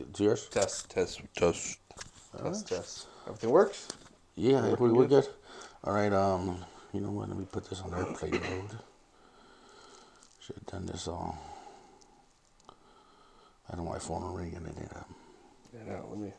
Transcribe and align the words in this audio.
It's 0.00 0.20
yours? 0.20 0.48
Test, 0.48 0.90
test, 0.90 1.20
test, 1.36 1.78
test, 2.36 2.68
test. 2.68 3.06
Everything 3.26 3.50
works. 3.50 3.88
Yeah, 4.36 4.74
we, 4.74 4.90
we're 4.90 5.06
good. 5.06 5.28
All 5.84 5.92
right. 5.92 6.12
Um, 6.12 6.64
you 6.92 7.00
know 7.00 7.10
what? 7.10 7.28
Let 7.28 7.38
me 7.38 7.46
put 7.50 7.68
this 7.68 7.80
on 7.80 7.92
airplane 7.94 8.32
mode. 8.32 8.78
Should 10.40 10.56
have 10.56 10.66
done 10.66 10.86
this 10.86 11.08
all. 11.08 11.36
I 13.70 13.76
don't 13.76 13.84
want 13.84 13.96
my 13.96 14.04
phone 14.06 14.32
ringing 14.32 14.56
and 14.56 14.68
it. 14.68 14.92
Yeah, 15.74 15.80
no, 15.86 16.06
let 16.10 16.18
me. 16.18 16.32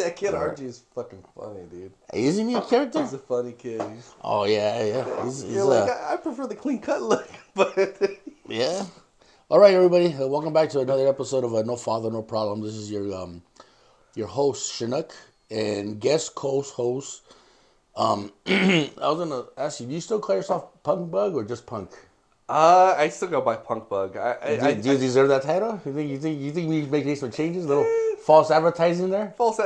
That 0.00 0.16
kid 0.16 0.34
Archie 0.34 0.64
is 0.64 0.82
fucking 0.94 1.22
funny, 1.36 1.60
dude. 1.70 1.92
isn't 2.14 2.48
he 2.48 2.54
a 2.54 2.62
character? 2.62 3.02
He's 3.02 3.12
a 3.12 3.18
funny 3.18 3.52
kid. 3.52 3.82
He's, 3.82 4.14
Oh 4.22 4.44
yeah, 4.44 4.82
yeah. 4.82 5.24
He's, 5.24 5.42
he's 5.42 5.52
you're 5.52 5.64
like, 5.64 5.90
uh, 5.90 5.92
I, 5.92 6.14
I 6.14 6.16
prefer 6.16 6.46
the 6.46 6.54
clean 6.54 6.80
cut 6.80 7.02
look, 7.02 7.28
but 7.54 7.76
yeah. 8.48 8.86
All 9.50 9.58
right, 9.58 9.74
everybody. 9.74 10.14
Uh, 10.14 10.26
welcome 10.26 10.54
back 10.54 10.70
to 10.70 10.80
another 10.80 11.06
episode 11.06 11.44
of 11.44 11.54
uh, 11.54 11.62
No 11.62 11.76
Father, 11.76 12.10
No 12.10 12.22
Problem. 12.22 12.62
This 12.62 12.74
is 12.74 12.90
your 12.90 13.14
um, 13.14 13.42
your 14.14 14.26
host 14.26 14.72
Chinook 14.72 15.12
and 15.50 16.00
guest 16.00 16.34
co-host. 16.34 17.22
Um, 17.94 18.32
I 18.46 18.90
was 19.02 19.18
gonna 19.18 19.44
ask 19.58 19.80
you, 19.80 19.86
do 19.86 19.92
you 19.92 20.00
still 20.00 20.18
call 20.20 20.36
yourself 20.36 20.82
Punk 20.82 21.10
Bug 21.10 21.34
or 21.34 21.44
just 21.44 21.66
Punk? 21.66 21.90
uh, 22.48 22.94
I 22.96 23.10
still 23.10 23.28
go 23.28 23.42
by 23.42 23.56
Punk 23.56 23.88
Bug. 23.90 24.16
I, 24.16 24.36
I, 24.42 24.56
Do, 24.56 24.66
I, 24.66 24.74
do 24.74 24.92
you 24.92 24.98
deserve 24.98 25.28
that 25.28 25.42
title? 25.42 25.80
You 25.84 25.92
think 25.92 26.10
you 26.10 26.18
think 26.18 26.40
you 26.40 26.52
think 26.52 26.70
we 26.70 26.82
make 26.86 27.04
need 27.04 27.18
some 27.18 27.30
changes? 27.30 27.66
A 27.66 27.68
little 27.68 27.84
false 28.24 28.50
advertising 28.50 29.10
there. 29.10 29.34
false. 29.36 29.58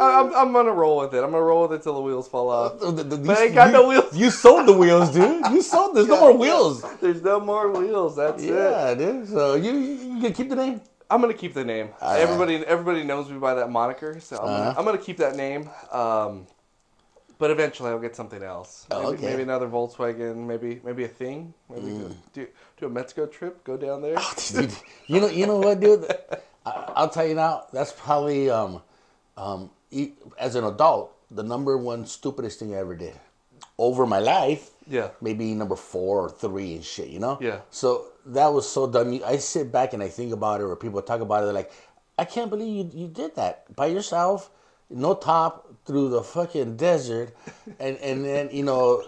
I'm, 0.00 0.34
I'm 0.34 0.52
gonna 0.52 0.72
roll 0.72 0.98
with 0.98 1.14
it. 1.14 1.18
I'm 1.22 1.30
gonna 1.30 1.42
roll 1.42 1.62
with 1.68 1.72
it 1.78 1.82
till 1.82 1.94
the 1.94 2.00
wheels 2.00 2.28
fall 2.28 2.50
off. 2.50 2.80
The- 2.80 2.90
the- 2.90 3.16
But 3.16 3.36
I 3.38 3.40
you- 3.42 3.46
ain't 3.46 3.54
got 3.54 3.66
you- 3.66 3.72
no 3.72 3.88
wheels. 3.88 4.16
You 4.16 4.30
sold 4.30 4.66
the 4.66 4.72
wheels, 4.72 5.10
dude. 5.12 5.46
You 5.52 5.62
sold. 5.62 5.94
There's 5.96 6.08
no 6.08 6.20
more 6.26 6.32
wheels. 6.36 6.84
There's 7.00 7.22
no 7.22 7.38
more 7.40 7.70
wheels. 7.70 8.16
That's 8.16 8.42
it. 8.42 8.52
Yeah, 8.54 8.94
dude. 8.94 9.28
So 9.28 9.54
you 9.54 9.72
you, 9.72 10.20
gonna 10.22 10.34
keep 10.34 10.48
the 10.48 10.56
name? 10.56 10.80
I'm 11.10 11.20
gonna 11.20 11.32
keep 11.34 11.54
the 11.54 11.64
name. 11.64 11.90
right. 12.02 12.18
everybody 12.20 12.56
everybody 12.66 13.04
knows 13.04 13.30
me 13.30 13.38
by 13.38 13.54
that 13.54 13.70
moniker, 13.70 14.18
so 14.20 14.36
I'm, 14.38 14.42
Uh-huh. 14.44 14.58
gonna, 14.64 14.78
I'm 14.78 14.84
gonna 14.84 14.98
keep 14.98 15.18
that 15.18 15.36
name. 15.36 15.70
Um, 15.92 16.46
but 17.38 17.50
eventually 17.50 17.90
I'll 17.90 17.98
get 18.00 18.16
something 18.16 18.42
else. 18.42 18.86
Oh, 18.90 19.02
Maybe, 19.02 19.06
okay. 19.14 19.26
Mm. 19.26 19.30
maybe 19.30 19.42
another 19.42 19.68
Volkswagen. 19.68 20.36
Maybe 20.46 20.80
maybe 20.84 21.04
a 21.04 21.08
thing. 21.08 21.54
Maybe 21.70 21.90
go, 21.98 22.10
do 22.32 22.46
do 22.78 22.86
a 22.86 22.90
Mexico 22.90 23.26
trip. 23.26 23.62
Go 23.64 23.76
down 23.76 24.02
there. 24.02 24.16
Dude, 24.52 24.72
you 25.06 25.20
know, 25.20 25.28
you 25.28 25.46
know 25.46 25.58
what, 25.58 25.78
dude? 25.78 26.04
I, 26.66 26.92
I'll 26.96 27.08
tell 27.10 27.26
you 27.26 27.34
now. 27.34 27.64
That's 27.72 27.92
probably 27.92 28.50
um, 28.50 28.82
um, 29.36 29.70
as 30.38 30.54
an 30.54 30.64
adult, 30.64 31.12
the 31.30 31.42
number 31.42 31.76
one 31.76 32.06
stupidest 32.06 32.58
thing 32.58 32.74
I 32.74 32.78
ever 32.78 32.94
did. 32.94 33.14
Over 33.78 34.06
my 34.06 34.18
life, 34.20 34.70
Yeah. 34.88 35.10
maybe 35.20 35.52
number 35.54 35.74
four 35.76 36.20
or 36.26 36.30
three 36.30 36.74
and 36.74 36.84
shit. 36.84 37.08
You 37.08 37.18
know? 37.18 37.38
Yeah. 37.40 37.60
So 37.70 38.06
that 38.26 38.52
was 38.52 38.68
so 38.68 38.86
dumb. 38.86 39.20
I 39.24 39.36
sit 39.38 39.72
back 39.72 39.92
and 39.92 40.02
I 40.02 40.08
think 40.08 40.32
about 40.32 40.60
it, 40.60 40.64
or 40.64 40.76
people 40.76 41.02
talk 41.02 41.20
about 41.20 41.42
it. 41.42 41.46
They're 41.46 41.52
like, 41.54 41.72
I 42.18 42.24
can't 42.24 42.50
believe 42.50 42.94
you, 42.94 43.02
you 43.02 43.08
did 43.08 43.34
that 43.36 43.74
by 43.74 43.86
yourself, 43.86 44.50
no 44.90 45.14
top 45.14 45.62
through 45.86 46.08
the 46.08 46.22
fucking 46.22 46.76
desert, 46.76 47.34
and 47.78 47.96
and 47.98 48.24
then 48.24 48.48
you 48.52 48.62
know, 48.62 49.02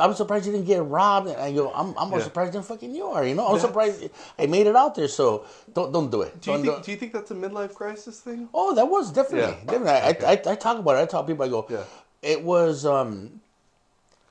I'm 0.00 0.14
surprised 0.14 0.46
you 0.46 0.52
didn't 0.52 0.66
get 0.66 0.84
robbed. 0.84 1.28
And 1.28 1.36
I 1.40 1.52
go, 1.52 1.72
I'm 1.72 1.96
I'm 1.98 2.10
more 2.10 2.18
Yeah. 2.18 2.24
surprised 2.24 2.52
than 2.52 2.62
fucking 2.62 2.94
you 2.94 3.06
are. 3.06 3.24
You 3.26 3.34
know, 3.34 3.46
I'm 3.46 3.58
surprised 3.58 4.08
I 4.38 4.46
made 4.46 4.66
it 4.66 4.76
out 4.76 4.94
there. 4.94 5.08
So 5.08 5.44
don't 5.72 5.92
don't 5.92 6.10
do 6.10 6.22
it. 6.22 6.40
Do 6.40 6.50
you 6.52 6.56
Don't 6.58 6.66
think 6.66 6.84
do- 6.84 6.90
you 6.92 6.96
think 6.96 7.12
that's 7.12 7.30
a 7.30 7.34
midlife 7.34 7.74
crisis 7.74 8.20
thing? 8.20 8.48
Oh, 8.54 8.74
that 8.74 8.86
was 8.88 9.10
definitely, 9.12 9.56
Yeah. 9.64 9.72
definitely. 9.78 10.26
I, 10.26 10.32
I, 10.32 10.52
I 10.52 10.54
talk 10.56 10.78
about 10.78 10.96
it. 10.96 11.00
I 11.00 11.06
tell 11.06 11.24
people, 11.24 11.44
I 11.44 11.48
go, 11.48 11.66
Yeah. 11.68 11.82
it 12.22 12.42
was, 12.42 12.84
um, 12.86 13.40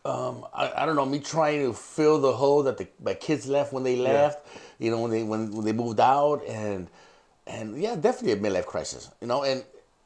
um, 0.06 0.46
I, 0.54 0.72
I 0.84 0.86
don't 0.86 0.96
know, 0.96 1.06
me 1.06 1.20
trying 1.20 1.62
to 1.62 1.74
fill 1.74 2.20
the 2.20 2.34
hole 2.34 2.64
that 2.64 2.78
the, 2.78 2.88
my 3.02 3.14
kids 3.14 3.48
left 3.48 3.72
when 3.72 3.84
they 3.84 3.96
left, 3.96 4.46
you 4.80 4.92
know, 4.92 5.00
when 5.02 5.12
they 5.12 5.24
when, 5.24 5.52
when 5.52 5.66
they 5.66 5.72
moved 5.72 6.00
out, 6.00 6.44
and 6.48 6.88
and 7.48 7.78
yeah, 7.82 7.96
definitely 7.96 8.34
a 8.34 8.38
midlife 8.38 8.66
crisis, 8.66 9.10
you 9.22 9.28
know, 9.28 9.44
and 9.44 9.64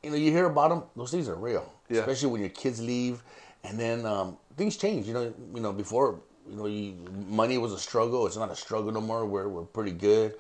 you 0.08 0.12
know, 0.14 0.18
you 0.18 0.32
hear 0.32 0.46
about 0.46 0.70
them; 0.70 0.84
those 0.96 1.12
things 1.12 1.28
are 1.28 1.36
real, 1.36 1.70
Yeah. 1.90 2.00
especially 2.00 2.30
when 2.32 2.42
your 2.42 2.50
kids 2.50 2.82
leave, 2.82 3.22
and 3.64 3.78
then 3.78 4.06
um, 4.06 4.38
things 4.56 4.78
change. 4.78 5.06
You 5.06 5.14
know, 5.14 5.34
you 5.54 5.60
know, 5.62 5.74
before 5.74 6.22
you 6.50 6.56
know, 6.56 6.66
you, 6.66 6.96
money 7.28 7.58
was 7.58 7.74
a 7.74 7.80
struggle. 7.80 8.26
It's 8.26 8.38
not 8.38 8.50
a 8.50 8.56
struggle 8.56 8.92
no 8.94 9.02
more. 9.02 9.26
We're 9.26 9.50
we're 9.50 9.66
pretty 9.66 9.92
good. 9.92 10.36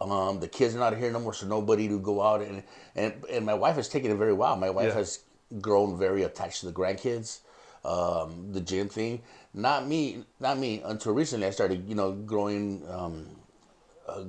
Um, 0.00 0.40
the 0.40 0.48
kids 0.48 0.74
are 0.74 0.80
not 0.80 0.96
here 0.96 1.12
no 1.12 1.20
more, 1.20 1.34
so 1.34 1.46
nobody 1.46 1.86
to 1.86 2.00
go 2.00 2.20
out 2.20 2.42
and 2.42 2.64
and 2.96 3.12
and 3.30 3.46
my 3.46 3.54
wife 3.54 3.76
has 3.76 3.88
taken 3.88 4.10
it 4.10 4.16
very 4.16 4.32
well. 4.32 4.56
My 4.56 4.70
wife 4.70 4.88
Yeah. 4.88 4.94
has 4.94 5.20
grown 5.60 5.98
very 5.98 6.24
attached 6.24 6.60
to 6.60 6.66
the 6.66 6.72
grandkids, 6.72 7.40
um, 7.84 8.52
the 8.52 8.60
gym 8.60 8.88
thing. 8.88 9.22
Not 9.54 9.86
me, 9.86 10.24
not 10.40 10.58
me. 10.58 10.82
Until 10.84 11.12
recently, 11.12 11.46
I 11.46 11.50
started, 11.50 11.88
you 11.88 11.94
know, 11.94 12.10
growing, 12.12 12.82
um, 12.90 13.28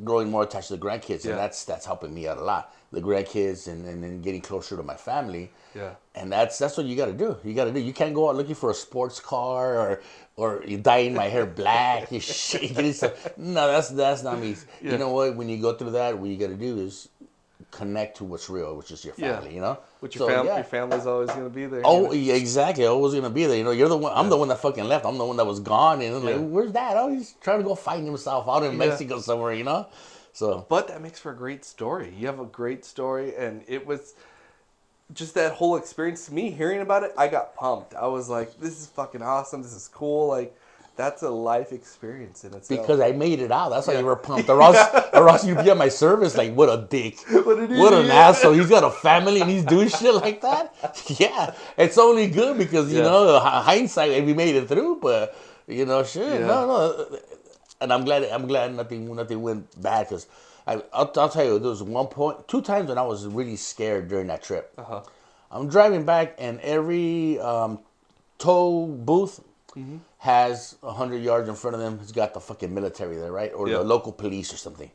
growing 0.04 0.30
more 0.30 0.44
attached 0.44 0.68
to 0.70 0.78
the 0.78 0.86
grandkids, 0.86 1.24
Yeah. 1.26 1.32
and 1.32 1.40
that's 1.40 1.66
that's 1.66 1.86
helping 1.86 2.14
me 2.14 2.28
out 2.28 2.38
a 2.38 2.44
lot. 2.44 2.74
The 2.92 3.02
grandkids, 3.02 3.68
and 3.68 3.86
and 3.88 4.04
then 4.04 4.22
getting 4.22 4.42
closer 4.42 4.76
to 4.78 4.84
my 4.84 4.96
family. 4.96 5.52
Yeah. 5.76 5.96
And 6.16 6.32
that's 6.32 6.58
that's 6.60 6.78
what 6.78 6.86
you 6.86 6.96
got 6.96 7.08
to 7.08 7.14
do. 7.14 7.38
You 7.44 7.54
got 7.54 7.66
to 7.66 7.72
do. 7.72 7.80
You 7.80 7.94
can't 7.94 8.14
go 8.14 8.30
out 8.30 8.36
looking 8.36 8.56
for 8.56 8.70
a 8.70 8.74
sports 8.76 9.20
car 9.20 9.76
or 9.80 10.02
or 10.36 10.64
you 10.68 10.78
dyeing 10.78 11.14
my 11.16 11.26
hair 11.26 11.46
black. 11.46 12.12
You 12.12 12.20
shaking. 12.50 12.94
No, 13.38 13.68
that's 13.72 13.90
that's 13.90 14.24
not 14.24 14.40
me. 14.40 14.56
Yeah. 14.82 14.92
You 14.92 14.98
know 14.98 15.10
what? 15.10 15.36
When 15.36 15.50
you 15.50 15.58
go 15.62 15.74
through 15.74 15.92
that, 15.92 16.18
what 16.18 16.30
you 16.30 16.38
got 16.38 16.50
to 16.50 16.56
do 16.56 16.78
is 16.78 17.10
connect 17.72 18.18
to 18.18 18.24
what's 18.24 18.50
real, 18.50 18.76
which 18.76 18.92
is 18.92 19.04
your 19.06 19.14
Yeah. 19.18 19.40
family. 19.40 19.56
You 19.56 19.62
know, 19.62 19.78
With 20.02 20.16
your 20.16 20.28
So, 20.28 20.34
family, 20.34 20.48
yeah. 20.50 20.56
your 20.58 20.64
family's 20.66 21.06
always 21.06 21.30
gonna 21.30 21.50
be 21.50 21.66
there. 21.66 21.82
Oh, 21.86 22.02
you 22.02 22.08
know? 22.08 22.14
yeah, 22.14 22.34
exactly. 22.34 22.86
Always 22.86 23.14
gonna 23.14 23.30
be 23.30 23.46
there. 23.46 23.56
You 23.58 23.64
know, 23.64 23.72
you're 23.72 23.88
the 23.90 23.98
one. 23.98 24.12
I'm 24.14 24.30
the 24.30 24.38
one 24.38 24.50
that 24.50 24.60
fucking 24.60 24.84
left. 24.84 25.06
I'm 25.06 25.18
the 25.18 25.26
one 25.26 25.38
that 25.38 25.46
was 25.46 25.60
gone. 25.60 26.02
And 26.02 26.16
I'm 26.16 26.26
like, 26.26 26.50
where's 26.50 26.72
that? 26.74 26.98
Oh, 26.98 27.08
he's 27.10 27.34
trying 27.42 27.60
to 27.60 27.64
go 27.64 27.76
find 27.76 28.06
himself 28.06 28.48
out 28.50 28.64
in 28.64 28.72
Yeah. 28.74 28.78
Mexico 28.78 29.20
somewhere. 29.20 29.54
You 29.54 29.64
know, 29.64 29.86
so 30.34 30.66
But 30.68 30.88
that 30.90 31.02
makes 31.02 31.20
for 31.20 31.32
a 31.32 31.36
great 31.36 31.64
story. 31.64 32.14
You 32.18 32.28
have 32.28 32.40
a 32.40 32.46
great 32.46 32.84
story, 32.86 33.36
and 33.36 33.64
it 33.68 33.86
was 33.88 34.14
just 35.14 35.34
that 35.36 35.54
whole 35.54 35.76
experience. 35.76 36.26
To 36.26 36.34
me, 36.34 36.50
hearing 36.52 36.82
about 36.82 37.04
it, 37.04 37.14
I 37.18 37.28
got 37.28 37.56
pumped. 37.56 37.94
I 37.94 38.08
was 38.08 38.30
like, 38.30 38.60
"This 38.60 38.80
is 38.82 38.88
fucking 38.88 39.22
awesome. 39.22 39.62
This 39.62 39.74
is 39.74 39.88
cool." 39.88 40.28
Like, 40.28 40.56
that's 40.96 41.24
a 41.24 41.30
life 41.30 41.72
experience 41.72 42.44
in 42.44 42.54
itself. 42.54 42.80
because 42.82 43.00
I 43.00 43.12
made 43.12 43.40
it 43.40 43.52
out, 43.52 43.70
that's 43.70 43.88
why 43.88 43.94
Yeah. 43.94 44.00
you 44.02 44.06
were 44.06 44.16
pumped. 44.16 44.50
Or 44.50 44.62
else, 44.62 44.78
or 45.14 45.28
else 45.30 45.46
you'd 45.46 45.58
be 45.64 45.70
at 45.70 45.78
my 45.78 45.90
service 45.90 46.38
like, 46.38 46.54
what 46.54 46.70
a 46.70 46.86
dick, 46.90 47.18
What 47.30 47.58
an 47.58 47.78
what 47.78 47.94
an 47.94 48.12
asshole. 48.12 48.54
He's 48.54 48.70
got 48.70 48.84
a 48.84 48.92
family 48.92 49.42
and 49.42 49.50
he's 49.50 49.64
doing 49.66 49.90
shit 49.90 50.14
like 50.14 50.42
that. 50.42 50.74
Yeah, 51.20 51.54
it's 51.78 51.98
only 51.98 52.28
good 52.28 52.58
because 52.58 52.92
you 52.92 53.00
Yeah. 53.00 53.06
know 53.06 53.40
hindsight 53.40 54.24
we 54.26 54.34
made 54.34 54.56
it 54.56 54.68
through. 54.68 55.00
But 55.02 55.36
you 55.68 55.86
know, 55.86 56.04
shit, 56.04 56.42
no, 56.42 56.68
no. 56.68 57.18
And 57.82 57.92
I'm 57.92 58.06
glad. 58.06 58.24
I'm 58.26 58.48
glad 58.48 58.74
nothing 58.76 59.14
nothing 59.16 59.42
went 59.42 59.82
bad 59.82 60.08
because 60.08 60.28
I 60.68 60.76
I'll, 60.94 61.12
I'll 61.18 61.30
tell 61.30 61.44
you 61.46 61.60
there 61.60 61.70
was 61.70 61.84
one 61.84 62.08
point, 62.08 62.48
two 62.48 62.62
times 62.62 62.90
when 62.90 62.98
I 62.98 63.02
was 63.04 63.26
really 63.28 63.56
scared 63.58 64.08
during 64.08 64.28
that 64.28 64.44
trip. 64.44 64.72
Uh-huh. 64.78 65.02
I'm 65.52 65.68
driving 65.68 66.06
back, 66.06 66.36
and 66.40 66.60
every 66.62 67.40
um, 67.40 67.80
tow 68.38 68.86
booth 68.88 69.40
Mm-hmm. 69.76 69.98
Has 70.24 70.78
a 70.82 70.94
hundred 70.94 71.22
yards 71.22 71.50
in 71.50 71.56
front 71.56 71.76
of 71.76 71.82
them. 71.82 72.00
Has 72.00 72.14
got 72.14 72.34
the 72.34 72.40
fucking 72.40 72.74
military 72.74 73.18
there, 73.18 73.32
right, 73.32 73.52
or 73.54 73.68
Yeah. 73.68 73.80
the 73.80 73.84
local 73.84 74.14
police 74.14 74.54
or 74.54 74.58
something. 74.58 74.90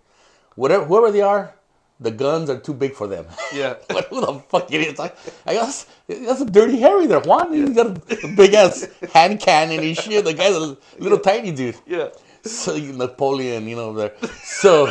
Whatever, 0.56 0.84
whoever 0.87 1.11
they 1.12 1.21
are, 1.21 1.55
the 2.00 2.11
guns 2.11 2.49
are 2.49 2.59
too 2.59 2.72
big 2.72 2.94
for 2.94 3.06
them. 3.06 3.27
Yeah. 3.53 3.75
What 3.93 4.06
who 4.09 4.21
the 4.25 4.41
fuck 4.49 4.72
it 4.72 4.81
is? 4.81 4.99
I, 4.99 5.12
I 5.47 5.53
guess 5.53 5.84
that's 6.09 6.41
a 6.41 6.47
dirty 6.47 6.78
Harry 6.81 7.06
there, 7.06 7.21
Juan. 7.21 7.53
He's 7.53 7.77
got 7.77 7.89
a, 7.99 8.28
big 8.41 8.55
ass 8.55 8.89
hand 9.12 9.39
cannon 9.41 9.81
and 9.84 9.97
shit. 9.97 10.25
The 10.25 10.33
guy's 10.33 10.56
a 10.56 10.77
little 10.99 11.19
tiny 11.19 11.53
dude. 11.53 11.77
yeah, 11.87 12.09
So 12.43 12.77
Napoleon, 12.78 13.69
you 13.69 13.77
know, 13.77 13.93
there. 13.93 14.12
So, 14.45 14.91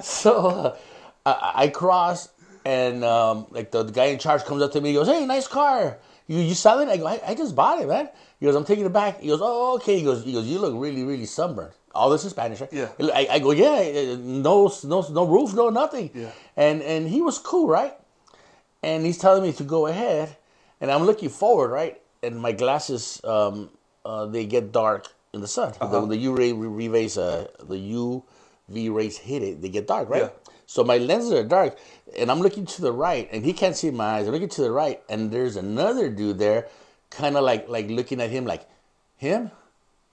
so 0.00 0.32
uh, 0.48 0.76
I, 1.24 1.64
I 1.64 1.68
cross, 1.68 2.28
and 2.66 3.02
um, 3.02 3.46
like 3.50 3.70
the, 3.70 3.82
the 3.82 3.92
guy 3.92 4.06
in 4.12 4.18
charge 4.18 4.44
comes 4.44 4.60
up 4.62 4.72
to 4.72 4.80
me. 4.82 4.90
He 4.90 4.94
goes, 4.94 5.08
"Hey, 5.08 5.24
nice 5.24 5.48
car. 5.48 5.96
You 6.26 6.38
you 6.40 6.54
sell 6.54 6.80
it?" 6.80 6.88
I 6.88 6.96
go, 6.98 7.06
I, 7.06 7.20
"I 7.26 7.34
just 7.34 7.54
bought 7.56 7.80
it, 7.80 7.88
man." 7.88 8.08
He 8.40 8.46
goes, 8.46 8.54
"I'm 8.54 8.64
taking 8.64 8.86
it 8.86 8.92
back." 8.92 9.20
He 9.20 9.28
goes, 9.28 9.40
"Oh, 9.42 9.76
okay." 9.76 9.98
He 9.98 10.04
goes, 10.04 10.24
"He 10.24 10.32
goes, 10.32 10.46
you 10.46 10.58
look 10.58 10.74
really, 10.76 11.04
really 11.04 11.26
sunburned." 11.26 11.72
All 11.94 12.10
this 12.10 12.24
is 12.24 12.30
Spanish, 12.30 12.60
right? 12.60 12.72
Yeah. 12.72 12.88
I, 13.00 13.26
I 13.32 13.38
go, 13.40 13.50
"Yeah, 13.50 14.12
uh, 14.12 14.16
no, 14.20 14.72
no, 14.84 15.06
no 15.10 15.26
roof, 15.26 15.54
no 15.54 15.70
nothing." 15.70 16.10
Yeah. 16.14 16.30
And 16.56 16.82
and 16.82 17.08
he 17.08 17.20
was 17.20 17.38
cool, 17.38 17.68
right? 17.68 17.94
and 18.82 19.04
he's 19.04 19.18
telling 19.18 19.42
me 19.42 19.52
to 19.52 19.64
go 19.64 19.86
ahead, 19.86 20.36
and 20.80 20.90
I'm 20.90 21.04
looking 21.04 21.28
forward, 21.28 21.70
right? 21.70 22.00
And 22.22 22.38
my 22.38 22.52
glasses, 22.52 23.20
um, 23.24 23.70
uh, 24.04 24.26
they 24.26 24.46
get 24.46 24.72
dark 24.72 25.06
in 25.32 25.40
the 25.40 25.48
sun. 25.48 25.74
Uh-huh. 25.80 26.00
The, 26.00 26.06
the 26.06 26.16
U 26.16 26.36
ray 26.36 26.52
rays, 26.52 27.18
uh, 27.18 27.48
the 27.60 27.76
UV 27.76 28.94
rays 28.94 29.16
hit 29.18 29.42
it, 29.42 29.62
they 29.62 29.68
get 29.68 29.86
dark, 29.86 30.08
right? 30.08 30.22
Yeah. 30.22 30.30
So 30.66 30.84
my 30.84 30.98
lenses 30.98 31.32
are 31.32 31.44
dark, 31.44 31.78
and 32.16 32.30
I'm 32.30 32.40
looking 32.40 32.66
to 32.66 32.82
the 32.82 32.92
right, 32.92 33.28
and 33.32 33.44
he 33.44 33.52
can't 33.52 33.74
see 33.76 33.90
my 33.90 34.18
eyes. 34.18 34.26
I'm 34.26 34.32
looking 34.32 34.50
to 34.50 34.62
the 34.62 34.70
right, 34.70 35.02
and 35.08 35.30
there's 35.30 35.56
another 35.56 36.10
dude 36.10 36.38
there, 36.38 36.68
kind 37.10 37.36
of 37.36 37.44
like 37.44 37.68
like 37.68 37.88
looking 37.88 38.20
at 38.20 38.30
him, 38.30 38.44
like 38.44 38.66
him, 39.16 39.50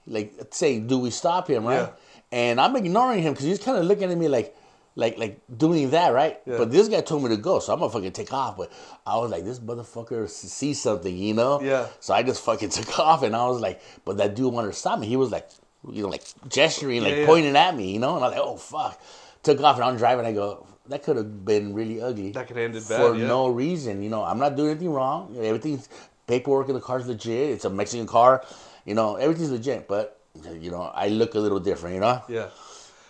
like 0.06 0.32
say 0.50 0.80
"Do 0.80 0.98
we 0.98 1.10
stop 1.10 1.48
him?" 1.48 1.64
Right? 1.64 1.80
Yeah. 1.80 1.90
And 2.32 2.60
I'm 2.60 2.74
ignoring 2.76 3.22
him 3.22 3.32
because 3.32 3.46
he's 3.46 3.58
kind 3.58 3.78
of 3.78 3.84
looking 3.84 4.10
at 4.10 4.18
me 4.18 4.28
like, 4.28 4.56
like 4.96 5.16
like 5.18 5.40
doing 5.56 5.90
that, 5.90 6.12
right? 6.12 6.40
Yeah. 6.44 6.58
But 6.58 6.70
this 6.70 6.88
guy 6.88 7.00
told 7.00 7.22
me 7.22 7.28
to 7.30 7.36
go, 7.36 7.60
so 7.60 7.72
I'm 7.72 7.78
gonna 7.78 7.90
fucking 7.90 8.12
take 8.12 8.32
off. 8.32 8.56
But 8.56 8.72
I 9.06 9.16
was 9.18 9.30
like, 9.30 9.44
this 9.44 9.58
motherfucker 9.60 10.28
sees 10.28 10.80
something, 10.80 11.16
you 11.16 11.34
know? 11.34 11.60
Yeah. 11.60 11.86
So 12.00 12.14
I 12.14 12.22
just 12.22 12.44
fucking 12.44 12.68
took 12.76 12.98
off, 12.98 13.22
and 13.22 13.36
I 13.36 13.46
was 13.46 13.60
like, 13.60 13.80
but 14.04 14.16
that 14.16 14.34
dude 14.34 14.52
wanted 14.52 14.68
to 14.68 14.72
stop 14.74 14.98
me. 14.98 15.06
He 15.06 15.16
was 15.16 15.30
like, 15.30 15.48
you 15.88 16.02
know, 16.02 16.08
like 16.08 16.24
gesturing, 16.48 17.02
like 17.02 17.14
Yeah, 17.14 17.26
pointing 17.26 17.56
at 17.56 17.76
me, 17.76 17.92
you 17.92 18.00
know? 18.00 18.16
And 18.16 18.24
I 18.24 18.28
was 18.28 18.36
like, 18.36 18.44
oh 18.44 18.56
fuck. 18.56 19.00
Took 19.44 19.60
off, 19.60 19.76
and 19.76 19.84
I'm 19.84 19.96
driving. 19.96 20.26
I 20.26 20.32
go, 20.32 20.66
that 20.88 21.04
could 21.04 21.16
have 21.16 21.44
been 21.44 21.72
really 21.72 22.00
ugly. 22.00 22.32
That 22.32 22.48
could 22.48 22.56
have 22.56 22.64
ended 22.64 22.82
for 22.82 23.12
bad, 23.12 23.20
yeah. 23.20 23.26
no 23.28 23.48
reason. 23.48 24.02
You 24.02 24.10
know, 24.10 24.24
I'm 24.24 24.38
not 24.38 24.56
doing 24.56 24.70
anything 24.70 24.90
wrong. 24.92 25.36
Everything's 25.38 25.88
paperwork 26.26 26.68
in 26.68 26.74
the 26.74 26.80
car's 26.80 27.06
legit. 27.06 27.50
It's 27.50 27.64
a 27.64 27.70
Mexican 27.70 28.06
car. 28.06 28.44
You 28.84 28.94
know, 28.94 29.16
everything's 29.16 29.50
legit. 29.50 29.88
But 29.88 30.20
you 30.60 30.70
know, 30.70 30.82
I 30.82 31.08
look 31.08 31.34
a 31.34 31.38
little 31.40 31.60
different. 31.60 31.94
You 31.94 32.00
know. 32.00 32.22
Yeah. 32.28 32.48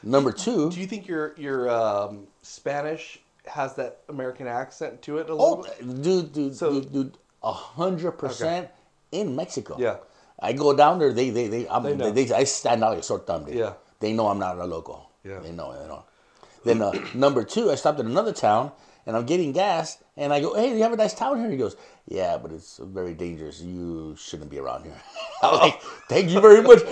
Number 0.03 0.33
two. 0.33 0.71
Do 0.71 0.81
you 0.81 0.87
think 0.87 1.07
your 1.09 1.35
your 1.37 1.69
um, 1.71 2.27
Spanish 2.43 3.19
has 3.47 3.75
that 3.77 4.01
American 4.09 4.47
accent 4.47 5.03
to 5.03 5.19
it 5.19 5.29
a 5.31 5.35
little 5.35 5.61
Oh, 5.61 5.63
bit? 5.63 6.03
dude, 6.03 6.33
dude, 6.33 6.55
So- 6.57 6.73
dude, 6.81 6.93
dude, 6.93 7.19
a 7.43 7.53
hundred 7.53 8.13
percent 8.13 8.69
in 9.13 9.37
Mexico. 9.37 9.77
Yeah. 9.79 9.97
I 10.41 10.53
go 10.53 10.75
down 10.77 10.99
there. 10.99 11.13
They, 11.13 11.31
they, 11.31 11.47
they, 11.49 11.69
I'm, 11.69 11.83
They 11.85 11.97
know. 11.97 12.11
they, 12.11 12.31
I 12.35 12.45
stand 12.45 12.83
out 12.85 12.91
like 12.91 12.99
a 12.99 13.03
sore 13.03 13.21
thumb. 13.21 13.45
Dude. 13.45 13.55
Yeah. 13.55 13.75
They 14.01 14.13
know 14.13 14.27
I'm 14.29 14.39
not 14.39 14.59
a 14.59 14.65
local. 14.67 15.09
Yeah. 15.25 15.39
They 15.39 15.53
know. 15.53 15.73
They 15.81 15.87
know. 15.89 16.05
Then 16.65 16.83
uh, 16.83 16.93
number 17.15 17.43
two, 17.45 17.71
I 17.71 17.77
stopped 17.77 18.01
at 18.01 18.05
another 18.07 18.33
town 18.33 18.73
and 19.07 19.17
I'm 19.17 19.25
getting 19.25 19.53
gas, 19.53 19.99
and 20.17 20.33
I 20.33 20.41
go, 20.41 20.55
"Hey, 20.55 20.77
you 20.77 20.83
have 20.83 20.93
a 20.93 20.97
nice 20.97 21.15
town 21.15 21.39
here?" 21.41 21.49
He 21.49 21.57
goes, 21.57 21.77
"Yeah, 22.09 22.39
but 22.39 22.53
it's 22.53 22.79
very 22.83 23.15
dangerous. 23.15 23.61
You 23.61 24.15
shouldn't 24.17 24.51
be 24.51 24.59
around 24.59 24.85
here." 24.85 25.01
I'm 25.43 25.59
like, 25.59 25.81
"Thank 26.09 26.31
you 26.31 26.41
very 26.41 26.63
much." 26.63 26.81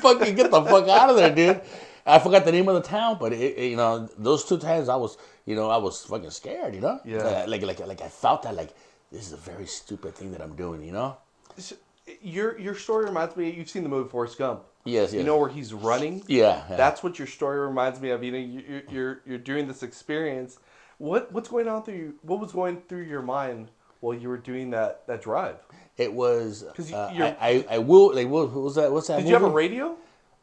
fucking 0.00 0.34
get 0.34 0.50
the 0.50 0.62
fuck 0.62 0.88
out 0.88 1.10
of 1.10 1.16
there, 1.16 1.34
dude. 1.34 1.60
I 2.06 2.18
forgot 2.18 2.44
the 2.44 2.52
name 2.52 2.68
of 2.68 2.74
the 2.74 2.82
town, 2.82 3.16
but 3.18 3.32
it, 3.32 3.56
it- 3.56 3.70
you 3.70 3.76
know, 3.76 4.08
those 4.18 4.44
two 4.44 4.58
times 4.58 4.88
I 4.88 4.96
was, 4.96 5.16
you 5.46 5.54
know, 5.56 5.70
I 5.70 5.78
was 5.78 6.02
fucking 6.04 6.30
scared, 6.30 6.74
you 6.74 6.80
know. 6.80 7.00
Yeah. 7.04 7.18
Uh, 7.18 7.44
like, 7.48 7.62
like, 7.62 7.80
like 7.86 8.02
I 8.02 8.08
felt 8.08 8.42
that, 8.42 8.54
like, 8.54 8.74
this 9.10 9.26
is 9.26 9.32
a 9.32 9.36
very 9.38 9.66
stupid 9.66 10.14
thing 10.14 10.32
that 10.32 10.42
I'm 10.42 10.54
doing, 10.54 10.82
you 10.84 10.92
know. 10.92 11.16
So, 11.56 11.76
Your 12.20 12.58
your 12.58 12.74
story 12.74 13.06
reminds 13.06 13.34
me. 13.36 13.50
You've 13.50 13.70
seen 13.70 13.82
the 13.82 13.88
movie 13.88 14.10
Forrest 14.10 14.36
Gump. 14.36 14.64
Yes, 14.84 15.12
yes. 15.12 15.20
You 15.20 15.24
know 15.24 15.38
where 15.38 15.48
he's 15.48 15.72
running. 15.72 16.22
Yeah, 16.26 16.62
yeah. 16.68 16.76
That's 16.76 17.02
what 17.02 17.18
your 17.18 17.26
story 17.28 17.58
reminds 17.60 17.98
me 18.00 18.10
of. 18.10 18.22
You 18.22 18.32
know, 18.32 18.38
you- 18.38 18.62
you're 18.68 18.82
you're 18.90 19.20
you're 19.24 19.38
doing 19.38 19.66
this 19.66 19.82
experience. 19.82 20.58
What 20.98 21.32
what's 21.32 21.48
going 21.48 21.68
on 21.68 21.82
through 21.82 21.94
you? 21.94 22.14
What 22.22 22.40
was 22.40 22.52
going 22.52 22.82
through 22.88 23.02
your 23.02 23.22
mind 23.22 23.70
while 24.00 24.14
you 24.14 24.28
were 24.28 24.38
doing 24.38 24.70
that 24.70 25.06
that 25.06 25.22
drive? 25.22 25.56
It 25.96 26.12
was. 26.12 26.64
'Cause 26.74 26.90
you- 26.90 26.96
Uh, 26.96 27.10
I, 27.40 27.48
I, 27.48 27.66
I 27.70 27.78
will. 27.78 28.14
Like, 28.14 28.28
what, 28.28 28.52
was 28.52 28.74
that? 28.76 28.90
What's 28.92 29.06
that? 29.08 29.18
Did 29.18 29.28
you 29.28 29.34
have 29.34 29.42
a 29.44 29.48
radio? 29.48 29.96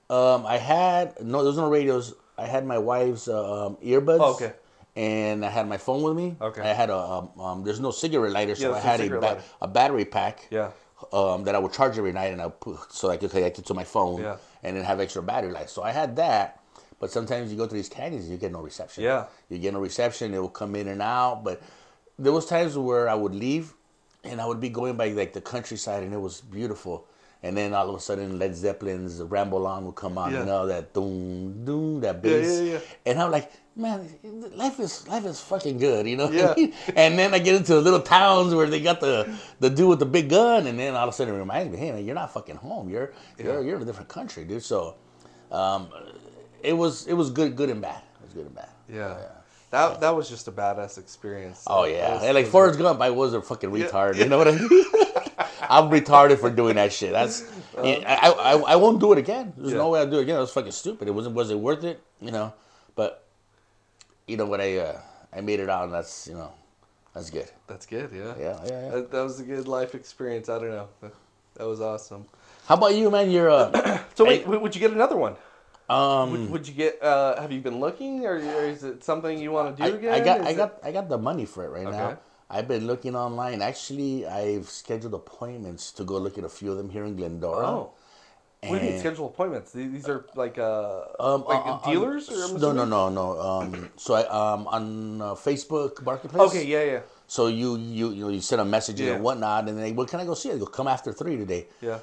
Um, 0.09 0.45
I 0.45 0.57
had 0.57 1.21
no. 1.23 1.39
There 1.39 1.47
was 1.47 1.57
no 1.57 1.69
radios. 1.69 2.13
I 2.37 2.45
had 2.47 2.65
my 2.65 2.77
wife's 2.77 3.27
uh, 3.27 3.67
um, 3.67 3.77
earbuds. 3.77 4.19
Oh, 4.21 4.33
okay. 4.35 4.53
And 4.95 5.45
I 5.45 5.49
had 5.49 5.67
my 5.69 5.77
phone 5.77 6.01
with 6.03 6.15
me. 6.17 6.35
Okay. 6.41 6.61
I 6.61 6.73
had 6.73 6.89
a 6.89 6.97
um, 6.97 7.29
um 7.39 7.63
there's 7.63 7.79
no 7.79 7.91
cigarette 7.91 8.33
lighter, 8.33 8.55
so 8.55 8.69
Yeah, 8.71 8.75
I 8.75 8.79
had 8.79 8.99
a 8.99 9.09
ba- 9.19 9.41
a 9.61 9.67
battery 9.67 10.05
pack. 10.05 10.47
Yeah. 10.49 10.71
Um, 11.13 11.43
that 11.45 11.55
I 11.55 11.59
would 11.59 11.71
charge 11.73 11.97
every 11.97 12.11
night, 12.11 12.31
and 12.33 12.41
I 12.41 12.49
put 12.49 12.91
so 12.93 13.09
I 13.09 13.17
could 13.17 13.31
connect 13.31 13.57
it 13.59 13.65
to 13.67 13.73
my 13.73 13.83
phone. 13.85 14.21
Yeah. 14.21 14.35
And 14.63 14.75
then 14.77 14.83
have 14.83 14.99
extra 14.99 15.23
battery 15.23 15.51
life. 15.51 15.69
So 15.69 15.81
I 15.81 15.91
had 15.91 16.15
that. 16.17 16.59
But 17.01 17.09
sometimes 17.11 17.51
you 17.51 17.57
go 17.57 17.65
to 17.65 17.73
these 17.73 17.89
canyons, 17.89 18.29
you 18.29 18.37
get 18.37 18.51
no 18.51 18.61
reception. 18.61 19.03
Yeah. 19.03 19.25
You 19.49 19.57
get 19.57 19.73
no 19.73 19.79
reception. 19.79 20.35
It 20.35 20.39
will 20.39 20.49
come 20.49 20.75
in 20.75 20.87
and 20.87 21.01
out. 21.01 21.43
But 21.43 21.61
there 22.19 22.31
was 22.31 22.45
times 22.45 22.77
where 22.77 23.09
I 23.09 23.15
would 23.15 23.33
leave, 23.33 23.73
and 24.23 24.39
I 24.39 24.45
would 24.45 24.59
be 24.59 24.69
going 24.69 24.95
by 24.97 25.09
like 25.09 25.33
the 25.33 25.41
countryside, 25.41 26.03
and 26.03 26.13
it 26.13 26.21
was 26.21 26.41
beautiful. 26.41 27.07
And 27.41 27.57
then 27.57 27.73
all 27.73 27.89
of 27.89 27.95
a 27.95 27.99
sudden, 27.99 28.37
Led 28.37 28.55
Zeppelin's 28.55 29.19
"Ramble 29.19 29.65
On" 29.65 29.83
would 29.85 29.95
come 29.95 30.19
on. 30.19 30.31
Yeah. 30.31 30.41
You 30.41 30.45
know 30.45 30.67
that 30.67 30.93
doom 30.93 31.65
doom 31.65 32.01
that 32.01 32.21
bass. 32.21 32.59
yeah, 32.59 32.63
yeah. 32.65 32.71
yeah. 32.73 32.79
And 33.07 33.19
I'm 33.19 33.31
like, 33.31 33.51
man, 33.75 34.07
life 34.55 34.79
is 34.79 35.07
life 35.07 35.25
is 35.25 35.41
fucking 35.41 35.79
good, 35.79 36.05
you 36.07 36.17
know. 36.17 36.29
Yeah. 36.29 36.53
And 36.95 37.17
then 37.17 37.33
I 37.33 37.39
get 37.39 37.55
into 37.55 37.73
the 37.73 37.81
little 37.81 38.01
towns 38.01 38.53
where 38.53 38.67
they 38.67 38.79
got 38.79 38.99
the 38.99 39.27
the 39.59 39.71
dude 39.71 39.89
with 39.89 39.97
the 39.97 40.05
big 40.05 40.29
gun, 40.29 40.67
and 40.67 40.77
then 40.77 40.93
all 40.93 41.07
of 41.07 41.09
a 41.09 41.17
sudden 41.17 41.33
it 41.33 41.39
reminds 41.39 41.71
me, 41.73 41.79
hey 41.79 41.91
man, 41.91 42.05
you're 42.05 42.13
not 42.13 42.31
fucking 42.31 42.57
home. 42.57 42.89
You're 42.89 43.11
you're 43.39 43.63
you're 43.63 43.77
in 43.77 43.81
a 43.81 43.85
different 43.85 44.09
country, 44.09 44.43
dude. 44.45 44.61
So, 44.61 44.97
um, 45.51 45.89
it 46.63 46.73
was 46.73 47.07
it 47.07 47.13
was 47.13 47.29
good 47.29 47.55
good 47.55 47.69
and 47.69 47.81
bad. 47.81 48.01
It 48.21 48.25
was 48.25 48.33
good 48.33 48.45
and 48.45 48.55
bad. 48.55 48.69
Yeah. 48.91 49.17
That 49.71 50.01
that 50.01 50.15
was 50.15 50.27
just 50.29 50.47
a 50.47 50.51
badass 50.51 50.97
experience. 50.97 51.63
Oh 51.67 51.85
yeah, 51.85 52.15
was- 52.15 52.23
and 52.23 52.35
like 52.35 52.47
Forrest 52.47 52.77
Gump, 52.77 52.99
I 53.01 53.09
was 53.09 53.33
a 53.33 53.41
fucking 53.41 53.71
retard. 53.71 54.15
You 54.17 54.25
know 54.27 54.37
what 54.37 54.47
I 54.49 54.51
mean? 54.51 54.69
I'm 55.69 55.89
retarded 55.89 56.39
for 56.39 56.49
doing 56.49 56.75
that 56.75 56.91
shit. 56.91 57.13
That's 57.13 57.43
I, 57.77 58.03
I, 58.05 58.51
I 58.73 58.75
won't 58.75 58.99
do 58.99 59.13
it 59.13 59.17
again. 59.17 59.53
There's 59.55 59.71
Yeah. 59.71 59.77
no 59.77 59.89
way 59.89 59.99
I'll 60.01 60.09
do 60.09 60.19
it 60.19 60.23
again. 60.23 60.35
It 60.35 60.41
was 60.41 60.51
fucking 60.51 60.73
stupid. 60.73 61.07
It 61.07 61.11
wasn't 61.11 61.35
was 61.35 61.49
it 61.51 61.57
worth 61.59 61.85
it? 61.85 62.01
You 62.19 62.31
know, 62.31 62.53
but 62.95 63.23
you 64.27 64.35
know 64.35 64.45
what 64.45 64.59
I 64.59 64.77
uh, 64.77 64.99
I 65.31 65.39
made 65.39 65.61
it 65.61 65.69
out, 65.69 65.85
and 65.85 65.93
that's 65.93 66.27
you 66.27 66.33
know 66.33 66.51
that's 67.13 67.29
good. 67.29 67.49
That's 67.67 67.85
good. 67.85 68.09
Yeah. 68.13 68.33
Yeah, 68.37 68.59
yeah, 68.65 68.69
yeah. 68.85 68.89
That, 68.89 69.11
that 69.11 69.21
was 69.23 69.39
a 69.39 69.43
good 69.43 69.67
life 69.69 69.95
experience. 69.95 70.49
I 70.49 70.59
don't 70.59 70.69
know. 70.71 70.89
That, 71.55 71.65
was 71.67 71.79
awesome. 71.79 72.25
How 72.65 72.75
about 72.75 72.93
you, 72.95 73.09
man? 73.09 73.31
You're 73.31 73.49
uh, 73.49 73.99
So 74.15 74.25
wait, 74.25 74.41
w- 74.43 74.59
would 74.59 74.75
you 74.75 74.81
get 74.81 74.91
another 74.91 75.15
one? 75.15 75.35
Um. 75.91 76.31
Would, 76.31 76.49
would 76.51 76.67
you 76.67 76.73
get? 76.73 77.01
Uh, 77.03 77.39
have 77.41 77.51
you 77.51 77.61
been 77.61 77.79
looking, 77.79 78.25
or, 78.25 78.35
or 78.35 78.63
is 78.65 78.83
it 78.83 79.03
something 79.03 79.37
you 79.39 79.51
want 79.51 79.77
to 79.77 79.83
I, 79.83 79.89
do 79.89 79.95
again? 79.97 80.13
I 80.13 80.19
got 80.23 80.39
Is 80.41 80.47
I 80.47 80.49
it- 80.51 80.57
got 80.57 80.71
I 80.83 80.91
got 80.91 81.09
the 81.09 81.17
money 81.17 81.45
for 81.45 81.65
it 81.65 81.69
right 81.69 81.89
now. 81.89 82.17
I've 82.49 82.67
been 82.67 82.85
looking 82.85 83.15
online. 83.15 83.61
Actually, 83.61 84.27
I've 84.27 84.67
scheduled 84.69 85.13
appointments 85.13 85.91
to 85.93 86.03
go 86.03 86.17
look 86.17 86.37
at 86.37 86.43
a 86.43 86.49
few 86.49 86.71
of 86.71 86.77
them 86.77 86.89
here 86.89 87.05
in 87.05 87.15
Glendora. 87.15 87.67
Oh. 87.67 87.91
What 88.63 88.77
do 88.79 88.85
you 88.85 88.91
mean 88.91 88.99
schedule 88.99 89.25
appointments? 89.33 89.71
These 89.71 90.07
are 90.07 90.25
like 90.35 90.59
uh 90.59 91.01
Um, 91.19 91.45
like 91.47 91.65
uh, 91.65 91.81
uh, 91.81 91.89
dealers 91.89 92.29
or 92.29 92.59
no, 92.59 92.71
no, 92.71 92.85
no, 92.85 93.09
no. 93.09 93.25
Um, 93.41 93.89
so 93.97 94.13
I 94.13 94.23
um 94.29 94.67
on 94.67 94.85
uh, 95.21 95.33
Facebook 95.33 96.03
Marketplace. 96.03 96.49
Okay, 96.51 96.65
yeah, 96.67 96.83
yeah, 96.83 96.99
So 97.25 97.47
you 97.47 97.77
you 97.77 98.11
you 98.11 98.23
know 98.25 98.29
you 98.29 98.41
send 98.41 98.61
a 98.61 98.65
message 98.65 98.99
Yeah. 99.01 99.13
and 99.15 99.23
whatnot, 99.23 99.67
and 99.67 99.79
they, 99.81 99.93
well, 99.97 100.05
can 100.05 100.19
I 100.19 100.25
go 100.25 100.35
see 100.35 100.49
it? 100.49 100.55
I 100.55 100.59
go 100.59 100.67
come 100.67 100.87
after 100.87 101.11
three 101.11 101.37
today. 101.37 101.65
yeah. 101.81 101.99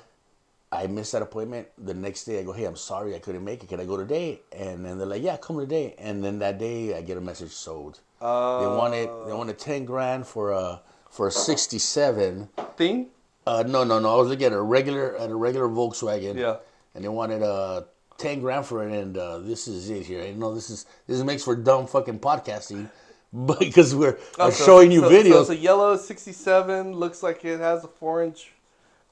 I 0.71 0.87
missed 0.87 1.13
that 1.13 1.23
appointment. 1.23 1.69
The 1.79 1.95
next 1.95 2.25
day, 2.25 2.39
I 2.41 2.43
go, 2.43 2.53
hey, 2.53 2.65
I'm 2.65 2.77
sorry, 2.77 3.15
I 3.15 3.19
couldn't 3.21 3.45
make 3.45 3.63
it. 3.63 3.69
Can 3.69 3.81
I 3.81 3.85
go 3.87 3.97
today? 3.97 4.41
And 4.53 4.85
then 4.85 4.99
they're 4.99 5.07
like, 5.07 5.23
yeah, 5.23 5.37
come 5.39 5.59
today. 5.59 5.95
And 5.99 6.23
then 6.23 6.39
that 6.41 6.59
day, 6.59 6.95
I 6.97 7.01
get 7.01 7.17
a 7.17 7.21
message 7.23 7.53
sold. 7.53 8.01
Uh, 8.21 8.61
They 8.61 8.67
wanted 8.77 9.09
they 9.27 9.33
wanted 9.33 9.59
ten 9.59 9.85
grand 9.85 10.27
for 10.27 10.51
a 10.51 10.81
for 11.11 11.29
a 11.29 11.31
sixty 11.31 11.79
seven. 11.79 12.49
thing. 12.77 13.07
Uh, 13.47 13.63
no, 13.67 13.83
no, 13.85 13.99
no. 13.99 14.13
I 14.15 14.17
was 14.19 14.29
looking 14.29 14.47
at 14.47 14.53
a 14.53 14.61
regular 14.61 15.17
at 15.17 15.31
a 15.31 15.35
regular 15.35 15.69
Volkswagen. 15.69 16.37
Yeah. 16.37 16.57
And 16.95 17.05
they 17.05 17.09
wanted 17.09 17.43
uh 17.43 17.83
ten 18.19 18.41
grand 18.41 18.67
for 18.67 18.87
it, 18.87 18.93
and 18.93 19.17
uh, 19.17 19.39
this 19.39 19.69
is 19.69 19.89
it 19.89 20.05
here. 20.05 20.25
You 20.27 20.35
know, 20.35 20.53
this 20.55 20.69
is 20.69 20.85
this 21.07 21.23
makes 21.23 21.45
for 21.45 21.55
dumb 21.55 21.87
fucking 21.87 22.19
podcasting, 22.19 22.91
because 23.47 23.95
we're 23.95 24.19
Oh, 24.39 24.51
so- 24.51 24.65
showing 24.67 24.91
you 24.91 25.01
so- 25.01 25.11
videos. 25.11 25.33
So 25.33 25.41
it's 25.43 25.51
a 25.51 25.57
yellow 25.57 25.97
'67. 25.97 26.93
Looks 26.93 27.23
like 27.23 27.45
it 27.45 27.61
has 27.61 27.85
a 27.85 27.89
four-inch 27.89 28.53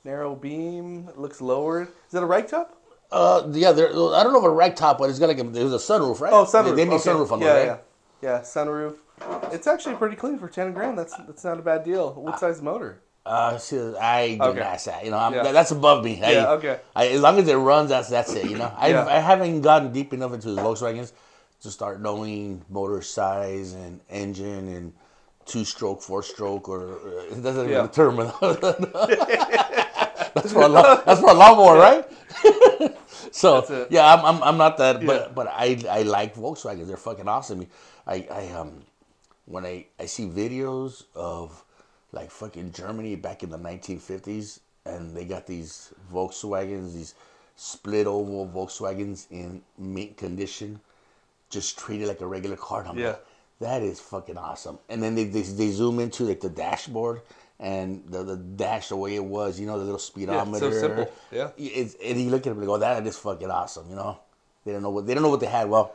narrow 0.06 0.34
beam. 0.34 1.08
It 1.10 1.18
looks 1.18 1.40
lowered. 1.40 1.88
Is 2.08 2.14
it 2.14 2.22
a 2.22 2.26
rag 2.26 2.46
top? 2.48 2.72
uh, 3.12 3.46
yeah, 3.52 3.72
there. 3.72 3.88
I 3.90 4.22
don't 4.22 4.32
know 4.32 4.38
if 4.38 4.44
a 4.44 4.50
rag 4.50 4.74
top, 4.74 4.98
but 4.98 5.10
it's 5.10 5.18
got 5.18 5.28
like 5.28 5.38
a, 5.38 5.44
there's 5.44 5.72
a 5.72 5.76
sunroof, 5.76 6.20
right? 6.20 6.32
Oh, 6.32 6.44
sunroof. 6.44 6.76
They, 6.76 6.84
they 6.84 6.94
okay. 6.94 7.10
sunroof 7.10 7.30
on 7.30 7.40
yeah, 7.40 7.52
right? 7.52 7.64
yeah, 7.66 7.78
yeah. 8.22 8.40
Sunroof. 8.40 8.96
It's 9.52 9.66
actually 9.66 9.96
pretty 9.96 10.16
clean 10.16 10.38
for 10.38 10.48
ten 10.48 10.72
grand. 10.72 10.96
That's 10.98 11.14
that's 11.26 11.44
not 11.44 11.58
a 11.58 11.62
bad 11.62 11.84
deal. 11.84 12.14
What 12.14 12.38
size 12.40 12.62
motor? 12.62 13.02
Uh, 13.24 13.58
see, 13.58 13.78
I 13.96 14.36
do 14.36 14.44
Okay. 14.44 14.60
not 14.60 14.80
say. 14.80 15.04
You 15.04 15.10
know, 15.10 15.18
I'm, 15.18 15.34
Yeah. 15.34 15.50
that's 15.52 15.72
above 15.72 16.04
me. 16.04 16.22
I, 16.22 16.32
Yeah, 16.32 16.50
okay. 16.52 16.78
I, 16.94 17.08
as 17.08 17.20
long 17.20 17.38
as 17.38 17.48
it 17.48 17.56
runs, 17.56 17.90
that's 17.90 18.08
that's 18.08 18.32
it. 18.34 18.46
You 18.46 18.56
know, 18.56 18.72
I 18.78 18.88
Yeah. 18.90 19.06
I 19.06 19.18
haven't 19.18 19.62
gotten 19.62 19.92
deep 19.92 20.12
enough 20.12 20.32
into 20.32 20.50
the 20.52 20.62
Volkswagens 20.62 21.12
to 21.62 21.70
start 21.70 22.00
knowing 22.00 22.64
motor 22.68 23.02
size 23.02 23.72
and 23.72 24.00
engine 24.10 24.68
and 24.68 24.92
two 25.44 25.64
stroke, 25.64 26.02
four 26.02 26.22
stroke, 26.22 26.68
or 26.68 26.98
uh, 26.98 27.34
it 27.34 27.42
doesn't 27.42 27.68
Yeah. 27.68 27.78
even 27.78 27.86
determine. 27.86 28.30
that's 30.36 30.52
for 30.52 30.62
a 30.62 30.68
lawn, 30.68 31.02
that's 31.06 31.20
for 31.20 31.30
a 31.30 31.34
lawnmower, 31.34 31.78
right? 31.78 32.04
so 33.32 33.86
yeah, 33.90 34.12
I'm, 34.14 34.24
I'm 34.24 34.42
I'm 34.42 34.56
not 34.56 34.76
that, 34.78 35.00
Yeah. 35.00 35.06
but 35.06 35.34
but 35.34 35.46
I 35.48 35.78
I 35.90 36.02
like 36.02 36.34
Volkswagens. 36.34 36.86
They're 36.86 36.96
fucking 36.96 37.28
awesome. 37.28 37.66
I 38.06 38.26
I 38.30 38.48
um 38.52 38.82
when 39.46 39.64
I 39.66 39.86
I 39.98 40.06
see 40.06 40.26
videos 40.26 41.04
of 41.14 41.64
like 42.12 42.30
fucking 42.30 42.72
Germany 42.72 43.16
back 43.16 43.42
in 43.42 43.50
the 43.50 43.58
1950s, 43.58 44.60
and 44.84 45.16
they 45.16 45.24
got 45.24 45.46
these 45.46 45.92
Volkswagens, 46.12 46.94
these 46.94 47.14
split 47.56 48.06
oval 48.06 48.46
Volkswagens 48.48 49.26
in 49.30 49.62
mint 49.78 50.16
condition, 50.16 50.80
just 51.50 51.78
treated 51.78 52.08
like 52.08 52.20
a 52.20 52.26
regular 52.26 52.56
car. 52.56 52.84
I'm 52.86 52.98
Yeah. 52.98 53.08
like, 53.08 53.26
that 53.60 53.82
is 53.82 54.00
fucking 54.00 54.36
awesome. 54.38 54.78
And 54.88 55.02
then 55.02 55.14
they, 55.14 55.24
they 55.24 55.42
they 55.42 55.70
zoom 55.70 56.00
into 56.00 56.24
like 56.24 56.40
the 56.40 56.50
dashboard 56.50 57.22
and 57.58 58.04
the, 58.08 58.22
the 58.22 58.36
dash 58.36 58.88
the 58.88 58.96
way 58.96 59.14
it 59.14 59.24
was, 59.24 59.58
you 59.58 59.66
know, 59.66 59.78
the 59.78 59.84
little 59.84 59.98
speedometer. 59.98 60.72
simple. 60.80 61.12
Yeah. 61.32 61.50
It's, 61.56 61.96
and 62.02 62.20
you 62.20 62.30
look 62.30 62.46
at 62.46 62.52
it 62.52 62.56
and 62.56 62.66
go, 62.66 62.78
that 62.78 63.06
is 63.06 63.16
fucking 63.16 63.50
awesome. 63.50 63.88
You 63.90 63.96
know, 63.96 64.18
they 64.64 64.72
don't 64.72 64.82
know 64.82 64.90
what 64.90 65.06
they 65.06 65.14
don't 65.14 65.22
know 65.22 65.30
what 65.30 65.40
they 65.40 65.46
had. 65.46 65.68
Well. 65.68 65.94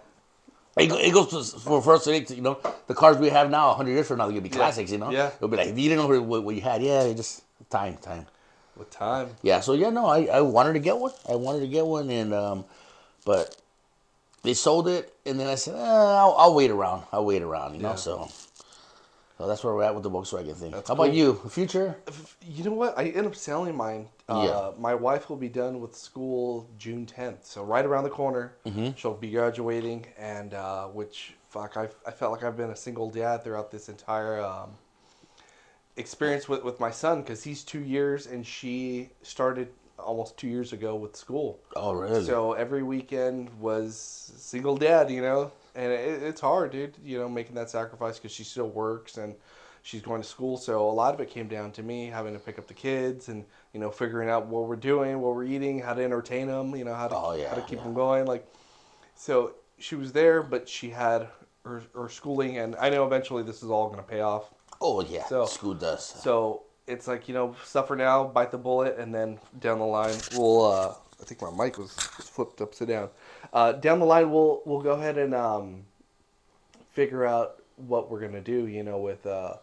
It, 0.78 0.90
it 0.90 1.14
goes 1.14 1.52
to, 1.52 1.60
for 1.60 1.82
first, 1.82 2.08
you 2.08 2.42
know, 2.42 2.58
the 2.88 2.94
cars 2.94 3.18
we 3.18 3.28
have 3.28 3.50
now, 3.50 3.68
100 3.68 3.92
years 3.92 4.08
from 4.08 4.20
now, 4.20 4.24
they're 4.24 4.32
going 4.32 4.44
to 4.46 4.50
be 4.50 4.56
classics, 4.56 4.90
you 4.90 5.00
know? 5.00 5.12
Yeah. 5.12 5.28
It'll 5.36 5.50
be 5.50 5.58
like, 5.58 5.68
if 5.68 5.78
you 5.78 5.90
didn't 5.90 6.10
know 6.10 6.22
what, 6.22 6.44
what 6.46 6.56
you 6.56 6.62
had. 6.62 6.82
Yeah, 6.82 7.12
just, 7.12 7.44
time, 7.70 7.98
time. 7.98 8.26
With 8.78 8.90
time. 8.90 9.32
Yeah, 9.42 9.60
so 9.60 9.74
yeah, 9.74 9.90
no, 9.90 10.06
I, 10.06 10.28
I 10.28 10.40
wanted 10.40 10.72
to 10.74 10.80
get 10.80 10.98
one. 10.98 11.12
I 11.30 11.36
wanted 11.36 11.60
to 11.60 11.68
get 11.68 11.86
one, 11.86 12.10
and, 12.10 12.34
um, 12.34 12.64
but 13.26 13.62
they 14.44 14.54
sold 14.54 14.88
it, 14.88 15.14
and 15.26 15.38
then 15.38 15.48
I 15.48 15.56
said, 15.56 15.76
eh, 15.76 15.78
I'll, 15.78 16.36
I'll 16.38 16.56
wait 16.56 16.72
around. 16.72 17.04
I'll 17.12 17.26
wait 17.26 17.42
around, 17.42 17.76
you 17.76 17.82
know. 17.82 17.98
So, 17.98 18.30
so 19.42 19.48
that's 19.48 19.64
where 19.64 19.74
we're 19.74 19.84
at 19.84 19.96
with 19.96 20.04
the 20.04 20.10
Volkswagen 20.12 20.54
thing. 20.56 20.70
That's 20.70 20.88
How 20.88 20.94
about 20.94 21.08
cool. 21.08 21.16
you? 21.16 21.34
Future? 21.50 21.98
You 22.48 22.64
know 22.66 22.74
what? 22.74 22.96
I 22.96 23.06
end 23.06 23.26
up 23.26 23.36
selling 23.36 23.76
mine. 23.76 24.08
Uh, 24.30 24.46
Yeah. 24.46 24.72
My 24.80 24.94
wife 24.94 25.32
will 25.32 25.38
be 25.38 25.50
done 25.50 25.82
with 25.82 25.96
school 25.96 26.70
June 26.78 27.08
10th, 27.08 27.44
so 27.46 27.64
right 27.64 27.84
around 27.84 28.04
the 28.04 28.12
corner. 28.12 28.54
Mm-hmm. 28.68 28.90
She'll 28.96 29.16
be 29.16 29.32
graduating, 29.32 30.06
and 30.16 30.54
uh, 30.54 30.86
which 30.90 31.34
fuck, 31.50 31.76
I 31.76 31.90
I 32.06 32.12
felt 32.12 32.32
like 32.34 32.44
I've 32.44 32.56
been 32.56 32.70
a 32.70 32.76
single 32.76 33.10
dad 33.10 33.44
throughout 33.44 33.72
this 33.72 33.90
entire 33.90 34.40
um, 34.42 34.70
experience 35.98 36.48
with 36.48 36.64
with 36.64 36.80
my 36.80 36.92
son 36.92 37.22
because 37.22 37.44
he's 37.44 37.64
two 37.64 37.82
years 37.82 38.28
and 38.28 38.46
she 38.46 39.10
started 39.24 39.70
almost 39.98 40.38
two 40.38 40.50
years 40.50 40.72
ago 40.72 40.96
with 40.96 41.16
school. 41.16 41.60
Oh, 41.76 41.94
really? 41.94 42.24
So 42.26 42.54
every 42.54 42.84
weekend 42.84 43.50
was 43.60 43.96
single 44.38 44.78
dad, 44.78 45.10
you 45.10 45.22
know, 45.24 45.52
and 45.76 45.92
it, 45.92 46.24
it's 46.24 46.42
hard, 46.42 46.72
dude. 46.72 46.96
You 47.04 47.20
know, 47.20 47.30
making 47.30 47.56
that 47.56 47.70
sacrifice 47.70 48.18
because 48.18 48.32
she 48.32 48.44
still 48.44 48.70
works 48.70 49.18
and 49.18 49.36
she's 49.84 50.02
going 50.02 50.22
to 50.22 50.28
school. 50.28 50.58
So 50.58 50.90
a 50.90 50.92
lot 50.92 51.14
of 51.14 51.20
it 51.22 51.30
came 51.30 51.48
down 51.48 51.72
to 51.74 51.84
me 51.84 52.08
having 52.08 52.34
to 52.34 52.40
pick 52.40 52.60
up 52.60 52.68
the 52.68 52.74
kids 52.74 53.30
and 53.30 53.44
you 53.74 53.80
know 53.80 53.90
figuring 53.90 54.30
out 54.30 54.48
what 54.48 54.68
we're 54.68 54.76
doing, 54.76 55.20
what 55.22 55.36
we're 55.36 55.46
eating, 55.46 55.80
how 55.80 55.94
to 55.94 56.04
entertain 56.04 56.48
them, 56.48 56.76
you 56.76 56.84
know, 56.86 56.94
how 56.94 57.08
to 57.08 57.16
Oh, 57.16 57.34
yeah, 57.36 57.50
how 57.50 57.56
to 57.56 57.62
keep 57.62 57.78
yeah. 57.80 57.84
them 57.86 57.94
going. 57.94 58.26
Like, 58.26 58.46
so 59.16 59.54
she 59.80 59.96
was 59.96 60.12
there, 60.12 60.44
but 60.44 60.68
she 60.70 60.90
had 60.90 61.28
her, 61.66 61.82
her 61.96 62.10
schooling, 62.10 62.58
and 62.58 62.76
I 62.78 62.90
know 62.90 63.06
eventually 63.06 63.44
this 63.44 63.64
is 63.64 63.70
all 63.70 63.88
going 63.88 64.00
to 64.00 64.08
pay 64.08 64.22
off. 64.22 64.52
oh, 64.82 65.02
yeah. 65.02 65.26
So- 65.26 65.46
School 65.46 65.74
does. 65.74 66.06
So 66.06 66.64
it's 66.88 67.08
like 67.08 67.28
you 67.28 67.34
know, 67.34 67.56
suffer 67.64 67.96
now, 67.96 68.26
bite 68.26 68.52
the 68.52 68.58
bullet, 68.58 68.98
and 68.98 69.14
then 69.14 69.40
down 69.60 69.80
the 69.80 69.86
line 69.86 70.16
we'll. 70.36 70.66
Uh, 70.66 70.94
I 71.20 71.24
think 71.24 71.40
my 71.42 71.52
mic 71.66 71.78
was 71.78 71.92
flipped 71.94 72.62
upside 72.62 72.88
down. 72.88 73.10
Uh, 73.54 73.72
down 73.74 74.00
the 74.00 74.06
line 74.06 74.32
we'll 74.32 74.62
we'll 74.66 74.82
go 74.82 74.92
ahead 74.92 75.18
and 75.18 75.34
um, 75.34 75.84
figure 76.92 77.26
out 77.26 77.62
what 77.78 78.10
we're 78.10 78.20
gonna 78.22 78.42
do. 78.42 78.68
You 78.68 78.84
know, 78.84 78.98
with 79.00 79.26
uh, 79.26 79.56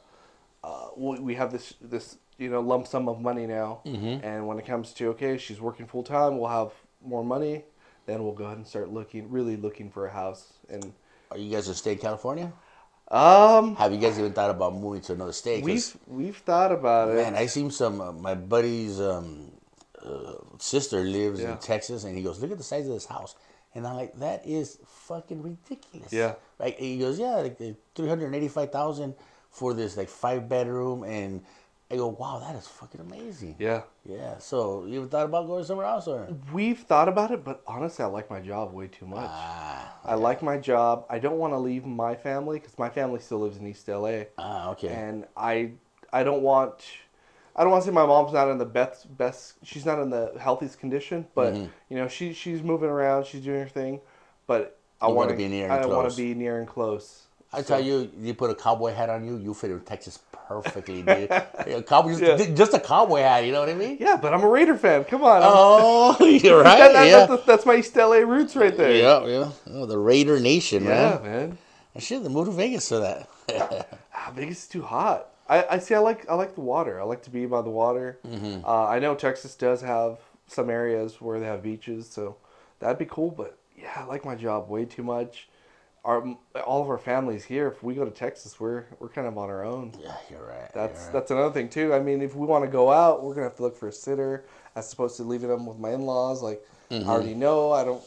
uh, 0.65 0.89
we, 0.97 1.19
we 1.21 1.35
have 1.35 1.53
this 1.53 1.75
this 1.81 2.17
you 2.39 2.51
know 2.51 2.61
lump 2.61 2.87
sum 2.87 3.09
of 3.09 3.21
money 3.21 3.47
now, 3.47 3.81
Mhm. 3.85 4.23
and 4.25 4.47
when 4.47 4.59
it 4.59 4.67
comes 4.67 4.93
to 4.95 5.09
okay, 5.11 5.39
she's 5.39 5.61
working 5.61 5.87
full 5.87 6.03
time, 6.03 6.39
we'll 6.39 6.51
have 6.51 6.73
more 7.05 7.25
money. 7.25 7.65
Then 8.07 8.25
we'll 8.25 8.33
go 8.33 8.45
ahead 8.47 8.57
and 8.57 8.67
start 8.67 8.91
looking, 8.91 9.31
really 9.31 9.57
looking 9.57 9.91
for 9.91 10.07
a 10.07 10.11
house. 10.11 10.55
And 10.71 10.93
Are 11.31 11.37
you 11.39 11.51
guys 11.51 11.65
gonna 11.67 11.75
stay 11.75 11.93
in 11.93 11.99
California? 11.99 12.53
um, 13.11 13.77
Have 13.77 13.93
you 13.93 13.99
guys 13.99 14.19
even 14.19 14.33
thought 14.33 14.51
about 14.51 14.75
moving 14.75 15.01
to 15.03 15.13
another 15.13 15.33
state? 15.33 15.63
we've 15.65 15.97
we've 16.07 16.37
thought 16.39 16.73
about 16.73 17.11
it. 17.11 17.15
man, 17.17 17.35
I 17.37 17.47
seen 17.47 17.71
some. 17.71 18.01
Uh, 18.01 18.13
my 18.13 18.35
buddy's 18.35 19.01
um, 19.01 19.53
uh, 20.05 20.35
sister 20.59 21.01
lives 21.01 21.41
Yeah. 21.41 21.53
in 21.53 21.59
Texas, 21.59 22.05
and 22.05 22.17
he 22.17 22.23
goes, 22.23 22.41
"Look 22.41 22.51
at 22.51 22.59
the 22.59 22.65
size 22.65 22.87
of 22.87 22.95
this 22.95 23.07
house." 23.07 23.35
And 23.79 23.87
I'm 23.87 23.97
like, 23.97 24.19
"That 24.19 24.47
is 24.47 24.79
fucking 24.87 25.43
ridiculous." 25.43 26.13
Yeah. 26.13 26.35
Like 26.59 26.79
he 26.79 26.99
goes, 26.99 27.19
"Yeah, 27.19 27.37
like 27.37 27.59
three 27.59 28.09
hundred 28.09 28.35
eighty-five 28.35 28.71
thousand 28.71 29.15
for 29.51 29.75
this 29.75 29.97
like 29.97 30.09
five 30.09 30.49
bedroom," 30.49 31.05
and 31.05 31.43
I 31.91 31.97
go, 31.97 32.09
"Wow, 32.09 32.41
that 32.41 32.55
is 32.57 32.67
fucking 32.67 33.01
amazing." 33.01 33.57
yeah. 33.59 33.83
Yeah. 34.05 34.39
So 34.39 34.85
you 34.87 35.01
ever 35.01 35.09
thought 35.09 35.27
about 35.27 35.47
going 35.47 35.65
somewhere 35.65 35.87
else, 35.87 36.07
or? 36.09 36.29
We've 36.53 36.79
thought 36.79 37.09
about 37.09 37.31
it, 37.31 37.45
but 37.45 37.63
honestly, 37.67 38.05
I 38.05 38.09
like 38.09 38.31
my 38.31 38.41
job 38.41 38.73
way 38.73 38.89
too 38.89 39.07
much. 39.07 39.31
Ah, 39.31 39.99
I 40.05 40.15
like 40.15 40.43
my 40.43 40.59
job. 40.59 41.07
I 41.09 41.19
don't 41.19 41.39
want 41.39 41.53
to 41.53 41.59
leave 41.59 41.85
my 41.87 42.15
family 42.15 42.59
because 42.59 42.79
my 42.79 42.91
family 42.91 43.21
still 43.21 43.39
lives 43.41 43.57
in 43.59 43.67
East 43.67 43.89
LA, 43.89 44.25
ah, 44.39 44.71
okay. 44.71 44.89
and 44.89 45.27
I 45.37 45.73
I 46.13 46.23
don't 46.25 46.43
want 46.43 46.85
I 47.59 47.63
don't 47.63 47.73
want 47.73 47.83
to 47.83 47.89
say 47.89 47.93
my 47.95 48.07
mom's 48.07 48.33
not 48.33 48.49
in 48.49 48.57
the 48.59 48.65
best 48.65 49.15
best. 49.19 49.55
She's 49.65 49.85
not 49.85 49.99
in 49.99 50.11
the 50.11 50.33
healthiest 50.39 50.79
condition, 50.79 51.27
but 51.35 51.53
Mhm. 51.55 51.69
you 51.91 51.97
know 51.97 52.07
she 52.09 52.33
she's 52.33 52.63
moving 52.63 52.89
around, 52.89 53.27
she's 53.27 53.43
doing 53.43 53.61
her 53.61 53.69
thing, 53.69 54.01
but 54.47 54.77
I 55.01 55.07
want 55.07 55.17
wanna 55.17 55.35
be 55.37 55.49
near 55.49 55.65
and 55.65 55.73
I 55.73 55.87
want 55.87 56.09
to 56.11 56.17
be 56.17 56.35
near 56.35 56.59
and 56.61 56.69
close. 56.69 57.25
I 57.53 57.63
So- 57.63 57.69
tell 57.75 57.81
you, 57.81 58.11
you 58.21 58.35
put 58.35 58.51
a 58.51 58.55
cowboy 58.55 58.93
hat 58.93 59.09
on 59.11 59.25
you, 59.27 59.37
you 59.39 59.55
fit 59.55 59.71
in 59.71 59.81
Texas 59.81 60.19
perfectly, 60.33 61.03
dude. 61.03 61.29
Cowboy, 61.87 62.11
just, 62.17 62.23
Yeah. 62.23 62.55
just 62.55 62.75
a 62.75 62.81
cowboy 62.81 63.21
hat, 63.23 63.45
you 63.45 63.53
know 63.53 63.61
what 63.61 63.71
I 63.71 63.75
mean? 63.75 63.97
Yeah, 63.99 64.17
but 64.17 64.35
I'm 64.35 64.43
a 64.43 64.49
Raider 64.49 64.77
fan. 64.77 65.05
Come 65.05 65.25
on. 65.25 65.43
I'm- 65.43 65.51
Oh, 65.55 66.17
you're 66.25 66.63
right. 66.63 66.79
that- 66.79 66.93
that- 66.93 67.07
yeah. 67.07 67.27
that's, 67.27 67.45
that's 67.45 67.67
my 67.67 67.77
East 67.77 67.97
LA 67.97 68.19
roots 68.19 68.55
right 68.55 68.77
there. 68.77 68.93
yeah, 68.93 69.25
yeah. 69.27 69.51
Oh, 69.73 69.87
the 69.87 69.99
Raider 69.99 70.39
Nation, 70.39 70.85
Yeah, 70.85 70.89
man. 70.91 71.13
Yeah, 71.25 71.31
man. 71.31 71.59
I 71.97 72.01
should 72.01 72.23
have 72.23 72.31
moved 72.31 72.51
to 72.51 72.57
Vegas 72.57 72.89
for 72.91 72.99
that. 73.01 73.29
Ah, 74.15 74.31
Vegas 74.35 74.65
is 74.65 74.69
too 74.69 74.83
hot. 74.83 75.29
I, 75.49 75.67
I 75.71 75.79
see. 75.79 75.95
I 75.95 75.99
like 75.99 76.29
I 76.29 76.35
like 76.35 76.55
the 76.55 76.61
water. 76.61 77.01
I 77.01 77.05
like 77.05 77.23
to 77.23 77.31
be 77.31 77.47
by 77.47 77.63
the 77.63 77.71
water. 77.71 78.19
Mm-hmm. 78.27 78.65
Uh, 78.65 78.87
I 78.87 78.99
know 78.99 79.15
Texas 79.15 79.55
does 79.55 79.81
have 79.83 80.19
some 80.47 80.69
areas 80.71 81.21
where 81.21 81.41
they 81.41 81.47
have 81.47 81.63
beaches, 81.63 82.09
so 82.09 82.37
that'd 82.81 82.99
be 82.99 83.07
cool. 83.07 83.31
But 83.31 83.57
yeah, 83.77 83.93
I 83.97 84.05
like 84.05 84.25
my 84.25 84.35
job 84.35 84.69
way 84.69 84.85
too 84.85 85.03
much. 85.03 85.49
Our 86.05 86.37
all 86.65 86.83
of 86.83 86.89
our 86.89 86.99
families 86.99 87.45
here. 87.45 87.67
If 87.69 87.83
we 87.83 87.95
go 87.95 88.05
to 88.05 88.11
Texas, 88.11 88.61
we're 88.61 88.85
we're 88.99 89.09
kind 89.09 89.27
of 89.27 89.37
on 89.39 89.49
our 89.51 89.65
own. 89.65 89.93
yeah, 90.03 90.15
you're 90.31 90.45
right. 90.47 90.71
That's 90.75 90.95
you're 90.99 91.05
right. 91.07 91.13
that's 91.13 91.31
another 91.31 91.53
thing 91.53 91.69
too. 91.69 91.93
I 91.95 92.01
mean, 92.01 92.23
if 92.23 92.35
we 92.35 92.47
want 92.47 92.65
to 92.65 92.71
go 92.71 92.91
out, 92.93 93.23
we're 93.25 93.35
gonna 93.35 93.47
have 93.49 93.57
to 93.57 93.63
look 93.63 93.77
for 93.77 93.89
a 93.89 93.93
sitter 93.93 94.45
as 94.77 94.93
opposed 94.93 95.17
to 95.17 95.23
leaving 95.25 95.49
them 95.49 95.67
with 95.67 95.79
my 95.79 95.93
in 95.93 96.03
laws. 96.03 96.43
Like 96.43 96.63
Mm-hmm. 96.91 97.07
I 97.07 97.13
already 97.13 97.35
know, 97.35 97.71
I 97.73 97.85
don't 97.85 98.03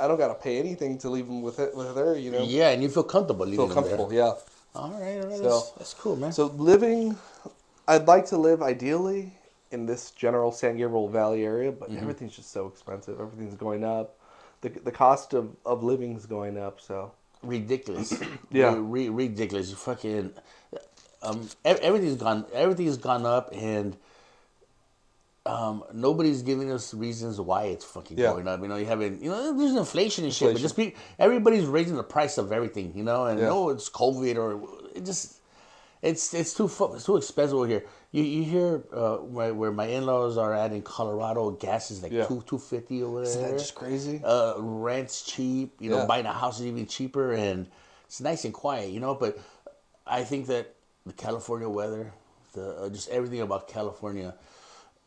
I 0.00 0.08
don't 0.08 0.16
gotta 0.16 0.32
pay 0.34 0.58
anything 0.58 0.96
to 0.98 1.10
leave 1.10 1.26
them 1.26 1.42
with 1.42 1.58
it 1.58 1.76
with 1.76 1.94
her. 1.96 2.16
You 2.16 2.30
know, 2.30 2.42
Yeah, 2.44 2.70
and 2.70 2.82
you 2.82 2.88
feel 2.88 3.02
comfortable 3.02 3.44
leaving 3.44 3.58
feel 3.58 3.66
them 3.74 3.84
there. 3.84 3.96
comfortable. 3.96 4.10
Yeah. 4.14 4.32
All 4.76 4.90
right, 5.00 5.18
all 5.20 5.28
right. 5.28 5.38
So- 5.38 5.42
that's, 5.42 5.70
that's 5.72 5.94
cool, 5.94 6.16
man. 6.16 6.32
So 6.32 6.46
living, 6.46 7.16
I'd 7.88 8.06
like 8.06 8.26
to 8.26 8.36
live 8.36 8.62
ideally 8.62 9.32
in 9.72 9.86
this 9.86 10.10
general 10.12 10.52
San 10.52 10.76
Gabriel 10.76 11.08
Valley 11.08 11.44
area, 11.44 11.72
but 11.72 11.90
Mm-hmm. 11.90 11.98
everything's 12.02 12.36
just 12.36 12.52
so 12.52 12.66
expensive. 12.66 13.20
Everything's 13.20 13.54
going 13.54 13.84
up. 13.84 14.18
The, 14.60 14.68
the 14.70 14.92
cost 14.92 15.34
of, 15.34 15.54
of 15.66 15.82
living 15.82 16.16
is 16.16 16.26
going 16.26 16.56
up. 16.58 16.80
So 16.80 17.12
ridiculous. 17.42 18.14
Yeah. 18.50 18.74
Re- 18.74 19.08
re- 19.08 19.08
ridiculous. 19.08 19.68
You 19.70 19.76
fucking 19.76 20.32
um, 21.22 21.48
everything's 21.64 22.16
gone. 22.16 22.44
Everything's 22.54 22.96
gone 22.96 23.26
up, 23.26 23.50
and 23.52 23.96
um, 25.46 25.84
nobody's 25.92 26.42
giving 26.42 26.70
us 26.72 26.92
reasons 26.92 27.40
why 27.40 27.64
it's 27.64 27.84
fucking 27.84 28.18
Yeah. 28.18 28.32
going 28.32 28.48
up. 28.48 28.60
You 28.60 28.68
know, 28.68 28.76
you 28.76 28.86
haven't. 28.86 29.22
You 29.22 29.30
know, 29.30 29.56
there's 29.56 29.74
inflation 29.74 30.24
and 30.24 30.32
shit, 30.32 30.52
but 30.52 30.60
just 30.60 30.76
be, 30.76 30.94
everybody's 31.18 31.64
raising 31.66 31.96
the 31.96 32.02
price 32.02 32.38
of 32.38 32.52
everything. 32.52 32.92
You 32.94 33.04
know, 33.04 33.26
and 33.26 33.40
Yeah. 33.40 33.48
no, 33.48 33.70
it's 33.70 33.88
COVID 33.88 34.36
or 34.36 34.60
it 34.94 35.04
just. 35.04 35.34
It's 36.02 36.34
it's 36.34 36.52
too 36.54 36.70
it's 36.94 37.04
too 37.06 37.16
expensive 37.16 37.56
over 37.56 37.66
here. 37.66 37.84
You 38.12 38.22
you 38.22 38.44
hear 38.44 38.84
uh, 38.92 39.16
where, 39.16 39.52
where 39.54 39.72
my 39.72 39.86
in 39.86 40.04
laws 40.04 40.36
are 40.36 40.52
at 40.54 40.70
in 40.72 40.82
Colorado, 40.82 41.50
gas 41.52 41.90
is 41.90 42.02
like 42.02 42.12
Yeah. 42.12 42.26
two 42.26 42.42
two 42.46 42.58
fifty 42.58 43.02
over 43.02 43.16
there 43.24 43.30
isn't 43.30 43.42
that 43.42 43.58
just 43.58 43.74
crazy? 43.74 44.20
uh, 44.22 44.54
rent's 44.58 45.22
cheap. 45.22 45.74
You 45.80 45.90
know, 45.90 46.06
buying 46.06 46.26
a 46.26 46.32
house 46.32 46.60
is 46.60 46.66
even 46.66 46.86
cheaper, 46.86 47.32
and 47.32 47.66
it's 48.04 48.20
nice 48.20 48.44
and 48.44 48.52
quiet. 48.52 48.90
You 48.92 49.00
know, 49.00 49.14
but 49.14 49.38
I 50.06 50.22
think 50.22 50.46
that 50.48 50.74
the 51.06 51.14
California 51.14 51.68
weather, 51.68 52.12
the 52.52 52.76
uh, 52.76 52.88
just 52.90 53.08
everything 53.08 53.40
about 53.40 53.66
California, 53.66 54.34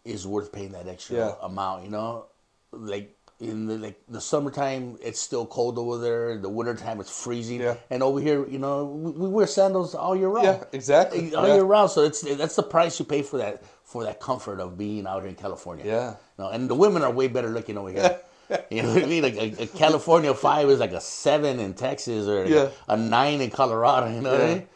is 0.05 0.25
worth 0.27 0.51
paying 0.51 0.71
that 0.71 0.87
extra 0.87 1.15
Yeah. 1.17 1.33
amount. 1.41 1.83
You 1.85 1.91
know, 1.91 2.25
like 2.71 3.15
in 3.39 3.67
the 3.67 3.77
like 3.77 3.99
the 4.09 4.19
summertime, 4.21 4.97
it's 5.01 5.19
still 5.19 5.45
cold 5.45 5.77
over 5.77 5.97
there. 5.97 6.37
The 6.37 6.49
wintertime, 6.49 6.99
it's 6.99 7.23
freezing. 7.23 7.61
Yeah. 7.61 7.75
And 7.89 8.03
over 8.03 8.19
here, 8.19 8.45
you 8.47 8.59
know, 8.59 8.85
we, 8.85 9.11
we 9.11 9.29
wear 9.29 9.47
sandals 9.47 9.95
all 9.95 10.15
year 10.15 10.27
round. 10.29 10.45
Yeah, 10.45 10.63
exactly. 10.73 11.33
All 11.35 11.47
Yeah. 11.47 11.55
year 11.55 11.63
round. 11.63 11.91
So 11.91 12.03
it's 12.03 12.21
that's 12.21 12.55
the 12.55 12.63
price 12.63 12.99
you 12.99 13.05
pay 13.05 13.21
for 13.21 13.37
that 13.37 13.63
for 13.83 14.03
that 14.03 14.19
comfort 14.19 14.59
of 14.59 14.77
being 14.77 15.07
out 15.07 15.21
here 15.21 15.29
in 15.29 15.35
California. 15.35 15.85
Yeah. 15.85 16.15
No, 16.37 16.49
and 16.49 16.69
the 16.69 16.75
women 16.75 17.01
are 17.03 17.11
way 17.11 17.27
better 17.27 17.49
looking 17.49 17.77
over 17.77 17.91
here. 17.91 18.19
You 18.71 18.81
know 18.81 18.95
what 18.95 19.03
I 19.03 19.05
mean? 19.05 19.21
Like 19.21 19.35
a, 19.35 19.63
a 19.63 19.67
California 19.67 20.33
five 20.33 20.67
is 20.71 20.79
like 20.79 20.91
a 20.93 20.99
seven 21.01 21.59
in 21.59 21.75
Texas 21.75 22.27
or 22.27 22.45
Yeah. 22.45 22.69
a, 22.87 22.93
a 22.93 22.97
nine 22.97 23.41
in 23.41 23.51
Colorado. 23.51 24.09
You 24.11 24.21
know 24.21 24.31
what 24.31 24.41
I 24.41 24.47
mean? 24.55 24.67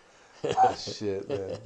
Ah, 0.58 0.74
shit, 0.75 1.27
man. 1.27 1.58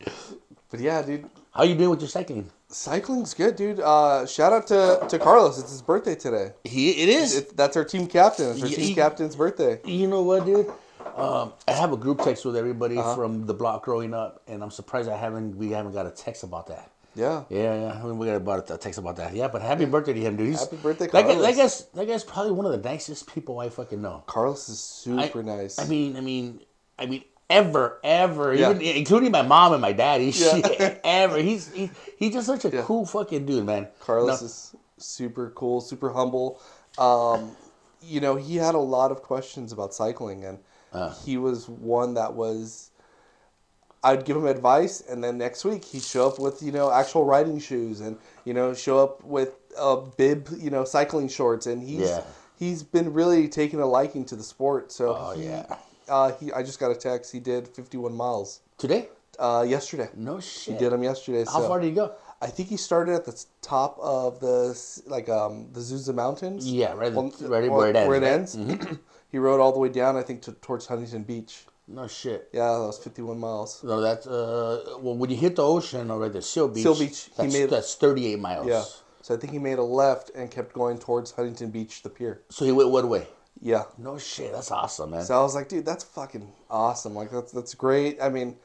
But 0.70 0.80
yeah, 0.80 1.02
dude, 1.02 1.28
How 1.50 1.64
you 1.64 1.74
doing 1.74 1.90
with 1.90 2.00
your 2.00 2.08
cycling? 2.08 2.48
Cycling's 2.72 3.34
good, 3.34 3.56
dude. 3.56 3.80
Uh, 3.80 4.26
shout 4.26 4.52
out 4.52 4.66
to, 4.68 5.04
to 5.08 5.18
Carlos. 5.18 5.58
It's 5.58 5.70
his 5.70 5.82
birthday 5.82 6.14
today. 6.14 6.52
He 6.64 6.90
it 7.02 7.08
is. 7.08 7.36
It, 7.36 7.56
that's 7.56 7.76
our 7.76 7.84
team 7.84 8.06
captain. 8.06 8.50
It's 8.52 8.62
our 8.62 8.68
Yeah, 8.68 8.76
team 8.76 8.84
he- 8.86 8.94
captain's 8.94 9.36
birthday. 9.36 9.80
you 9.84 10.06
know 10.08 10.22
what, 10.22 10.44
dude? 10.46 10.70
Um, 11.16 11.52
I 11.68 11.72
have 11.72 11.92
a 11.92 11.96
group 11.96 12.22
text 12.22 12.44
with 12.44 12.56
everybody 12.56 12.96
Uh-huh. 12.96 13.14
from 13.14 13.44
the 13.46 13.52
block 13.54 13.84
growing 13.84 14.14
up, 14.14 14.42
and 14.46 14.62
I'm 14.62 14.70
surprised 14.70 15.08
I 15.10 15.16
haven't 15.16 15.56
we 15.56 15.70
haven't 15.70 15.92
got 15.92 16.06
a 16.06 16.10
text 16.10 16.42
about 16.42 16.66
that. 16.68 16.90
Yeah. 17.14 17.44
Yeah, 17.50 17.74
yeah, 17.78 18.00
I 18.00 18.06
mean, 18.06 18.16
we 18.16 18.26
got 18.26 18.36
about 18.36 18.70
a 18.70 18.78
text 18.78 18.98
about 18.98 19.16
that. 19.16 19.34
Yeah, 19.34 19.48
but 19.48 19.60
happy 19.60 19.84
birthday 19.84 20.14
to 20.14 20.20
him, 20.20 20.36
dude. 20.36 20.46
He's, 20.48 20.60
Happy 20.60 20.76
birthday, 20.76 21.04
that, 21.08 21.12
guy, 21.12 21.22
that 21.22 21.34
Carlos. 21.34 21.56
guy's 21.56 21.84
that 21.92 22.06
guy's 22.08 22.24
probably 22.24 22.52
one 22.52 22.64
of 22.64 22.72
the 22.72 22.88
nicest 22.88 23.26
people 23.26 23.60
I 23.60 23.68
fucking 23.68 24.00
know. 24.00 24.22
Carlos 24.26 24.70
is 24.70 24.80
super 24.80 25.40
I- 25.40 25.42
nice. 25.42 25.78
I 25.78 25.84
mean, 25.86 26.16
I 26.16 26.20
mean, 26.22 26.60
I 26.98 27.04
mean, 27.04 27.24
ever, 27.52 27.98
ever, 28.02 28.54
Yeah. 28.54 28.70
even 28.70 28.82
including 28.82 29.30
my 29.32 29.42
mom 29.42 29.72
and 29.72 29.80
my 29.82 29.92
daddy. 29.92 30.30
Yeah. 30.34 30.98
ever. 31.04 31.38
He's 31.38 31.72
he, 31.72 31.90
he's 32.16 32.32
just 32.32 32.46
such 32.46 32.64
a 32.64 32.70
Yeah. 32.70 32.82
cool 32.82 33.04
fucking 33.06 33.46
dude, 33.46 33.64
man. 33.66 33.88
Carlos 34.00 34.40
No, 34.40 34.46
is 34.46 34.74
super 34.98 35.50
cool, 35.54 35.80
super 35.80 36.10
humble. 36.12 36.60
Um, 36.98 37.52
you 38.02 38.20
know, 38.20 38.36
he 38.36 38.56
had 38.56 38.74
a 38.74 38.78
lot 38.96 39.10
of 39.12 39.22
questions 39.22 39.72
about 39.72 39.94
cycling, 39.94 40.44
and 40.44 40.58
Uh. 40.92 41.14
he 41.24 41.36
was 41.36 41.68
one 41.68 42.14
that 42.14 42.34
was. 42.34 42.90
I'd 44.04 44.24
give 44.24 44.36
him 44.36 44.46
advice, 44.46 45.00
and 45.08 45.22
then 45.22 45.38
next 45.38 45.64
week 45.64 45.84
he'd 45.84 46.02
show 46.02 46.26
up 46.26 46.38
with 46.40 46.60
you 46.62 46.72
know 46.72 46.90
actual 46.90 47.24
riding 47.24 47.60
shoes, 47.60 48.00
and 48.00 48.18
you 48.44 48.52
know 48.52 48.74
show 48.74 48.98
up 48.98 49.22
with 49.24 49.54
a 49.78 49.96
bib, 49.96 50.48
you 50.58 50.70
know, 50.70 50.84
cycling 50.84 51.28
shorts, 51.28 51.66
and 51.66 51.82
he's 51.82 52.10
he's 52.58 52.82
been 52.82 53.12
really 53.12 53.48
taking 53.48 53.80
a 53.80 53.86
liking 53.86 54.24
to 54.26 54.34
the 54.36 54.42
sport. 54.42 54.90
So 54.90 55.16
Oh, 55.16 55.30
he, 55.36 55.44
yeah. 55.44 55.76
Uh, 56.08 56.32
he 56.38 56.52
I 56.52 56.62
just 56.62 56.78
got 56.80 56.90
a 56.90 56.94
text. 56.94 57.32
He 57.32 57.40
did 57.40 57.68
51 57.68 58.14
miles 58.14 58.60
Today? 58.78 59.08
uh, 59.38 59.64
yesterday. 59.66 60.08
No 60.14 60.40
shit. 60.40 60.74
He 60.74 60.78
did 60.78 60.92
them 60.92 61.02
yesterday. 61.02 61.44
How 61.44 61.60
so 61.60 61.68
far 61.68 61.80
did 61.80 61.88
he 61.88 61.94
go? 61.94 62.14
I 62.40 62.48
think 62.48 62.68
he 62.68 62.76
started 62.76 63.14
at 63.14 63.24
the 63.24 63.44
top 63.60 63.96
of 64.00 64.40
the 64.40 64.78
like 65.06 65.28
um 65.28 65.68
the 65.72 65.80
Zuza 65.80 66.14
Mountains. 66.14 66.70
Yeah, 66.70 66.92
right, 66.94 67.12
Well, 67.12 67.32
right 67.42 67.70
well, 67.70 67.78
where 67.78 67.90
it 67.90 67.96
ends. 67.96 68.56
Where 68.56 68.66
it 68.66 68.70
right? 68.70 68.80
Mm-hmm. 68.80 68.94
he 69.30 69.38
rode 69.38 69.60
all 69.60 69.72
the 69.72 69.78
way 69.78 69.88
down. 69.88 70.16
I 70.16 70.22
think 70.22 70.42
to, 70.42 70.52
towards 70.52 70.86
Huntington 70.86 71.22
Beach. 71.22 71.66
No 71.88 72.06
shit. 72.06 72.48
Yeah, 72.52 72.72
that 72.72 72.78
was 72.80 72.98
51 72.98 73.38
miles. 73.38 73.82
No, 73.84 74.00
that's 74.00 74.26
uh. 74.26 74.96
Well, 75.00 75.16
when 75.16 75.30
you 75.30 75.36
hit 75.36 75.56
the 75.56 75.64
ocean 75.64 76.10
or 76.10 76.28
the 76.28 76.42
Seal 76.42 76.68
Beach, 76.68 76.82
Seal 76.82 76.98
Beach, 76.98 77.24
he 77.24 77.30
that's, 77.36 77.52
made- 77.52 77.70
that's 77.70 77.94
thirty-eight 77.94 78.38
miles. 78.38 78.66
Yeah. 78.66 78.84
So 79.22 79.34
I 79.36 79.38
think 79.38 79.52
he 79.52 79.60
made 79.60 79.78
a 79.78 79.84
left 79.84 80.30
and 80.34 80.50
kept 80.50 80.72
going 80.72 80.98
towards 80.98 81.30
Huntington 81.30 81.70
Beach, 81.70 82.02
the 82.02 82.10
pier. 82.10 82.42
So 82.50 82.64
he 82.64 82.72
went 82.72 82.90
what 82.90 83.08
way? 83.08 83.28
Yeah. 83.62 83.84
No 83.96 84.18
shit. 84.18 84.52
That's 84.52 84.72
awesome, 84.72 85.12
man. 85.12 85.24
So 85.24 85.38
I 85.38 85.42
was 85.42 85.54
like, 85.54 85.68
dude, 85.68 85.86
that's 85.86 86.02
fucking 86.04 86.52
awesome. 86.68 87.14
Like 87.14 87.30
that's 87.30 87.52
that's 87.52 87.74
great. 87.74 88.20
I 88.20 88.28
mean, 88.28 88.56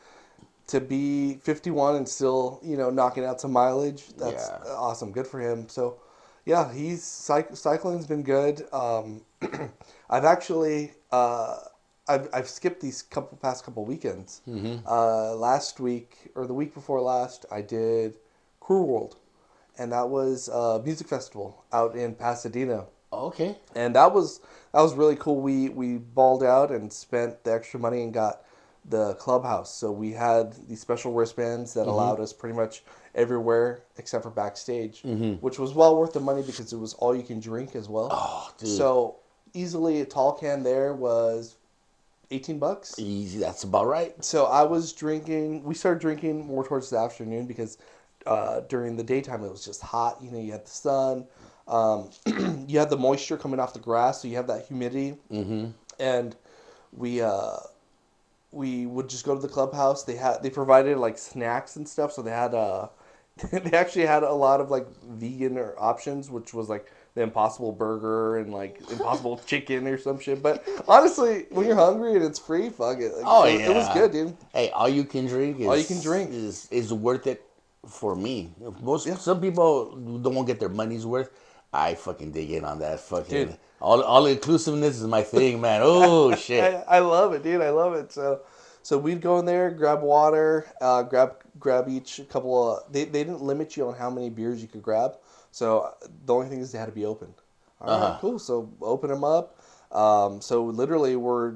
to 0.68 0.82
be 0.82 1.36
51 1.36 1.96
and 1.96 2.10
still, 2.10 2.60
you 2.64 2.76
know, 2.76 2.90
knocking 2.90 3.24
out 3.24 3.40
some 3.40 3.52
mileage, 3.54 4.08
that's 4.18 4.50
Yeah. 4.50 4.74
awesome. 4.74 5.12
Good 5.12 5.28
for 5.28 5.40
him. 5.40 5.70
So, 5.70 5.98
yeah, 6.46 6.74
he's 6.74 7.04
cycling's 7.04 8.08
been 8.08 8.24
good. 8.24 8.66
Um, 8.74 9.22
I've 10.10 10.26
actually 10.26 10.94
uh, 11.12 11.60
I've 12.08 12.28
I've 12.34 12.50
skipped 12.50 12.82
these 12.82 13.04
couple 13.04 13.38
past 13.38 13.64
couple 13.66 13.86
weekends. 13.86 14.42
Uh, 14.48 15.36
last 15.36 15.80
week 15.80 16.32
or 16.36 16.48
the 16.48 16.54
week 16.56 16.74
before 16.74 17.02
last, 17.02 17.46
I 17.52 17.62
did 17.62 18.16
Cruel 18.60 18.88
World, 18.88 19.16
and 19.78 19.92
that 19.92 20.10
was 20.10 20.48
a 20.48 20.82
music 20.84 21.08
festival 21.08 21.64
out 21.72 21.96
in 21.96 22.16
Pasadena 22.16 22.86
okay. 23.12 23.58
and 23.76 23.96
that 23.96 24.14
was 24.14 24.42
that 24.74 24.82
was 24.82 24.94
really 24.94 25.16
cool. 25.16 25.42
We 25.42 25.70
we 25.70 25.98
balled 25.98 26.44
out 26.44 26.72
and 26.72 26.92
spent 26.92 27.44
the 27.44 27.54
extra 27.54 27.80
money 27.80 28.04
and 28.04 28.14
got 28.14 28.44
the 28.90 29.16
clubhouse. 29.16 29.74
So 29.74 29.92
we 29.92 30.12
had 30.12 30.56
these 30.68 30.80
special 30.80 31.14
wristbands 31.14 31.74
that 31.74 31.88
allowed 31.88 32.20
us 32.20 32.32
pretty 32.32 32.56
much 32.56 32.84
everywhere 33.16 33.84
except 33.98 34.24
for 34.24 34.30
backstage, 34.30 35.02
which 35.42 35.60
was 35.60 35.74
well 35.74 35.98
worth 35.98 36.14
the 36.14 36.20
money 36.20 36.42
because 36.42 36.72
it 36.72 36.78
was 36.78 36.94
all 36.96 37.16
you 37.16 37.24
can 37.24 37.40
drink 37.40 37.76
as 37.76 37.90
well. 37.90 38.10
Oh, 38.12 38.52
dude. 38.58 38.70
So 38.70 39.18
easily 39.54 40.02
a 40.02 40.06
tall 40.06 40.34
can 40.34 40.64
there 40.64 40.94
was 40.94 41.58
eighteen 42.32 42.60
bucks. 42.60 42.96
Easy. 42.98 43.40
That's 43.40 43.64
about 43.64 43.88
right. 43.88 44.24
So 44.24 44.46
I 44.46 44.64
was 44.64 44.94
drinking. 44.94 45.64
We 45.64 45.76
started 45.76 46.00
drinking 46.00 46.46
more 46.46 46.66
towards 46.66 46.90
the 46.90 46.98
afternoon 46.98 47.46
because 47.46 47.78
uh, 48.26 48.62
during 48.62 48.96
the 48.96 49.04
daytime 49.04 49.44
it 49.44 49.52
was 49.52 49.66
just 49.66 49.82
hot. 49.82 50.18
You 50.22 50.32
know, 50.32 50.40
you 50.40 50.52
had 50.52 50.66
the 50.66 50.70
sun, 50.70 51.26
um, 51.68 52.10
you 52.68 52.80
have 52.80 52.90
the 52.90 52.98
moisture 52.98 53.38
coming 53.38 53.60
off 53.60 53.74
the 53.74 53.80
grass, 53.80 54.22
so 54.22 54.28
you 54.28 54.36
have 54.36 54.48
that 54.48 54.66
humidity. 54.68 55.18
Mm-hmm. 55.32 55.68
And 56.00 56.36
we 56.94 57.22
uh, 57.22 57.58
we 58.52 58.86
would 58.86 59.10
just 59.10 59.26
go 59.26 59.36
to 59.36 59.42
the 59.42 59.48
clubhouse. 59.48 60.04
They 60.04 60.16
had 60.16 60.44
they 60.44 60.50
provided 60.50 60.98
like 60.98 61.18
snacks 61.18 61.76
and 61.76 61.88
stuff. 61.88 62.14
So 62.14 62.22
they 62.22 62.32
had 62.32 62.54
uh, 62.54 62.88
they 63.52 63.72
actually 63.78 64.06
had 64.06 64.24
a 64.24 64.34
lot 64.34 64.62
of 64.62 64.70
like 64.72 64.88
vegan 65.04 65.58
or 65.58 65.76
options, 65.78 66.30
which 66.30 66.54
was 66.54 66.70
like 66.70 66.92
the 67.16 67.24
Impossible 67.24 67.72
Burger 67.72 68.38
and 68.38 68.54
like 68.54 68.80
Impossible 68.92 69.42
Chicken 69.46 69.88
or 69.88 69.98
some 69.98 70.20
shit. 70.20 70.42
But 70.42 70.66
honestly, 70.88 71.48
when 71.50 71.66
you're 71.68 71.76
hungry 71.76 72.16
and 72.16 72.24
it's 72.24 72.40
free, 72.40 72.70
fuck 72.70 73.00
it. 73.00 73.14
Like, 73.16 73.26
Oh, 73.26 73.44
it, 73.46 73.62
it 73.62 73.76
was 73.76 73.90
good, 73.90 74.12
dude. 74.12 74.38
Hey, 74.54 74.70
all 74.70 74.88
you 74.88 75.04
can 75.04 75.26
drink 75.26 75.60
is 75.60 75.68
All 75.68 75.78
you 75.78 75.84
can 75.86 76.02
drink. 76.02 76.32
is 76.32 76.68
is 76.72 76.94
worth 76.94 77.28
it 77.28 77.44
for 77.88 78.16
me. 78.16 78.52
Most 78.82 79.08
Yeah. 79.08 79.16
some 79.16 79.42
people 79.42 79.96
don't 80.22 80.46
get 80.46 80.60
their 80.60 80.70
money's 80.70 81.06
worth. 81.06 81.32
I 81.78 81.94
fucking 81.96 82.32
dig 82.32 82.50
in 82.52 82.66
on 82.66 82.80
that 82.80 83.00
fucking 83.02 83.48
Dude. 83.48 83.58
all 83.80 84.02
all 84.02 84.26
inclusiveness 84.26 85.00
is 85.00 85.06
my 85.08 85.22
thing, 85.22 85.62
man. 85.62 85.82
Oh 85.84 86.36
shit. 86.46 86.64
I, 86.88 86.98
I 86.98 87.00
love 87.00 87.34
it, 87.34 87.44
dude. 87.44 87.62
I 87.62 87.70
love 87.70 87.94
it. 87.94 88.12
So, 88.12 88.42
so 88.82 88.98
we'd 88.98 89.22
go 89.22 89.38
in 89.40 89.46
there, 89.46 89.70
grab 89.70 90.02
water, 90.02 90.66
uh, 90.82 91.04
grab 91.04 91.36
grab 91.60 91.88
each 91.88 92.22
couple 92.30 92.74
of. 92.78 92.92
They, 92.92 93.06
they 93.06 93.24
didn't 93.24 93.42
limit 93.42 93.78
you 93.78 93.88
on 93.88 93.96
how 93.96 94.10
many 94.10 94.30
beers 94.30 94.62
you 94.62 94.68
could 94.68 94.82
grab. 94.82 95.18
So 95.52 95.94
the 96.26 96.34
only 96.34 96.48
thing 96.50 96.60
is 96.60 96.72
they 96.72 96.80
had 96.80 96.88
to 96.88 96.92
be 96.92 97.06
open. 97.06 97.34
All 97.80 97.88
right, 97.88 97.96
Uh-huh. 98.08 98.18
cool. 98.22 98.40
So 98.40 98.72
open 98.82 99.10
them 99.12 99.24
up. 99.24 99.60
Um, 99.92 100.42
so 100.42 100.64
literally 100.66 101.16
we're 101.16 101.56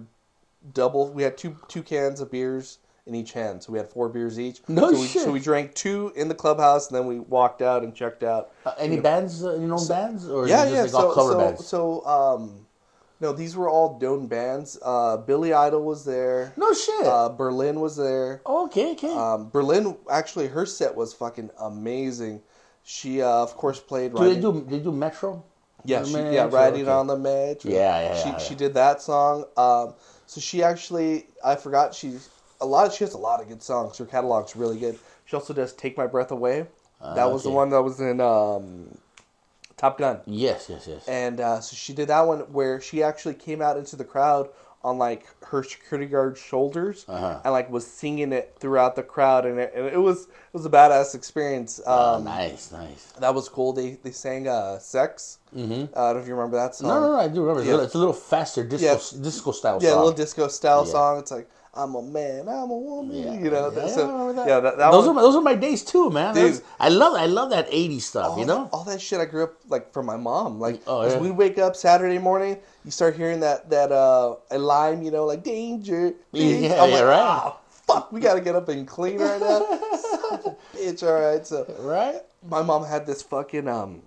double. 0.74 1.12
We 1.12 1.24
had 1.24 1.36
two 1.38 1.56
two 1.68 1.82
cans 1.82 2.22
of 2.22 2.30
beers 2.30 2.78
in 3.06 3.16
each 3.16 3.34
hand, 3.34 3.64
so 3.64 3.72
we 3.72 3.80
had 3.80 3.88
four 3.90 4.10
beers 4.10 4.40
each. 4.40 4.62
No 4.68 4.92
so 4.92 5.00
we, 5.00 5.08
shit. 5.08 5.22
So 5.24 5.32
we 5.32 5.40
drank 5.40 5.74
two 5.74 6.14
in 6.16 6.28
the 6.28 6.36
clubhouse, 6.36 6.90
and 6.90 6.98
then 6.98 7.08
we 7.08 7.20
walked 7.20 7.62
out 7.62 7.84
and 7.84 7.96
checked 7.96 8.24
out. 8.24 8.52
Uh, 8.66 8.74
any 8.78 9.00
bands, 9.00 9.44
uh, 9.44 9.54
you 9.56 9.68
know, 9.68 9.84
bands 9.88 10.30
or 10.30 10.48
Yeah, 10.48 10.66
yeah. 10.66 10.82
like 10.84 10.92
so, 10.92 11.14
cover 11.14 11.32
so, 11.32 11.38
bands? 11.40 11.66
so, 11.68 12.06
um, 12.06 12.68
no, 13.20 13.34
these 13.34 13.56
were 13.56 13.70
all 13.70 14.00
known 14.00 14.28
bands. 14.28 14.78
Uh, 14.84 15.18
Billy 15.18 15.54
Idol 15.54 15.84
was 15.84 16.06
there. 16.06 16.54
no 16.58 16.74
shit. 16.74 17.06
Uh, 17.06 17.30
Berlin 17.30 17.80
was 17.80 17.96
there. 17.96 18.42
Oh, 18.46 18.66
okay, 18.66 18.92
okay. 18.94 19.14
Um, 19.14 19.50
Berlin 19.50 19.98
actually, 20.10 20.48
her 20.48 20.66
set 20.66 20.96
was 20.96 21.14
fucking 21.14 21.50
amazing. 21.60 22.42
She, 22.84 23.22
uh, 23.22 23.28
of 23.28 23.56
course, 23.58 23.80
played. 23.80 24.16
do 24.16 24.24
they 24.24 24.40
do 24.40 24.66
they 24.68 24.80
do 24.80 24.92
Metro? 24.92 25.44
yeah, 25.86 26.04
she, 26.04 26.14
Metro? 26.14 26.32
yeah, 26.32 26.50
riding 26.52 26.84
Okay. 26.84 26.92
on 26.92 27.08
the 27.08 27.18
metro. 27.18 27.72
Yeah, 27.72 28.00
yeah, 28.02 28.24
She 28.24 28.30
yeah, 28.30 28.38
she 28.38 28.56
did 28.56 28.74
that 28.76 29.02
song. 29.02 29.46
Um, 29.58 29.94
so 30.26 30.40
she 30.42 30.64
actually, 30.64 31.28
I 31.44 31.56
forgot 31.56 31.94
she 31.94 32.16
a 32.62 32.66
lot. 32.66 32.88
Of, 32.88 32.94
She 32.94 33.04
has 33.04 33.14
a 33.14 33.18
lot 33.18 33.42
of 33.42 33.48
good 33.50 33.62
songs. 33.62 33.98
Her 33.98 34.06
catalog's 34.06 34.56
really 34.56 34.80
good. 34.80 34.98
She 35.26 35.36
also 35.36 35.54
does 35.54 35.74
"Take 35.74 35.98
My 35.98 36.08
Breath 36.08 36.32
Away." 36.32 36.68
that 37.16 37.32
was 37.32 37.44
the 37.44 37.50
one 37.50 37.70
that 37.72 37.82
was 37.82 38.00
in 38.00 38.22
um, 38.22 38.98
Top 39.76 39.98
Gun. 39.98 40.20
Yes, 40.28 40.68
yes, 40.70 40.86
yes. 40.88 41.08
And 41.08 41.40
uh, 41.40 41.60
so 41.60 41.76
she 41.76 41.94
did 41.94 42.10
that 42.10 42.22
one 42.22 42.40
where 42.54 42.80
she 42.80 43.02
actually 43.02 43.34
came 43.34 43.62
out 43.62 43.76
into 43.78 43.96
the 43.96 44.04
crowd 44.06 44.50
on 44.84 44.98
like 44.98 45.26
her 45.46 45.64
security 45.64 46.08
guard's 46.08 46.40
shoulders 46.40 47.06
Uh-huh. 47.08 47.40
and 47.44 47.54
like 47.54 47.70
was 47.70 47.86
singing 47.86 48.32
it 48.34 48.56
throughout 48.60 48.96
the 48.96 49.04
crowd, 49.04 49.46
and 49.46 49.60
it, 49.60 49.72
and 49.76 49.86
it 49.88 49.98
was 50.00 50.24
it 50.26 50.54
was 50.54 50.66
a 50.66 50.70
badass 50.70 51.14
experience. 51.16 51.80
Um, 51.80 51.86
oh, 51.88 52.22
nice, 52.24 52.72
nice. 52.72 53.12
That 53.20 53.34
was 53.34 53.48
cool. 53.50 53.74
They 53.74 53.92
they 54.04 54.12
sang 54.12 54.48
uh, 54.48 54.78
"Sex." 54.80 55.40
Mm-hmm. 55.56 55.72
Uh, 55.72 56.00
I 56.02 56.08
don't 56.08 56.16
know 56.16 56.22
if 56.22 56.28
you 56.28 56.34
remember 56.36 56.58
that 56.58 56.76
song. 56.76 56.88
No, 56.90 57.00
no, 57.00 57.12
no. 57.14 57.20
I 57.20 57.28
do 57.28 57.42
remember. 57.42 57.62
It's, 57.62 57.68
a 57.68 57.70
Yeah. 57.70 57.74
little, 57.74 57.86
it's 57.86 57.96
a 57.96 57.98
little 57.98 58.14
faster 58.14 58.64
disco 58.64 58.86
Yeah. 59.18 59.22
disco 59.24 59.52
style 59.52 59.80
Yeah, 59.82 59.94
a 59.94 59.98
little 59.98 60.12
disco 60.12 60.48
style 60.48 60.84
Yeah. 60.86 60.92
song. 60.92 61.20
It's 61.20 61.32
like 61.32 61.48
I'm 61.74 61.96
a 61.96 62.02
man, 62.02 62.50
I'm 62.50 62.70
a 62.70 62.78
woman. 62.78 63.16
Yeah. 63.16 63.34
You 63.34 63.50
know, 63.50 63.72
Yeah, 63.74 63.88
so 63.88 64.34
that. 64.34 64.46
yeah, 64.48 64.60
that, 64.60 64.78
that 64.78 64.92
those 64.92 65.08
one, 65.08 65.12
are 65.12 65.14
my, 65.16 65.22
those 65.22 65.36
are 65.38 65.42
my 65.42 65.56
days 65.56 65.84
too, 65.86 66.10
man. 66.10 66.36
Dude. 66.36 66.62
I 66.80 66.90
love 66.90 67.14
I 67.16 67.28
love 67.28 67.50
that 67.52 67.70
'80s 67.72 68.02
stuff. 68.02 68.38
you 68.38 68.46
know. 68.46 68.64
that, 68.66 68.70
all 68.74 68.84
that 68.84 69.02
shit 69.02 69.22
I 69.22 69.26
grew 69.26 69.44
up 69.46 69.54
like 69.70 69.94
from 69.94 70.06
my 70.06 70.18
mom. 70.18 70.60
Like, 70.60 70.82
Oh, 70.86 71.08
yeah. 71.08 71.18
we'd 71.18 71.32
wake 71.32 71.58
up 71.58 71.78
Saturday 71.78 72.18
morning, 72.18 72.58
you 72.84 72.92
start 72.92 73.16
hearing 73.16 73.40
that 73.40 73.70
that 73.70 73.92
uh 73.92 74.36
a 74.52 74.58
lime, 74.60 75.02
you 75.02 75.12
know, 75.12 75.26
like 75.26 75.44
danger. 75.44 76.14
danger. 76.34 76.68
Yeah, 76.68 76.84
I'm 76.84 76.92
like, 76.92 77.04
right. 77.06 77.20
"Ah, 77.22 77.58
fuck, 77.88 78.12
we 78.12 78.20
gotta 78.20 78.42
get 78.42 78.54
up 78.56 78.68
and 78.68 78.86
clean 78.86 79.20
right 79.20 79.40
now. 79.40 79.60
Son 79.98 80.34
of 80.34 80.46
a 80.48 80.78
bitch, 80.78 81.04
all 81.08 81.22
right. 81.22 81.48
So 81.48 81.66
Right. 81.80 82.20
my 82.46 82.62
mom 82.64 82.84
had 82.84 83.06
this 83.06 83.22
fucking 83.22 83.70
um, 83.70 84.02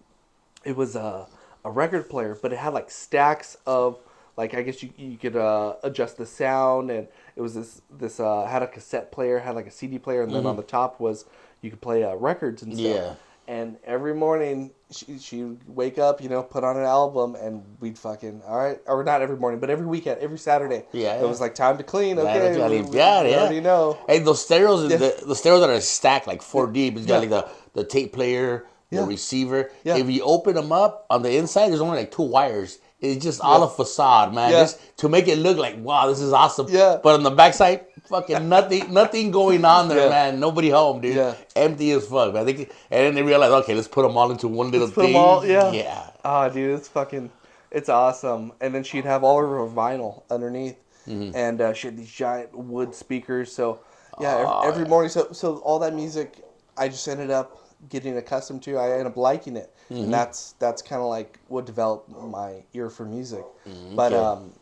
it 0.65 0.77
was 0.77 0.97
a 0.97 1.27
a 1.65 1.71
record 1.71 2.11
player, 2.11 2.37
but 2.43 2.53
it 2.53 2.59
had 2.59 2.75
like 2.75 2.91
stacks 2.91 3.57
of 3.67 3.99
like 4.37 4.53
I 4.53 4.61
guess 4.63 4.83
you 4.83 4.91
you 4.99 5.17
could 5.17 5.37
uh 5.37 5.77
adjust 5.83 6.19
the 6.19 6.27
sound 6.27 6.91
and 6.91 7.09
it 7.37 7.41
was 7.41 7.55
this 7.55 7.83
this 7.91 8.21
uh 8.21 8.45
had 8.47 8.63
a 8.63 8.67
cassette 8.67 9.11
player, 9.13 9.39
had 9.39 9.55
like 9.55 9.67
a 9.67 9.71
CD 9.71 9.99
player, 9.99 10.23
and 10.23 10.33
then 10.35 10.47
on 10.47 10.57
the 10.57 10.63
top 10.63 11.01
was 11.01 11.25
you 11.61 11.71
could 11.71 11.81
play 11.81 12.05
uh, 12.05 12.15
records 12.15 12.63
and 12.63 12.73
stuff. 12.75 12.87
Mm-hmm. 12.87 12.95
Yeah. 12.97 13.15
And 13.47 13.77
every 13.85 14.15
morning 14.15 14.71
she 14.91 15.19
she'd 15.19 15.59
wake 15.69 15.99
up, 15.99 16.23
you 16.23 16.31
know, 16.31 16.43
put 16.43 16.65
on 16.65 16.79
an 16.79 16.85
album, 16.85 17.35
and 17.35 17.63
we'd 17.79 17.99
fucking 17.99 18.41
all 18.47 18.57
right, 18.57 18.81
or 18.87 19.05
not 19.05 19.21
every 19.21 19.37
morning, 19.37 19.61
but 19.61 19.69
every 19.69 19.85
weekend, 19.85 20.19
every 20.21 20.39
Saturday. 20.39 20.85
Yeah, 20.93 21.21
it 21.21 21.29
was 21.29 21.43
like 21.43 21.55
time 21.55 21.77
to 21.77 21.85
clean. 21.85 22.19
Okay, 22.19 22.39
that's 22.55 22.71
we, 22.71 22.81
we- 22.81 22.97
yeah, 22.97 23.23
yeah. 23.23 23.37
already 23.41 23.61
know. 23.61 23.99
Hey, 24.09 24.21
those 24.21 24.43
stereos, 24.43 24.91
Yeah. 24.91 24.97
the, 24.97 25.25
the 25.27 25.37
stereos 25.37 25.61
that 25.61 25.69
are 25.69 25.81
stacked 25.83 26.27
like 26.27 26.41
four 26.41 26.67
deep. 26.69 26.97
It's 26.97 27.05
got 27.05 27.21
like 27.21 27.29
the, 27.29 27.47
the 27.75 27.85
tape 27.85 28.15
player, 28.15 28.67
the 28.91 29.03
receiver. 29.03 29.71
Yeah. 29.83 29.97
If 29.99 30.09
you 30.09 30.23
open 30.23 30.55
them 30.55 30.73
up 30.73 31.05
on 31.11 31.21
the 31.23 31.37
inside, 31.37 31.69
there's 31.69 31.83
only 31.83 31.99
like 31.99 32.13
two 32.13 32.23
wires. 32.23 32.79
It's 33.01 33.23
just 33.23 33.41
all 33.43 33.63
a 33.65 33.69
facade, 33.69 34.33
man. 34.35 34.51
Yeah. 34.51 34.61
Just 34.63 34.81
to 34.99 35.09
make 35.09 35.29
it 35.29 35.37
look 35.39 35.59
like 35.59 35.77
wow, 35.79 36.07
this 36.09 36.21
is 36.21 36.33
awesome. 36.33 36.67
Yeah. 36.71 36.99
But 37.03 37.15
on 37.15 37.23
the 37.23 37.31
backside, 37.31 37.85
fucking 38.09 38.49
nothing, 38.57 38.93
nothing 38.95 39.31
going 39.31 39.65
on 39.65 39.89
there, 39.89 40.05
Yeah. 40.05 40.09
man. 40.09 40.41
Nobody 40.41 40.71
home, 40.71 41.01
dude. 41.03 41.17
Yeah. 41.17 41.35
Empty 41.55 41.91
as 41.93 42.07
fuck. 42.07 42.35
I 42.35 42.45
think, 42.45 42.61
and 42.91 43.07
then 43.07 43.15
they 43.15 43.23
realize, 43.23 43.51
okay, 43.63 43.75
let's 43.75 43.89
put 43.89 44.03
them 44.07 44.17
all 44.17 44.31
into 44.31 44.49
one 44.49 44.71
little 44.71 44.89
thing. 44.89 45.15
all- 45.17 45.45
yeah. 45.45 45.71
Yeah. 45.73 46.11
Ah, 46.25 46.49
dude, 46.49 46.79
it's 46.79 46.89
fucking, 46.89 47.31
it's 47.71 47.89
awesome. 47.91 48.53
And 48.63 48.75
then 48.75 48.83
she'd 48.85 49.05
have 49.05 49.23
all 49.23 49.43
of 49.45 49.51
her 49.51 49.75
vinyl 49.75 50.23
underneath, 50.31 50.77
Mm-hmm. 51.07 51.37
and 51.37 51.61
uh, 51.61 51.75
she 51.75 51.89
had 51.89 51.99
these 51.99 52.11
giant 52.11 52.57
wood 52.57 52.95
speakers. 52.95 53.53
So, 53.53 53.81
yeah, 54.19 54.37
Oh, 54.49 54.61
every, 54.63 54.73
every 54.81 54.89
morning. 54.89 55.11
So, 55.11 55.33
so 55.33 55.57
all 55.59 55.79
that 55.81 55.93
music, 55.95 56.43
I 56.79 56.89
just 56.89 57.07
ended 57.07 57.31
up 57.31 57.59
getting 57.91 58.17
accustomed 58.17 58.63
to. 58.63 58.79
I 58.79 58.91
ended 58.93 59.09
up 59.09 59.19
liking 59.19 59.55
it, 59.59 59.74
Mm-hmm. 59.91 60.05
and 60.05 60.15
that's 60.15 60.53
that's 60.59 60.81
kind 60.83 61.03
of 61.03 61.09
like 61.09 61.39
what 61.49 61.67
developed 61.67 62.09
my 62.11 62.63
ear 62.73 62.89
for 62.91 63.05
music. 63.05 63.45
But 63.65 63.71
Mm, 63.71 63.99
okay. 64.01 64.17
um, 64.17 64.53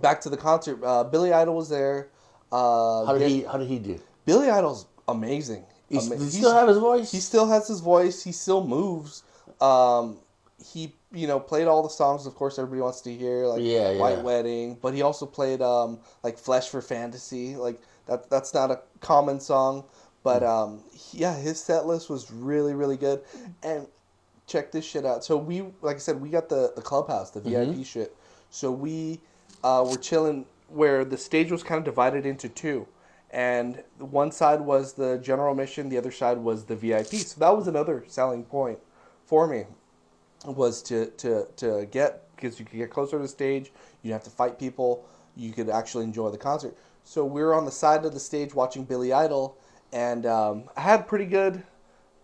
back 0.00 0.20
to 0.22 0.28
the 0.30 0.36
concert, 0.36 0.78
uh, 0.84 1.04
Billy 1.04 1.32
Idol 1.32 1.56
was 1.56 1.68
there. 1.68 2.08
Uh, 2.52 3.04
How 3.06 3.18
did 3.18 3.28
he? 3.28 3.42
How 3.42 3.58
did 3.58 3.68
he 3.68 3.78
do? 3.78 4.00
Billy 4.24 4.48
Idol's 4.50 4.86
amazing. 5.08 5.64
He's, 5.88 6.06
Ama- 6.06 6.16
does 6.16 6.32
he 6.34 6.38
still 6.40 6.54
have 6.54 6.68
his 6.68 6.78
voice? 6.78 7.10
he 7.12 7.18
still 7.20 7.46
has 7.48 7.68
his 7.68 7.80
voice. 7.80 8.22
He 8.22 8.32
still 8.32 8.64
moves. 8.66 9.22
Um, 9.60 10.18
he 10.64 10.94
you 11.12 11.26
know, 11.28 11.38
played 11.38 11.66
all 11.68 11.82
the 11.82 11.88
songs. 11.88 12.26
Of 12.26 12.34
course, 12.34 12.58
everybody 12.58 12.80
wants 12.82 13.00
to 13.02 13.12
hear 13.14 13.46
like 13.46 13.60
Yeah, 13.62 13.90
yeah. 13.92 14.00
White 14.00 14.22
Wedding, 14.22 14.78
but 14.80 14.94
he 14.94 15.02
also 15.02 15.26
played 15.26 15.60
um 15.62 15.98
like 16.22 16.38
Flesh 16.38 16.68
for 16.68 16.80
Fantasy. 16.80 17.56
Like 17.56 17.80
that 18.06 18.30
that's 18.30 18.54
not 18.54 18.70
a 18.70 18.80
common 19.00 19.40
song, 19.40 19.84
but 20.22 20.42
Mm. 20.42 20.48
um 20.48 20.84
yeah, 21.12 21.36
his 21.36 21.60
set 21.60 21.86
list 21.86 22.08
was 22.08 22.30
really 22.30 22.74
really 22.74 22.96
good. 22.96 23.22
And 23.62 23.86
check 24.46 24.72
this 24.72 24.84
shit 24.84 25.04
out. 25.06 25.24
So 25.24 25.36
we 25.36 25.62
like 25.82 25.96
I 25.96 25.98
said, 25.98 26.20
we 26.20 26.28
got 26.30 26.48
the 26.48 26.72
the 26.76 26.82
clubhouse, 26.82 27.30
the 27.30 27.40
Mm-hmm. 27.40 27.72
VIP 27.72 27.86
shit. 27.86 28.16
So 28.50 28.70
we 28.70 29.20
uh, 29.62 29.84
were 29.88 29.98
chilling 29.98 30.46
where 30.68 31.04
the 31.04 31.16
stage 31.18 31.50
was 31.50 31.62
kind 31.62 31.78
of 31.78 31.84
divided 31.84 32.26
into 32.26 32.48
two. 32.48 32.86
And 33.30 33.82
one 33.98 34.30
side 34.30 34.60
was 34.60 34.92
the 34.92 35.18
general 35.18 35.54
mission, 35.54 35.88
the 35.88 35.98
other 35.98 36.12
side 36.12 36.38
was 36.38 36.64
the 36.64 36.76
VIP. 36.76 37.12
So 37.14 37.40
that 37.40 37.56
was 37.56 37.66
another 37.66 38.04
selling 38.06 38.44
point 38.44 38.78
for 39.24 39.48
me 39.48 39.64
was 40.44 40.82
to 40.82 41.06
to 41.18 41.46
to 41.56 41.86
get 41.90 42.22
because 42.36 42.58
you 42.58 42.64
could 42.66 42.78
get 42.78 42.90
closer 42.90 43.16
to 43.16 43.22
the 43.22 43.28
stage. 43.28 43.72
You 44.02 44.12
have 44.12 44.24
to 44.24 44.30
fight 44.30 44.58
people. 44.58 45.06
You 45.36 45.52
could 45.52 45.68
actually 45.68 46.04
enjoy 46.04 46.30
the 46.30 46.38
concert. 46.38 46.76
So 47.02 47.24
we 47.24 47.42
were 47.42 47.54
on 47.54 47.64
the 47.64 47.70
side 47.72 48.04
of 48.04 48.12
the 48.14 48.20
stage 48.20 48.54
watching 48.54 48.84
Billy 48.84 49.12
Idol, 49.12 49.58
and 49.92 50.26
um, 50.26 50.64
I 50.76 50.82
had 50.82 51.06
pretty 51.06 51.26
good. 51.26 51.62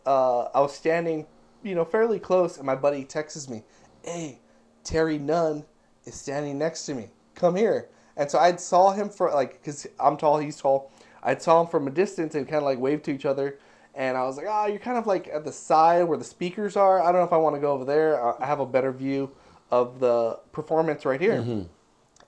Uh, 0.07 0.45
I 0.55 0.61
was 0.61 0.75
standing, 0.75 1.27
you 1.63 1.75
know, 1.75 1.85
fairly 1.85 2.19
close, 2.19 2.57
and 2.57 2.67
my 2.67 2.75
buddy 2.75 3.05
texts 3.05 3.49
me, 3.49 3.65
"Hey, 4.03 4.39
Terri 4.85 5.21
Nunn 5.21 5.65
is 6.05 6.15
standing 6.15 6.59
next 6.59 6.87
to 6.87 6.95
me. 6.95 7.09
Come 7.35 7.57
here." 7.57 7.89
And 8.17 8.31
so 8.31 8.39
I 8.39 8.55
saw 8.57 8.93
him 8.93 9.09
for 9.09 9.31
like, 9.31 9.53
because 9.53 9.87
I'm 9.99 10.17
tall, 10.17 10.39
he's 10.39 10.57
tall. 10.57 10.93
I 11.23 11.37
saw 11.37 11.63
him 11.63 11.69
from 11.69 11.87
a 11.87 11.91
distance 11.91 12.35
and 12.35 12.47
kind 12.47 12.59
of 12.59 12.65
like 12.65 12.79
waved 12.79 13.05
to 13.05 13.13
each 13.13 13.25
other. 13.25 13.59
And 13.95 14.17
I 14.17 14.25
was 14.25 14.37
like, 14.37 14.47
oh, 14.49 14.67
you're 14.67 14.79
kind 14.79 14.99
of 14.99 15.07
like 15.07 15.29
at 15.29 15.45
the 15.45 15.53
side 15.53 16.05
where 16.05 16.19
the 16.19 16.25
speakers 16.25 16.77
are. 16.77 17.01
I 17.01 17.07
don't 17.07 17.17
know 17.17 17.25
if 17.25 17.33
I 17.33 17.39
want 17.39 17.57
to 17.57 17.61
go 17.61 17.73
over 17.73 17.85
there. 17.85 18.43
I 18.43 18.47
have 18.47 18.61
a 18.61 18.67
better 18.67 18.93
view 18.93 19.31
of 19.71 20.01
the 20.01 20.39
performance 20.53 21.05
right 21.05 21.21
here. 21.21 21.41
Mm-hmm. 21.41 21.63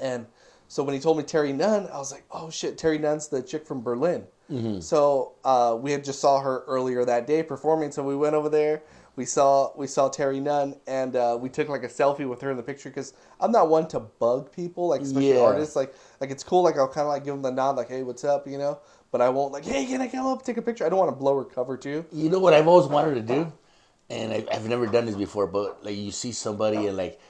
And 0.01 0.27
so 0.68 0.83
when 0.83 0.95
he 0.95 1.01
told 1.01 1.18
me 1.18 1.25
Terri 1.25 1.55
Nunn, 1.55 1.88
I 1.92 1.99
was 1.99 2.11
like, 2.11 2.25
oh 2.31 2.51
shit, 2.51 2.79
Terri 2.79 3.01
Nunn's 3.01 3.29
the 3.29 3.42
chick 3.42 3.66
from 3.66 3.83
Berlin. 3.83 4.25
Mm-hmm. 4.51 4.81
So 4.81 5.33
uh, 5.45 5.77
we 5.81 5.92
had 5.92 6.05
just 6.05 6.21
saw 6.21 6.40
her 6.40 6.64
earlier 6.66 7.05
that 7.05 7.27
day 7.27 7.42
performing. 7.42 7.92
So 7.92 8.03
we 8.03 8.16
went 8.16 8.35
over 8.35 8.49
there. 8.49 8.83
We 9.14 9.27
saw 9.27 9.72
we 9.77 9.87
saw 9.87 10.09
Terri 10.09 10.40
Nunn, 10.40 10.77
and 10.87 11.14
uh, 11.16 11.37
we 11.40 11.51
took 11.51 11.68
like 11.68 11.83
a 11.83 11.88
selfie 11.88 12.27
with 12.29 12.40
her 12.40 12.51
in 12.51 12.57
the 12.57 12.62
picture 12.62 12.88
because 12.88 13.12
I'm 13.40 13.53
not 13.53 13.68
one 13.68 13.87
to 13.88 14.01
bug 14.01 14.51
people, 14.53 14.88
like 14.88 15.03
especially 15.03 15.37
Yeah. 15.37 15.42
artists. 15.42 15.77
Like 15.77 15.94
like 16.20 16.31
it's 16.31 16.42
cool. 16.42 16.62
Like 16.62 16.77
I'll 16.77 16.88
kind 16.88 17.07
of 17.07 17.09
like 17.09 17.25
give 17.25 17.35
them 17.35 17.42
the 17.42 17.51
nod, 17.51 17.77
like 17.77 17.88
hey, 17.88 18.03
what's 18.03 18.25
up, 18.25 18.46
you 18.48 18.57
know. 18.57 18.79
But 19.11 19.20
I 19.20 19.29
won't 19.29 19.53
like, 19.53 19.64
hey, 19.66 19.85
can 19.85 20.01
I 20.01 20.09
come 20.09 20.25
up 20.27 20.42
take 20.42 20.57
a 20.57 20.62
picture? 20.62 20.87
I 20.87 20.88
don't 20.88 20.98
want 20.98 21.11
to 21.11 21.16
blow 21.16 21.37
her 21.37 21.44
cover 21.44 21.77
too. 21.77 22.07
You 22.11 22.31
know 22.31 22.38
what 22.38 22.55
I've 22.55 22.66
always 22.66 22.88
wanted 22.88 23.14
to 23.16 23.20
do, 23.20 23.53
and 24.09 24.33
I, 24.33 24.46
I've 24.51 24.66
never 24.66 24.87
done 24.87 25.05
this 25.05 25.16
before. 25.16 25.46
But 25.46 25.85
like 25.85 25.96
you 25.96 26.11
see 26.11 26.33
somebody 26.33 26.87
and 26.87 26.96
like 26.96 27.20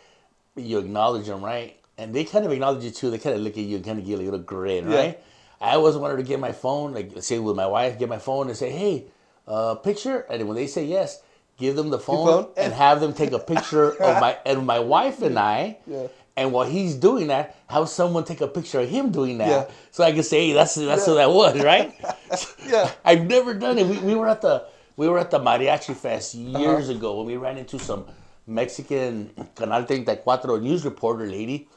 you 0.55 0.79
acknowledge 0.79 1.27
them, 1.27 1.45
right? 1.45 1.77
And 1.99 2.14
they 2.14 2.25
kind 2.25 2.45
of 2.45 2.53
acknowledge 2.53 2.85
you 2.85 2.90
too. 2.92 3.11
They 3.11 3.18
kind 3.18 3.35
of 3.35 3.42
look 3.42 3.59
at 3.59 3.64
you 3.64 3.77
and 3.77 3.85
kind 3.85 3.99
of 3.99 4.05
give 4.05 4.21
you 4.21 4.25
a 4.25 4.31
little 4.31 4.38
grin, 4.40 4.87
Yeah. 4.88 4.97
right? 4.97 5.21
I 5.61 5.75
always 5.75 5.97
wanted 5.97 6.16
to 6.18 6.23
get 6.23 6.38
my 6.38 6.53
phone, 6.53 6.92
like 6.92 7.11
say 7.23 7.40
with 7.40 7.57
my 7.57 7.66
wife, 7.66 7.99
get 7.99 8.09
my 8.09 8.18
phone 8.18 8.49
and 8.49 8.57
say, 8.57 8.71
"Hey, 8.71 9.07
uh, 9.49 9.75
picture." 9.75 10.21
And 10.31 10.47
when 10.47 10.57
they 10.57 10.68
say 10.68 10.85
yes, 10.85 11.23
give 11.59 11.77
them 11.77 11.91
the 11.91 11.99
phone, 11.99 12.27
phone? 12.45 12.53
and 12.57 12.73
have 12.73 13.01
them 13.01 13.12
take 13.12 13.33
a 13.33 13.38
picture 13.38 13.93
of 14.03 14.21
my 14.21 14.37
and 14.47 14.67
my 14.67 14.79
wife 14.79 15.23
and 15.23 15.38
I. 15.38 15.79
Yeah. 15.87 16.07
And 16.35 16.51
while 16.53 16.67
he's 16.67 16.95
doing 16.95 17.27
that, 17.27 17.57
have 17.69 17.91
someone 17.91 18.25
take 18.25 18.41
a 18.41 18.49
picture 18.49 18.81
of 18.81 18.88
him 18.88 19.11
doing 19.12 19.37
that, 19.38 19.49
Yeah. 19.69 19.75
so 19.91 20.03
I 20.03 20.12
can 20.12 20.23
say, 20.23 20.49
hey, 20.49 20.53
"That's 20.55 20.75
that's 20.77 21.05
who 21.05 21.15
that 21.17 21.31
was," 21.31 21.61
right? 21.62 21.93
Yeah. 22.67 22.91
I've 23.05 23.27
never 23.27 23.53
done 23.53 23.77
it. 23.79 23.87
We, 23.87 23.99
we 23.99 24.15
were 24.15 24.29
at 24.29 24.41
the 24.41 24.65
we 24.97 25.09
were 25.09 25.19
at 25.19 25.31
the 25.31 25.38
mariachi 25.38 25.95
fest 25.95 26.35
Uh-huh. 26.35 26.59
years 26.59 26.88
ago 26.88 27.19
when 27.19 27.27
we 27.27 27.37
ran 27.37 27.59
into 27.59 27.79
some 27.79 28.07
Mexican 28.47 29.31
Canal 29.55 29.85
34 29.85 30.61
news 30.61 30.85
reporter 30.85 31.27
lady, 31.27 31.69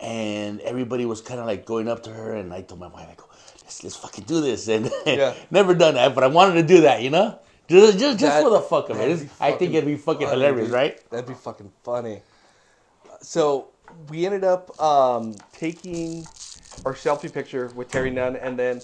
and 0.00 0.60
everybody 0.62 1.06
was 1.06 1.20
kind 1.20 1.40
of 1.40 1.46
like 1.46 1.64
going 1.64 1.88
up 1.88 2.02
to 2.04 2.10
her, 2.10 2.34
and 2.34 2.52
I 2.52 2.62
told 2.62 2.80
my 2.80 2.88
wife, 2.88 3.06
I 3.10 3.14
go, 3.14 3.24
let's 3.62 3.82
let's 3.84 3.96
fucking 3.96 4.24
do 4.24 4.40
this, 4.40 4.68
and 4.68 4.90
Yeah. 5.06 5.34
never 5.50 5.74
done 5.74 5.94
that, 5.94 6.14
but 6.14 6.24
I 6.24 6.28
wanted 6.28 6.54
to 6.54 6.62
do 6.74 6.82
that, 6.82 7.02
you 7.02 7.10
know, 7.10 7.38
just 7.70 7.98
just, 7.98 8.18
just 8.18 8.20
That- 8.20 8.42
for 8.42 8.50
the 8.50 8.60
fuck 8.60 8.90
of 8.90 8.96
it. 8.96 8.98
that'd 9.00 9.12
It's- 9.14 9.28
be 9.28 9.30
I 9.40 9.52
think 9.52 9.74
it'd 9.74 9.86
be 9.86 9.96
fucking 9.96 10.26
funny, 10.26 10.40
hilarious, 10.40 10.66
dude. 10.66 10.74
right? 10.74 11.10
That'd 11.10 11.26
be 11.26 11.34
fucking 11.34 11.72
funny. 11.84 12.22
So 13.22 13.68
we 14.08 14.24
ended 14.26 14.44
up 14.44 14.80
um, 14.82 15.34
taking 15.52 16.26
our 16.84 16.94
selfie 16.94 17.32
picture 17.32 17.70
with 17.74 17.90
Terri 17.90 18.12
Nunn, 18.12 18.36
and 18.36 18.58
then 18.58 18.80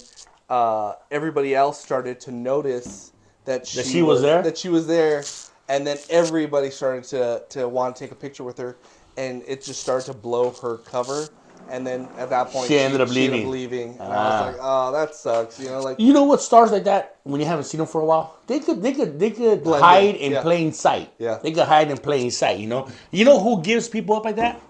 uh, 0.48 0.94
everybody 1.10 1.54
else 1.54 1.82
started 1.82 2.20
to 2.20 2.30
notice 2.32 3.12
that 3.44 3.66
she, 3.66 3.82
she 3.82 4.02
was 4.02 4.22
there? 4.22 4.42
That 4.42 4.58
she 4.58 4.68
was 4.68 4.86
there, 4.86 5.24
and 5.68 5.86
then 5.86 5.98
everybody 6.10 6.70
started 6.70 7.04
to 7.04 7.42
to 7.50 7.68
want 7.68 7.96
to 7.96 8.04
take 8.04 8.12
a 8.12 8.16
picture 8.16 8.44
with 8.44 8.58
her, 8.58 8.76
and 9.16 9.42
it 9.46 9.62
just 9.62 9.80
started 9.80 10.06
to 10.06 10.14
blow 10.14 10.50
her 10.62 10.78
cover. 10.78 11.28
And 11.68 11.86
then 11.86 12.08
at 12.16 12.30
that 12.30 12.50
point, 12.50 12.68
She 12.68 12.78
ended 12.78 13.00
up 13.00 13.08
she 13.08 13.14
leaving. 13.14 13.50
leaving, 13.50 13.88
and 13.98 14.12
I 14.12 14.16
Ah. 14.16 14.46
was 14.46 14.54
like, 14.54 14.60
"Oh, 14.62 14.92
that 14.92 15.14
sucks." 15.14 15.58
You 15.58 15.68
know, 15.70 15.80
like 15.80 15.98
You 15.98 16.12
know 16.12 16.22
what 16.24 16.40
stars 16.40 16.70
like 16.70 16.84
that 16.84 17.16
when 17.24 17.40
you 17.40 17.46
haven't 17.46 17.64
seen 17.64 17.78
them 17.78 17.88
for 17.88 18.00
a 18.00 18.04
while, 18.04 18.34
they 18.46 18.60
could 18.60 18.82
they 18.82 18.92
could 18.92 19.18
they 19.18 19.30
could 19.30 19.66
hide 19.66 20.14
in, 20.16 20.32
yeah. 20.32 20.42
plain 20.42 20.72
sight. 20.72 21.10
Yeah. 21.18 21.38
they 21.42 21.50
could 21.52 21.66
hide 21.66 21.90
in 21.90 21.98
plain 21.98 22.30
sight. 22.30 22.58
You 22.58 22.68
know, 22.68 22.86
you 23.10 23.24
know 23.24 23.40
who 23.40 23.62
gives 23.62 23.88
people 23.88 24.14
up 24.16 24.24
like 24.24 24.36
that? 24.36 24.60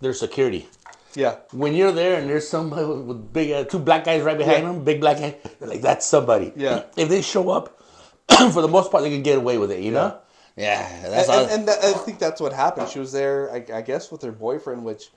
Their 0.00 0.14
security. 0.14 0.68
yeah, 1.16 1.34
When 1.52 1.74
you're 1.74 1.90
there 1.92 2.14
and 2.20 2.30
there's 2.30 2.46
somebody 2.48 2.86
with, 2.86 3.32
big 3.32 3.50
uh, 3.50 3.64
two 3.64 3.80
black 3.80 4.04
guys 4.04 4.22
right 4.22 4.38
behind 4.38 4.62
Yeah. 4.62 4.72
them, 4.72 4.84
big 4.84 5.00
black 5.00 5.18
guys, 5.18 5.34
like 5.60 5.80
that's 5.82 6.06
somebody. 6.06 6.52
Yeah. 6.56 6.84
If 6.96 7.08
they 7.08 7.20
show 7.22 7.50
up, 7.50 7.82
for 8.54 8.62
the 8.62 8.68
most 8.68 8.92
part, 8.92 9.02
they 9.02 9.10
can 9.10 9.24
get 9.24 9.36
away 9.36 9.58
with 9.58 9.72
it. 9.72 9.80
You 9.80 9.90
know. 9.90 10.14
Yeah, 10.56 11.08
that's 11.08 11.28
and, 11.28 11.40
and, 11.40 11.50
and 11.52 11.68
that, 11.68 11.78
I 11.82 11.92
think 11.92 12.18
that's 12.18 12.40
what 12.40 12.52
happened. 12.52 12.88
She 12.88 12.98
was 12.98 13.12
there, 13.12 13.50
I, 13.50 13.78
I 13.78 13.82
guess, 13.82 14.10
with 14.12 14.20
her 14.22 14.32
boyfriend, 14.32 14.84
which 14.84 15.10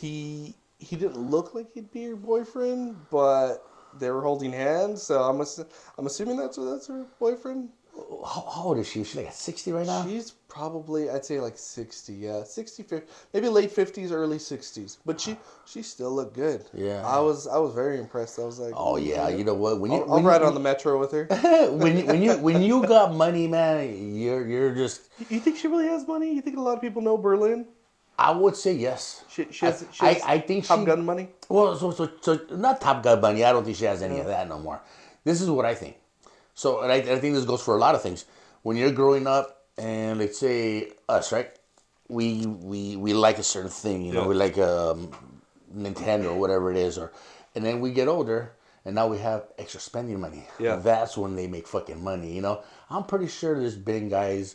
he 0.00 0.54
he 0.78 0.96
didn't 0.96 1.18
look 1.18 1.54
like 1.54 1.72
he'd 1.72 1.90
be 1.90 2.04
her 2.06 2.16
boyfriend, 2.16 2.96
but 3.10 3.66
they 3.98 4.10
were 4.10 4.22
holding 4.22 4.52
hands. 4.52 5.02
So 5.02 5.22
I'm 5.22 5.38
assu- 5.38 5.66
I'm 5.98 6.06
assuming 6.06 6.36
that's 6.36 6.56
that's 6.56 6.86
her 6.88 7.06
boyfriend. 7.18 7.68
how, 7.94 8.40
how 8.54 8.62
old 8.64 8.78
is 8.78 8.88
she? 8.88 9.00
Is 9.00 9.08
she 9.08 9.18
like 9.18 9.28
at 9.28 9.34
sixty 9.34 9.72
right 9.72 9.86
now? 9.86 10.04
She's 10.04 10.32
probably 10.48 11.10
I'd 11.10 11.24
say 11.24 11.40
like 11.40 11.58
60, 11.58 12.12
yeah, 12.12 12.44
60, 12.44 12.84
50, 12.84 13.06
maybe 13.32 13.48
late 13.48 13.70
fifties, 13.72 14.12
early 14.12 14.38
sixties. 14.38 14.98
But 15.04 15.20
she 15.20 15.36
she 15.64 15.82
still 15.82 16.12
looked 16.12 16.34
good. 16.34 16.64
Yeah. 16.72 17.02
I 17.06 17.20
was 17.20 17.46
I 17.46 17.58
was 17.58 17.72
very 17.74 17.98
impressed. 17.98 18.38
I 18.38 18.44
was 18.44 18.58
like, 18.58 18.74
Oh 18.76 18.96
yeah, 18.96 19.28
you 19.28 19.44
know 19.44 19.54
what? 19.54 19.80
When 19.80 19.92
you 19.92 20.02
I'll, 20.02 20.14
I'll 20.14 20.22
ride 20.22 20.42
you, 20.42 20.46
on 20.46 20.54
the 20.54 20.60
metro 20.60 20.98
with 20.98 21.12
her. 21.12 21.24
when 21.72 21.98
you, 21.98 22.06
when 22.06 22.22
you 22.22 22.32
when 22.38 22.62
you 22.62 22.86
got 22.86 23.14
money, 23.14 23.46
man, 23.46 24.16
you're 24.16 24.46
you're 24.46 24.74
just. 24.74 25.08
you 25.28 25.40
think 25.40 25.56
she 25.56 25.68
really 25.68 25.86
has 25.86 26.06
money? 26.06 26.34
You 26.34 26.42
think 26.42 26.56
a 26.56 26.60
lot 26.60 26.74
of 26.74 26.80
people 26.80 27.02
know 27.02 27.16
Berlin? 27.16 27.66
I 28.18 28.30
would 28.30 28.54
say 28.56 28.72
yes. 28.74 29.24
She, 29.28 29.46
she 29.50 29.66
has, 29.66 29.84
she 29.92 30.06
I- 30.06 30.12
has 30.14 30.22
I 30.22 30.38
think 30.38 30.64
Top 30.64 30.78
she- 30.80 30.84
Gun 30.86 31.04
money. 31.04 31.28
Well, 31.48 31.76
so, 31.76 31.90
so, 31.90 32.10
so 32.20 32.40
not 32.50 32.80
Top 32.80 33.02
Gun 33.02 33.20
money. 33.20 33.44
I 33.44 33.52
don't 33.52 33.64
think 33.64 33.76
she 33.76 33.84
has 33.86 34.02
any 34.02 34.20
of 34.20 34.26
that 34.26 34.48
no 34.48 34.58
more. 34.58 34.80
This 35.24 35.40
is 35.40 35.50
what 35.50 35.64
I 35.64 35.74
think. 35.74 35.96
So, 36.54 36.80
and 36.82 36.92
I, 36.92 36.96
I 36.96 37.18
think 37.18 37.34
this 37.34 37.44
goes 37.44 37.62
for 37.62 37.74
a 37.76 37.78
lot 37.80 37.94
of 37.94 38.02
things. 38.02 38.24
When 38.62 38.76
you're 38.76 38.92
growing 38.92 39.26
up, 39.26 39.62
and 39.76 40.18
let's 40.20 40.38
say 40.38 40.92
us, 41.08 41.32
right? 41.32 41.50
We 42.08 42.46
we 42.46 42.96
we 42.96 43.12
like 43.14 43.38
a 43.38 43.42
certain 43.42 43.70
thing, 43.70 44.04
you 44.04 44.12
know, 44.12 44.22
Yeah. 44.22 44.28
we 44.28 44.34
like 44.34 44.58
um, 44.58 45.10
Nintendo 45.74 46.26
or 46.32 46.34
whatever 46.38 46.70
it 46.70 46.76
is, 46.76 46.96
or 46.98 47.12
and 47.54 47.64
then 47.64 47.80
we 47.80 47.92
get 47.92 48.06
older, 48.08 48.52
and 48.84 48.94
now 48.94 49.08
we 49.08 49.18
have 49.18 49.44
extra 49.58 49.80
spending 49.80 50.20
money. 50.20 50.46
Yeah. 50.60 50.76
that's 50.76 51.16
when 51.16 51.34
they 51.34 51.46
make 51.48 51.66
fucking 51.66 52.02
money. 52.02 52.32
You 52.32 52.42
know, 52.42 52.62
I'm 52.90 53.04
pretty 53.04 53.26
sure 53.28 53.58
there's 53.58 53.74
been 53.76 54.08
guys 54.08 54.54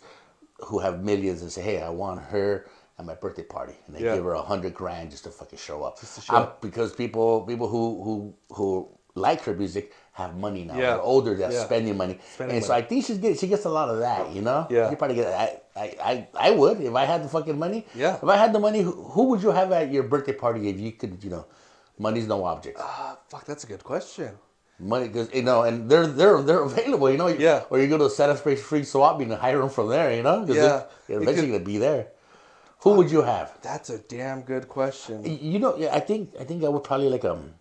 who 0.68 0.80
have 0.80 1.04
millions 1.04 1.42
and 1.42 1.52
say, 1.52 1.62
"Hey, 1.62 1.82
I 1.82 1.90
want 1.90 2.22
her." 2.22 2.66
At 3.00 3.06
my 3.06 3.16
birthday 3.16 3.44
party, 3.44 3.76
and 3.88 3.96
they 3.96 4.04
Yeah. 4.04 4.16
give 4.16 4.26
her 4.26 4.34
a 4.34 4.42
hundred 4.42 4.74
grand 4.74 5.10
just 5.12 5.24
to 5.24 5.32
fucking 5.32 5.58
show 5.58 5.84
up. 5.84 5.98
show 6.04 6.36
up. 6.36 6.60
because 6.60 6.92
people 6.92 7.42
people 7.52 7.68
who 7.70 7.84
who 8.04 8.14
who 8.58 8.90
like 9.16 9.42
her 9.48 9.54
music 9.54 9.94
have 10.12 10.36
money 10.36 10.66
now. 10.66 10.74
Yeah. 10.76 10.82
They're 10.92 11.02
older. 11.02 11.34
They're 11.36 11.50
Yeah. 11.52 11.64
spending 11.64 11.96
money, 11.96 12.20
Spending 12.34 12.58
and 12.58 12.66
so. 12.66 12.74
I 12.74 12.82
think 12.82 13.06
she's 13.06 13.18
get 13.18 13.40
she 13.40 13.48
gets 13.48 13.64
a 13.64 13.70
lot 13.70 13.88
of 13.88 14.00
that. 14.00 14.32
You 14.36 14.42
know. 14.42 14.68
Yeah. 14.70 14.90
You 14.92 14.98
probably 14.98 15.16
get. 15.16 15.28
I 15.34 15.62
I 15.78 15.86
I, 16.12 16.28
I 16.48 16.50
would 16.52 16.82
if 16.82 16.94
I 16.94 17.06
had 17.06 17.24
the 17.24 17.30
fucking 17.30 17.58
money. 17.58 17.86
Yeah. 17.96 18.16
If 18.22 18.26
I 18.36 18.36
had 18.36 18.52
the 18.52 18.60
money, 18.60 18.82
who, 18.82 18.92
who 18.92 19.24
would 19.30 19.42
you 19.42 19.52
have 19.52 19.72
at 19.72 19.90
your 19.96 20.04
birthday 20.04 20.34
party 20.34 20.68
if 20.68 20.78
you 20.78 20.92
could? 20.92 21.24
You 21.24 21.30
know, 21.30 21.46
money's 21.98 22.28
no 22.28 22.44
object. 22.44 22.78
Ah, 22.82 23.18
fuck, 23.30 23.46
that's 23.46 23.64
a 23.64 23.68
good 23.68 23.84
question. 23.92 24.32
Money, 24.78 25.08
because 25.08 25.28
you 25.34 25.44
know, 25.44 25.64
and 25.64 25.90
they're 25.90 26.08
they're 26.20 26.42
they're 26.42 26.64
available. 26.72 27.10
You 27.10 27.18
know. 27.18 27.28
Yeah. 27.28 27.64
Or 27.70 27.80
you 27.80 27.88
go 27.88 27.98
to 27.98 28.10
Santa 28.10 28.36
Fe 28.36 28.58
Free 28.58 28.84
Swap 28.84 29.22
and 29.22 29.32
hire 29.32 29.60
them 29.64 29.70
from 29.70 29.88
there. 29.88 30.12
You 30.14 30.24
know. 30.24 30.44
Yeah. 30.44 30.54
They're, 30.54 30.88
they're 31.08 31.22
eventually 31.24 31.48
gonna 31.52 31.64
be 31.64 31.78
there. 31.80 32.08
Who 32.82 32.94
would 32.94 33.12
you 33.12 33.22
have? 33.22 33.58
That's 33.62 33.90
a 33.90 33.98
damn 33.98 34.42
good 34.42 34.70
question. 34.70 35.24
You 35.26 35.60
know, 35.60 35.76
yeah, 35.78 35.94
I 35.94 36.00
think 36.00 36.34
I 36.40 36.44
think 36.46 36.64
I 36.64 36.70
would 36.70 36.84
probably 36.84 37.10
like 37.10 37.26
um, 37.26 37.54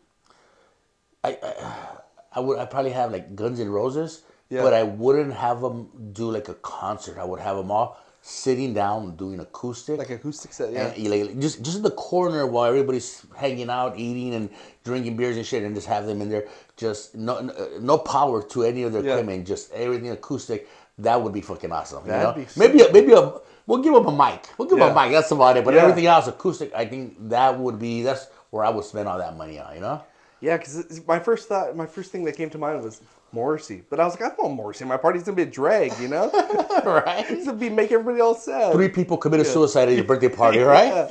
I 1.25 1.31
I, 1.43 1.89
I 2.35 2.41
would 2.41 2.59
I 2.59 2.65
probably 2.67 2.93
have 2.93 3.11
like 3.13 3.35
Guns 3.35 3.59
N' 3.59 3.69
Roses, 3.69 4.23
Yeah. 4.49 4.63
but 4.63 4.75
I 4.75 4.85
wouldn't 4.85 5.35
have 5.35 5.61
them 5.61 5.89
do 6.13 6.31
like 6.31 6.49
a 6.49 6.55
concert. 6.55 7.19
I 7.19 7.25
would 7.25 7.41
have 7.41 7.57
them 7.57 7.71
all 7.71 7.99
sitting 8.23 8.75
down 8.75 9.17
doing 9.17 9.41
acoustic. 9.41 9.99
Like 9.99 10.11
acoustic 10.11 10.53
set, 10.53 10.73
yeah. 10.73 10.89
And 10.89 11.09
like 11.11 11.39
just 11.41 11.63
just 11.63 11.77
in 11.79 11.83
the 11.83 11.91
corner 11.91 12.47
while 12.47 12.67
everybody's 12.67 13.27
hanging 13.37 13.71
out, 13.71 13.99
eating 13.99 14.35
and 14.35 14.51
drinking 14.85 15.17
beers 15.17 15.37
and 15.37 15.45
shit, 15.45 15.65
and 15.65 15.75
just 15.75 15.89
have 15.89 16.07
them 16.07 16.23
in 16.23 16.29
there. 16.29 16.47
Just 16.77 17.17
no 17.17 17.41
no- 17.81 17.99
power 17.99 18.41
to 18.55 18.63
any 18.63 18.85
of 18.85 18.93
their 18.93 19.03
Yeah. 19.03 19.15
equipment, 19.15 19.49
just 19.49 19.73
everything 19.73 20.11
acoustic. 20.11 20.69
That 20.99 21.21
would 21.23 21.33
be 21.33 21.41
fucking 21.41 21.73
awesome. 21.73 22.07
That'd 22.07 22.37
know? 22.37 22.45
be 22.45 22.49
maybe 22.57 22.83
a, 22.83 22.93
maybe 22.93 23.13
a 23.13 23.33
we'll 23.69 23.83
give 23.83 23.95
them 23.95 24.07
a 24.07 24.13
mic. 24.31 24.49
We'll 24.59 24.67
give 24.69 24.79
Yeah. 24.79 24.91
a 24.91 24.95
mic. 24.95 25.13
That's 25.13 25.31
about 25.31 25.57
it. 25.57 25.65
But 25.65 25.75
Yeah. 25.75 25.83
everything 25.83 26.07
else 26.07 26.27
acoustic, 26.27 26.75
I 26.75 26.85
think 26.87 27.17
that 27.29 27.57
would 27.59 27.79
be 27.79 28.03
that's 28.03 28.27
where 28.51 28.65
I 28.65 28.71
would 28.71 28.85
spend 28.85 29.07
all 29.09 29.19
that 29.19 29.37
money 29.37 29.61
on. 29.61 29.75
You 29.77 29.81
know? 29.83 30.01
Yeah, 30.41 30.57
because 30.57 31.01
my 31.07 31.19
first 31.21 31.49
thought, 31.49 31.77
my 31.77 31.87
first 31.87 32.11
thing 32.11 32.25
that 32.25 32.33
came 32.37 32.51
to 32.51 32.59
mind 32.59 32.83
was 32.83 33.01
Morrissey. 33.33 33.83
But 33.91 34.01
I 34.01 34.05
was 34.05 34.15
like, 34.15 34.23
I 34.23 34.29
don't 34.35 34.39
want 34.45 34.55
Morrissey. 34.57 34.85
My 34.87 34.97
party's 34.97 35.23
gonna 35.23 35.37
be 35.37 35.43
a 35.43 35.47
drag, 35.47 35.93
you 36.01 36.09
know? 36.09 36.31
right. 36.85 37.27
it's 37.31 37.45
gonna 37.47 37.59
be 37.59 37.69
make 37.69 37.93
everybody 37.93 38.21
all 38.21 38.35
sad. 38.35 38.73
Three 38.73 38.89
people 38.89 39.17
committed 39.19 39.47
suicide 39.47 39.89
at 39.89 39.95
your 39.97 40.05
birthday 40.05 40.29
party, 40.31 40.59
right? 40.77 41.11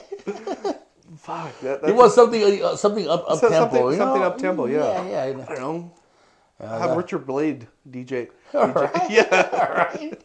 Fuck. 1.17 1.59
That, 1.61 1.83
It 1.83 1.95
was 1.95 2.15
something 2.15 2.63
uh, 2.63 2.75
something 2.75 3.07
up 3.07 3.29
up 3.29 3.39
So- 3.39 3.49
tempo. 3.49 3.75
something- 3.75 3.91
you 3.91 3.97
something 3.97 4.23
up-tempo, 4.23 4.65
yeah. 4.67 5.05
Yeah, 5.07 5.23
I 5.23 5.33
don't 5.33 5.59
know. 5.59 5.91
Have 6.59 6.97
Richard 6.97 7.25
Blade 7.27 7.67
DJ. 7.89 8.29
Right. 8.53 8.89
Yeah. 9.09 9.75
right. 9.75 10.19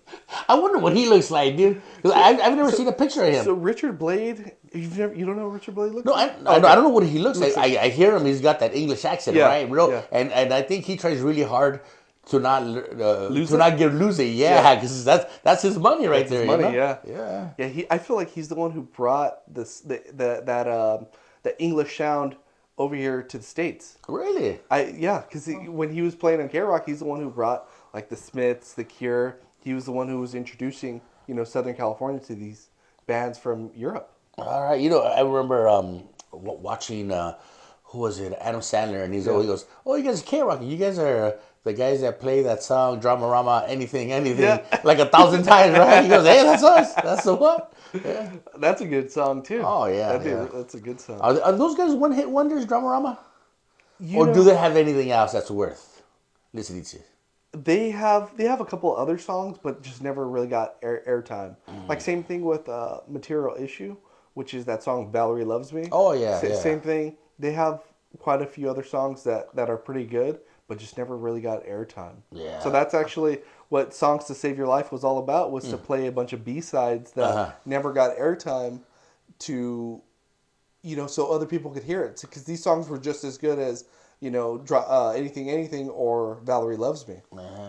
I 0.49 0.55
wonder 0.59 0.79
what 0.79 0.97
he 0.97 1.07
looks 1.09 1.31
like, 1.31 1.57
dude. 1.57 1.83
'Cause 2.03 2.13
I, 2.13 2.31
I've 2.31 2.57
never 2.57 2.71
seen 2.71 2.89
a 2.89 2.93
picture 2.93 3.23
of 3.25 3.33
him. 3.35 3.45
So 3.45 3.53
Richard 3.53 3.99
Blade, 3.99 4.53
you've 4.73 4.97
never, 4.97 5.15
you 5.15 5.27
don't 5.27 5.37
know 5.37 5.45
what 5.45 5.55
Richard 5.55 5.75
Blade 5.75 5.93
looks 5.93 6.07
no, 6.07 6.13
like? 6.13 6.33
I, 6.33 6.35
I, 6.35 6.55
don't, 6.61 6.65
I 6.65 6.75
don't 6.75 6.85
know 6.85 6.91
what 6.91 7.05
he 7.05 7.19
looks 7.19 7.39
like. 7.39 7.57
Looks 7.57 7.59
I, 7.59 7.83
I 7.83 7.89
hear 7.91 8.17
him. 8.17 8.25
He's 8.25 8.41
got 8.41 8.61
that 8.61 8.75
English 8.75 9.05
accent, 9.05 9.37
Yeah, 9.37 9.47
right? 9.47 9.69
Real, 9.71 9.91
yeah. 9.91 10.03
and 10.11 10.33
and 10.33 10.53
I 10.55 10.63
think 10.63 10.85
he 10.87 10.97
tries 10.97 11.21
really 11.21 11.43
hard 11.43 11.81
to 12.27 12.39
not 12.39 12.63
uh, 12.63 13.27
Lose 13.27 13.49
to 13.51 13.57
it? 13.57 13.59
not 13.59 13.77
get 13.77 13.93
lose 13.93 14.19
it. 14.19 14.27
Yeah, 14.33 14.55
Yeah. 14.63 14.75
because 14.77 15.05
that's 15.05 15.41
that's 15.43 15.63
his 15.63 15.77
money 15.77 16.07
right 16.07 16.21
That's 16.21 16.31
there. 16.31 16.43
you 16.43 16.47
money, 16.51 16.63
know? 16.65 16.71
yeah. 16.71 16.99
yeah. 17.07 17.49
Yeah, 17.59 17.67
he. 17.69 17.87
I 17.91 17.99
feel 17.99 18.17
like 18.17 18.31
he's 18.31 18.49
the 18.49 18.55
one 18.55 18.71
who 18.71 18.83
brought 18.83 19.39
this 19.53 19.81
the, 19.81 20.01
the 20.15 20.43
that 20.47 20.67
um 20.69 21.07
the 21.43 21.61
English 21.61 21.97
sound 21.99 22.37
over 22.83 22.95
here 22.95 23.23
to 23.23 23.39
the 23.39 23.45
states. 23.45 23.99
Really? 24.09 24.61
I 24.71 24.95
yeah, 24.99 25.21
because 25.23 25.49
when 25.69 25.93
he 25.93 26.03
was 26.03 26.15
playing 26.15 26.41
in 26.41 26.49
KROQ, 26.49 26.85
he's 26.87 26.99
the 27.01 27.05
one 27.07 27.21
who 27.21 27.31
brought 27.31 27.69
like 27.95 28.09
the 28.09 28.17
Smiths, 28.17 28.75
the 28.75 28.85
Cure. 28.85 29.39
He 29.61 29.75
was 29.75 29.85
the 29.85 29.93
one 29.93 30.09
who 30.09 30.21
was 30.21 30.35
introducing 30.35 31.01
you 31.27 31.35
know 31.35 31.45
Southern 31.45 31.75
California 31.75 32.21
to 32.23 32.35
these 32.35 32.69
bands 33.07 33.39
from 33.39 33.71
Europe. 33.75 34.11
All 34.39 34.63
right. 34.65 34.81
You 34.81 34.91
know, 34.91 35.03
I 35.03 35.21
remember 35.23 35.69
um, 35.69 36.05
watching. 36.33 37.13
Uh, 37.13 37.39
who 37.85 37.99
was 37.99 38.19
it? 38.21 38.33
Adam 38.41 38.63
Sandler, 38.63 39.05
and 39.05 39.13
he's 39.13 39.29
always 39.29 39.47
goes, 39.47 39.67
"Oh, 39.85 39.97
you 39.97 40.03
guys 40.05 40.23
are 40.23 40.25
KROQ. 40.25 40.67
You 40.67 40.79
guys 40.79 40.99
are 40.99 41.37
the 41.65 41.75
guys 41.75 42.01
that 42.01 42.21
play 42.21 42.43
that 42.43 42.63
song, 42.63 43.01
Dramarama, 43.03 43.69
anything, 43.69 44.13
anything, 44.13 44.45
Yeah. 44.45 44.81
like 44.83 44.99
a 44.99 45.05
thousand 45.07 45.43
times, 45.45 45.77
right?" 45.79 46.03
He 46.03 46.09
goes, 46.09 46.27
"Hey, 46.27 46.43
that's 46.43 46.63
us. 46.63 46.95
That's 46.95 47.25
the 47.25 47.35
one." 47.35 47.61
Yeah. 47.95 48.31
That's 48.59 48.81
a 48.81 48.87
good 48.87 49.11
song 49.11 49.43
too. 49.43 49.63
Oh, 49.65 49.87
yeah, 49.87 50.13
That'd 50.19 50.27
yeah. 50.27 50.47
that's 50.53 50.75
a 50.75 50.81
good 50.81 51.01
song. 51.01 51.21
Are, 51.21 51.41
are 51.43 51.53
those 51.53 51.75
guys 51.77 51.95
one-hit 51.95 52.29
wonders, 52.29 52.65
Dramarama, 52.67 53.19
You 54.01 54.19
or 54.19 54.27
know, 54.27 54.35
do 54.35 54.45
they 54.45 54.57
have 54.57 54.77
anything 54.77 55.11
else 55.11 55.33
that's 55.33 55.51
worth 55.51 56.03
listening 56.53 56.85
to? 56.85 56.99
they 57.55 57.91
have 57.91 58.35
they 58.39 58.45
have 58.45 58.61
a 58.63 58.65
couple 58.65 58.97
other 58.97 59.19
songs, 59.19 59.59
but 59.63 59.83
just 59.83 60.03
never 60.03 60.27
really 60.27 60.47
got 60.47 60.77
air 60.83 61.03
airtime. 61.07 61.55
Mm. 61.69 61.87
Like 61.89 62.01
same 62.01 62.23
thing 62.23 62.43
with 62.45 62.67
uh, 62.69 63.01
Material 63.09 63.55
Issue, 63.63 63.97
which 64.35 64.55
is 64.55 64.65
that 64.65 64.83
song 64.83 65.13
"Valerie 65.13 65.45
Loves 65.45 65.71
Me." 65.73 65.87
Oh, 65.93 66.13
yeah, 66.13 66.41
Sa- 66.41 66.47
yeah. 66.47 66.55
Same 66.57 66.81
thing. 66.81 67.17
They 67.39 67.53
have 67.53 67.83
quite 68.19 68.41
a 68.41 68.47
few 68.47 68.71
other 68.71 68.83
songs 68.83 69.23
that 69.25 69.55
that 69.55 69.69
are 69.69 69.77
pretty 69.77 70.05
good, 70.07 70.41
but 70.67 70.79
just 70.79 70.97
never 70.97 71.15
really 71.17 71.43
got 71.43 71.63
airtime. 71.67 72.17
Yeah. 72.31 72.59
So 72.61 72.71
that's 72.71 72.95
actually 72.95 73.41
what 73.73 73.95
"Songs 73.95 74.25
to 74.27 74.35
Save 74.35 74.59
Your 74.59 74.67
Life" 74.67 74.93
was 74.93 75.03
all 75.03 75.19
about. 75.19 75.51
Was 75.51 75.65
to 75.71 75.79
play 75.79 76.07
a 76.07 76.13
bunch 76.13 76.33
of 76.35 76.45
B 76.45 76.61
sides 76.61 77.13
that 77.13 77.35
Mm. 77.35 77.39
Uh-huh. 77.39 77.53
never 77.65 77.93
got 77.93 78.17
airtime, 78.19 78.81
to 79.47 80.03
you 80.83 80.97
know, 80.97 81.07
so 81.07 81.31
other 81.33 81.47
people 81.47 81.71
could 81.71 81.85
hear 81.85 82.03
it. 82.05 82.21
Because 82.21 82.45
these 82.45 82.63
songs 82.63 82.89
were 82.89 82.99
just 82.99 83.23
as 83.25 83.39
good 83.39 83.59
as, 83.59 83.85
you 84.21 84.31
know, 84.31 84.63
uh, 84.71 85.11
Anything 85.11 85.49
Anything 85.49 85.89
or 85.91 86.41
Valerie 86.45 86.77
Loves 86.77 87.07
Me. 87.09 87.17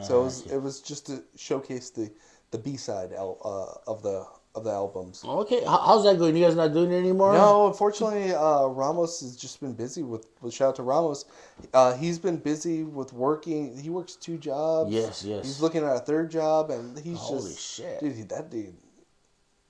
so 0.02 0.22
it 0.22 0.24
was, 0.24 0.46
it 0.48 0.58
was 0.58 0.82
just 0.82 1.06
to 1.08 1.24
showcase 1.36 1.90
the, 1.92 2.12
the 2.52 2.58
B 2.58 2.76
side 2.76 3.14
uh, 3.14 3.66
of 3.88 4.02
the 4.02 4.26
of 4.56 4.64
the 4.64 4.70
albums. 4.70 5.24
Okay, 5.26 5.64
how's 5.66 6.04
that 6.04 6.18
going? 6.20 6.36
You 6.36 6.46
guys 6.46 6.56
not 6.56 6.74
doing 6.74 6.92
it 6.92 6.98
anymore? 6.98 7.34
No, 7.34 7.68
unfortunately, 7.68 8.34
uh, 8.34 8.66
Ramos 8.68 9.22
has 9.22 9.36
just 9.36 9.60
been 9.60 9.74
busy 9.74 10.04
with, 10.04 10.28
with. 10.42 10.54
Shout 10.54 10.70
out 10.70 10.76
to 10.76 10.84
Ramos. 10.84 11.26
Uh, 11.74 11.96
he's 11.98 12.20
been 12.20 12.38
busy 12.38 12.84
with 12.84 13.14
working. 13.14 13.76
He 13.78 13.90
works 13.90 14.16
two 14.16 14.38
jobs. 14.38 14.92
Yes, 14.92 15.24
yes. 15.24 15.44
He's 15.46 15.62
looking 15.62 15.84
at 15.84 15.96
a 15.96 16.00
third 16.00 16.30
job, 16.30 16.70
and 16.70 16.98
he's 17.00 17.18
Holy 17.18 17.50
just 17.52 17.60
shit. 17.78 18.00
dude. 18.00 18.30
That 18.30 18.52
dude, 18.52 18.76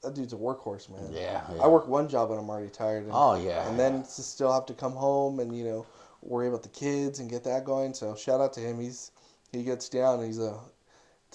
that 0.04 0.16
dude's 0.16 0.34
a 0.34 0.38
workhorse, 0.38 0.90
man. 0.90 1.12
Yeah, 1.14 1.42
yeah. 1.56 1.64
I 1.64 1.68
work 1.68 1.88
one 1.88 2.10
job 2.10 2.32
and 2.32 2.40
I'm 2.40 2.50
already 2.50 2.70
tired. 2.70 3.04
And, 3.04 3.12
Oh, 3.14 3.36
yeah, 3.42 3.68
And 3.70 3.80
then 3.80 4.04
to 4.04 4.22
still 4.22 4.52
have 4.52 4.66
to 4.66 4.74
come 4.74 4.94
home 4.94 5.40
and 5.40 5.58
you 5.58 5.64
know 5.64 5.86
worry 6.22 6.48
about 6.50 6.64
the 6.64 6.70
kids 6.70 7.20
and 7.20 7.30
get 7.30 7.46
that 7.46 7.64
going. 7.64 7.94
So 7.94 8.16
shout 8.16 8.42
out 8.42 8.52
to 8.54 8.60
him. 8.60 8.82
He's 8.82 9.12
he 9.54 9.64
gets 9.64 9.88
down. 9.88 10.24
He's 10.26 10.40
a 10.40 10.60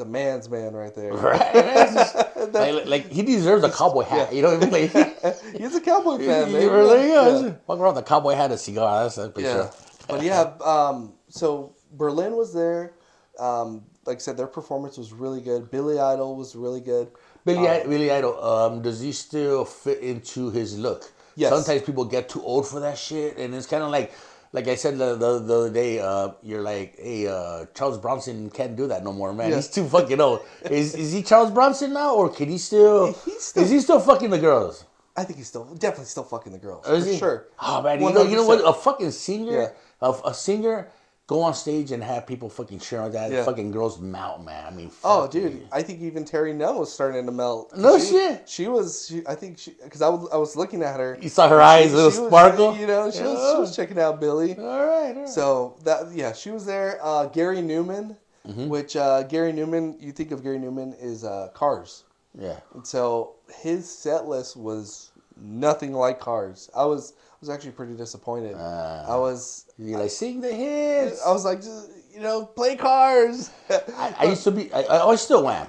a 0.00 0.04
man's 0.04 0.48
man 0.48 0.72
right 0.74 0.94
there. 0.94 1.12
Right? 1.28 1.52
Just- 1.92 2.16
like, 2.52 2.86
like, 2.86 3.06
he 3.10 3.22
deserves 3.22 3.64
a 3.64 3.70
cowboy 3.70 4.02
hat. 4.02 4.32
You 4.34 4.42
know 4.42 4.56
what 4.56 4.62
I 4.62 4.70
mean? 4.70 4.90
Like, 4.92 5.42
He's 5.56 5.74
a 5.74 5.80
cowboy 5.80 6.18
fan, 6.18 6.48
you 6.50 6.58
man. 6.58 6.70
really 6.70 7.08
Yeah. 7.08 7.28
is. 7.28 7.52
Walking 7.66 7.82
around 7.82 7.94
with 7.96 8.04
a 8.04 8.08
cowboy 8.08 8.34
hat 8.34 8.46
and 8.46 8.54
a 8.54 8.58
cigar. 8.58 9.02
That's 9.02 9.16
that's 9.16 9.32
for 9.34 9.40
Yeah. 9.40 9.52
sure. 9.54 9.70
But 10.08 10.22
yeah, 10.22 10.52
um, 10.64 11.12
so 11.28 11.74
Berlin 11.92 12.36
was 12.36 12.54
there. 12.54 12.94
Um, 13.38 13.84
like 14.06 14.16
I 14.16 14.20
said, 14.20 14.36
their 14.36 14.46
performance 14.46 14.96
was 14.96 15.12
really 15.12 15.40
good. 15.40 15.70
Billy 15.70 15.98
Idol 15.98 16.36
was 16.36 16.56
really 16.56 16.80
good. 16.80 17.10
Billy, 17.44 17.68
I 17.68 17.84
Billy 17.84 18.10
Idol, 18.10 18.42
um, 18.42 18.82
does 18.82 19.00
he 19.00 19.12
still 19.12 19.64
fit 19.64 20.00
into 20.00 20.50
his 20.50 20.78
look? 20.78 21.12
Yes. 21.36 21.50
Sometimes 21.52 21.82
people 21.82 22.04
get 22.04 22.28
too 22.28 22.42
old 22.42 22.66
for 22.66 22.80
that 22.80 22.98
shit, 22.98 23.36
and 23.38 23.54
it's 23.54 23.66
kind 23.66 23.82
of 23.82 23.90
like, 23.90 24.12
like 24.52 24.68
I 24.68 24.74
said 24.74 24.98
the, 24.98 25.14
the, 25.16 25.38
the 25.40 25.54
other 25.54 25.70
day, 25.70 26.00
uh, 26.00 26.30
you're 26.42 26.62
like, 26.62 26.96
hey, 26.98 27.26
uh, 27.26 27.66
Charles 27.74 27.98
Bronson 27.98 28.50
can't 28.50 28.76
do 28.76 28.86
that 28.88 29.04
no 29.04 29.12
more, 29.12 29.32
man. 29.32 29.50
Yeah. 29.50 29.56
He's 29.56 29.68
too 29.68 29.86
fucking 29.88 30.20
old. 30.20 30.40
is 30.70 30.94
is 30.94 31.12
he 31.12 31.22
Charles 31.22 31.50
Bronson 31.50 31.92
now, 31.92 32.14
or 32.14 32.28
can 32.28 32.48
he 32.48 32.58
still? 32.58 33.12
Still- 33.14 33.62
is 33.62 33.70
he 33.70 33.80
still 33.80 34.00
fucking 34.00 34.30
the 34.30 34.38
girls? 34.38 34.84
I 35.16 35.24
think 35.24 35.38
he's 35.38 35.48
still 35.48 35.64
definitely 35.74 36.04
still 36.06 36.22
fucking 36.22 36.52
the 36.52 36.58
girls. 36.58 36.86
Is 36.88 37.04
for 37.04 37.10
he? 37.10 37.18
sure. 37.18 37.46
Oh 37.60 37.82
man, 37.82 38.00
you 38.00 38.12
know, 38.12 38.22
you 38.22 38.36
know 38.36 38.46
what? 38.46 38.60
A 38.64 38.72
fucking 38.72 39.10
singer, 39.10 39.52
Yeah. 39.52 39.68
a, 40.00 40.12
a 40.26 40.32
singer, 40.32 40.88
go 41.28 41.42
on 41.42 41.54
stage 41.54 41.92
and 41.92 42.02
have 42.02 42.26
people 42.26 42.48
fucking 42.48 42.80
cheer 42.80 43.00
on 43.00 43.12
that. 43.12 43.30
Yeah. 43.30 43.44
Fucking 43.44 43.70
girls 43.70 44.00
melt, 44.00 44.42
man. 44.42 44.64
I 44.66 44.70
mean, 44.74 44.90
Oh, 45.04 45.28
dude, 45.28 45.52
you. 45.52 45.68
I 45.70 45.82
think 45.82 46.00
even 46.00 46.24
Terry 46.24 46.52
Nell 46.52 46.80
was 46.80 46.92
starting 46.92 47.24
to 47.26 47.30
melt. 47.32 47.76
No 47.76 47.98
she, 48.00 48.06
shit. 48.06 48.48
She 48.48 48.66
was. 48.66 49.06
She, 49.08 49.22
I 49.28 49.34
think 49.36 49.58
she 49.58 49.76
because 49.84 50.02
I 50.02 50.08
was 50.08 50.28
I 50.32 50.36
was 50.38 50.56
looking 50.56 50.82
at 50.82 50.98
her. 50.98 51.16
You 51.20 51.28
saw 51.28 51.48
her 51.48 51.60
eyes, 51.60 51.92
a 51.92 51.96
little 51.96 52.10
She 52.10 52.18
was- 52.18 52.28
sparkle. 52.28 52.76
You 52.76 52.86
know, 52.88 53.10
she 53.12 53.22
was, 53.22 53.52
she 53.54 53.60
was 53.60 53.76
checking 53.76 53.98
out 54.00 54.20
Billy. 54.20 54.56
All 54.58 54.64
right, 54.64 55.10
all 55.14 55.20
right. 55.20 55.28
So 55.28 55.76
that 55.84 56.10
yeah, 56.12 56.32
she 56.32 56.50
was 56.50 56.66
there. 56.66 56.98
Uh, 57.00 57.26
Gary 57.26 57.58
Numan, 57.58 58.16
Mm-hmm. 58.46 58.68
which 58.68 58.96
uh, 58.96 59.24
Gary 59.24 59.52
Numan, 59.52 60.00
you 60.00 60.10
think 60.10 60.30
of 60.32 60.42
Gary 60.42 60.58
Numan 60.58 60.94
is 61.02 61.22
uh, 61.22 61.48
Cars, 61.52 62.04
yeah. 62.38 62.56
and 62.72 62.86
so 62.86 63.34
his 63.60 63.86
set 63.86 64.26
list 64.26 64.56
was 64.56 65.10
nothing 65.36 65.92
like 65.92 66.18
Cars. 66.18 66.70
I 66.74 66.86
was 66.86 67.12
was 67.40 67.48
actually 67.48 67.72
pretty 67.72 67.94
disappointed. 67.94 68.56
Ah. 68.58 69.04
I 69.06 69.16
was 69.16 69.66
You 69.78 69.96
like 69.96 70.10
sing 70.10 70.40
the 70.40 70.52
hits. 70.52 71.24
I 71.24 71.30
was 71.32 71.44
like, 71.44 71.58
just, 71.60 71.90
you 72.12 72.20
know, 72.20 72.44
play 72.46 72.76
Cars. 72.76 73.50
I, 73.70 74.14
I 74.18 74.24
used 74.24 74.44
to 74.44 74.50
be. 74.50 74.72
I, 74.72 75.06
I 75.06 75.14
still 75.16 75.48
am, 75.48 75.68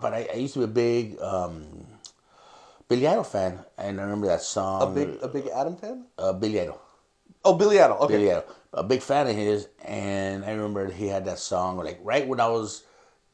but 0.00 0.12
I, 0.12 0.28
I 0.32 0.36
used 0.36 0.54
to 0.54 0.60
be 0.60 0.64
a 0.64 0.68
big 0.68 1.20
um, 1.20 1.86
Billy 2.88 3.06
Idol 3.06 3.24
fan, 3.24 3.58
and 3.76 4.00
I 4.00 4.02
remember 4.02 4.26
that 4.26 4.42
song. 4.42 4.82
a 4.82 4.94
big 4.94 5.18
a 5.22 5.28
big 5.28 5.48
Adam 5.54 5.76
fan. 5.76 6.04
uh, 6.18 6.32
Billy 6.32 6.60
Idol. 6.60 6.80
Oh, 7.44 7.54
Billy 7.54 7.80
Idol. 7.80 7.98
Okay. 7.98 8.14
Billy 8.14 8.30
Idol. 8.32 8.44
A 8.74 8.82
big 8.82 9.00
fan 9.00 9.26
of 9.26 9.36
his, 9.36 9.68
and 9.84 10.44
I 10.44 10.50
remember 10.50 10.90
he 10.90 11.06
had 11.06 11.24
that 11.26 11.38
song 11.38 11.78
like 11.78 11.98
right 12.02 12.26
when 12.26 12.40
I 12.40 12.48
was, 12.48 12.84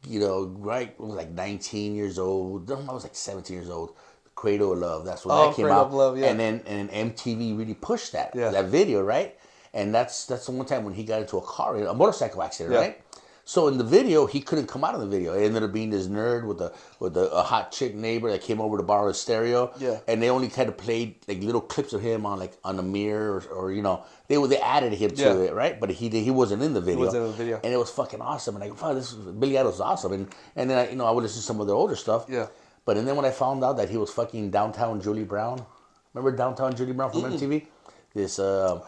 you 0.06 0.20
know, 0.20 0.44
right 0.58 0.94
when 1.00 1.10
I 1.10 1.14
was 1.14 1.24
like 1.24 1.30
19 1.32 1.94
years 1.96 2.18
old. 2.18 2.70
I 2.70 2.92
was 2.92 3.02
like 3.02 3.16
17 3.16 3.56
years 3.56 3.70
old. 3.70 3.96
Cradle 4.34 4.72
of 4.72 4.78
Love. 4.78 5.04
That's 5.04 5.24
when 5.24 5.36
Oh, 5.36 5.46
that 5.48 5.56
came 5.56 5.64
Cradle 5.66 5.80
out. 5.80 5.86
of 5.86 5.94
Love, 5.94 6.18
yeah. 6.18 6.26
And 6.26 6.38
then 6.40 6.62
and 6.66 6.90
MTV 6.90 7.56
really 7.56 7.74
pushed 7.74 8.12
that 8.12 8.32
Yeah. 8.34 8.50
that 8.50 8.66
video, 8.66 9.02
right? 9.02 9.36
And 9.72 9.94
that's 9.94 10.26
that's 10.26 10.46
the 10.46 10.52
one 10.52 10.66
time 10.66 10.84
when 10.84 10.94
he 10.94 11.04
got 11.04 11.20
into 11.20 11.36
a 11.38 11.42
car, 11.42 11.76
a 11.76 11.94
motorcycle 11.94 12.42
accident, 12.42 12.74
Yeah. 12.74 12.80
right? 12.80 13.00
So 13.46 13.68
in 13.68 13.76
the 13.76 13.84
video, 13.84 14.24
he 14.24 14.40
couldn't 14.40 14.68
come 14.68 14.84
out 14.84 14.94
of 14.94 15.02
the 15.02 15.06
video. 15.06 15.34
It 15.34 15.44
ended 15.44 15.62
up 15.62 15.70
being 15.70 15.90
this 15.90 16.06
nerd 16.06 16.46
with 16.46 16.62
a 16.62 16.72
with 16.98 17.14
a, 17.18 17.30
a 17.30 17.42
hot 17.42 17.72
chick 17.72 17.94
neighbor 17.94 18.30
that 18.30 18.40
came 18.40 18.58
over 18.58 18.78
to 18.78 18.82
borrow 18.82 19.08
his 19.08 19.20
stereo. 19.20 19.70
Yeah. 19.78 19.98
And 20.08 20.22
they 20.22 20.30
only 20.30 20.48
kind 20.48 20.70
of 20.70 20.78
played 20.78 21.16
like 21.28 21.42
little 21.42 21.60
clips 21.60 21.92
of 21.92 22.00
him 22.00 22.24
on 22.24 22.38
like 22.38 22.54
on 22.64 22.78
the 22.78 22.82
mirror 22.82 23.42
or, 23.50 23.54
or 23.54 23.72
you 23.72 23.82
know 23.82 24.04
they 24.28 24.36
they 24.46 24.56
added 24.58 24.94
him 24.94 25.10
to 25.16 25.42
it, 25.44 25.52
right? 25.52 25.78
But 25.78 25.90
he 25.90 26.08
he 26.08 26.30
wasn't 26.30 26.62
in 26.62 26.72
the 26.72 26.80
video. 26.80 27.04
wasn't 27.04 27.24
in 27.24 27.30
the 27.32 27.36
video. 27.36 27.60
And 27.62 27.70
it 27.74 27.76
was 27.76 27.90
fucking 27.90 28.22
awesome. 28.22 28.56
And 28.56 28.64
like, 28.64 28.78
fuck, 28.78 28.94
this 28.94 29.12
is, 29.12 29.16
Billy 29.18 29.58
Idol's 29.58 29.78
awesome. 29.80 30.12
And 30.14 30.28
and 30.56 30.70
then 30.70 30.78
I, 30.78 30.88
you 30.90 30.96
know 30.96 31.04
I 31.04 31.10
would 31.10 31.22
listen 31.22 31.40
to 31.40 31.46
some 31.46 31.60
of 31.60 31.66
their 31.66 31.76
older 31.76 31.96
stuff. 31.96 32.24
Yeah. 32.30 32.46
But 32.84 32.96
and 32.96 33.06
then 33.08 33.16
when 33.16 33.24
I 33.24 33.30
found 33.30 33.64
out 33.64 33.76
that 33.78 33.88
he 33.88 33.96
was 33.96 34.10
fucking 34.10 34.50
downtown 34.50 35.00
Julie 35.00 35.24
Brown, 35.24 35.64
remember 36.12 36.36
downtown 36.36 36.74
Julie 36.76 36.92
Brown 36.92 37.10
from 37.10 37.22
MTV? 37.22 37.66
This 38.14 38.38
uh, 38.38 38.80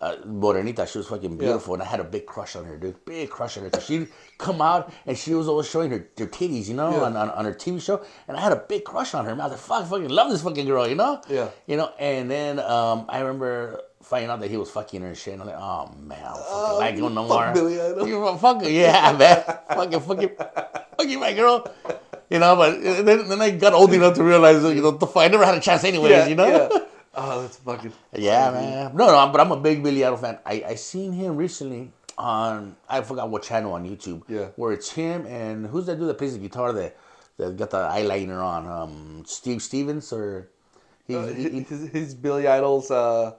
uh, 0.00 0.16
Morenita, 0.26 0.88
she 0.90 0.98
was 0.98 1.08
fucking 1.08 1.36
beautiful, 1.36 1.74
and 1.74 1.82
I 1.82 1.86
had 1.86 2.00
a 2.00 2.04
big 2.04 2.24
crush 2.26 2.56
on 2.56 2.64
her, 2.64 2.76
dude. 2.78 3.04
Big 3.04 3.28
crush 3.28 3.58
on 3.58 3.64
her. 3.64 3.70
Cause 3.70 3.84
she'd 3.84 4.08
come 4.38 4.62
out 4.62 4.90
and 5.06 5.16
she 5.18 5.34
was 5.34 5.46
always 5.48 5.68
showing 5.68 5.90
her, 5.90 6.08
her 6.18 6.26
titties, 6.26 6.68
you 6.68 6.74
know, 6.74 6.90
Yeah. 6.90 7.02
on, 7.02 7.16
on, 7.16 7.30
on 7.30 7.44
her 7.44 7.52
TV 7.52 7.82
show, 7.82 8.02
and 8.26 8.36
I 8.36 8.40
had 8.40 8.52
a 8.52 8.56
big 8.56 8.84
crush 8.84 9.12
on 9.14 9.24
her. 9.26 9.32
Man, 9.34 9.40
I 9.42 9.44
was 9.48 9.52
like, 9.52 9.60
fuck, 9.60 9.90
fucking 9.90 10.08
love 10.08 10.30
this 10.30 10.42
fucking 10.42 10.66
girl, 10.66 10.88
you 10.88 10.94
know? 10.94 11.20
Yeah. 11.28 11.50
You 11.66 11.76
know, 11.76 11.92
and 11.98 12.30
then 12.30 12.58
um, 12.60 13.06
I 13.08 13.20
remember 13.20 13.80
finding 14.02 14.30
out 14.30 14.40
that 14.40 14.50
he 14.50 14.56
was 14.56 14.70
fucking 14.70 15.02
her 15.02 15.08
and 15.08 15.16
shit, 15.18 15.34
and 15.34 15.42
I'm 15.42 15.48
like, 15.48 15.58
oh 15.58 15.92
man, 16.00 16.18
I 16.24 16.28
don't 16.32 16.44
fucking 16.46 16.78
like 16.78 16.94
him 16.94 17.14
no 17.14 17.28
fuck 17.28 17.44
more. 17.46 17.54
Billy 17.54 17.80
Idol. 17.80 18.08
You 18.08 18.26
a 18.26 18.70
yeah, 18.70 19.12
man. 19.18 19.44
fucking, 19.68 20.00
fucking, 20.00 20.30
fucking 20.96 21.20
my 21.20 21.34
girl. 21.34 21.66
You 22.30 22.38
know, 22.38 22.54
but 22.56 22.80
then, 22.80 23.28
then 23.28 23.40
I 23.42 23.50
got 23.50 23.72
old 23.74 23.92
enough 23.92 24.14
to 24.14 24.22
realize, 24.24 24.62
you 24.62 24.80
know, 24.82 24.92
the 24.92 25.06
I 25.18 25.28
never 25.28 25.44
had 25.44 25.56
a 25.56 25.60
chance 25.60 25.82
anyways, 25.84 26.10
Yeah, 26.10 26.26
you 26.26 26.34
know? 26.36 26.46
yeah. 26.46 26.68
Oh, 27.12 27.42
that's 27.42 27.56
fucking. 27.56 27.92
Yeah, 28.14 28.52
man. 28.52 28.94
No, 28.94 29.06
no, 29.08 29.32
but 29.32 29.40
I'm 29.40 29.50
a 29.50 29.56
big 29.58 29.82
Billy 29.82 30.04
Idol 30.04 30.16
fan. 30.16 30.38
I 30.46 30.62
I 30.64 30.74
seen 30.76 31.10
him 31.12 31.36
recently 31.36 31.90
on 32.16 32.76
I 32.88 33.00
forgot 33.02 33.30
what 33.30 33.42
channel 33.42 33.72
on 33.72 33.84
YouTube. 33.84 34.22
Yeah. 34.28 34.46
Where 34.54 34.70
it's 34.72 34.92
him 34.92 35.26
and 35.26 35.66
who's 35.66 35.86
that 35.86 35.98
dude 35.98 36.08
that 36.08 36.18
plays 36.18 36.34
the 36.34 36.38
guitar 36.38 36.72
that 36.72 36.96
that 37.36 37.56
got 37.56 37.70
the 37.70 37.78
eyeliner 37.78 38.40
on? 38.40 38.68
Um, 38.68 39.24
Steve 39.26 39.60
Stevens 39.60 40.12
or 40.12 40.50
he, 41.04 41.16
Uh, 41.16 41.26
he- 41.34 41.48
he- 41.50 41.60
his, 41.66 41.88
his 41.90 42.14
Billy 42.14 42.46
Idol's 42.46 42.92
uh, 42.92 43.34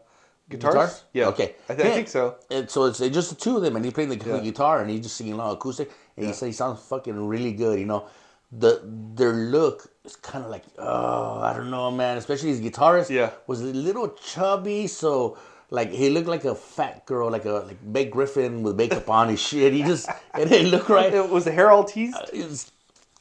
guitars? 0.50 0.74
guitars? 0.74 1.04
Yeah. 1.14 1.28
Okay. 1.32 1.56
I, 1.70 1.74
th- 1.76 1.88
I 1.88 1.92
think 1.96 2.10
so. 2.10 2.36
And 2.52 2.70
so 2.70 2.84
it's 2.92 3.00
just 3.00 3.30
the 3.30 3.36
two 3.40 3.56
of 3.56 3.62
them, 3.64 3.78
and 3.78 3.86
he 3.86 3.92
playing 3.92 4.10
the 4.10 4.18
Yeah. 4.20 4.40
guitar, 4.44 4.82
and 4.82 4.90
he's 4.92 5.00
just 5.08 5.16
singing 5.16 5.34
along 5.40 5.54
acoustic, 5.56 5.90
and 6.18 6.26
Yeah. 6.26 6.32
he 6.32 6.34
said 6.38 6.48
he 6.48 6.52
sounds 6.52 6.82
fucking 6.92 7.16
really 7.26 7.54
good. 7.54 7.80
You 7.80 7.86
know, 7.86 8.04
the 8.52 8.82
their 9.16 9.32
look 9.34 9.90
is 10.04 10.16
kind 10.16 10.44
of 10.44 10.52
like 10.52 10.64
oh 10.78 11.40
I 11.42 11.54
don't 11.54 11.72
know, 11.72 11.90
man. 11.92 12.18
Especially 12.18 12.50
his 12.50 12.62
guitarist 12.62 13.10
Yeah. 13.10 13.32
was 13.48 13.62
a 13.62 13.66
little 13.66 14.10
chubby, 14.10 14.88
so 14.88 15.38
like 15.70 15.90
he 15.92 16.10
looked 16.10 16.28
like 16.28 16.44
a 16.44 16.56
fat 16.56 17.06
girl, 17.06 17.30
like 17.32 17.46
a 17.46 17.64
like 17.70 17.82
Meg 17.84 18.12
Griffin 18.12 18.62
with 18.64 18.76
makeup 18.76 19.10
on 19.10 19.30
his 19.30 19.42
shit. 19.42 19.72
He 19.74 19.84
just 19.84 20.10
it 20.38 20.50
didn't 20.50 20.70
look 20.72 20.90
right. 20.90 21.14
It 21.14 21.30
was 21.30 21.46
the 21.46 21.52
hair 21.52 21.72
all 21.72 21.84
teased? 21.86 22.16
Uh, 22.18 22.26
it 22.34 22.46
was 22.46 22.72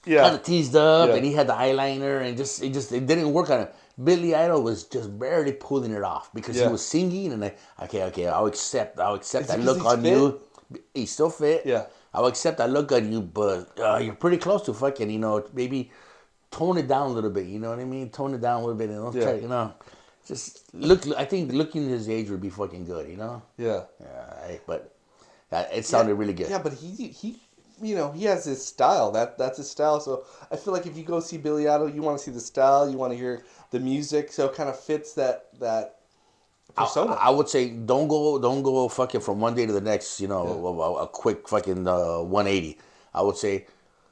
yeah. 0.04 0.22
kind 0.22 0.34
of 0.34 0.42
teased 0.42 0.74
up, 0.74 1.10
Yeah. 1.10 1.16
and 1.16 1.24
he 1.24 1.32
had 1.32 1.46
the 1.46 1.52
eyeliner, 1.54 2.22
and 2.26 2.36
just 2.36 2.62
it 2.62 2.72
just 2.72 2.90
it 2.92 3.06
didn't 3.06 3.32
work 3.32 3.50
on 3.50 3.60
him. 3.60 3.68
Billy 4.02 4.34
Idol 4.34 4.62
was 4.62 4.84
just 4.84 5.16
barely 5.18 5.52
pulling 5.52 5.92
it 5.92 6.02
off 6.02 6.32
because 6.34 6.56
Yeah. 6.56 6.66
he 6.66 6.72
was 6.72 6.84
singing, 6.84 7.32
and 7.32 7.44
I 7.44 7.54
okay, 7.84 8.02
okay, 8.04 8.26
I'll 8.26 8.46
accept, 8.46 8.98
I'll 8.98 9.14
accept 9.14 9.42
Is 9.44 9.48
that 9.50 9.60
look 9.60 9.84
on 9.84 10.02
fit? 10.02 10.10
you. 10.12 10.40
He's 10.94 11.10
still 11.12 11.30
fit. 11.30 11.62
Yeah. 11.66 11.84
I'll 12.12 12.26
accept 12.26 12.60
I 12.60 12.66
look 12.66 12.90
at 12.92 13.04
you, 13.04 13.20
but 13.20 13.78
uh, 13.78 13.98
you're 13.98 14.14
pretty 14.14 14.36
close 14.38 14.62
to 14.66 14.74
fucking, 14.74 15.10
you 15.10 15.18
know, 15.18 15.44
maybe 15.52 15.90
tone 16.50 16.76
it 16.78 16.88
down 16.88 17.10
a 17.10 17.14
little 17.14 17.30
bit. 17.30 17.46
You 17.46 17.58
know 17.60 17.70
what 17.70 17.78
I 17.78 17.84
mean? 17.84 18.10
Tone 18.10 18.34
it 18.34 18.40
down 18.40 18.58
a 18.58 18.64
little 18.64 18.74
bit, 18.74 18.90
and 18.90 18.98
don't 19.02 19.14
Yeah. 19.14 19.22
try, 19.22 19.34
you 19.34 19.48
know, 19.48 19.72
just 20.26 20.74
look. 20.74 21.06
I 21.16 21.24
think 21.24 21.52
looking 21.52 21.88
his 21.88 22.08
age 22.08 22.28
would 22.30 22.40
be 22.40 22.50
fucking 22.50 22.84
good. 22.86 23.08
You 23.08 23.16
know? 23.16 23.42
yeah. 23.56 23.84
Yeah. 24.00 24.34
I- 24.48 24.60
But 24.66 24.92
uh, 25.52 25.64
it 25.72 25.84
sounded 25.86 26.14
really 26.14 26.32
good. 26.34 26.48
Yeah, 26.50 26.62
but 26.62 26.72
he 26.74 27.08
he 27.08 27.40
you 27.82 27.94
know 27.94 28.12
he 28.12 28.24
has 28.24 28.44
his 28.44 28.64
style. 28.64 29.10
That 29.12 29.38
that's 29.38 29.58
his 29.58 29.70
style. 29.70 30.00
So 30.00 30.24
I 30.50 30.56
feel 30.56 30.72
like 30.72 30.86
if 30.86 30.96
you 30.96 31.04
go 31.04 31.20
see 31.20 31.38
Billy 31.38 31.68
Idol, 31.68 31.88
you 31.88 32.02
want 32.02 32.18
to 32.18 32.24
see 32.24 32.30
the 32.32 32.40
style. 32.40 32.90
You 32.90 32.98
want 32.98 33.12
to 33.12 33.16
hear 33.18 33.44
the 33.70 33.80
music. 33.80 34.32
So 34.32 34.46
it 34.46 34.54
kind 34.54 34.68
of 34.68 34.78
fits 34.78 35.14
that 35.14 35.46
that 35.60 35.99
persona. 36.74 37.12
I 37.12 37.30
would 37.30 37.48
say 37.48 37.68
don't 37.70 38.08
go 38.08 38.38
don't 38.38 38.62
go 38.62 38.88
fucking 38.88 39.20
from 39.20 39.40
one 39.40 39.54
day 39.54 39.66
to 39.66 39.72
the 39.72 39.80
next. 39.80 40.20
You 40.20 40.28
know, 40.28 40.44
a, 40.46 41.02
a 41.04 41.06
quick 41.06 41.48
fucking 41.48 41.86
uh, 41.86 42.20
180. 42.20 42.78
I 43.14 43.22
would 43.22 43.36
say, 43.36 43.66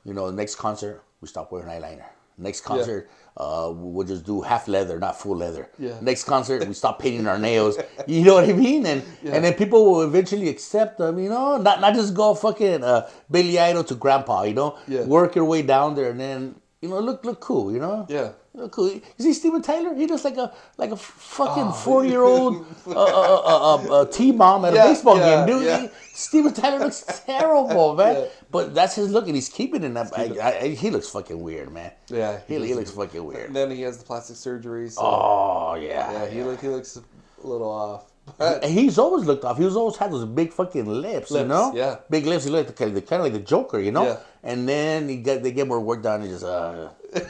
you 0.04 0.14
know, 0.14 0.30
next 0.30 0.56
concert 0.56 1.02
we 1.20 1.28
stop 1.28 1.50
wearing 1.52 1.68
eyeliner. 1.68 2.04
Next 2.40 2.60
concert, 2.60 3.10
uh, 3.36 3.72
we'll 3.74 4.06
just 4.06 4.24
do 4.24 4.42
half 4.42 4.68
leather, 4.68 5.00
not 5.00 5.18
full 5.20 5.36
leather. 5.36 5.68
Yeah. 5.76 5.94
Next 6.00 6.22
concert, 6.22 6.64
we 6.68 6.72
stop 6.82 7.00
painting 7.00 7.26
our 7.26 7.36
nails. 7.38 7.76
You 8.06 8.22
know 8.24 8.34
what 8.34 8.48
I 8.48 8.52
mean? 8.52 8.86
And 8.86 9.02
and 9.24 9.42
then 9.44 9.54
people 9.54 9.84
will 9.84 10.02
eventually 10.02 10.48
accept 10.48 10.98
them. 10.98 11.18
You 11.18 11.30
know, 11.30 11.56
not 11.56 11.80
not 11.80 11.94
just 11.94 12.14
go 12.14 12.34
fucking 12.34 12.84
uh, 12.84 13.08
Billy 13.28 13.58
Idol 13.58 13.82
to 13.84 13.94
Grandpa. 13.96 14.44
You 14.44 14.54
know, 14.54 14.78
Yeah. 14.86 15.02
work 15.04 15.34
your 15.34 15.46
way 15.46 15.62
down 15.62 15.96
there, 15.96 16.10
and 16.10 16.20
then 16.20 16.54
you 16.80 16.88
know 16.90 17.00
look 17.00 17.24
look 17.24 17.40
cool. 17.40 17.72
You 17.72 17.80
know. 17.80 18.06
yeah. 18.08 18.30
Oh, 18.60 18.68
Cool. 18.68 18.88
You 18.90 19.00
see 19.18 19.32
Steven 19.32 19.62
Tyler? 19.62 19.94
He 19.94 20.06
looks 20.06 20.24
like 20.24 20.36
a 20.36 20.52
like 20.76 20.90
a 20.90 20.96
fucking 20.96 21.68
Oh. 21.68 21.72
forty 21.72 22.08
year 22.08 22.22
old 22.22 22.66
uh, 22.86 22.90
uh, 22.92 22.96
uh, 22.96 23.76
uh, 24.00 24.04
T 24.06 24.32
mom 24.32 24.64
at 24.64 24.74
Yeah, 24.74 24.84
a 24.84 24.88
baseball 24.88 25.18
yeah, 25.18 25.46
game, 25.46 25.46
dude. 25.58 25.64
yeah. 25.66 25.80
He- 25.82 25.88
Steven 26.12 26.52
Tyler 26.52 26.80
looks 26.80 27.04
terrible, 27.26 27.94
man. 27.94 28.26
But 28.50 28.74
that's 28.74 28.96
his 28.96 29.10
look, 29.12 29.26
and 29.26 29.34
he's 29.36 29.48
keeping 29.48 29.84
it. 29.84 29.96
Up. 29.96 30.08
I, 30.16 30.24
I, 30.42 30.58
I, 30.62 30.68
he 30.70 30.90
looks 30.90 31.08
fucking 31.08 31.40
weird, 31.40 31.72
man. 31.72 31.92
Yeah, 32.08 32.40
he, 32.48 32.58
he 32.58 32.66
he, 32.68 32.74
looks 32.74 32.90
fucking 32.90 33.24
weird. 33.24 33.46
And 33.46 33.54
then 33.56 33.70
he 33.70 33.82
has 33.82 33.98
the 33.98 34.04
plastic 34.04 34.36
surgery. 34.36 34.90
So 34.90 35.00
Oh 35.02 35.74
yeah, 35.80 36.10
yeah, 36.12 36.26
he 36.28 36.42
look 36.42 36.60
he 36.60 36.68
looks 36.68 36.96
a 36.96 37.46
little 37.46 37.70
off. 37.70 38.04
But 38.36 38.62
he's 38.64 38.98
always 38.98 39.24
looked 39.24 39.44
off. 39.44 39.56
He's 39.56 39.74
always 39.74 39.96
had 39.96 40.12
those 40.12 40.26
big 40.26 40.52
fucking 40.52 40.84
lips, 40.84 41.30
you 41.30 41.44
know. 41.46 41.72
yeah. 41.74 41.96
big 42.10 42.26
lips. 42.26 42.44
He 42.44 42.50
looked 42.50 42.76
kind 42.76 42.94
of, 42.94 43.06
kind 43.06 43.20
of 43.22 43.24
like 43.24 43.32
the 43.32 43.38
Joker, 43.48 43.78
you 43.78 43.90
know. 43.90 44.04
Yeah. 44.04 44.18
And 44.42 44.68
then 44.68 45.08
he 45.08 45.16
get 45.16 45.42
they 45.42 45.50
get 45.52 45.66
more 45.66 45.80
work 45.80 46.02
done. 46.02 46.20
And 46.20 46.30
just 46.30 46.44
uh, 46.44 46.88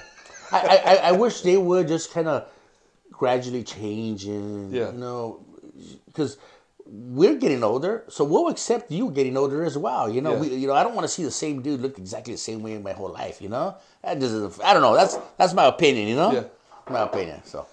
I, 0.52 0.58
I 0.84 0.94
I- 1.08 1.12
wish 1.12 1.40
they 1.42 1.56
would 1.56 1.88
just 1.88 2.12
kind 2.12 2.28
of 2.28 2.46
gradually 3.12 3.62
change 3.64 4.24
and 4.24 4.72
Yeah. 4.72 4.92
you 4.92 4.98
know 4.98 5.40
because 6.06 6.38
we're 6.90 7.34
getting 7.36 7.62
older, 7.62 8.04
so 8.08 8.24
we'll 8.24 8.48
accept 8.48 8.90
you 8.90 9.10
getting 9.10 9.36
older 9.36 9.62
as 9.64 9.76
well. 9.76 10.08
You 10.08 10.22
know, 10.22 10.32
Yeah. 10.32 10.40
we 10.40 10.54
you 10.54 10.66
know 10.66 10.72
I 10.74 10.82
don't 10.82 10.94
want 10.94 11.04
to 11.04 11.12
see 11.12 11.22
the 11.24 11.30
same 11.30 11.60
dude 11.60 11.80
look 11.80 11.98
exactly 11.98 12.32
the 12.32 12.38
same 12.40 12.62
way 12.62 12.72
in 12.72 12.82
my 12.82 12.92
whole 12.92 13.10
life. 13.12 13.42
You 13.42 13.50
know, 13.50 13.74
that 14.02 14.18
doesn't. 14.18 14.58
I 14.64 14.72
don't 14.72 14.82
know. 14.82 14.94
That's 14.94 15.18
that's 15.36 15.52
my 15.52 15.66
opinion. 15.66 16.08
You 16.08 16.16
know, 16.16 16.32
Yeah. 16.32 16.44
my 16.88 17.00
opinion. 17.02 17.42
So. 17.44 17.66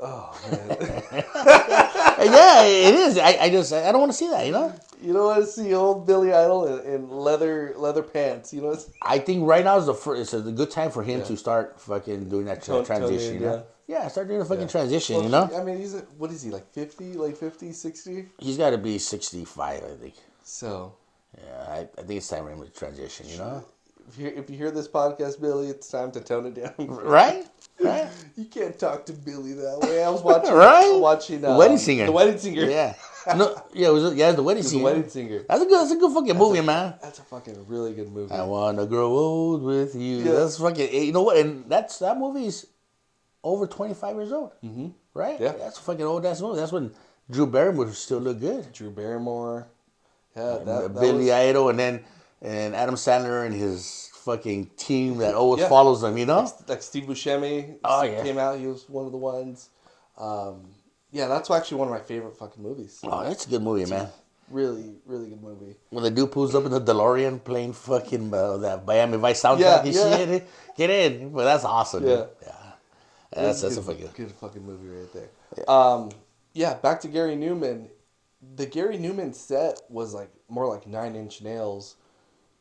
Oh 0.00 0.38
man, 0.50 0.68
yeah, 2.32 2.62
it 2.64 2.94
is. 2.94 3.18
I, 3.18 3.36
I 3.42 3.50
just 3.50 3.72
I 3.72 3.90
don't 3.92 4.00
want 4.00 4.12
to 4.12 4.18
see 4.18 4.28
that. 4.28 4.46
You 4.46 4.52
know. 4.52 4.74
you 5.00 5.12
don't 5.12 5.24
want 5.24 5.44
to 5.44 5.50
see 5.50 5.74
old 5.74 6.06
Billy 6.06 6.32
Idol 6.32 6.66
in, 6.80 6.94
in 6.94 7.10
leather 7.10 7.74
leather 7.76 8.02
pants. 8.02 8.52
You 8.52 8.62
know, 8.62 8.78
I 9.02 9.18
think 9.18 9.46
right 9.46 9.64
now 9.64 9.76
is 9.78 9.86
the 9.86 9.94
first. 9.94 10.20
It's 10.34 10.46
a 10.46 10.52
good 10.52 10.70
time 10.70 10.90
for 10.90 11.02
him 11.02 11.20
Yeah. 11.20 11.26
to 11.26 11.36
start 11.36 11.80
fucking 11.80 12.28
doing 12.28 12.46
that 12.46 12.62
tra- 12.62 12.74
Tone- 12.76 12.84
tone 12.84 12.98
transition. 12.98 13.34
you 13.34 13.40
know? 13.40 13.64
yeah. 13.86 14.08
start 14.08 14.28
doing 14.28 14.40
the 14.40 14.44
fucking 14.44 14.62
Yeah. 14.62 14.68
transition. 14.68 15.14
Well, 15.16 15.24
you 15.24 15.30
know, 15.30 15.50
I 15.56 15.62
mean, 15.64 15.78
he's 15.78 15.94
a, 15.94 16.00
what 16.18 16.30
is 16.30 16.42
he 16.42 16.50
like 16.50 16.72
50, 16.72 17.14
like 17.14 17.36
50, 17.36 17.72
60? 17.72 18.26
he's 18.38 18.56
got 18.58 18.70
to 18.70 18.78
be 18.78 18.98
sixty-five. 18.98 19.82
I 19.84 19.94
think. 20.02 20.14
So 20.42 20.94
Yeah, 21.36 21.66
I, 21.68 21.78
I 21.98 22.02
think 22.02 22.18
it's 22.18 22.28
time 22.28 22.44
for 22.44 22.50
him 22.50 22.62
to 22.62 22.70
transition. 22.70 23.26
You 23.28 23.38
know, 23.38 23.64
if 24.08 24.18
you 24.18 24.26
if 24.28 24.50
you 24.50 24.56
hear 24.56 24.70
this 24.70 24.88
podcast, 24.88 25.40
Billy, 25.40 25.68
it's 25.68 25.88
time 25.88 26.10
to 26.12 26.20
tone 26.20 26.46
it 26.46 26.54
down. 26.54 26.74
right? 26.88 27.46
Right? 27.80 28.08
You 28.36 28.46
can't 28.46 28.78
talk 28.78 29.04
to 29.06 29.12
Billy 29.12 29.52
that 29.52 29.78
way. 29.80 30.02
I 30.02 30.08
was 30.08 30.22
watching, 30.22 30.52
Right? 30.54 30.96
watching 30.98 31.40
The 31.42 31.50
um, 31.50 31.58
Wedding 31.58 31.78
Singer. 31.78 32.06
The 32.06 32.12
wedding 32.12 32.38
singer. 32.38 32.64
Yeah. 32.64 32.94
No. 33.36 33.60
Yeah. 33.74 33.88
It 33.88 33.92
was. 33.92 34.14
Yeah. 34.14 34.32
The 34.32 34.42
wedding 34.42 34.62
singer. 34.62 34.78
the 34.78 34.84
wedding 34.84 35.08
singer. 35.08 35.44
That's 35.48 35.62
a 35.62 35.66
good. 35.66 35.80
That's 35.80 35.90
a 35.90 35.96
good 35.96 36.12
fucking 36.12 36.38
movie, 36.38 36.60
man. 36.62 36.94
That's 37.02 37.18
a 37.18 37.22
fucking 37.22 37.66
really 37.66 37.92
good 37.92 38.10
movie. 38.10 38.32
I 38.32 38.44
wanna 38.44 38.86
grow 38.86 39.08
old 39.08 39.62
with 39.62 39.94
you. 39.94 40.18
Yeah. 40.18 40.32
That's 40.32 40.58
fucking. 40.58 40.92
You 40.92 41.12
know 41.12 41.22
what? 41.22 41.36
And 41.38 41.68
that's 41.68 41.98
that 41.98 42.16
movie's 42.18 42.66
over 43.44 43.66
twenty-five 43.66 44.16
years 44.16 44.32
old. 44.32 44.52
Mm-hmm. 44.64 44.88
Right? 45.12 45.40
Yeah. 45.40 45.52
That's 45.52 45.78
a 45.78 45.82
fucking 45.82 46.04
old 46.04 46.24
ass 46.24 46.40
movie. 46.40 46.58
That's 46.60 46.72
when 46.72 46.92
Drew 47.30 47.46
Barrymore 47.46 47.90
still 47.92 48.18
look 48.20 48.40
good. 48.40 48.72
Drew 48.72 48.90
Barrymore. 48.90 49.66
Yeah, 50.36 50.58
that, 50.64 50.64
that 50.66 51.00
Billy 51.00 51.24
was, 51.24 51.30
Idol, 51.30 51.70
and 51.70 51.78
then 51.78 52.04
and 52.42 52.74
Adam 52.74 52.94
Sandler 52.94 53.46
and 53.46 53.54
his 53.54 54.10
fucking 54.14 54.70
team 54.76 55.18
that 55.18 55.34
always 55.34 55.60
Yeah. 55.62 55.68
follows 55.68 56.00
them. 56.00 56.16
You 56.18 56.26
know? 56.26 56.50
like 56.68 56.82
Steve 56.82 57.04
Buscemi. 57.04 57.76
Oh, 57.84 58.02
yeah. 58.02 58.22
came 58.22 58.38
out. 58.38 58.58
He 58.58 58.66
was 58.66 58.88
one 58.88 59.06
of 59.06 59.12
the 59.12 59.18
ones. 59.18 59.68
Um, 60.18 60.68
yeah, 61.12 61.28
that's 61.28 61.50
actually 61.50 61.78
one 61.78 61.88
of 61.88 61.94
my 61.94 62.00
favorite 62.00 62.36
fucking 62.36 62.62
movies. 62.62 62.98
Oh, 63.04 63.22
that's 63.24 63.46
a 63.46 63.50
good 63.50 63.62
movie, 63.62 63.88
man. 63.88 64.08
Really, 64.50 64.94
really 65.06 65.28
good 65.30 65.42
movie. 65.42 65.74
When 65.90 66.04
the 66.04 66.10
dude 66.10 66.30
pulls 66.30 66.54
up 66.54 66.64
in 66.64 66.70
the 66.70 66.80
DeLorean 66.80 67.42
playing 67.42 67.72
fucking 67.72 68.32
uh, 68.32 68.58
that 68.58 68.86
Miami 68.86 69.16
Vice 69.18 69.42
soundtrack 69.42 69.58
Yeah, 69.58 69.84
yeah. 69.84 70.16
shit, 70.16 70.48
get 70.76 70.90
in. 70.90 71.30
But 71.30 71.44
that's 71.44 71.64
awesome. 71.64 72.04
Yeah. 72.06 72.16
dude. 72.16 72.28
yeah. 72.42 72.52
That's 73.32 73.60
that's 73.60 73.76
a 73.76 73.80
good, 73.80 73.86
fucking. 73.98 74.10
good 74.16 74.32
fucking 74.32 74.64
movie 74.64 74.88
right 74.88 75.12
there. 75.12 75.70
Um, 75.70 76.10
yeah, 76.54 76.74
back 76.74 77.00
to 77.02 77.08
Gary 77.08 77.36
Numan. 77.36 77.88
The 78.54 78.66
Gary 78.66 78.98
Numan 78.98 79.34
set 79.34 79.80
was 79.88 80.14
like 80.14 80.30
more 80.48 80.66
like 80.66 80.86
Nine 80.86 81.16
Inch 81.16 81.42
Nails 81.42 81.96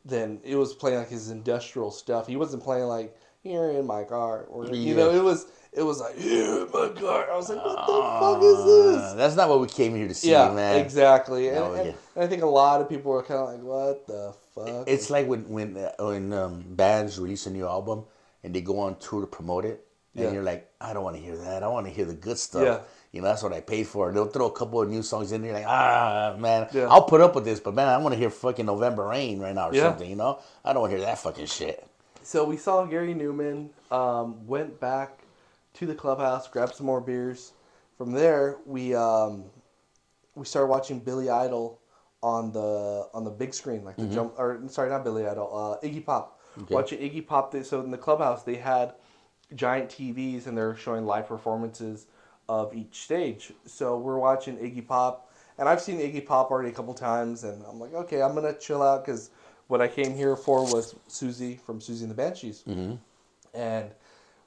than 0.06 0.40
it 0.44 0.56
was 0.56 0.74
playing 0.74 1.00
like 1.00 1.10
his 1.10 1.30
industrial 1.30 1.92
stuff. 1.92 2.28
He 2.28 2.36
wasn't 2.36 2.64
playing 2.64 2.86
like 2.86 3.16
here 3.42 3.72
in 3.72 3.86
my 3.86 4.04
car 4.04 4.46
or 4.50 4.66
you 4.74 4.96
know 4.96 5.12
it 5.12 5.24
was 5.24 5.48
it 5.74 5.84
was 5.84 6.00
like 6.00 6.18
here 6.18 6.62
in 6.66 6.72
my 6.72 6.90
car. 7.00 7.30
I 7.32 7.36
was 7.36 7.50
like, 7.50 7.64
what 7.64 7.76
the 7.76 7.82
fuck 7.84 8.42
Uh, 8.42 8.46
is 8.46 8.66
this? 9.04 9.14
That's 9.14 9.36
not 9.36 9.50
what 9.50 9.60
we 9.62 9.68
came 9.68 9.94
here 9.96 10.08
to 10.08 10.14
see, 10.14 10.32
Yeah, 10.32 10.52
man. 10.54 10.80
exactly. 10.80 11.48
And, 11.50 11.58
No, 11.58 11.74
and- 11.74 11.86
yeah. 11.88 11.94
and 12.16 12.24
I 12.24 12.28
think 12.28 12.44
a 12.44 12.48
lot 12.48 12.82
of 12.82 12.88
people 12.90 13.12
were 13.12 13.24
kind 13.24 13.40
of 13.42 13.50
like, 13.50 13.62
what 13.64 14.08
the 14.08 14.34
fuck? 14.54 14.88
It's 14.88 15.10
like 15.10 15.28
when 15.28 15.50
when 15.50 15.76
uh, 15.78 15.92
when 16.00 16.32
um, 16.34 16.64
bands 16.70 17.20
release 17.20 17.46
a 17.46 17.52
new 17.52 17.68
album 17.68 18.06
and 18.44 18.54
they 18.56 18.62
go 18.62 18.80
on 18.80 18.96
tour 19.00 19.22
to 19.22 19.28
promote 19.28 19.66
it, 19.66 19.86
and 20.16 20.24
Yeah. 20.26 20.32
you're 20.32 20.44
like, 20.44 20.72
I 20.80 20.94
don't 20.94 21.04
want 21.04 21.18
to 21.18 21.22
hear 21.22 21.36
that. 21.36 21.62
I 21.64 21.68
want 21.68 21.88
to 21.88 21.92
hear 21.92 22.06
the 22.06 22.14
good 22.14 22.38
stuff. 22.38 22.82
You 23.16 23.22
know, 23.22 23.30
that's 23.30 23.42
what 23.44 23.54
I 23.54 23.62
paid 23.62 23.88
for. 23.88 24.12
They'll 24.12 24.26
throw 24.28 24.48
a 24.48 24.52
couple 24.52 24.82
of 24.82 24.90
new 24.90 25.02
songs 25.02 25.32
in 25.32 25.42
there, 25.42 25.54
like, 25.54 25.66
ah, 25.66 26.36
man, 26.38 26.68
Yeah. 26.74 26.88
I'll 26.90 27.04
put 27.04 27.22
up 27.22 27.34
with 27.34 27.46
this, 27.46 27.62
but 27.62 27.74
man, 27.74 27.88
I 27.88 27.98
want 27.98 28.12
to 28.12 28.20
hear 28.20 28.30
fucking 28.30 28.66
November 28.66 29.08
Rain 29.08 29.40
right 29.40 29.56
now 29.56 29.70
or 29.70 29.74
Yeah. 29.74 29.84
something. 29.84 30.10
You 30.10 30.18
know, 30.18 30.40
I 30.66 30.74
don't 30.74 30.82
want 30.82 30.92
to 30.92 30.98
hear 30.98 31.06
that 31.06 31.18
fucking 31.20 31.46
shit. 31.46 31.88
So 32.24 32.44
we 32.44 32.58
saw 32.58 32.84
Gary 32.84 33.16
Numan, 33.16 33.70
um, 33.90 34.46
went 34.46 34.82
back 34.82 35.20
to 35.76 35.86
the 35.86 35.96
clubhouse, 35.96 36.50
grabbed 36.50 36.76
some 36.76 36.86
more 36.88 37.00
beers. 37.00 37.54
From 37.98 38.12
there, 38.12 38.58
we, 38.66 38.94
um, 38.94 39.46
we 40.36 40.44
started 40.44 40.68
watching 40.68 41.00
Billy 41.00 41.30
Idol 41.30 41.80
on 42.22 42.52
the 42.52 43.08
on 43.14 43.24
the 43.24 43.30
big 43.32 43.54
screen, 43.54 43.86
like 43.86 43.96
the 43.96 44.04
Mm-hmm. 44.04 44.14
jump. 44.14 44.34
Or 44.38 44.60
sorry, 44.68 44.90
not 44.90 45.06
Billy 45.06 45.26
Idol. 45.26 45.80
Uh, 45.82 45.86
Iggy 45.88 46.06
Pop. 46.06 46.42
Watching 46.70 47.00
Iggy 47.00 47.26
Pop. 47.26 47.52
They, 47.52 47.64
so 47.64 47.80
in 47.80 47.92
the 47.92 47.98
clubhouse, 47.98 48.44
they 48.44 48.56
had 48.56 48.96
giant 49.54 49.90
TVs 49.90 50.48
and 50.48 50.58
they're 50.58 50.76
showing 50.76 51.06
live 51.06 51.28
performances 51.30 52.08
of 52.48 52.76
each 52.76 53.04
stage. 53.04 53.52
So 53.66 53.98
we're 53.98 54.20
watching 54.20 54.58
Iggy 54.58 54.86
Pop, 54.86 55.32
and 55.58 55.68
I've 55.68 55.82
seen 55.82 56.00
Iggy 56.00 56.26
Pop 56.26 56.52
already 56.52 56.70
a 56.70 56.74
couple 56.74 56.94
times, 56.94 57.44
and 57.44 57.64
I'm 57.68 57.80
like, 57.80 57.94
okay, 57.94 58.22
I'm 58.22 58.36
gonna 58.36 58.54
chill 58.54 58.82
out 58.82 59.06
because 59.06 59.32
what 59.68 59.82
I 59.82 59.88
came 59.88 60.16
here 60.16 60.36
for 60.36 60.62
was 60.64 60.96
Siouxsie 61.10 61.60
from 61.60 61.80
Siouxsie 61.80 62.02
and 62.02 62.12
the 62.12 62.16
Banshees, 62.16 62.64
mm-hmm. 62.68 62.96
and 63.54 63.90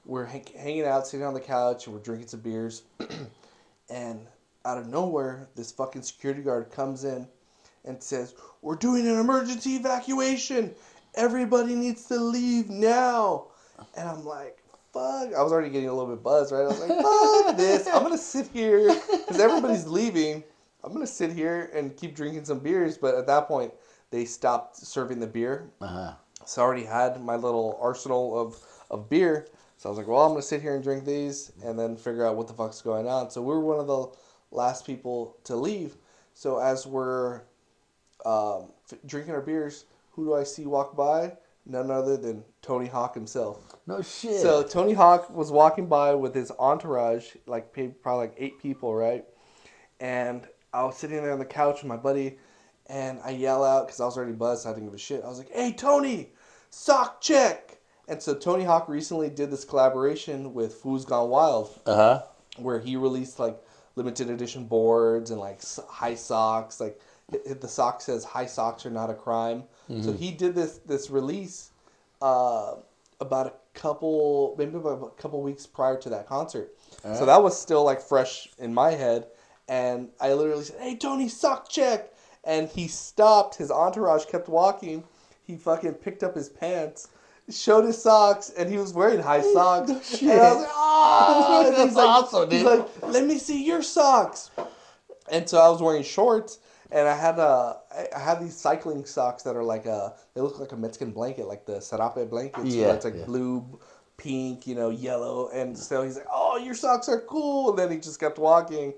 we're 0.04 0.24
hang- 0.24 0.46
hanging 0.56 0.84
out, 0.84 1.06
sitting 1.06 1.26
on 1.26 1.34
the 1.34 1.40
couch, 1.40 1.86
and 1.86 1.94
we're 1.94 2.02
drinking 2.02 2.28
some 2.28 2.40
beers, 2.40 2.82
and 3.90 4.26
out 4.64 4.78
of 4.78 4.86
nowhere, 4.86 5.48
this 5.54 5.72
fucking 5.72 6.02
security 6.02 6.42
guard 6.42 6.70
comes 6.70 7.04
in 7.04 7.26
and 7.84 8.02
says, 8.02 8.34
"We're 8.62 8.76
doing 8.76 9.06
an 9.08 9.18
emergency 9.18 9.76
evacuation. 9.76 10.74
Everybody 11.14 11.74
needs 11.74 12.04
to 12.06 12.16
leave 12.16 12.68
now." 12.68 13.46
And 13.96 14.08
I'm 14.08 14.24
like, 14.24 14.58
"Fuck!" 14.92 15.34
I 15.34 15.42
was 15.42 15.52
already 15.52 15.70
getting 15.70 15.88
a 15.88 15.94
little 15.94 16.14
bit 16.14 16.22
buzzed, 16.22 16.52
right? 16.52 16.62
I 16.62 16.68
was 16.68 16.80
like, 16.80 17.00
"Fuck 17.00 17.56
this! 17.56 17.86
I'm 17.86 18.02
gonna 18.02 18.18
sit 18.18 18.48
here 18.48 18.88
because 19.10 19.40
everybody's 19.40 19.86
leaving. 19.86 20.44
I'm 20.84 20.92
gonna 20.92 21.06
sit 21.06 21.32
here 21.32 21.70
and 21.74 21.96
keep 21.96 22.14
drinking 22.14 22.44
some 22.44 22.58
beers." 22.58 22.96
But 22.98 23.14
at 23.14 23.26
that 23.26 23.48
point, 23.48 23.72
they 24.10 24.24
stopped 24.24 24.76
serving 24.76 25.20
the 25.20 25.26
beer. 25.26 25.70
Uh-huh. 25.80 26.14
So 26.44 26.62
I 26.62 26.64
already 26.64 26.84
had 26.84 27.22
my 27.22 27.36
little 27.36 27.78
arsenal 27.80 28.38
of, 28.40 28.56
of 28.90 29.08
beer. 29.08 29.48
So 29.76 29.88
I 29.88 29.90
was 29.90 29.98
like, 29.98 30.08
well, 30.08 30.22
I'm 30.22 30.30
going 30.30 30.40
to 30.40 30.46
sit 30.46 30.62
here 30.62 30.74
and 30.74 30.82
drink 30.82 31.04
these 31.04 31.52
and 31.64 31.78
then 31.78 31.96
figure 31.96 32.26
out 32.26 32.36
what 32.36 32.48
the 32.48 32.54
fuck's 32.54 32.80
going 32.80 33.06
on. 33.06 33.30
So 33.30 33.42
we 33.42 33.48
were 33.48 33.60
one 33.60 33.78
of 33.78 33.86
the 33.86 34.06
last 34.50 34.86
people 34.86 35.36
to 35.44 35.54
leave. 35.54 35.96
So 36.34 36.58
as 36.58 36.86
we're 36.86 37.42
um, 38.24 38.72
f- 38.90 38.98
drinking 39.06 39.34
our 39.34 39.40
beers, 39.40 39.84
who 40.12 40.24
do 40.24 40.34
I 40.34 40.42
see 40.42 40.66
walk 40.66 40.96
by? 40.96 41.36
None 41.70 41.90
other 41.90 42.16
than 42.16 42.44
Tony 42.62 42.86
Hawk 42.86 43.14
himself. 43.14 43.76
No 43.86 44.00
shit. 44.00 44.40
So 44.40 44.62
Tony 44.62 44.94
Hawk 44.94 45.28
was 45.28 45.52
walking 45.52 45.86
by 45.86 46.14
with 46.14 46.34
his 46.34 46.50
entourage, 46.58 47.36
like 47.46 47.72
probably 48.02 48.26
like 48.28 48.34
eight 48.38 48.58
people, 48.58 48.94
right? 48.94 49.26
And 50.00 50.48
I 50.72 50.84
was 50.84 50.96
sitting 50.96 51.18
there 51.18 51.32
on 51.32 51.38
the 51.38 51.44
couch 51.44 51.82
with 51.82 51.88
my 51.88 51.96
buddy, 51.96 52.38
and 52.86 53.20
I 53.22 53.30
yell 53.30 53.62
out 53.62 53.86
because 53.86 54.00
I 54.00 54.06
was 54.06 54.16
already 54.16 54.32
buzzed. 54.32 54.62
So 54.62 54.70
I 54.70 54.72
didn't 54.72 54.86
give 54.86 54.94
a 54.94 54.98
shit. 54.98 55.22
I 55.22 55.28
was 55.28 55.36
like, 55.36 55.50
"Hey, 55.50 55.72
Tony, 55.72 56.32
sock 56.70 57.20
check!" 57.20 57.78
And 58.08 58.22
so 58.22 58.34
Tony 58.34 58.64
Hawk 58.64 58.88
recently 58.88 59.28
did 59.28 59.50
this 59.50 59.66
collaboration 59.66 60.54
with 60.54 60.82
Foos 60.82 61.04
Gone 61.06 61.28
Wild, 61.28 61.78
uh 61.84 61.94
huh. 61.94 62.22
where 62.56 62.78
he 62.78 62.96
released 62.96 63.38
like 63.38 63.58
limited 63.94 64.30
edition 64.30 64.64
boards 64.64 65.30
and 65.30 65.38
like 65.38 65.60
high 65.86 66.14
socks. 66.14 66.80
Like 66.80 66.98
the 67.28 67.68
sock 67.68 68.00
says 68.00 68.24
"High 68.24 68.46
socks 68.46 68.86
are 68.86 68.90
not 68.90 69.10
a 69.10 69.14
crime." 69.14 69.64
So 70.02 70.12
he 70.12 70.30
did 70.32 70.54
this 70.54 70.80
this 70.86 71.08
release 71.10 71.70
uh, 72.20 72.74
about 73.20 73.46
a 73.46 73.52
couple 73.78 74.54
maybe 74.58 74.76
about 74.76 75.02
a 75.02 75.20
couple 75.22 75.40
weeks 75.42 75.66
prior 75.66 75.96
to 75.98 76.08
that 76.10 76.26
concert. 76.26 76.74
So 77.16 77.24
that 77.26 77.42
was 77.42 77.58
still 77.58 77.84
like 77.84 78.00
fresh 78.00 78.48
in 78.58 78.74
my 78.74 78.90
head, 78.90 79.26
and 79.68 80.08
I 80.20 80.32
literally 80.34 80.64
said, 80.64 80.80
"Hey 80.80 80.96
Tony, 80.96 81.28
sock 81.28 81.68
check!" 81.70 82.12
And 82.44 82.68
he 82.68 82.86
stopped. 82.88 83.56
His 83.56 83.70
entourage 83.70 84.24
kept 84.26 84.48
walking. 84.48 85.04
He 85.44 85.56
fucking 85.56 85.94
picked 85.94 86.22
up 86.22 86.34
his 86.34 86.48
pants. 86.50 87.08
Showed 87.50 87.86
his 87.86 88.00
socks 88.00 88.50
and 88.58 88.70
he 88.70 88.76
was 88.76 88.92
wearing 88.92 89.20
high 89.20 89.40
socks. 89.54 89.90
And 90.20 90.30
I 90.32 90.52
was 90.52 90.58
like, 90.60 90.70
"Ah!" 90.70 91.60
And 91.66 91.68
he's 91.68 91.76
That's 91.76 91.96
like, 91.96 92.06
awesome, 92.06 92.50
he's 92.50 92.62
like, 92.62 92.86
let 93.02 93.24
me 93.24 93.38
see 93.38 93.64
your 93.64 93.80
socks. 93.82 94.50
And 95.30 95.48
so 95.48 95.58
I 95.58 95.70
was 95.70 95.80
wearing 95.80 96.02
shorts, 96.02 96.58
and 96.90 97.08
I 97.08 97.16
had 97.16 97.38
uh, 97.38 97.74
I- 98.14 98.18
had 98.18 98.40
these 98.40 98.56
cycling 98.56 99.04
socks 99.04 99.42
that 99.44 99.56
are 99.56 99.64
like 99.64 99.86
a, 99.86 100.14
they 100.34 100.40
look 100.40 100.58
like 100.58 100.72
a 100.72 100.76
Mexican 100.76 101.10
blanket, 101.12 101.46
like 101.46 101.66
the 101.66 101.80
serape 101.80 102.30
blankets. 102.30 102.74
Yeah, 102.74 102.92
it's 102.92 103.04
like 103.04 103.16
yeah. 103.16 103.24
blue, 103.24 103.78
pink, 104.16 104.66
you 104.66 104.74
know, 104.74 104.90
yellow, 104.90 105.48
and 105.50 105.76
so 105.76 106.02
he's 106.02 106.16
like, 106.16 106.26
"Oh, 106.32 106.56
your 106.58 106.74
socks 106.74 107.08
are 107.08 107.20
cool." 107.20 107.70
And 107.70 107.78
then 107.78 107.90
he 107.90 107.98
just 107.98 108.18
kept 108.20 108.38
walking, 108.38 108.94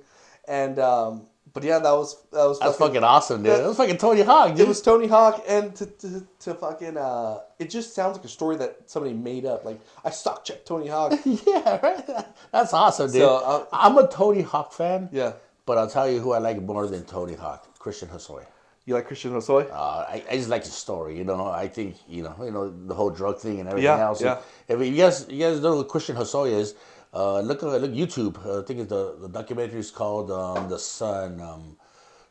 and 0.49 0.79
um, 0.79 1.27
but 1.53 1.65
yeah, 1.65 1.79
that 1.79 1.91
was 1.91 2.23
that 2.33 2.45
was 2.47 2.59
That's 2.61 2.77
fucking 2.77 3.03
awesome, 3.03 3.43
dude. 3.43 3.53
That 3.53 3.67
was 3.67 3.77
fucking 3.77 3.99
Tony 3.99 4.23
Hawk, 4.23 4.51
dude. 4.51 4.61
It 4.61 4.69
was 4.69 4.81
Tony 4.83 5.07
Hawk, 5.07 5.45
and 5.49 5.75
to, 5.77 5.87
to, 5.87 6.27
to 6.41 6.55
fucking 6.55 6.97
uh, 6.97 7.41
it 7.59 7.71
just 7.71 7.95
sounds 7.95 8.17
like 8.17 8.25
a 8.25 8.29
story 8.29 8.57
that 8.57 8.89
somebody 8.89 9.15
made 9.15 9.45
up. 9.47 9.65
Like 9.65 9.81
I 10.05 10.11
sock 10.11 10.45
checked 10.45 10.67
Tony 10.67 10.89
Hawk. 10.89 11.19
yeah, 11.25 11.81
right. 11.83 12.07
That's 12.53 12.73
awesome, 12.73 13.11
dude. 13.11 13.23
So, 13.23 13.37
uh, 13.37 13.67
I'm 13.73 13.99
a 13.99 14.07
Tony 14.09 14.43
Hawk 14.43 14.73
fan. 14.73 15.09
yeah, 15.13 15.33
But 15.67 15.79
I'll 15.79 15.91
tell 15.91 16.09
you 16.09 16.21
who 16.21 16.33
I 16.33 16.39
like 16.39 16.61
more 16.63 16.87
than 16.87 17.05
Tony 17.05 17.35
Hawk, 17.35 17.67
Christian 17.81 18.09
Hosoi. 18.09 18.45
you 18.87 18.95
like 18.95 19.07
Christian 19.07 19.33
Hosoi? 19.33 19.63
Uh, 19.71 20.05
I, 20.15 20.23
I 20.31 20.37
just 20.37 20.49
like 20.55 20.65
his 20.65 20.75
story, 20.75 21.17
you 21.19 21.25
know. 21.25 21.47
I 21.47 21.67
think 21.77 21.97
you 22.09 22.23
know, 22.23 22.37
you 22.45 22.53
know, 22.57 22.65
the 22.91 22.95
whole 22.95 23.11
drug 23.11 23.39
thing 23.39 23.59
and 23.61 23.69
everything 23.69 23.99
Yeah, 23.99 24.09
else. 24.09 24.21
yeah. 24.23 24.39
If 24.69 24.79
you 24.81 24.97
guys, 24.97 25.27
you 25.29 25.39
guys 25.45 25.61
know 25.61 25.75
who 25.77 25.85
Christian 25.85 26.17
Hosoi 26.17 26.51
is, 26.63 26.75
uh, 27.15 27.41
look 27.41 27.63
at 27.63 27.69
look 27.85 27.93
YouTube. 28.03 28.35
Uh, 28.47 28.61
I 28.61 28.65
think 28.67 28.81
it's 28.81 28.91
the 28.91 29.05
the 29.25 29.29
documentary 29.29 29.81
is 29.81 29.91
called 29.91 30.31
um, 30.31 30.69
the 30.69 30.79
Sun, 30.79 31.41
um, 31.41 31.77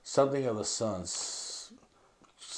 something 0.04 0.46
of 0.46 0.58
the 0.58 0.66
Suns, 0.66 1.10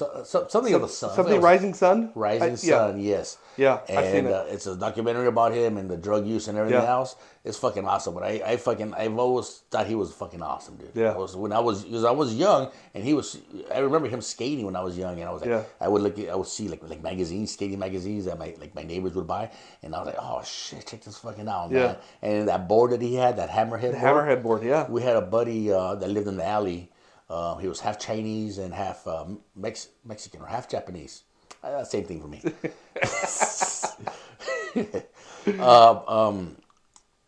so, 0.02 0.24
so, 0.24 0.48
something 0.50 0.74
of 0.74 0.82
the 0.82 0.88
Sun, 0.88 1.14
Something 1.16 1.42
Rising 1.42 1.74
Son. 1.74 2.12
Rising 2.16 2.44
I- 2.44 2.68
yeah. 2.72 2.78
Sun, 2.88 3.00
yes. 3.02 3.38
Yeah, 3.58 3.80
and 3.90 4.28
it. 4.28 4.34
Uh, 4.34 4.46
it's 4.48 4.66
a 4.66 4.76
documentary 4.76 5.28
about 5.28 5.52
him 5.54 5.78
and 5.78 5.90
the 5.90 5.98
drug 5.98 6.26
use 6.26 6.48
and 6.48 6.58
everything 6.58 6.82
Yeah. 6.82 6.90
else. 7.00 7.16
It's 7.44 7.58
fucking 7.58 7.86
awesome. 7.86 8.14
But 8.14 8.24
I, 8.24 8.42
I 8.46 8.58
fucking, 8.58 8.94
I've 8.94 9.18
always 9.18 9.64
thought 9.72 9.88
he 9.88 9.96
was 9.96 10.12
fucking 10.14 10.42
awesome, 10.42 10.76
dude. 10.78 10.92
Yeah. 10.94 11.12
I 11.14 11.18
was, 11.18 11.36
when 11.36 11.52
I 11.52 11.60
was, 11.60 11.84
because 11.84 12.06
I 12.06 12.12
was 12.12 12.34
young, 12.34 12.72
and 12.94 13.04
he 13.04 13.14
was. 13.14 13.40
I 13.74 13.80
remember 13.80 14.08
him 14.08 14.22
skating 14.22 14.66
when 14.66 14.76
I 14.76 14.82
was 14.84 14.98
young, 14.98 15.20
and 15.20 15.28
I 15.28 15.32
was 15.34 15.42
like, 15.42 15.50
Yeah. 15.50 15.64
I 15.82 15.88
would 15.88 16.02
look, 16.02 16.18
I 16.20 16.36
would 16.36 16.48
see 16.48 16.68
like 16.70 16.82
like 16.88 17.02
magazines, 17.04 17.52
skating 17.52 17.80
magazines 17.80 18.26
that 18.26 18.38
my 18.40 18.56
like 18.60 18.74
my 18.74 18.84
neighbors 18.84 19.14
would 19.16 19.28
buy, 19.28 19.52
and 19.84 19.94
I 19.96 20.00
was 20.00 20.08
like, 20.08 20.18
oh 20.20 20.42
shit, 20.44 20.88
check 20.88 21.02
this 21.04 21.18
fucking 21.18 21.48
out, 21.48 21.72
man. 21.72 21.98
And 22.22 22.48
that 22.48 22.68
board 22.68 22.92
that 22.92 23.02
he 23.02 23.16
had, 23.16 23.38
that 23.38 23.50
hammerhead, 23.50 23.92
board, 24.00 24.04
Hammerhead 24.06 24.44
board. 24.44 24.64
Yeah. 24.64 24.90
we 24.90 25.02
had 25.02 25.16
a 25.18 25.22
buddy 25.22 25.72
uh, 25.72 25.96
that 25.96 26.10
lived 26.10 26.28
in 26.28 26.38
the 26.38 26.46
alley. 26.48 26.90
Uh, 27.32 27.56
he 27.58 27.68
was 27.68 27.80
half 27.80 27.98
Chinese 27.98 28.58
and 28.58 28.74
half 28.74 29.08
um, 29.08 29.40
Mex- 29.56 29.90
Mexican 30.04 30.42
or 30.42 30.48
half 30.48 30.68
Japanese. 30.70 31.24
Uh, 31.64 31.84
same 31.84 32.04
thing 32.04 32.20
for 32.22 32.28
me. 32.28 32.42
uh, 35.60 36.00
um, 36.08 36.58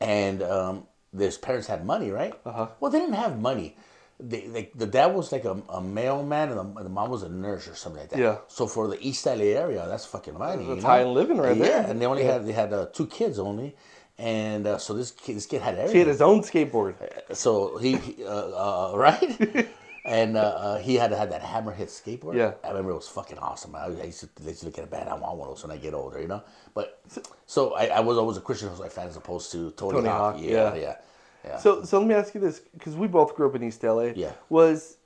and 0.02 0.42
um, 0.44 0.88
his 1.18 1.38
parents 1.38 1.68
had 1.68 1.86
money, 1.86 2.12
right? 2.12 2.34
Uh-huh. 2.46 2.68
Well, 2.80 2.92
they 2.92 3.00
didn't 3.00 3.16
have 3.16 3.40
money. 3.40 3.78
They, 4.20 4.42
they, 4.48 4.72
the 4.76 4.86
dad 4.86 5.08
was 5.08 5.32
like 5.32 5.46
a, 5.46 5.62
a 5.70 5.82
mailman 5.82 6.50
and 6.50 6.58
the, 6.58 6.64
and 6.64 6.86
the 6.86 6.90
mom 6.90 7.10
was 7.10 7.24
a 7.24 7.30
nurse 7.30 7.68
or 7.68 7.76
something 7.76 8.02
like 8.02 8.10
that. 8.12 8.20
Yeah. 8.20 8.38
So 8.48 8.68
for 8.68 8.88
the 8.88 8.98
East 9.06 9.26
LA 9.26 9.56
area, 9.56 9.86
that's 9.88 10.06
fucking 10.06 10.38
money. 10.38 10.66
That's 10.66 10.84
high 10.84 11.04
living 11.04 11.38
right 11.38 11.58
yeah, 11.58 11.66
there. 11.66 11.86
and 11.90 12.02
they 12.02 12.06
only 12.06 12.24
had 12.24 12.46
they 12.46 12.52
had 12.54 12.72
uh, 12.74 12.88
two 12.94 13.08
kids 13.08 13.40
only, 13.40 13.76
and 14.18 14.68
uh, 14.68 14.78
so 14.78 14.94
this 14.94 15.12
kid 15.12 15.36
this 15.36 15.46
kid 15.46 15.62
had 15.62 15.74
everything 15.76 15.94
He 15.96 16.00
had 16.00 16.08
his 16.08 16.22
own 16.22 16.42
skateboard. 16.42 16.96
so 17.36 17.78
he, 17.78 17.98
he, 17.98 18.24
uh, 18.24 18.30
uh, 18.30 18.94
right, 18.98 19.68
and 20.06 20.36
uh, 20.36 20.42
uh, 20.42 20.80
he 20.80 20.96
had 20.96 21.12
to 21.12 21.18
have 21.18 21.30
that 21.30 21.42
hammerhead 21.42 21.88
skateboard. 21.88 22.36
Yeah. 22.36 22.54
I 22.64 22.70
remember 22.70 22.92
it 22.92 22.96
was 22.96 23.08
fucking 23.08 23.38
awesome. 23.38 23.76
I, 23.76 23.86
I 23.86 24.04
used, 24.06 24.22
to, 24.22 24.30
I 24.44 24.48
used 24.50 24.60
to 24.62 24.66
look 24.66 24.78
at 24.78 24.84
it 24.84 24.92
bad. 24.92 25.08
I 25.08 25.14
want 25.14 25.38
one 25.38 25.48
of 25.50 25.56
those 25.56 25.64
when 25.64 25.72
I 25.72 25.80
get 25.80 25.94
older, 25.94 26.20
you 26.20 26.28
know. 26.28 26.44
But 26.74 27.02
so 27.46 27.74
I, 27.74 27.86
I 27.86 28.00
was 28.02 28.18
always 28.18 28.38
a 28.38 28.42
Christian 28.42 28.70
Hosoi 28.70 28.92
fan 28.92 29.08
as 29.08 29.16
opposed 29.16 29.52
to 29.54 29.72
Tony, 29.72 29.98
Tony 29.98 30.10
Hawk. 30.10 30.36
Hawk, 30.36 30.44
Yeah, 30.44 30.74
yeah. 30.74 30.76
yeah, 30.76 30.96
yeah. 31.46 31.58
So, 31.58 31.84
so 31.84 32.00
let 32.00 32.08
me 32.08 32.16
ask 32.16 32.36
you 32.36 32.42
this, 32.42 32.60
because 32.60 32.96
we 32.96 33.08
both 33.08 33.36
grew 33.36 33.48
up 33.48 33.56
in 33.56 33.64
East 33.64 33.82
LA. 33.84 34.12
Yeah. 34.16 34.34
Was 34.50 34.98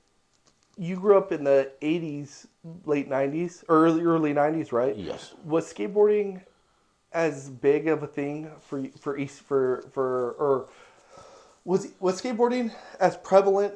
you 0.76 0.96
grew 0.96 1.16
up 1.18 1.32
in 1.32 1.44
the 1.44 1.70
'80s, 1.82 2.46
late 2.84 3.08
'90s, 3.08 3.64
early 3.68 4.02
early 4.02 4.32
'90s, 4.32 4.72
right? 4.72 4.96
Yes. 4.96 5.34
Was 5.44 5.72
skateboarding 5.72 6.42
as 7.12 7.48
big 7.48 7.88
of 7.88 8.02
a 8.02 8.06
thing 8.06 8.50
for 8.60 8.84
for 9.00 9.16
East 9.16 9.40
for 9.40 9.88
for 9.92 10.32
or 10.32 10.68
was 11.64 11.88
was 12.00 12.20
skateboarding 12.20 12.72
as 13.00 13.16
prevalent 13.16 13.74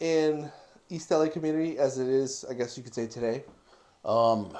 in 0.00 0.50
East 0.92 1.10
LA 1.10 1.28
community 1.28 1.78
as 1.78 1.98
it 1.98 2.06
is, 2.08 2.44
I 2.48 2.54
guess 2.54 2.76
you 2.76 2.82
could 2.82 2.94
say 2.94 3.06
today? 3.06 3.44
Um, 4.04 4.56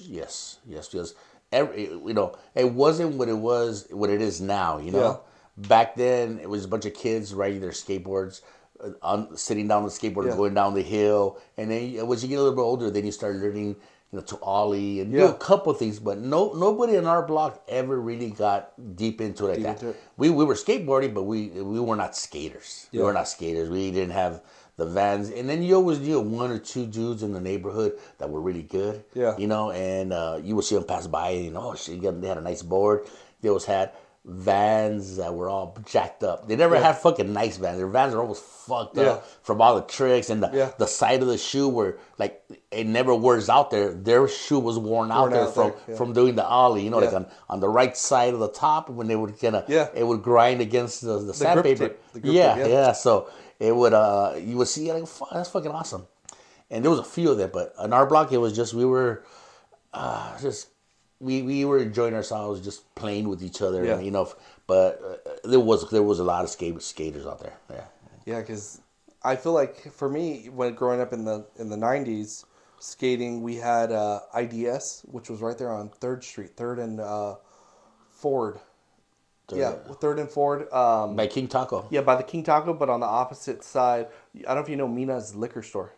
yes, 0.00 0.58
yes, 0.66 0.88
because 0.88 1.14
every 1.50 1.84
you 1.84 2.14
know 2.14 2.36
it 2.54 2.70
wasn't 2.72 3.16
what 3.16 3.28
it 3.28 3.36
was, 3.36 3.86
what 3.90 4.10
it 4.10 4.20
is 4.20 4.40
now. 4.40 4.78
You 4.78 4.90
know, 4.90 5.20
back 5.56 5.96
then 5.96 6.38
it 6.42 6.48
was 6.48 6.64
a 6.64 6.68
bunch 6.68 6.84
of 6.86 6.94
kids 6.94 7.32
riding 7.32 7.60
their 7.60 7.70
skateboards, 7.70 8.42
uh, 8.82 8.90
on 9.02 9.36
sitting 9.36 9.68
down 9.68 9.78
on 9.78 9.84
the 9.84 9.90
skateboard, 9.90 10.24
Yeah. 10.24 10.30
and 10.30 10.38
going 10.38 10.54
down 10.54 10.74
the 10.74 10.82
hill, 10.82 11.38
and 11.56 11.70
then 11.70 11.82
as 12.12 12.22
you 12.22 12.28
get 12.28 12.38
a 12.38 12.42
little 12.42 12.54
bit 12.56 12.62
older, 12.62 12.90
then 12.90 13.04
you 13.06 13.12
start 13.12 13.36
learning. 13.36 13.76
You 14.14 14.18
know, 14.18 14.24
to 14.26 14.38
ollie 14.42 15.00
and 15.00 15.10
do 15.10 15.24
a 15.24 15.32
couple 15.32 15.72
things, 15.72 15.98
but 15.98 16.18
no, 16.18 16.52
nobody 16.52 16.96
in 16.96 17.06
our 17.06 17.22
block 17.26 17.62
ever 17.66 17.98
really 17.98 18.28
got 18.28 18.74
deep 18.94 19.22
into 19.22 19.46
it 19.46 19.48
like 19.48 19.56
Deep 19.56 19.64
that. 19.78 19.82
it. 19.82 19.96
We 20.18 20.28
we 20.28 20.44
were 20.44 20.52
skateboarding, 20.54 21.14
but 21.14 21.22
we 21.22 21.48
we 21.48 21.80
were 21.80 21.96
not 21.96 22.14
skaters. 22.14 22.88
We 22.92 22.98
were 22.98 23.14
not 23.14 23.26
skaters. 23.26 23.70
We 23.70 23.90
didn't 23.90 24.12
have 24.12 24.42
the 24.76 24.86
vans, 24.86 25.30
and 25.30 25.48
then 25.48 25.62
you 25.62 25.74
always 25.76 26.00
knew 26.00 26.18
one 26.20 26.50
or 26.50 26.58
two 26.58 26.86
dudes 26.86 27.22
in 27.22 27.32
the 27.32 27.40
neighborhood 27.40 27.98
that 28.18 28.30
were 28.30 28.40
really 28.40 28.62
good. 28.62 29.04
Yeah. 29.14 29.36
you 29.36 29.46
know, 29.46 29.70
and 29.70 30.12
uh, 30.12 30.40
you 30.42 30.56
would 30.56 30.64
see 30.64 30.74
them 30.76 30.84
pass 30.84 31.06
by, 31.06 31.30
and 31.30 31.44
you 31.44 31.50
know, 31.50 31.72
oh 31.72 31.74
shit, 31.74 32.00
they 32.20 32.28
had 32.28 32.38
a 32.38 32.40
nice 32.42 32.62
board. 32.62 33.06
They 33.40 33.48
always 33.48 33.64
had. 33.64 33.92
vans 34.24 35.16
that 35.16 35.34
were 35.34 35.48
all 35.48 35.76
jacked 35.84 36.22
up. 36.22 36.46
They 36.46 36.54
never 36.54 36.76
Yeah. 36.76 36.82
had 36.92 36.98
fucking 36.98 37.32
nice 37.32 37.56
vans. 37.56 37.78
Their 37.78 37.88
vans 37.88 38.14
are 38.14 38.20
always 38.20 38.38
fucked 38.38 38.96
Yeah. 38.96 39.14
up 39.14 39.26
from 39.42 39.60
all 39.60 39.74
the 39.74 39.82
tricks 39.82 40.30
and 40.30 40.40
the, 40.42 40.50
Yeah. 40.52 40.70
the 40.78 40.86
side 40.86 41.22
of 41.22 41.28
the 41.28 41.36
shoe 41.38 41.68
where 41.68 41.98
like 42.18 42.40
it 42.70 42.86
never 42.86 43.14
wears 43.16 43.48
out 43.48 43.72
there. 43.72 43.92
Their 43.92 44.28
shoe 44.28 44.60
was 44.60 44.78
worn 44.78 45.10
out 45.10 45.22
Worn 45.22 45.32
there 45.32 45.42
out 45.42 45.54
from 45.54 45.72
there, 45.88 45.96
from 45.96 46.12
doing 46.12 46.36
the 46.36 46.46
ollie. 46.46 46.84
You 46.84 46.90
know, 46.90 46.98
like 46.98 47.12
on, 47.12 47.26
on 47.50 47.58
the 47.58 47.68
right 47.68 47.96
side 47.96 48.32
of 48.32 48.38
the 48.38 48.48
top 48.48 48.88
when 48.88 49.08
they 49.08 49.16
would 49.16 49.40
kind 49.40 49.56
of 49.56 49.68
Yeah. 49.68 49.88
it 49.92 50.04
would 50.06 50.22
grind 50.22 50.60
against 50.60 51.00
the, 51.00 51.18
the, 51.18 51.24
grip 51.24 51.34
sandpaper. 51.34 51.90
the 52.14 52.20
yeah, 52.22 52.58
yeah, 52.58 52.66
yeah. 52.66 52.92
So 52.92 53.26
it 53.68 53.74
would 53.74 53.94
uh 53.94 54.34
you 54.48 54.56
would 54.58 54.68
see 54.68 54.92
like 54.92 55.04
that's 55.32 55.50
fucking 55.50 55.70
awesome. 55.70 56.06
And 56.70 56.82
there 56.82 56.90
was 56.90 57.00
a 57.00 57.04
few 57.16 57.30
of 57.30 57.38
them, 57.38 57.50
but 57.52 57.72
on 57.78 57.92
our 57.92 58.06
block 58.06 58.32
it 58.32 58.38
was 58.38 58.54
just 58.56 58.74
we 58.74 58.84
were 58.84 59.24
uh, 59.94 60.38
just 60.40 60.68
we, 61.20 61.42
we 61.42 61.64
were 61.64 61.78
enjoying 61.78 62.14
ourselves 62.14 62.60
just 62.60 62.92
playing 62.96 63.28
with 63.28 63.42
each 63.42 63.62
other, 63.62 63.84
Yeah. 63.84 64.00
you 64.00 64.10
know. 64.10 64.26
But 64.66 64.90
uh, 65.26 65.48
there 65.48 65.60
was 65.60 65.88
there 65.90 66.02
was 66.02 66.18
a 66.18 66.24
lot 66.24 66.42
of 66.44 66.50
skate, 66.50 66.80
skaters 66.82 67.26
out 67.26 67.40
there. 67.40 67.56
Yeah, 67.70 67.84
Yeah, 68.26 68.40
because 68.40 68.80
I 69.22 69.36
feel 69.36 69.52
like 69.52 69.92
for 69.92 70.08
me, 70.08 70.48
when 70.48 70.74
growing 70.74 71.00
up 71.00 71.12
in 71.12 71.24
the 71.24 71.46
in 71.58 71.68
the 71.68 71.76
'90s, 71.76 72.44
skating, 72.80 73.42
we 73.42 73.56
had 73.56 73.92
uh, 73.92 74.20
IDS, 74.34 75.04
which 75.12 75.28
was 75.30 75.40
right 75.40 75.56
there 75.58 75.70
on 75.72 75.90
Third 76.00 76.24
Street, 76.24 76.56
Third 76.56 76.78
and 76.80 76.98
uh, 77.00 77.36
Ford. 78.10 78.58
Yeah, 79.58 79.72
Third 80.00 80.18
and 80.18 80.28
Ford. 80.28 80.72
Um, 80.72 81.16
by 81.16 81.26
King 81.26 81.48
Taco. 81.48 81.86
yeah, 81.90 82.00
by 82.02 82.16
the 82.16 82.22
King 82.22 82.42
Taco, 82.42 82.72
but 82.74 82.88
on 82.88 83.00
the 83.00 83.06
opposite 83.06 83.62
side. 83.64 84.08
I 84.36 84.40
don't 84.48 84.56
know 84.56 84.62
if 84.62 84.68
you 84.68 84.76
know 84.76 84.88
Mina's 84.88 85.34
liquor 85.34 85.62
store. 85.62 85.92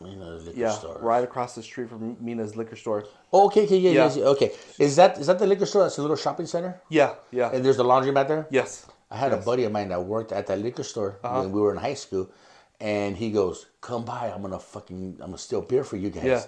The 0.00 0.06
liquor 0.06 0.58
Yeah, 0.58 0.70
store. 0.70 0.98
right 1.02 1.22
across 1.22 1.54
the 1.54 1.62
street 1.62 1.90
from 1.90 2.16
Mina's 2.20 2.56
liquor 2.56 2.76
store. 2.76 3.04
Oh, 3.32 3.46
okay, 3.46 3.64
okay, 3.64 3.76
yeah, 3.76 3.90
yeah. 3.90 4.10
Yeah. 4.14 4.24
Okay, 4.34 4.52
is 4.78 4.96
that 4.96 5.18
is 5.18 5.26
that 5.26 5.38
the 5.38 5.46
liquor 5.46 5.66
store? 5.66 5.82
That's 5.82 5.98
a 5.98 6.02
little 6.02 6.16
shopping 6.16 6.46
center, 6.46 6.80
Yeah, 6.88 7.14
yeah, 7.30 7.50
and 7.52 7.62
there's 7.64 7.76
the 7.76 7.84
laundromat 7.84 8.26
there. 8.28 8.46
yes. 8.50 8.86
I 9.10 9.16
had 9.16 9.32
a 9.32 9.38
buddy 9.38 9.64
of 9.64 9.72
mine 9.72 9.88
that 9.88 10.04
worked 10.04 10.30
at 10.32 10.46
that 10.46 10.60
liquor 10.60 10.84
store 10.84 11.18
Uh-huh. 11.24 11.40
when 11.40 11.50
we 11.52 11.60
were 11.60 11.72
in 11.72 11.78
high 11.78 11.94
school, 11.94 12.30
and 12.80 13.16
he 13.16 13.30
goes, 13.30 13.66
"Come 13.82 14.04
by, 14.04 14.30
I'm 14.32 14.40
gonna 14.40 14.58
fucking, 14.60 15.18
I'm 15.20 15.26
gonna 15.32 15.38
steal 15.38 15.60
beer 15.62 15.84
for 15.84 15.96
you 15.96 16.10
guys." 16.10 16.24
Yeah. 16.24 16.42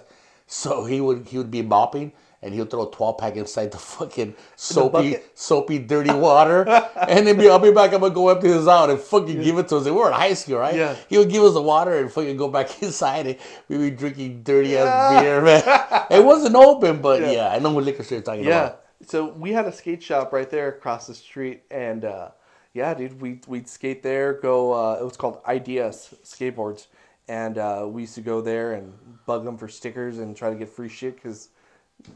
So 0.47 0.85
he 0.85 0.99
would 1.01 1.27
he 1.27 1.37
would 1.37 1.51
be 1.51 1.61
mopping, 1.61 2.13
and 2.43 2.53
he'll 2.53 2.65
throw 2.65 2.87
a 2.87 2.91
twelve 2.91 3.17
pack 3.17 3.35
inside 3.35 3.71
the 3.71 3.77
fucking 3.77 4.35
soapy, 4.55 4.91
bucket? 5.11 5.31
soapy, 5.33 5.79
dirty 5.79 6.11
water, 6.13 6.67
and 7.07 7.25
then 7.25 7.37
be, 7.37 7.49
I'll 7.49 7.59
be 7.59 7.71
back. 7.71 7.93
I'm 7.93 8.01
gonna 8.01 8.13
go 8.13 8.29
empty 8.29 8.49
this 8.49 8.67
out 8.67 8.89
and 8.89 8.99
fucking 8.99 9.41
give 9.41 9.57
it 9.57 9.67
to 9.69 9.77
us. 9.77 9.85
And 9.85 9.95
we're 9.95 10.07
in 10.07 10.13
high 10.13 10.33
school, 10.33 10.59
right? 10.59 10.75
Yeah. 10.75 10.95
He 11.09 11.17
would 11.17 11.29
give 11.29 11.43
us 11.43 11.53
the 11.53 11.61
water 11.61 11.97
and 11.97 12.11
fucking 12.11 12.37
go 12.37 12.49
back 12.49 12.81
inside, 12.83 13.27
and 13.27 13.37
we 13.69 13.77
be 13.77 13.91
drinking 13.91 14.43
dirty 14.43 14.77
ass 14.77 15.21
beer, 15.21 15.41
man. 15.41 15.63
it 16.11 16.23
wasn't 16.23 16.55
open, 16.55 17.01
but 17.01 17.21
yeah, 17.21 17.31
Yeah. 17.31 17.49
I 17.49 17.59
know 17.59 17.71
what 17.71 17.83
liquor 17.85 18.03
store 18.03 18.17
you're 18.17 18.23
talking 18.23 18.43
Yeah. 18.43 18.63
about. 18.65 18.79
So 19.05 19.25
we 19.33 19.51
had 19.51 19.65
a 19.65 19.71
skate 19.71 20.01
shop 20.01 20.31
right 20.31 20.49
there 20.49 20.69
across 20.69 21.07
the 21.07 21.13
street, 21.13 21.63
and 21.71 22.05
uh, 22.05 22.29
yeah, 22.73 22.93
dude, 22.93 23.19
we 23.21 23.39
we'd 23.47 23.67
skate 23.67 24.01
there. 24.01 24.33
Go. 24.33 24.71
Uh, 24.73 24.97
it 25.01 25.03
was 25.03 25.17
called 25.17 25.39
IDS 25.47 26.15
skateboards, 26.23 26.87
and 27.27 27.57
uh, 27.57 27.85
we 27.89 28.01
used 28.03 28.15
to 28.15 28.21
go 28.21 28.39
there 28.41 28.73
and 28.73 28.93
bug 29.25 29.43
them 29.43 29.57
for 29.57 29.67
stickers 29.67 30.19
and 30.19 30.35
try 30.37 30.49
to 30.49 30.55
get 30.55 30.69
free 30.69 30.87
shit 30.89 31.15
because, 31.15 31.49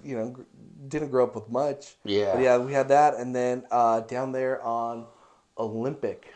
you 0.03 0.17
know, 0.17 0.29
gr- 0.29 0.41
didn't 0.87 1.09
grow 1.09 1.23
up 1.25 1.35
with 1.35 1.49
much. 1.49 1.95
Yeah. 2.03 2.33
But 2.33 2.41
yeah, 2.41 2.57
we 2.57 2.73
had 2.73 2.87
that, 2.89 3.15
and 3.15 3.35
then 3.35 3.65
uh, 3.71 4.01
down 4.01 4.31
there 4.31 4.61
on 4.63 5.05
Olympic, 5.57 6.33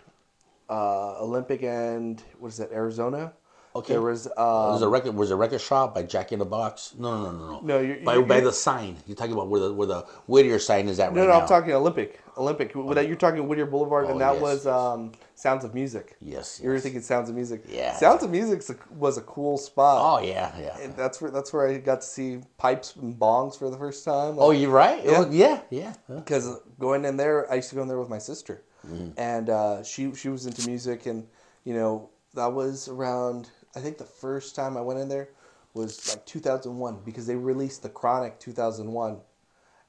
uh, 0.69 1.21
Olympic 1.21 1.63
and 1.63 2.21
what 2.39 2.49
is 2.49 2.57
that? 2.57 2.71
Arizona. 2.71 3.33
Okay. 3.73 3.93
There 3.93 4.01
was. 4.01 4.27
Um, 4.35 4.83
a 4.83 4.87
record. 4.87 5.15
Was 5.15 5.31
a 5.31 5.35
record 5.35 5.61
shop 5.61 5.95
by 5.95 6.03
Jack 6.03 6.31
in 6.33 6.39
the 6.39 6.45
Box? 6.45 6.93
No, 6.97 7.17
no, 7.23 7.31
no, 7.31 7.37
no, 7.37 7.47
no. 7.51 7.59
No, 7.61 7.79
you're- 7.79 8.03
by 8.03 8.13
you're- 8.15 8.25
by 8.27 8.39
the 8.41 8.51
sign. 8.51 8.97
You're 9.07 9.15
talking 9.15 9.33
about 9.33 9.47
where 9.47 9.61
the 9.61 9.73
where 9.73 9.87
the 9.87 10.01
Whittier 10.27 10.59
sign 10.59 10.89
is 10.89 10.99
at 10.99 11.13
no, 11.13 11.21
right 11.21 11.27
no, 11.27 11.33
now. 11.33 11.41
I'm 11.41 11.47
talking 11.47 11.71
Olympic. 11.73 12.19
Olympic. 12.41 12.73
That 12.73 13.07
you're 13.07 13.15
talking 13.15 13.47
Whittier 13.47 13.65
Boulevard, 13.65 14.05
Oh, 14.07 14.11
and 14.11 14.21
that 14.21 14.33
yes, 14.33 14.41
was 14.41 14.67
um, 14.67 15.11
Sounds 15.35 15.63
of 15.63 15.73
Music. 15.73 16.15
Yes, 16.21 16.59
You 16.61 16.69
were 16.69 16.75
yes. 16.75 16.83
thinking 16.83 17.01
Sounds 17.01 17.29
of 17.29 17.35
Music. 17.35 17.63
Yeah. 17.69 17.95
Sounds 17.95 18.23
of 18.23 18.29
Music 18.31 18.61
was 18.97 19.17
a 19.17 19.21
cool 19.21 19.57
spot. 19.57 19.97
Oh 20.21 20.25
yeah, 20.25 20.51
yeah. 20.59 20.77
And 20.79 20.95
that's 20.95 21.21
where 21.21 21.31
that's 21.31 21.53
where 21.53 21.67
I 21.67 21.77
got 21.77 22.01
to 22.01 22.07
see 22.07 22.39
pipes 22.57 22.95
and 22.95 23.17
bongs 23.17 23.57
for 23.57 23.69
the 23.69 23.77
first 23.77 24.03
time. 24.03 24.35
oh, 24.37 24.51
you're 24.51 24.69
right. 24.69 25.03
Yeah. 25.05 25.11
Oh, 25.17 25.29
yeah, 25.31 25.61
yeah. 25.69 25.93
yeah. 26.09 26.15
because 26.15 26.59
going 26.79 27.05
in 27.05 27.15
there, 27.17 27.49
I 27.51 27.55
used 27.55 27.69
to 27.69 27.75
go 27.75 27.81
in 27.83 27.87
there 27.87 27.99
with 27.99 28.09
my 28.09 28.19
sister, 28.19 28.63
Mm-hmm. 28.87 29.09
and 29.17 29.49
uh, 29.49 29.83
she 29.83 30.13
she 30.15 30.29
was 30.29 30.45
into 30.47 30.67
music, 30.67 31.05
and 31.05 31.27
you 31.63 31.73
know 31.75 32.09
that 32.33 32.51
was 32.51 32.87
around. 32.87 33.49
I 33.75 33.79
think 33.79 33.97
the 33.97 34.05
first 34.23 34.55
time 34.55 34.75
I 34.75 34.81
went 34.81 34.99
in 34.99 35.07
there 35.07 35.29
was 35.73 36.09
like 36.15 36.25
2001 36.25 36.99
because 37.05 37.25
they 37.27 37.35
released 37.35 37.83
the 37.83 37.89
Chronic 37.89 38.39
2001, 38.39 39.19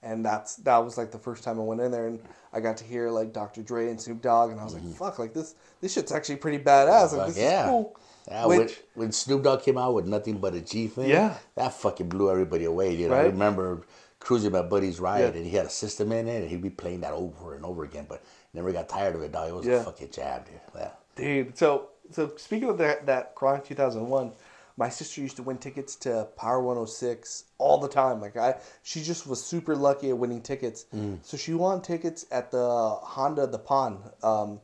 and 0.02 0.24
that's 0.24 0.56
that 0.56 0.78
was 0.78 0.96
like 0.98 1.10
the 1.10 1.18
first 1.18 1.44
time 1.44 1.58
I 1.60 1.62
went 1.62 1.80
in 1.80 1.90
there, 1.90 2.06
and 2.08 2.18
I 2.52 2.60
got 2.60 2.76
to 2.78 2.84
hear 2.84 3.10
like 3.10 3.32
Dr. 3.32 3.62
Dre 3.62 3.88
and 3.88 4.00
Snoop 4.00 4.20
Dogg, 4.22 4.50
and 4.50 4.60
I 4.60 4.64
was 4.64 4.74
like, 4.74 4.84
fuck, 4.94 5.18
like 5.18 5.32
this 5.34 5.54
this 5.80 5.92
shit's 5.94 6.12
actually 6.12 6.36
pretty 6.36 6.58
badass. 6.62 7.12
Like 7.16 7.30
Mm-hmm. 7.32 7.40
yeah. 7.40 7.64
cool. 7.66 7.96
Yeah, 8.28 8.46
when, 8.46 8.58
Which 8.60 8.80
when 8.94 9.10
Snoop 9.10 9.42
Dogg 9.42 9.62
came 9.62 9.76
out 9.76 9.94
with 9.94 10.06
nothing 10.06 10.38
but 10.38 10.54
a 10.54 10.60
G 10.60 10.86
thing, 10.86 11.08
Yeah. 11.08 11.36
that 11.56 11.74
fucking 11.74 12.08
blew 12.08 12.30
everybody 12.30 12.64
away. 12.66 12.96
Dude, 12.96 13.10
I 13.10 13.22
Right? 13.22 13.32
remember 13.32 13.82
cruising 14.20 14.52
my 14.52 14.62
buddy's 14.62 15.00
ride, 15.00 15.20
Yeah. 15.34 15.40
and 15.40 15.44
he 15.44 15.50
had 15.56 15.66
a 15.66 15.70
system 15.70 16.12
in 16.12 16.28
it, 16.28 16.42
and 16.42 16.48
he'd 16.48 16.62
be 16.62 16.70
playing 16.70 17.00
that 17.00 17.12
over 17.14 17.54
and 17.56 17.64
over 17.64 17.82
again, 17.82 18.06
but 18.08 18.22
never 18.54 18.70
got 18.70 18.88
tired 18.88 19.16
of 19.16 19.22
it. 19.22 19.32
Dog, 19.32 19.48
it 19.48 19.54
was 19.54 19.66
a 19.66 19.82
fucking 19.82 20.10
jab, 20.12 20.44
dude. 20.46 20.60
Yeah. 20.76 20.90
Dude, 21.16 21.58
so 21.58 21.88
so 22.12 22.32
speaking 22.36 22.68
of 22.68 22.78
that 22.78 23.06
that 23.06 23.34
Chronic 23.34 23.64
2001, 23.64 24.30
my 24.76 24.88
sister 24.88 25.20
used 25.20 25.36
to 25.36 25.42
win 25.42 25.58
tickets 25.58 25.96
to 25.96 26.28
Power 26.36 26.60
106 26.60 27.44
all 27.58 27.78
the 27.78 27.88
time. 27.88 28.20
Like 28.20 28.36
I, 28.36 28.56
she 28.82 29.02
just 29.02 29.26
was 29.26 29.42
super 29.44 29.76
lucky 29.76 30.10
at 30.10 30.18
winning 30.18 30.40
tickets. 30.42 30.86
So 31.22 31.36
she 31.36 31.54
won 31.54 31.82
tickets 31.82 32.24
at 32.30 32.50
the 32.50 32.96
Honda 33.02 33.46
the 33.46 33.58
Pond. 33.58 33.98
Um, 34.22 34.60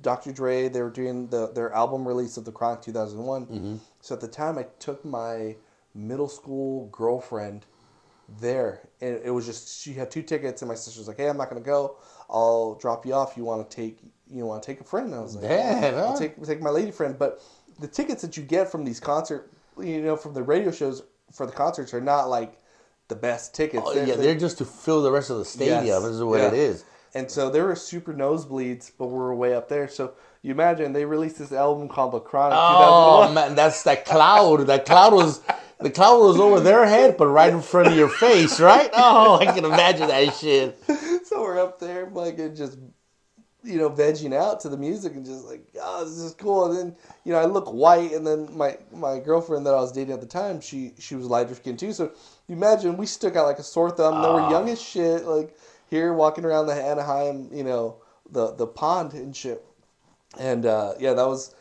Dr. 0.00 0.32
Dre, 0.32 0.68
they 0.68 0.80
were 0.82 0.90
doing 0.90 1.28
the 1.28 1.48
their 1.52 1.72
album 1.72 2.06
release 2.06 2.36
of 2.36 2.44
the 2.44 2.52
Chronic 2.52 2.82
2001. 2.82 3.80
So 4.00 4.14
at 4.14 4.20
the 4.20 4.28
time, 4.28 4.58
I 4.58 4.66
took 4.78 5.04
my 5.04 5.56
middle 5.94 6.28
school 6.28 6.88
girlfriend 6.92 7.66
there, 8.40 8.86
and 9.00 9.20
it 9.24 9.30
was 9.30 9.46
just 9.46 9.80
she 9.82 9.94
had 9.94 10.10
two 10.10 10.22
tickets, 10.22 10.62
and 10.62 10.68
my 10.68 10.74
sister 10.74 11.00
was 11.00 11.08
like, 11.08 11.16
"Hey, 11.16 11.28
I'm 11.28 11.36
not 11.36 11.48
gonna 11.48 11.62
go. 11.62 11.96
I'll 12.30 12.74
drop 12.74 13.06
you 13.06 13.14
off. 13.14 13.36
You 13.36 13.44
want 13.44 13.68
to 13.68 13.74
take 13.76 13.98
you 14.30 14.44
want 14.44 14.62
to 14.62 14.66
take 14.66 14.80
a 14.80 14.84
friend?" 14.84 15.06
And 15.06 15.16
I 15.16 15.20
was 15.20 15.34
like, 15.34 15.50
"Yeah, 15.50 16.04
I'll 16.06 16.16
take 16.18 16.40
take 16.44 16.60
my 16.60 16.70
lady 16.70 16.90
friend." 16.90 17.18
But 17.18 17.42
the 17.78 17.88
tickets 17.88 18.22
that 18.22 18.36
you 18.36 18.42
get 18.42 18.70
from 18.70 18.84
these 18.84 19.00
concert, 19.00 19.52
you 19.80 20.00
know, 20.02 20.16
from 20.16 20.34
the 20.34 20.42
radio 20.42 20.70
shows 20.70 21.02
for 21.32 21.46
the 21.46 21.52
concerts 21.52 21.92
are 21.94 22.00
not 22.00 22.28
like 22.28 22.58
the 23.08 23.14
best 23.16 23.54
tickets. 23.54 23.84
Oh, 23.86 23.94
They're- 23.94 24.04
yeah, 24.06 24.14
they're- 24.14 24.24
they're 24.24 24.34
just 24.34 24.58
to 24.58 24.64
fill 24.64 25.02
the 25.02 25.12
rest 25.12 25.30
of 25.30 25.38
the 25.38 25.44
stadium. 25.44 25.84
Yes. 25.86 26.02
This 26.02 26.12
is 26.12 26.22
what 26.24 26.40
Yeah. 26.40 26.48
it 26.48 26.54
is. 26.54 26.84
and 27.14 27.30
so 27.30 27.48
there 27.48 27.64
were 27.64 27.74
super 27.74 28.12
nosebleeds, 28.12 28.90
but 28.98 29.06
we 29.06 29.14
were 29.18 29.34
way 29.34 29.54
up 29.54 29.68
there. 29.68 29.88
So 29.88 30.12
you 30.42 30.50
imagine 30.52 30.92
they 30.92 31.06
released 31.06 31.38
this 31.38 31.52
album 31.52 31.88
called 31.88 32.12
The 32.12 32.20
Chronic 32.20 32.58
Oh 32.60 33.32
man, 33.32 33.54
that's 33.54 33.82
that 33.84 34.04
cloud. 34.04 34.66
That 34.66 34.84
cloud 34.84 35.14
was 35.14 35.40
the 35.80 35.90
cloud 35.90 36.18
was 36.20 36.38
over 36.38 36.60
their 36.60 36.84
head, 36.86 37.16
but 37.16 37.28
right 37.28 37.50
in 37.52 37.62
front 37.62 37.88
of 37.88 37.96
your 37.96 38.08
face, 38.10 38.60
right? 38.60 38.90
Oh, 38.94 39.38
I 39.38 39.46
can 39.46 39.64
imagine 39.64 40.08
that 40.08 40.34
shit. 40.34 40.78
so 41.24 41.40
we're 41.42 41.58
up 41.58 41.78
there, 41.80 42.08
like, 42.12 42.38
and 42.38 42.54
just, 42.56 42.76
you 43.64 43.76
know, 43.76 43.90
vegging 43.90 44.34
out 44.34 44.60
to 44.60 44.68
the 44.68 44.76
music 44.76 45.14
and 45.14 45.24
just 45.26 45.44
like, 45.44 45.66
oh, 45.82 46.04
this 46.04 46.18
is 46.18 46.32
cool. 46.34 46.70
And 46.70 46.78
then, 46.78 46.96
you 47.24 47.32
know, 47.32 47.38
I 47.38 47.44
look 47.44 47.66
white, 47.72 48.12
and 48.12 48.26
then 48.26 48.48
my 48.56 48.78
my 48.92 49.18
girlfriend 49.18 49.66
that 49.66 49.74
I 49.74 49.80
was 49.80 49.92
dating 49.92 50.12
at 50.14 50.20
the 50.20 50.26
time, 50.26 50.60
she 50.60 50.92
she 50.98 51.14
was 51.16 51.26
lighter 51.26 51.54
skinned 51.54 51.78
too. 51.78 51.92
So 51.92 52.12
you 52.46 52.54
imagine 52.56 52.96
we 52.96 53.06
stuck 53.06 53.36
out 53.36 53.46
like 53.46 53.58
a 53.58 53.62
sore 53.64 53.90
thumb. 53.90 54.22
They 54.22 54.28
were 54.28 54.50
young 54.50 54.68
as 54.68 54.80
shit, 54.80 55.24
like 55.24 55.56
here 55.90 56.12
walking 56.12 56.44
around 56.44 56.66
the 56.68 56.74
Anaheim, 56.74 57.48
you 57.52 57.64
know, 57.64 57.96
the 58.30 58.52
the 58.54 58.66
pond 58.66 59.12
and 59.14 59.34
shit. 59.34 59.64
And 60.38 60.64
uh, 60.64 60.94
yeah, 61.00 61.14
that 61.14 61.26
was 61.26 61.54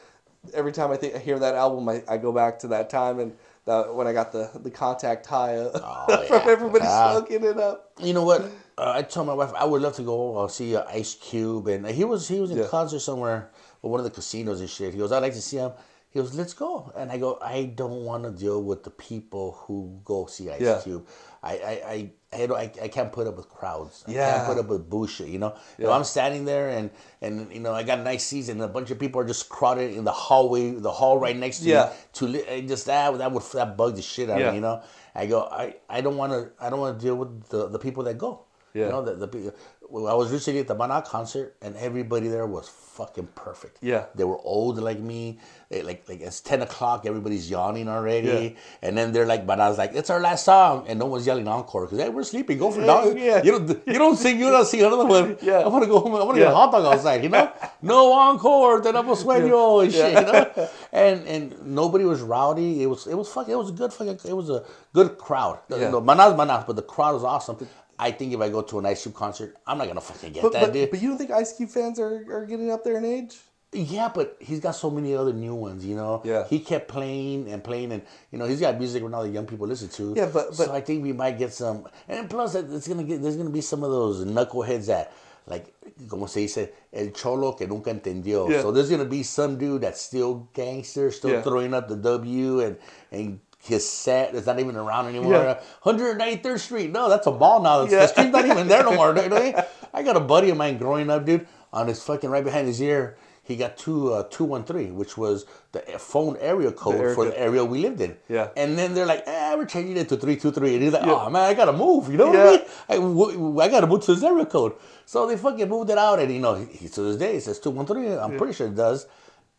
every 0.53 0.71
time 0.71 0.91
I 0.91 0.97
think 0.97 1.15
I 1.15 1.19
hear 1.19 1.39
that 1.39 1.55
album, 1.55 1.89
I, 1.89 2.03
I 2.07 2.17
go 2.17 2.31
back 2.31 2.59
to 2.59 2.67
that 2.69 2.89
time 2.89 3.19
and. 3.19 3.35
That, 3.65 3.93
when 3.93 4.07
I 4.07 4.13
got 4.13 4.31
the, 4.31 4.49
the 4.63 4.71
contact 4.71 5.25
high 5.25 5.57
uh, 5.57 5.77
Oh, 5.83 6.23
from 6.29 6.43
yeah. 6.45 6.51
everybody 6.53 6.85
Ah. 6.87 7.11
smoking 7.11 7.43
it 7.43 7.57
up. 7.59 7.91
You 7.99 8.13
know 8.13 8.23
what? 8.23 8.49
Uh, 8.77 8.93
I 8.95 9.01
told 9.01 9.25
my 9.27 9.33
wife 9.33 9.51
I 9.55 9.65
would 9.65 9.81
love 9.81 9.95
to 9.95 10.03
go 10.03 10.37
uh, 10.37 10.47
see 10.47 10.75
uh, 10.75 10.83
Ice 10.89 11.15
Cube, 11.15 11.67
and 11.67 11.85
he 11.87 12.03
was 12.03 12.27
he 12.27 12.39
was 12.39 12.51
in 12.51 12.57
Yeah. 12.57 12.67
concert 12.67 12.99
somewhere 12.99 13.49
at 13.83 13.89
one 13.89 13.99
of 13.99 14.03
the 14.03 14.11
casinos 14.11 14.59
and 14.59 14.69
shit. 14.69 14.93
He 14.93 14.99
goes, 14.99 15.11
I'd 15.11 15.23
like 15.23 15.33
to 15.33 15.41
see 15.41 15.57
him. 15.57 15.71
He 16.11 16.19
goes, 16.19 16.33
let's 16.35 16.53
go. 16.53 16.91
And 16.95 17.11
I 17.11 17.17
go, 17.17 17.37
I 17.41 17.65
don't 17.65 18.03
want 18.05 18.23
to 18.23 18.31
deal 18.31 18.63
with 18.63 18.83
the 18.83 18.89
people 18.91 19.51
who 19.65 19.99
go 20.05 20.25
see 20.27 20.49
Ice 20.51 20.61
Yeah. 20.61 20.79
Cube. 20.83 21.05
I 21.43 21.53
I, 21.57 21.71
I, 21.93 22.11
I, 22.33 22.45
don't, 22.45 22.57
I, 22.57 22.71
I 22.83 22.87
can't 22.87 23.11
put 23.11 23.25
up 23.27 23.35
with 23.35 23.49
crowds. 23.49 24.03
I 24.07 24.11
Yeah. 24.11 24.31
can't 24.35 24.47
put 24.47 24.57
up 24.59 24.67
with 24.67 24.87
bullshit. 24.89 25.27
You 25.29 25.39
know, 25.39 25.53
if 25.77 25.85
Yeah. 25.85 25.89
I'm 25.91 26.03
standing 26.03 26.45
there 26.45 26.69
and 26.69 26.91
and 27.21 27.51
you 27.51 27.59
know 27.59 27.73
I 27.73 27.81
got 27.83 27.99
nice 28.01 28.25
seats 28.27 28.47
and 28.49 28.61
a 28.61 28.67
bunch 28.67 28.91
of 28.91 28.99
people 28.99 29.19
are 29.21 29.25
just 29.25 29.49
crowded 29.49 29.91
in 29.97 30.03
the 30.05 30.11
hallway, 30.11 30.71
the 30.71 30.91
hall 30.91 31.17
right 31.17 31.35
next 31.35 31.59
to 31.59 31.65
Yeah. 31.65 31.85
me. 31.85 31.95
To 32.13 32.27
li- 32.27 32.47
I 32.47 32.61
just 32.61 32.85
that 32.85 33.17
that 33.17 33.31
would 33.31 33.43
that 33.53 33.75
bugged 33.75 33.97
the 33.97 34.01
shit 34.03 34.29
out 34.29 34.39
of 34.41 34.47
me. 34.49 34.55
You 34.55 34.61
know, 34.61 34.81
I 35.15 35.25
go, 35.25 35.41
I, 35.41 35.75
I 35.89 36.01
don't 36.01 36.15
want 36.17 36.31
to 36.33 36.51
I 36.63 36.69
don't 36.69 36.79
want 36.79 36.99
to 36.99 37.05
deal 37.05 37.15
with 37.15 37.49
the, 37.49 37.67
the 37.69 37.79
people 37.79 38.03
that 38.05 38.17
go. 38.19 38.43
Yeah. 38.77 38.85
You 38.85 38.91
know, 38.91 39.01
the, 39.03 39.13
the 39.25 39.53
well, 39.89 40.07
I 40.07 40.13
was 40.13 40.31
recently 40.31 40.59
at 40.59 40.67
the 40.67 40.75
Mana 40.75 41.01
concert, 41.01 41.55
and 41.61 41.75
everybody 41.77 42.27
there 42.27 42.45
was 42.45 42.67
fucking 42.67 43.27
perfect. 43.35 43.77
Yeah. 43.81 44.05
They 44.15 44.25
were 44.25 44.37
old 44.43 44.77
like 44.79 44.99
me. 44.99 45.39
They, 45.69 45.81
like 45.81 46.07
like 46.09 46.21
it's 46.21 46.41
ten 46.41 46.61
o'clock, 46.61 47.05
everybody's 47.05 47.49
yawning 47.49 47.87
already, 47.87 48.27
Yeah. 48.55 48.59
and 48.85 48.97
then 48.97 49.11
they're 49.13 49.25
like, 49.25 49.45
"But 49.45 49.59
I 49.59 49.67
was 49.69 49.77
like, 49.77 49.93
it's 49.99 50.09
our 50.09 50.19
last 50.19 50.43
song," 50.45 50.85
and 50.87 50.99
no 50.99 51.05
one's 51.05 51.25
yelling 51.25 51.47
encore 51.47 51.85
because 51.85 51.99
hey, 51.99 52.09
we're 52.09 52.23
sleeping. 52.23 52.57
Go 52.57 52.71
for 52.71 52.81
it. 52.81 52.85
Yeah, 52.85 53.01
dog. 53.01 53.17
yeah. 53.17 53.43
You 53.43 53.51
don't 53.53 53.87
you 53.93 53.97
don't 54.03 54.17
sing. 54.17 54.39
You 54.39 54.49
don't 54.51 54.65
sing 54.65 54.81
another 54.81 55.05
one. 55.05 55.37
Yeah. 55.41 55.59
I 55.59 55.67
want 55.67 55.83
to 55.83 55.89
go 55.89 55.99
home. 55.99 56.15
I 56.15 56.23
want 56.23 56.35
to 56.35 56.41
get 56.43 56.51
a 56.51 56.55
hot 56.55 56.71
dog 56.71 56.85
outside. 56.85 57.23
You 57.23 57.29
know, 57.29 57.51
no 57.81 58.11
encore. 58.13 58.81
Then 58.81 58.95
I'm 58.97 59.07
a 59.09 59.15
sueño 59.15 59.83
and 59.83 59.91
shit. 59.93 60.13
You 60.13 60.21
know, 60.21 60.69
and 60.91 61.27
and 61.27 61.43
nobody 61.81 62.03
was 62.05 62.21
rowdy. 62.21 62.83
It 62.83 62.87
was 62.87 63.07
it 63.07 63.15
was 63.15 63.29
fucking. 63.29 63.53
It 63.53 63.57
was 63.57 63.69
a 63.69 63.73
good 63.81 63.91
fucking. 63.93 64.19
It 64.31 64.35
was 64.35 64.49
a 64.49 64.63
good 64.93 65.17
crowd. 65.17 65.59
Yeah. 65.69 65.89
No, 65.91 66.01
Manas 66.01 66.35
Manas, 66.35 66.63
but 66.67 66.75
the 66.75 66.87
crowd 66.93 67.13
was 67.15 67.23
awesome. 67.23 67.57
I 67.99 68.11
think 68.11 68.33
if 68.33 68.39
I 68.41 68.49
go 68.49 68.61
to 68.61 68.79
an 68.79 68.85
Ice 68.85 69.03
Cube 69.03 69.15
concert, 69.15 69.55
I'm 69.65 69.77
not 69.77 69.87
gonna 69.87 70.01
fucking 70.01 70.33
get 70.33 70.43
But, 70.43 70.53
that, 70.53 70.61
but, 70.61 70.73
dude. 70.73 70.91
but 70.91 71.01
you 71.01 71.09
don't 71.09 71.17
think 71.17 71.31
Ice 71.31 71.53
Cube 71.53 71.69
fans 71.69 71.99
are, 71.99 72.23
are 72.31 72.45
getting 72.45 72.69
up 72.71 72.83
there 72.83 72.97
in 72.97 73.05
age? 73.05 73.37
Yeah, 73.73 74.09
but 74.13 74.37
he's 74.39 74.61
got 74.61 74.75
so 74.75 74.89
many 74.89 75.13
other 75.13 75.33
new 75.33 75.53
ones, 75.53 75.83
you 75.85 75.95
know. 75.95 76.21
Yeah. 76.23 76.45
He 76.47 76.59
kept 76.61 76.87
playing 76.87 77.49
and 77.51 77.61
playing, 77.63 77.91
and 77.91 78.01
you 78.31 78.37
know 78.39 78.45
he's 78.45 78.61
got 78.61 78.77
music 78.79 79.03
right 79.03 79.11
now 79.11 79.23
that 79.23 79.29
young 79.29 79.45
people 79.45 79.67
listen 79.67 79.89
to. 79.89 80.13
Yeah, 80.15 80.27
but- 80.31 80.55
so 80.55 80.71
I 80.71 80.79
think 80.81 81.03
we 81.03 81.11
might 81.11 81.37
get 81.37 81.53
some, 81.53 81.85
and 82.07 82.29
plus 82.29 82.55
it's 82.55 82.87
gonna 82.87 83.03
get 83.03 83.21
there's 83.21 83.35
gonna 83.35 83.49
be 83.49 83.61
some 83.61 83.83
of 83.83 83.91
those 83.91 84.23
knuckleheads 84.25 84.85
that 84.87 85.11
like 85.47 85.73
como 86.07 86.27
se 86.27 86.41
dice 86.47 86.69
el 86.93 87.11
cholo 87.11 87.53
que 87.53 87.67
nunca 87.67 87.89
entendió. 87.93 88.49
Yeah. 88.49 88.61
So 88.61 88.71
there's 88.71 88.89
gonna 88.89 89.05
be 89.05 89.23
some 89.23 89.57
dude 89.57 89.81
that's 89.81 90.01
still 90.01 90.47
gangster, 90.53 91.11
still 91.11 91.31
Yeah. 91.31 91.41
throwing 91.41 91.73
up 91.73 91.87
the 91.89 91.95
W 91.97 92.61
and 92.61 92.77
and. 93.11 93.39
His 93.67 93.87
set 93.87 94.33
is 94.33 94.45
not 94.45 94.59
even 94.59 94.75
around 94.75 95.07
anymore. 95.07 95.33
Yeah. 95.33 95.59
193rd 95.83 96.59
Street. 96.59 96.91
No, 96.91 97.09
that's 97.09 97.27
a 97.27 97.31
ball 97.31 97.61
now. 97.61 97.83
The- 97.85 97.91
Yeah. 97.91 97.99
The 98.01 98.07
street's 98.07 98.31
not 98.31 98.45
even 98.45 98.67
there 98.67 98.83
no 98.83 98.93
more. 98.95 99.09
I 99.93 100.03
got 100.03 100.15
a 100.15 100.19
buddy 100.21 100.49
of 100.49 100.57
mine 100.57 100.77
growing 100.77 101.09
up, 101.09 101.25
dude. 101.25 101.47
On 101.73 101.87
his 101.87 102.01
fucking 102.03 102.29
right 102.29 102.43
behind 102.43 102.65
his 102.67 102.81
ear, 102.81 103.17
he 103.43 103.55
got 103.57 103.77
two 103.77 104.13
uh, 104.13 104.23
two 104.29 104.45
one 104.45 104.63
three, 104.63 104.89
which 104.89 105.17
was 105.17 105.45
the 105.73 105.79
phone 105.99 106.37
area 106.39 106.71
code 106.71 106.95
area 106.95 107.13
for 107.15 107.23
code. 107.25 107.33
the 107.33 107.39
area 107.39 107.63
we 107.65 107.79
lived 107.79 107.99
in. 108.01 108.15
Yeah. 108.29 108.49
And 108.55 108.77
then 108.77 108.93
they're 108.93 109.05
like, 109.05 109.23
eh, 109.27 109.55
we're 109.55 109.65
changing 109.65 109.97
it 109.97 110.07
to 110.09 110.17
three 110.17 110.37
two 110.37 110.51
three, 110.51 110.73
and 110.75 110.83
he's 110.83 110.93
like, 110.93 111.05
oh 111.05 111.29
man, 111.29 111.43
I 111.43 111.53
gotta 111.53 111.73
move. 111.73 112.09
You 112.09 112.17
know 112.17 112.27
what 112.27 112.35
Yeah. 112.35 112.45
I 112.45 112.51
mean? 112.51 112.61
I, 112.89 112.95
w- 112.95 113.59
I 113.61 113.67
gotta 113.67 113.87
move 113.87 114.01
to 114.05 114.13
his 114.13 114.23
area 114.23 114.45
code. 114.45 114.73
So 115.05 115.27
they 115.27 115.37
fucking 115.37 115.67
moved 115.69 115.89
it 115.89 115.97
out, 115.97 116.19
and 116.19 116.33
you 116.33 116.39
know, 116.39 116.55
he, 116.55 116.87
to 116.89 117.01
this 117.01 117.17
day 117.17 117.35
it 117.35 117.43
says 117.43 117.59
two 117.59 117.69
one 117.71 117.85
three. 117.85 118.07
I'm 118.13 118.37
pretty 118.37 118.53
sure 118.53 118.67
it 118.67 118.75
does. 118.75 119.07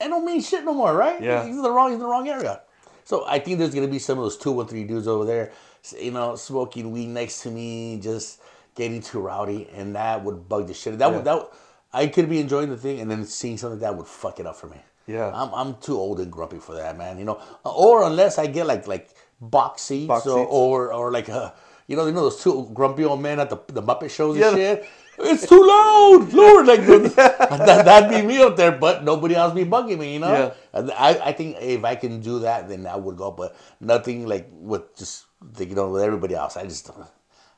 It 0.01 0.09
don't 0.09 0.25
mean 0.25 0.41
shit 0.41 0.65
no 0.65 0.75
more, 0.75 0.95
right? 0.95 1.21
Yeah. 1.23 1.45
He's 1.47 1.57
in 1.57 1.63
the 1.63 1.71
wrong. 1.71 1.89
He's 1.91 1.97
in 1.97 2.01
the 2.01 2.07
wrong 2.09 2.29
area. 2.29 2.63
So 3.09 3.25
I 3.27 3.39
think 3.39 3.59
there's 3.59 3.73
gonna 3.75 3.89
be 3.89 3.99
some 3.99 4.19
of 4.19 4.25
those 4.25 4.37
two 4.37 4.53
one 4.53 4.67
three 4.67 4.85
dudes 4.85 5.09
over 5.09 5.25
there, 5.25 5.51
you 5.99 6.11
know, 6.11 6.37
smoking 6.37 6.93
weed 6.93 7.07
next 7.07 7.41
to 7.45 7.51
me, 7.51 7.99
just 8.03 8.39
getting 8.75 9.01
too 9.01 9.21
rowdy, 9.21 9.67
and 9.75 9.95
that 9.97 10.23
would 10.25 10.47
bug 10.47 10.67
the 10.67 10.75
shit. 10.75 10.99
That 10.99 11.09
Yeah. 11.09 11.17
would 11.17 11.25
that. 11.25 11.49
I 11.91 12.07
could 12.09 12.29
be 12.29 12.39
enjoying 12.39 12.69
the 12.69 12.77
thing, 12.77 13.01
and 13.01 13.11
then 13.11 13.25
seeing 13.25 13.57
something 13.57 13.79
that 13.81 13.97
would 13.97 14.07
fuck 14.07 14.41
it 14.41 14.47
up 14.47 14.57
for 14.57 14.67
me. 14.67 14.77
Yeah. 15.07 15.31
I'm 15.35 15.55
I'm 15.55 15.77
too 15.77 15.97
old 15.97 16.21
and 16.21 16.31
grumpy 16.31 16.59
for 16.59 16.75
that, 16.75 16.99
man. 16.99 17.19
You 17.19 17.25
know, 17.25 17.41
or 17.65 18.03
unless 18.05 18.37
I 18.39 18.47
get 18.47 18.67
like 18.67 18.87
like 18.87 19.09
box 19.41 19.81
seats, 19.89 20.07
Box 20.09 20.27
or, 20.27 20.41
seats. 20.41 20.51
or 20.53 20.93
or 20.93 21.11
like 21.11 21.31
uh, 21.31 21.53
you 21.87 21.97
know, 21.97 22.05
you 22.05 22.13
know 22.13 22.21
those 22.29 22.43
two 22.43 22.69
grumpy 22.75 23.07
old 23.07 23.23
men 23.23 23.41
at 23.41 23.49
the 23.49 23.57
the 23.73 23.83
Muppet 23.83 24.11
shows 24.11 24.37
Yeah. 24.37 24.49
and 24.49 24.57
shit. 24.59 24.87
It's 25.21 25.47
too 25.49 25.61
loud, 25.67 26.33
Lord. 26.35 26.67
Like 26.67 26.81
that, 26.87 27.83
that'd 27.85 28.11
be 28.11 28.27
me 28.27 28.43
up 28.43 28.57
there, 28.57 28.73
but 28.73 29.05
nobody 29.05 29.35
else 29.35 29.55
be 29.55 29.65
bugging 29.65 29.99
me. 29.99 30.15
You 30.15 30.21
know, 30.21 30.33
Yeah. 30.33 30.55
And 30.73 30.91
I 30.93 31.11
I 31.31 31.33
think 31.33 31.57
if 31.61 31.85
I 31.85 31.97
can 31.97 32.21
do 32.21 32.41
that, 32.41 32.69
then 32.69 32.87
I 32.87 32.97
would 32.97 33.17
go. 33.17 33.31
But 33.31 33.57
nothing 33.81 34.27
like 34.27 34.49
with 34.53 34.97
just 34.97 35.27
you 35.59 35.75
know 35.75 35.91
with 35.91 36.03
everybody 36.03 36.35
else. 36.35 36.57
I 36.57 36.65
just 36.65 36.87
don't. 36.87 37.07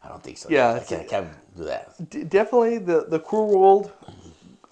I 0.02 0.08
don't 0.08 0.22
think 0.22 0.38
so. 0.38 0.48
Yeah, 0.50 0.74
I 0.74 0.80
can't, 0.80 1.02
I 1.02 1.04
can't 1.04 1.28
do 1.56 1.64
that. 1.64 1.92
D- 2.10 2.24
definitely 2.24 2.78
the 2.78 3.06
the 3.08 3.18
Cruel 3.20 3.58
World 3.58 3.92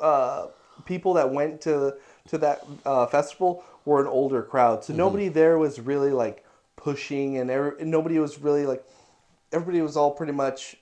uh, 0.00 0.46
people 0.86 1.14
that 1.14 1.30
went 1.30 1.60
to 1.62 1.94
to 2.28 2.38
that 2.38 2.64
uh, 2.86 3.06
festival 3.06 3.64
were 3.84 4.00
an 4.00 4.06
older 4.06 4.42
crowd, 4.42 4.80
Mm-hmm. 4.80 4.92
so 4.92 4.96
nobody 4.96 5.28
there 5.28 5.58
was 5.58 5.80
really 5.80 6.10
like 6.12 6.44
pushing, 6.76 7.38
and, 7.38 7.50
every, 7.50 7.72
and 7.80 7.90
nobody 7.90 8.18
was 8.18 8.38
really 8.38 8.66
like 8.66 8.84
everybody 9.52 9.80
was 9.82 9.96
all 9.96 10.10
pretty 10.10 10.32
much 10.32 10.76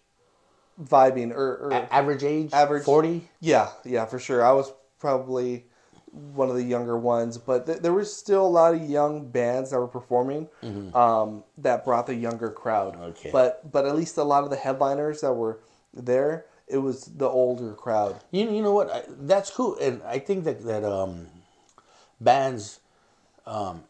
vibing 0.82 1.32
or, 1.34 1.56
or 1.56 1.70
A- 1.72 1.92
average 1.92 2.22
age, 2.24 2.50
Average- 2.52 2.84
forty. 2.84 3.28
yeah, 3.40 3.70
yeah, 3.84 4.04
for 4.04 4.18
sure. 4.18 4.44
I 4.44 4.52
was 4.52 4.72
probably 4.98 5.66
one 6.12 6.48
of 6.48 6.56
the 6.56 6.62
younger 6.64 6.96
ones, 6.96 7.36
but 7.38 7.66
th- 7.66 7.78
there 7.78 7.92
was 7.92 8.14
still 8.14 8.46
a 8.46 8.48
lot 8.48 8.74
of 8.74 8.88
young 8.88 9.28
bands 9.28 9.70
that 9.70 9.78
were 9.78 9.86
performing 9.88 10.48
um, 10.94 11.44
that 11.58 11.84
brought 11.84 12.06
the 12.06 12.14
younger 12.14 12.50
crowd. 12.50 12.94
Mm-hmm. 12.94 13.02
Okay. 13.04 13.30
But 13.32 13.70
but 13.70 13.84
at 13.86 13.94
least 13.96 14.16
a 14.16 14.24
lot 14.24 14.42
of 14.44 14.50
the 14.50 14.56
headliners 14.56 15.20
that 15.20 15.32
were 15.32 15.60
there, 15.92 16.46
it 16.68 16.78
was 16.78 17.04
the 17.04 17.28
older 17.28 17.72
crowd. 17.74 18.22
You, 18.30 18.50
you 18.50 18.62
know 18.62 18.72
what? 18.72 18.90
I, 18.90 19.02
that's 19.08 19.50
cool, 19.50 19.76
and 19.78 20.02
I 20.04 20.18
think 20.18 20.44
that 20.44 20.62
that 20.64 20.84
um, 20.84 21.26
bands 22.20 22.80
um, 23.46 23.84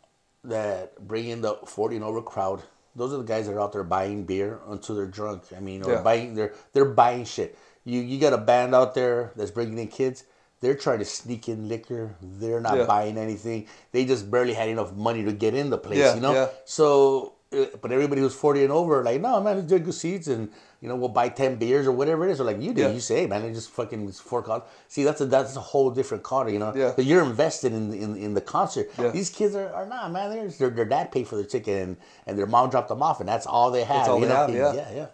that 0.45 0.99
bring 1.07 1.29
in 1.29 1.41
the 1.43 1.55
forty 1.67 1.97
and 1.97 2.05
over 2.05 2.23
crowd, 2.23 2.63
those 2.97 3.13
are 3.13 3.19
the 3.19 3.25
guys 3.25 3.47
that 3.47 3.53
are 3.55 3.61
out 3.61 3.73
there 3.73 3.85
buying 3.85 4.25
beer 4.25 4.61
until 4.69 4.97
they're 4.97 5.07
drunk. 5.07 5.43
I 5.57 5.61
mean, 5.61 5.83
or 5.85 5.93
Yeah. 5.93 6.03
buying 6.03 6.35
they're 6.35 6.53
they're 6.73 6.85
buying 6.87 7.25
shit. 7.25 7.57
You 7.85 8.01
you 8.01 8.19
got 8.19 8.33
a 8.33 8.39
band 8.39 8.75
out 8.75 8.95
there 8.95 9.33
that's 9.37 9.51
bringing 9.53 9.79
in 9.79 9.89
kids. 9.89 10.25
They're 10.61 10.75
trying 10.75 10.99
to 11.01 11.05
sneak 11.05 11.49
in 11.49 11.69
liquor. 11.69 12.17
They're 12.23 12.63
not 12.63 12.79
Yeah. 12.79 12.87
buying 12.87 13.19
anything. 13.19 13.67
They 13.93 14.07
just 14.07 14.31
barely 14.31 14.55
had 14.55 14.69
enough 14.71 14.93
money 14.95 15.23
to 15.25 15.33
get 15.33 15.55
in 15.55 15.69
the 15.71 15.79
place. 15.79 15.99
Yeah, 15.99 16.15
you 16.15 16.21
know. 16.23 16.33
So, 16.65 17.35
Uh, 17.53 17.67
but 17.81 17.93
everybody 17.93 18.21
who's 18.21 18.35
forty 18.35 18.65
and 18.65 18.73
over, 18.73 19.05
like, 19.05 19.21
no, 19.21 19.41
man, 19.41 19.59
it's 19.59 19.69
good 19.71 19.95
seats, 19.95 20.27
and 20.27 20.51
you 20.81 20.89
know, 20.89 20.97
we'll 20.97 21.09
buy 21.09 21.29
ten 21.29 21.55
beers 21.57 21.87
or 21.87 21.93
whatever 21.93 22.27
it 22.27 22.33
is. 22.33 22.41
Or 22.41 22.45
like 22.45 22.61
you 22.61 22.75
did, 22.75 22.79
Yeah. 22.83 22.91
you 22.91 22.99
say, 22.99 23.27
man, 23.27 23.43
they 23.43 23.53
just 23.53 23.71
fucking 23.71 24.11
fork 24.11 24.49
out. 24.49 24.69
See, 24.89 25.05
that's 25.05 25.21
a 25.21 25.27
that's 25.27 25.55
a 25.55 25.61
whole 25.61 25.91
different 25.93 26.25
color, 26.25 26.49
you 26.49 26.59
know. 26.59 26.73
Yeah. 26.75 26.91
That 26.91 27.05
you're 27.05 27.23
invested 27.23 27.73
in 27.73 27.93
in, 27.95 28.17
in 28.17 28.35
the 28.35 28.41
concert. 28.41 28.91
Yeah. 28.99 29.11
These 29.11 29.31
kids 29.31 29.55
are, 29.55 29.73
are 29.73 29.87
not, 29.87 30.11
man. 30.11 30.31
They're, 30.31 30.49
their 30.49 30.71
their 30.71 30.85
dad 30.85 31.13
paid 31.13 31.29
for 31.29 31.37
their 31.37 31.45
ticket, 31.47 31.83
and, 31.85 31.97
and 32.27 32.37
their 32.37 32.47
mom 32.47 32.69
dropped 32.69 32.89
them 32.89 33.01
off, 33.01 33.21
and 33.21 33.29
that's 33.29 33.47
all 33.47 33.71
they 33.71 33.85
have. 33.85 34.09
all 34.09 34.19
you 34.19 34.27
they 34.27 34.33
know? 34.33 34.47
have, 34.47 34.51
yeah. 34.55 34.75
yeah, 34.75 34.91
yeah. 34.95 35.07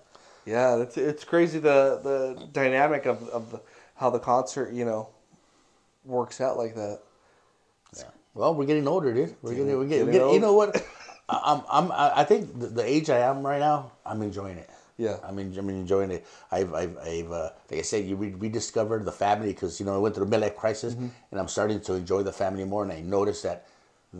Yeah, 0.44 0.76
it's 0.82 0.96
it's 0.96 1.24
crazy 1.24 1.58
the 1.58 2.00
the 2.02 2.48
dynamic 2.50 3.04
of 3.04 3.28
of 3.28 3.50
the, 3.52 3.60
how 3.96 4.08
the 4.08 4.18
concert 4.18 4.72
you 4.72 4.86
know 4.86 5.10
works 6.06 6.40
out 6.40 6.56
like 6.56 6.74
that. 6.76 7.00
Yeah. 7.96 8.04
Well, 8.34 8.54
we're 8.54 8.64
getting 8.66 8.88
older, 8.88 9.12
dude. 9.12 9.36
We're 9.42 9.50
getting, 9.54 9.66
we're 9.76 9.84
getting, 9.84 9.86
getting 9.86 10.06
we're 10.06 10.12
getting- 10.12 10.34
you 10.34 10.40
know 10.40 10.54
what? 10.54 10.82
I- 11.28 11.42
I'm, 11.44 11.62
I'm, 11.70 11.92
I 11.92 12.24
think 12.24 12.58
the, 12.58 12.82
age 12.84 13.08
I 13.10 13.18
am 13.18 13.46
right 13.46 13.60
now, 13.60 13.92
I'm 14.04 14.22
enjoying 14.22 14.58
it. 14.58 14.68
Yeah. 14.98 15.16
I 15.24 15.32
mean, 15.32 15.56
I'm 15.58 15.68
enjoying 15.70 16.10
it. 16.10 16.26
I've, 16.50 16.74
I've, 16.74 16.96
I've 16.98 17.32
uh, 17.32 17.50
like 17.70 17.80
I 17.80 17.82
said, 17.82 18.04
you 18.04 18.16
re- 18.16 18.34
rediscovered 18.36 19.04
the 19.04 19.12
family 19.12 19.48
because 19.48 19.80
you 19.80 19.86
know 19.86 19.94
I 19.94 19.98
went 19.98 20.14
through 20.14 20.26
the 20.26 20.36
midlife 20.36 20.56
crisis, 20.56 20.94
Mm-hmm. 20.94 21.08
and 21.30 21.40
I'm 21.40 21.48
starting 21.48 21.80
to 21.80 21.94
enjoy 21.94 22.22
the 22.22 22.32
family 22.32 22.64
more. 22.64 22.82
And 22.84 22.92
I 22.92 23.00
noticed 23.00 23.42
that, 23.44 23.66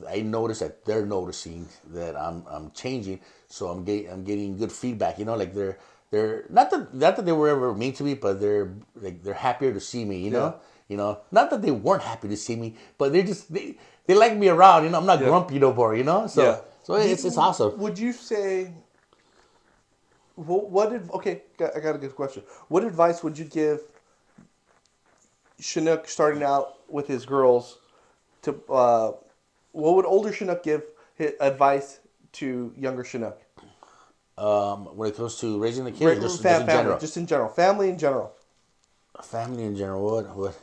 I 0.09 0.21
noticed 0.23 0.61
that 0.61 0.85
they're 0.87 1.05
noticing 1.07 1.69
that 1.93 2.17
I'm, 2.17 2.45
I'm 2.49 2.71
changing. 2.73 3.21
So 3.49 3.69
I'm 3.69 3.85
getting, 3.85 4.11
I'm 4.11 4.25
getting 4.25 4.57
good 4.57 4.73
feedback. 4.73 5.19
You 5.19 5.27
know, 5.27 5.37
like 5.37 5.55
they're, 5.55 5.79
they're 6.11 6.45
not 6.49 6.71
that, 6.71 6.95
not 6.95 7.17
that 7.17 7.27
they 7.27 7.33
were 7.33 7.49
ever 7.51 7.75
mean 7.75 7.93
to 7.95 8.03
me, 8.05 8.15
but 8.15 8.41
they're 8.41 8.73
like 8.97 9.23
they're 9.23 9.35
happier 9.35 9.73
to 9.73 9.81
see 9.81 10.05
me. 10.05 10.19
You 10.25 10.31
know. 10.31 10.57
You 10.89 10.99
know, 10.99 11.21
not 11.31 11.49
that 11.51 11.63
they 11.63 11.71
weren't 11.71 12.03
happy 12.03 12.29
to 12.29 12.37
see 12.37 12.55
me, 12.57 12.75
but 12.99 13.13
they 13.13 13.23
just 13.23 13.51
they, 13.53 13.77
they 14.07 14.15
like 14.15 14.37
me 14.37 14.49
around. 14.49 14.85
You 14.85 14.91
know, 14.91 14.99
I'm 14.99 15.07
not 15.07 15.21
Yeah. 15.21 15.29
grumpy 15.29 15.59
no 15.59 15.73
more. 15.73 15.95
You 15.95 16.05
know, 16.05 16.27
so 16.27 16.43
Yeah. 16.43 16.59
So 16.83 16.95
it's 16.95 17.25
it's 17.25 17.37
awesome. 17.37 17.79
Would 17.79 17.99
you 17.99 18.13
say? 18.13 18.73
What, 20.35 20.71
what 20.71 20.91
did 20.91 21.11
okay? 21.11 21.43
I 21.61 21.79
got 21.81 21.95
a 21.95 21.99
good 21.99 22.17
question. 22.17 22.43
What 22.69 22.85
advice 22.85 23.23
would 23.23 23.39
you 23.39 23.45
give 23.45 23.81
Chinook 25.61 26.09
starting 26.09 26.43
out 26.43 26.91
with 26.91 27.07
his 27.07 27.27
girls? 27.27 27.79
To 28.43 28.61
uh, 28.69 29.13
what 29.73 29.95
would 29.97 30.07
older 30.07 30.33
Chinook 30.33 30.63
give 30.63 30.83
advice 31.41 32.01
to 32.33 32.73
younger 32.77 33.05
Chinook? 33.05 33.41
Um, 34.39 34.97
when 34.97 35.11
it 35.11 35.17
comes 35.17 35.39
to 35.41 35.61
raising 35.61 35.85
the 35.85 35.93
kids, 35.93 36.19
Ra- 36.19 36.23
just, 36.23 36.43
fa- 36.43 36.49
just 36.49 36.61
in 36.63 36.67
family, 36.67 36.83
general, 36.83 36.99
just 36.99 37.17
in 37.19 37.27
general, 37.27 37.49
family 37.51 37.89
in 37.91 37.99
general. 37.99 38.33
family 39.23 39.65
in 39.65 39.77
general. 39.77 40.03
What 40.05 40.35
what? 40.35 40.59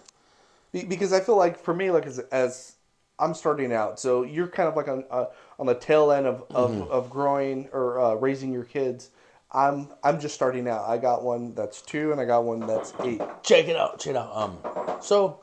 Be- 0.71 0.85
because 0.85 1.13
I 1.13 1.19
feel 1.19 1.37
like 1.37 1.57
for 1.57 1.73
me, 1.73 1.91
like 1.91 2.07
as, 2.07 2.19
as 2.31 2.75
I'm 3.19 3.33
starting 3.33 3.71
out, 3.71 3.99
so 3.99 4.23
you're 4.23 4.47
kind 4.47 4.67
of 4.67 4.75
like 4.75 4.87
on 4.87 5.05
uh, 5.11 5.25
on 5.59 5.65
the 5.67 5.75
tail 5.75 6.11
end 6.11 6.25
of 6.25 6.43
of, 6.51 6.71
Mm-hmm. 6.71 6.91
of 6.91 7.09
growing 7.09 7.69
or 7.73 7.99
uh, 7.99 8.13
raising 8.15 8.51
your 8.51 8.63
kids. 8.63 9.09
I'm 9.51 9.89
I'm 10.03 10.19
just 10.19 10.33
starting 10.35 10.67
out. 10.67 10.87
I 10.89 10.97
got 10.97 11.23
one 11.23 11.53
that's 11.55 11.81
two, 11.81 12.11
and 12.11 12.21
I 12.21 12.25
got 12.25 12.43
one 12.43 12.61
that's 12.61 12.93
eight. 13.03 13.21
Check 13.43 13.67
it 13.67 13.75
out, 13.75 13.99
check 13.99 14.11
it 14.11 14.15
out. 14.17 14.31
Um, 14.35 14.57
so, 15.01 15.39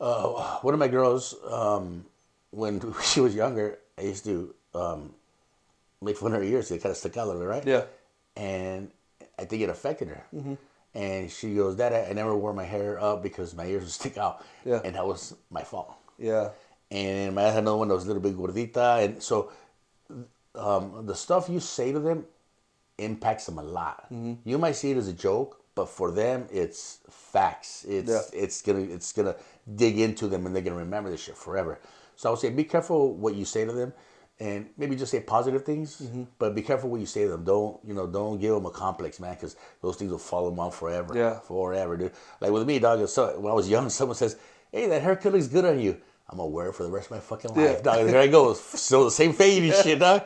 uh, 0.00 0.58
one 0.60 0.74
of 0.74 0.80
my 0.80 0.88
girls, 0.88 1.34
um, 1.48 2.04
when 2.50 2.80
she 3.04 3.20
was 3.20 3.34
younger, 3.34 3.78
I 3.98 4.02
used 4.02 4.24
to 4.24 4.54
um, 4.74 5.14
make 6.00 6.16
fun 6.16 6.32
of 6.32 6.38
her 6.40 6.44
ears. 6.44 6.68
They 6.68 6.78
kind 6.78 6.90
of 6.90 6.96
stuck 6.96 7.16
out 7.16 7.24
a 7.24 7.28
little 7.28 7.42
bit, 7.42 7.48
right? 7.48 7.66
Yeah. 7.66 7.84
and 8.36 8.90
I 9.38 9.44
think 9.44 9.62
it 9.62 9.68
affected 9.70 10.08
her. 10.08 10.24
Mm-hmm. 10.34 10.54
And 10.94 11.30
she 11.30 11.54
goes, 11.54 11.76
"Dad, 11.76 11.92
I 11.92 12.10
I 12.10 12.12
never 12.12 12.34
wore 12.36 12.52
my 12.52 12.64
hair 12.64 13.00
up 13.00 13.22
because 13.22 13.54
my 13.54 13.66
ears 13.66 13.82
would 13.82 13.90
stick 13.92 14.18
out." 14.18 14.44
Yeah. 14.64 14.80
and 14.84 14.96
that 14.96 15.06
was 15.06 15.34
my 15.50 15.62
fault. 15.62 15.94
Yeah, 16.18 16.50
And 16.90 17.34
my 17.34 17.42
had 17.42 17.58
another 17.58 17.76
one 17.76 17.88
that 17.88 17.94
was 17.94 18.04
a 18.04 18.08
little 18.08 18.22
bit 18.22 18.36
gordita, 18.36 19.04
and 19.04 19.22
so 19.22 19.52
um, 20.54 21.06
the 21.06 21.14
stuff 21.14 21.48
you 21.48 21.60
say 21.60 21.92
to 21.92 22.00
them, 22.00 22.24
impacts 22.98 23.46
them 23.46 23.58
a 23.58 23.62
lot. 23.62 24.04
Mm-hmm. 24.12 24.34
You 24.48 24.58
might 24.58 24.72
see 24.72 24.90
it 24.90 24.96
as 24.96 25.08
a 25.08 25.12
joke, 25.12 25.62
but 25.74 25.88
for 25.88 26.10
them, 26.10 26.46
it's 26.52 26.98
facts. 27.08 27.84
It's 27.88 28.10
Yeah. 28.10 28.20
it's 28.32 28.60
gonna 28.62 28.80
it's 28.80 29.12
gonna 29.12 29.36
dig 29.76 29.98
into 29.98 30.26
them, 30.28 30.46
and 30.46 30.54
they're 30.54 30.62
gonna 30.62 30.76
remember 30.76 31.10
this 31.10 31.22
shit 31.22 31.36
forever. 31.36 31.78
So 32.16 32.28
I 32.28 32.32
would 32.32 32.40
say, 32.40 32.50
be 32.50 32.64
careful 32.64 33.14
what 33.14 33.34
you 33.34 33.44
say 33.46 33.64
to 33.64 33.72
them, 33.72 33.92
and 34.38 34.68
maybe 34.76 34.96
just 34.96 35.10
say 35.12 35.20
positive 35.20 35.64
things. 35.64 36.02
Mm-hmm. 36.02 36.24
But 36.38 36.54
be 36.54 36.62
careful 36.62 36.90
what 36.90 37.00
you 37.00 37.06
say 37.06 37.22
to 37.24 37.30
them. 37.30 37.44
Don't 37.44 37.78
you 37.86 37.94
know? 37.94 38.06
Don't 38.06 38.38
give 38.38 38.52
them 38.52 38.66
a 38.66 38.70
complex, 38.70 39.18
man, 39.20 39.34
because 39.34 39.56
those 39.80 39.96
things 39.96 40.10
will 40.10 40.18
follow 40.18 40.50
them 40.50 40.58
on 40.60 40.70
forever. 40.72 41.16
Yeah. 41.16 41.38
forever, 41.40 41.96
dude. 41.96 42.12
Like 42.40 42.50
with 42.50 42.66
me, 42.66 42.78
dog. 42.78 43.06
So 43.08 43.38
when 43.40 43.50
I 43.50 43.54
was 43.54 43.68
young, 43.68 43.88
someone 43.98 44.16
says, 44.16 44.36
"Hey, 44.72 44.88
that 44.88 45.02
haircut 45.02 45.32
looks 45.32 45.46
good 45.46 45.64
on 45.64 45.80
you." 45.80 45.96
I'm 46.30 46.36
gonna 46.38 46.48
wear 46.48 46.68
it 46.68 46.74
for 46.74 46.84
the 46.84 46.90
rest 46.90 47.06
of 47.06 47.12
my 47.16 47.20
fucking 47.20 47.54
life, 47.54 47.78
Yeah. 47.78 47.82
dog. 47.82 48.06
There 48.06 48.20
I 48.20 48.28
go, 48.28 48.54
still 48.54 49.04
the 49.04 49.10
same 49.10 49.32
fade 49.32 49.64
and 49.64 49.74
shit, 49.74 49.98
dog. 49.98 50.22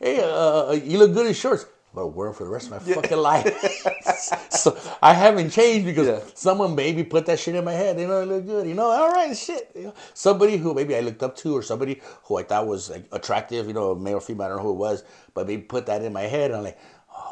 Hey, 0.00 0.20
uh, 0.22 0.72
you 0.72 0.98
look 0.98 1.12
good 1.12 1.26
in 1.26 1.34
shorts. 1.34 1.64
I'm 1.90 1.96
gonna 1.96 2.06
wear 2.08 2.28
them 2.28 2.34
for 2.34 2.44
the 2.44 2.50
rest 2.50 2.66
of 2.66 2.72
my 2.72 2.78
fucking 2.94 3.18
life. 3.18 4.52
so 4.52 4.78
I 5.02 5.14
haven't 5.14 5.50
changed 5.50 5.84
because 5.86 6.06
Yeah. 6.06 6.20
someone 6.34 6.76
maybe 6.76 7.02
put 7.02 7.26
that 7.26 7.40
shit 7.40 7.56
in 7.56 7.64
my 7.64 7.72
head. 7.72 7.98
You 7.98 8.06
know, 8.06 8.20
I 8.20 8.24
look 8.24 8.46
good. 8.46 8.68
You 8.68 8.74
know, 8.74 8.86
all 8.88 9.10
right, 9.10 9.36
shit. 9.36 9.70
You 9.74 9.84
know, 9.84 9.94
somebody 10.14 10.58
who 10.58 10.74
maybe 10.74 10.94
I 10.94 11.00
looked 11.00 11.22
up 11.24 11.34
to, 11.38 11.56
or 11.56 11.62
somebody 11.62 12.00
who 12.24 12.36
I 12.38 12.44
thought 12.44 12.66
was 12.68 12.88
like 12.90 13.06
attractive. 13.10 13.66
You 13.66 13.72
know, 13.74 13.94
male 13.96 14.18
or 14.18 14.20
female. 14.20 14.44
I 14.46 14.48
don't 14.50 14.58
know 14.58 14.64
who 14.64 14.70
it 14.72 14.74
was, 14.76 15.02
but 15.34 15.48
maybe 15.48 15.62
put 15.62 15.86
that 15.86 16.02
in 16.02 16.12
my 16.12 16.22
head. 16.22 16.50
And 16.52 16.58
I'm 16.58 16.64
like, 16.64 16.78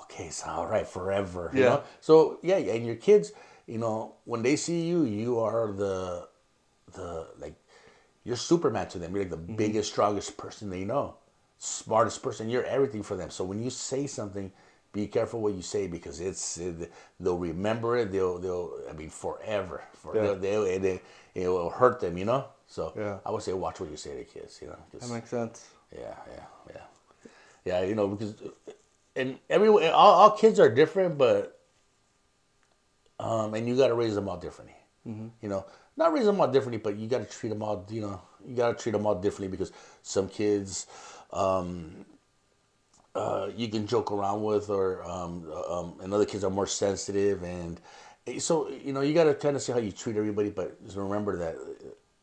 okay, 0.05 0.25
it's 0.25 0.43
all 0.43 0.67
right 0.67 0.89
forever. 0.89 1.53
You 1.55 1.61
Yeah. 1.61 1.67
know? 1.69 1.83
So 2.01 2.39
yeah, 2.43 2.57
and 2.57 2.85
your 2.85 2.97
kids, 2.97 3.33
you 3.67 3.79
know, 3.79 4.17
when 4.25 4.43
they 4.43 4.57
see 4.57 4.83
you, 4.87 5.05
you 5.05 5.39
are 5.39 5.71
the 5.71 6.29
the 6.95 7.29
like 7.39 7.55
you're 8.27 8.37
Superman 8.37 8.89
to 8.89 8.99
them. 8.99 9.15
You're 9.15 9.23
like 9.23 9.31
the 9.31 9.37
biggest, 9.37 9.93
strongest 9.93 10.37
person 10.37 10.69
they 10.69 10.85
know, 10.85 11.15
smartest 11.59 12.25
person. 12.25 12.51
You're 12.51 12.65
everything 12.65 13.05
for 13.05 13.17
them. 13.17 13.31
So 13.31 13.45
when 13.45 13.63
you 13.63 13.71
say 13.71 14.09
something, 14.09 14.51
be 14.93 15.07
careful 15.07 15.41
what 15.41 15.55
you 15.55 15.63
say 15.63 15.87
because 15.87 16.21
it's 16.21 16.59
it, 16.59 16.93
they'll 17.21 17.39
remember 17.39 17.97
it. 17.97 18.11
They'll 18.11 18.39
they'll 18.39 18.73
I 18.91 18.95
mean 18.95 19.11
forever. 19.11 19.85
For, 19.93 20.17
Yeah. 20.17 20.23
they'll, 20.23 20.37
they'll, 20.37 20.65
it, 20.65 21.03
will 21.35 21.71
hurt 21.71 22.01
them. 22.01 22.19
You 22.19 22.25
know. 22.25 22.47
So 22.67 22.93
Yeah. 22.97 23.19
I 23.25 23.31
would 23.31 23.43
say 23.43 23.53
watch 23.53 23.79
what 23.79 23.91
you 23.91 23.97
say 23.97 24.17
to 24.17 24.25
kids. 24.25 24.59
You 24.61 24.69
know. 24.69 24.79
That 24.93 25.09
makes 25.09 25.31
sense. 25.31 25.65
yeah, 25.93 26.17
yeah, 26.35 26.45
yeah, 26.75 26.83
yeah. 27.65 27.83
You 27.85 27.95
know 27.95 28.09
because 28.09 28.35
and 29.15 29.39
every 29.49 29.69
all, 29.69 30.13
all 30.21 30.31
kids 30.33 30.59
are 30.59 30.69
different, 30.69 31.17
but 31.17 31.61
um, 33.21 33.55
and 33.55 33.69
you 33.69 33.77
got 33.77 33.89
to 33.89 33.95
raise 33.95 34.17
them 34.17 34.29
all 34.29 34.37
differently. 34.37 34.75
You 35.41 35.49
know, 35.49 35.65
not 35.97 36.13
raise 36.13 36.27
them 36.27 36.41
all 36.41 36.49
differently, 36.49 36.79
but 36.79 36.97
you 36.97 37.09
got 37.09 37.19
to 37.19 37.39
treat 37.39 37.49
them 37.51 37.63
all. 37.63 37.87
You 37.91 38.03
know, 38.03 38.21
you 38.47 38.55
got 38.55 38.77
to 38.77 38.83
treat 38.83 38.93
them 38.93 39.07
all 39.07 39.15
differently 39.15 39.49
because 39.49 39.73
some 40.03 40.29
kids. 40.29 40.87
Um, 41.33 42.05
uh, 43.15 43.51
you 43.57 43.69
can 43.69 43.87
joke 43.87 44.13
around 44.13 44.43
with, 44.43 44.69
or 44.69 45.03
um, 45.05 45.51
um, 45.71 45.95
and 46.03 46.13
other 46.13 46.27
kids 46.27 46.45
are 46.45 46.51
more 46.51 46.67
sensitive, 46.67 47.43
and 47.43 47.81
so 48.39 48.69
you 48.69 48.93
know 48.93 49.01
you 49.01 49.15
got 49.15 49.25
to 49.25 49.35
kind 49.35 49.57
of 49.57 49.63
see 49.63 49.73
how 49.73 49.79
you 49.79 49.91
treat 49.91 50.17
everybody, 50.17 50.51
but 50.51 50.85
just 50.85 50.97
remember 50.99 51.39
that, 51.39 51.57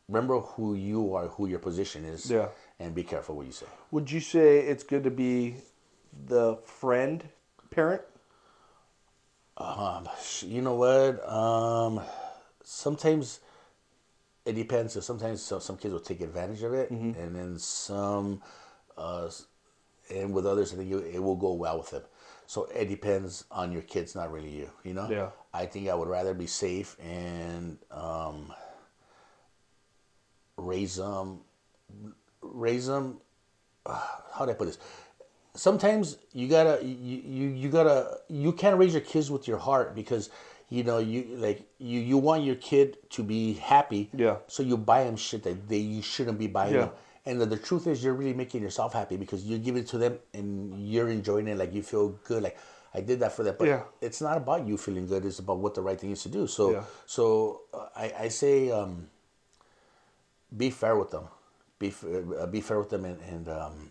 remember 0.08 0.38
who 0.40 0.74
you 0.74 1.14
are, 1.14 1.26
who 1.26 1.48
your 1.48 1.58
position 1.58 2.04
is, 2.04 2.30
Yeah. 2.30 2.48
and 2.78 2.94
be 2.94 3.02
careful 3.02 3.34
what 3.34 3.46
you 3.46 3.52
say. 3.52 3.66
Would 3.90 4.10
you 4.10 4.20
say 4.20 4.60
it's 4.60 4.84
good 4.84 5.02
to 5.02 5.10
be 5.10 5.56
the 6.26 6.58
friend 6.64 7.28
parent? 7.70 8.02
Um, 9.56 10.08
you 10.42 10.62
know 10.62 10.74
what? 10.76 11.28
Um, 11.28 12.00
sometimes 12.62 13.40
it 14.44 14.52
depends. 14.54 14.92
So 14.92 15.00
sometimes 15.00 15.42
so, 15.42 15.58
some 15.58 15.76
kids 15.76 15.92
will 15.92 16.00
take 16.00 16.20
advantage 16.20 16.62
of 16.62 16.74
it, 16.74 16.92
Mm-hmm. 16.92 17.18
and 17.20 17.34
then 17.34 17.58
some, 17.58 18.42
uh, 18.96 19.30
and 20.14 20.32
with 20.34 20.46
others, 20.46 20.72
I 20.72 20.76
think 20.76 20.90
you, 20.90 20.98
it 20.98 21.22
will 21.22 21.36
go 21.36 21.52
well 21.54 21.78
with 21.78 21.90
them. 21.90 22.02
So 22.46 22.64
it 22.74 22.88
depends 22.88 23.44
on 23.50 23.72
your 23.72 23.82
kids, 23.82 24.14
not 24.14 24.30
really 24.30 24.50
you. 24.50 24.70
You 24.82 24.94
know. 24.94 25.08
Yeah. 25.10 25.28
I 25.52 25.66
think 25.66 25.88
I 25.88 25.94
would 25.94 26.08
rather 26.08 26.34
be 26.34 26.46
safe 26.46 26.96
and 27.00 27.78
um, 27.90 28.52
raise 30.56 30.96
them, 30.96 31.40
raise 32.42 32.86
them. 32.86 33.20
how 33.86 34.44
do 34.44 34.50
I 34.50 34.54
put 34.54 34.66
this? 34.66 34.78
sometimes 35.56 36.18
you 36.32 36.48
gotta 36.48 36.84
you, 36.84 37.22
you 37.24 37.48
you 37.48 37.68
gotta 37.68 38.18
you 38.28 38.52
can't 38.52 38.76
raise 38.76 38.92
your 38.92 39.00
kids 39.02 39.30
with 39.30 39.46
your 39.46 39.58
heart 39.58 39.94
because 39.94 40.28
you 40.70 40.82
know 40.82 40.98
you 40.98 41.24
like 41.36 41.62
you 41.78 42.00
you 42.00 42.16
want 42.18 42.42
your 42.44 42.54
kid 42.56 42.96
to 43.10 43.22
be 43.22 43.54
happy 43.54 44.10
Yeah. 44.14 44.36
so 44.46 44.62
you 44.62 44.76
buy 44.76 45.04
them 45.04 45.16
shit 45.16 45.42
that 45.44 45.68
they 45.68 45.78
you 45.78 46.02
shouldn't 46.02 46.38
be 46.38 46.46
buying 46.46 46.74
Yeah. 46.74 46.80
them 46.86 46.90
and 47.26 47.40
the, 47.40 47.46
the 47.46 47.56
truth 47.56 47.86
is 47.86 48.02
you're 48.04 48.14
really 48.14 48.34
making 48.34 48.62
yourself 48.62 48.92
happy 48.92 49.16
because 49.16 49.44
you 49.44 49.58
give 49.58 49.76
it 49.76 49.86
to 49.88 49.98
them 49.98 50.18
and 50.32 50.88
you're 50.88 51.08
enjoying 51.10 51.48
it 51.48 51.56
like 51.58 51.72
you 51.74 51.82
feel 51.82 52.08
good 52.24 52.42
like 52.42 52.56
I 52.94 53.00
did 53.00 53.20
that 53.20 53.32
for 53.32 53.42
that 53.44 53.58
but 53.58 53.68
Yeah. 53.68 53.82
it's 54.00 54.20
not 54.20 54.36
about 54.36 54.66
you 54.66 54.76
feeling 54.78 55.06
good 55.06 55.24
it's 55.24 55.38
about 55.38 55.58
what 55.58 55.74
the 55.74 55.82
right 55.82 56.00
thing 56.00 56.10
is 56.12 56.22
to 56.22 56.28
do 56.28 56.46
so 56.46 56.72
Yeah. 56.72 56.84
so 57.06 57.60
uh, 57.74 57.88
I 57.94 58.26
I 58.26 58.28
say 58.28 58.70
um, 58.70 59.08
be 60.56 60.70
fair 60.70 60.96
with 60.96 61.10
them 61.10 61.28
be 61.78 61.92
uh, 62.40 62.46
be 62.46 62.60
fair 62.60 62.78
with 62.78 62.88
them 62.90 63.04
and, 63.04 63.20
and 63.20 63.48
um, 63.48 63.90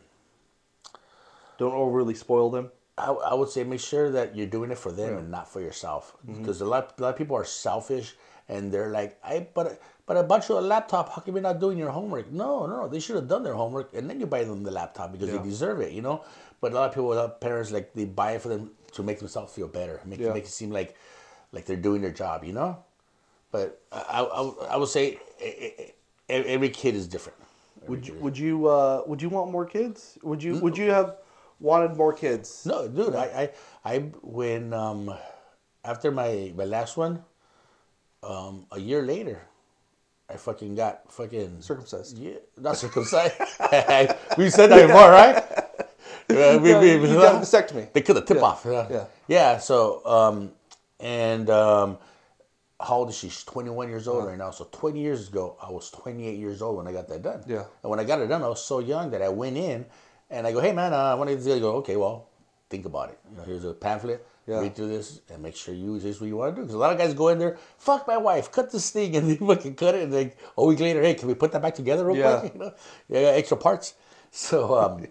Don't 1.58 1.74
overly 1.76 2.16
spoil 2.16 2.50
them. 2.50 2.72
I, 2.98 3.12
I 3.12 3.34
would 3.34 3.50
say 3.50 3.64
make 3.64 3.80
sure 3.80 4.12
that 4.12 4.36
you're 4.36 4.48
doing 4.48 4.70
it 4.72 4.78
for 4.78 4.92
them 4.92 5.18
and 5.18 5.32
not 5.32 5.48
for 5.48 5.62
yourself. 5.62 6.16
Because 6.28 6.62
a 6.62 6.66
lot, 6.66 6.94
a 6.98 7.02
lot 7.02 7.10
of 7.10 7.18
people 7.18 7.36
are 7.36 7.44
selfish 7.46 8.16
and 8.50 8.72
they're 8.72 8.90
like 8.92 9.18
I 9.24 9.48
but 9.54 9.82
but 10.06 10.18
I 10.18 10.22
bought 10.22 10.48
you 10.50 10.58
a 10.58 10.62
laptop. 10.62 11.10
How 11.10 11.22
come 11.22 11.34
you're 11.36 11.42
not 11.42 11.60
doing 11.60 11.78
your 11.78 11.90
homework? 11.90 12.32
No 12.32 12.66
no 12.68 12.82
no. 12.82 12.88
They 12.88 13.00
should 13.00 13.16
have 13.16 13.28
done 13.28 13.42
their 13.44 13.54
homework 13.56 13.94
and 13.94 14.10
then 14.10 14.20
you 14.20 14.28
buy 14.28 14.44
them 14.44 14.64
the 14.64 14.72
laptop 14.72 15.12
because 15.12 15.30
Yeah. 15.30 15.38
they 15.38 15.44
deserve 15.44 15.80
it 15.82 15.92
you 15.94 16.02
know? 16.02 16.24
But 16.62 16.72
a 16.74 16.76
lot 16.76 16.90
of 16.90 16.94
people 16.94 17.14
of 17.14 17.40
parents 17.40 17.72
like 17.72 17.94
they 17.94 18.06
buy 18.06 18.34
it 18.34 18.42
for 18.42 18.50
them 18.50 18.72
to 18.92 19.02
make 19.02 19.20
themselves 19.20 19.54
feel 19.54 19.68
better 19.68 20.00
make 20.06 20.20
Yeah. 20.20 20.34
make 20.34 20.44
it 20.44 20.52
seem 20.52 20.70
like 20.70 20.96
like 21.52 21.66
they're 21.66 21.78
doing 21.90 22.02
their 22.02 22.12
job 22.12 22.44
you 22.44 22.54
know? 22.54 22.84
But 23.52 23.82
I 23.92 24.22
I, 24.22 24.42
I 24.74 24.76
would 24.78 24.90
say 24.90 25.18
every 26.30 26.70
kid 26.70 26.96
is 26.96 27.08
different. 27.08 27.40
Would 27.88 28.08
you 28.08 28.16
would 28.20 28.38
you 28.38 28.68
uh, 28.68 29.04
would 29.08 29.22
you 29.22 29.30
want 29.30 29.52
more 29.52 29.66
kids? 29.66 30.18
Would 30.22 30.44
you 30.44 30.60
would 30.60 30.78
you 30.78 30.92
have 30.92 31.18
wanted 31.64 31.96
more 31.98 32.14
kids? 32.14 32.66
No, 32.66 32.88
dude, 32.88 33.16
I, 33.16 33.50
I, 33.86 33.94
I, 33.96 33.98
when 34.22 34.74
um, 34.74 35.14
after 35.84 36.12
my 36.12 36.52
my 36.56 36.66
last 36.66 36.98
one, 36.98 37.24
um, 38.22 38.68
a 38.72 38.80
year 38.80 39.02
later, 39.02 39.42
I 40.30 40.36
fucking 40.38 40.76
got 40.76 41.12
fucking 41.12 41.62
Circumcised. 41.62 42.18
Yeah, 42.20 42.38
not 42.60 42.78
circumcised. 42.78 43.36
we 44.38 44.50
said 44.50 44.68
that 44.68 44.88
before, 44.88 45.10
right? 45.10 45.38
Uh, 46.30 46.60
we- 46.62 46.74
we- 46.76 46.98
we- 47.00 47.16
a 47.16 47.40
vasectomy. 47.40 47.92
They 47.94 48.02
cut 48.02 48.14
the 48.16 48.22
tip 48.22 48.38
Yeah, 48.38 48.44
off. 48.44 48.66
Yeah. 48.66 48.88
yeah. 48.90 49.06
Yeah. 49.28 49.58
So, 49.58 50.06
um, 50.06 50.52
and 51.00 51.50
um, 51.50 51.98
how 52.80 52.98
old 52.98 53.10
is 53.10 53.18
she? 53.18 53.30
She's 53.30 53.44
21 53.44 53.90
years 53.90 54.08
old 54.08 54.26
right 54.26 54.38
now. 54.38 54.52
So 54.52 54.68
20 54.72 55.00
years 55.00 55.28
ago, 55.30 55.58
I 55.62 55.70
was 55.70 55.92
28 55.92 56.38
years 56.40 56.62
old 56.62 56.78
when 56.78 56.88
I 56.88 56.94
got 56.94 57.08
that 57.10 57.22
done. 57.22 57.44
Yeah. 57.48 57.66
And 57.84 57.90
when 57.90 58.00
I 58.00 58.04
got 58.06 58.20
it 58.22 58.28
done, 58.28 58.42
I 58.44 58.48
was 58.48 58.64
so 58.64 58.80
young 58.80 59.12
that 59.12 59.22
I 59.22 59.30
went 59.30 59.58
in 59.58 59.86
and 60.34 60.46
I 60.48 60.52
go, 60.52 60.60
hey 60.60 60.74
man, 60.74 60.94
uh, 60.94 60.98
I 60.98 61.14
want 61.16 61.30
to 61.30 61.38
do. 61.38 61.54
I 61.54 61.60
go, 61.60 61.76
okay, 61.78 61.96
well, 61.96 62.28
think 62.70 62.86
about 62.86 63.10
it. 63.10 63.20
You 63.32 63.38
know, 63.38 63.44
here's 63.44 63.64
a 63.66 63.74
pamphlet. 63.74 64.26
Yeah. 64.46 64.60
Read 64.60 64.76
through 64.76 64.90
this 64.90 65.22
and 65.30 65.42
make 65.42 65.56
sure 65.56 65.74
you 65.74 65.94
this 66.00 66.16
is 66.16 66.20
what 66.20 66.28
you 66.28 66.36
want 66.36 66.54
to 66.54 66.56
do. 66.58 66.64
Because 66.64 66.76
a 66.76 66.78
lot 66.78 66.92
of 66.92 66.98
guys 66.98 67.14
go 67.14 67.30
in 67.30 67.40
there, 67.40 67.58
fuck 67.78 68.06
my 68.06 68.18
wife, 68.18 68.52
cut 68.52 68.72
this 68.72 68.90
thing, 68.92 69.16
and 69.18 69.30
they 69.32 69.38
fucking 69.38 69.76
cut 69.76 69.96
it. 69.96 70.04
And 70.04 70.12
like 70.14 70.38
a 70.58 70.66
week 70.66 70.82
later, 70.82 71.02
hey, 71.02 71.14
can 71.14 71.30
we 71.30 71.34
put 71.34 71.54
that 71.54 71.62
back 71.62 71.76
together 71.76 72.06
real 72.06 72.18
Yeah. 72.18 72.40
quick? 72.42 72.54
You 72.56 72.60
know, 72.60 72.74
yeah, 73.08 73.20
extra 73.40 73.56
parts. 73.56 73.94
So, 74.32 74.78
um, 74.78 75.06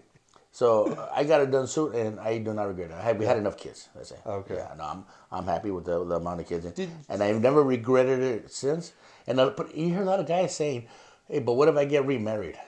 so 0.51 0.67
I 1.11 1.23
got 1.23 1.41
it 1.41 1.49
done 1.49 1.65
soon, 1.65 1.95
and 1.95 2.19
I 2.19 2.37
do 2.37 2.53
not 2.53 2.67
regret 2.67 2.91
it. 2.91 2.93
I 2.93 3.01
had, 3.01 3.17
we 3.17 3.25
had 3.25 3.37
enough 3.37 3.57
kids. 3.57 3.89
I 3.99 4.03
say. 4.03 4.17
Okay. 4.23 4.55
Yeah, 4.55 4.75
no, 4.77 4.83
I'm 4.83 5.05
I'm 5.31 5.45
happy 5.45 5.71
with 5.71 5.85
the, 5.85 6.03
the 6.05 6.15
amount 6.17 6.41
of 6.41 6.47
kids, 6.47 6.65
Did- 6.71 6.91
and 7.09 7.23
I've 7.23 7.41
never 7.41 7.63
regretted 7.63 8.19
it 8.19 8.51
since. 8.51 8.93
And 9.25 9.41
I, 9.41 9.49
but 9.49 9.73
you 9.75 9.87
hear 9.89 10.03
a 10.03 10.05
lot 10.05 10.19
of 10.19 10.27
guys 10.27 10.55
saying, 10.55 10.85
"Hey, 11.27 11.39
but 11.39 11.53
what 11.53 11.69
if 11.69 11.75
I 11.75 11.85
get 11.85 12.05
remarried?" 12.05 12.59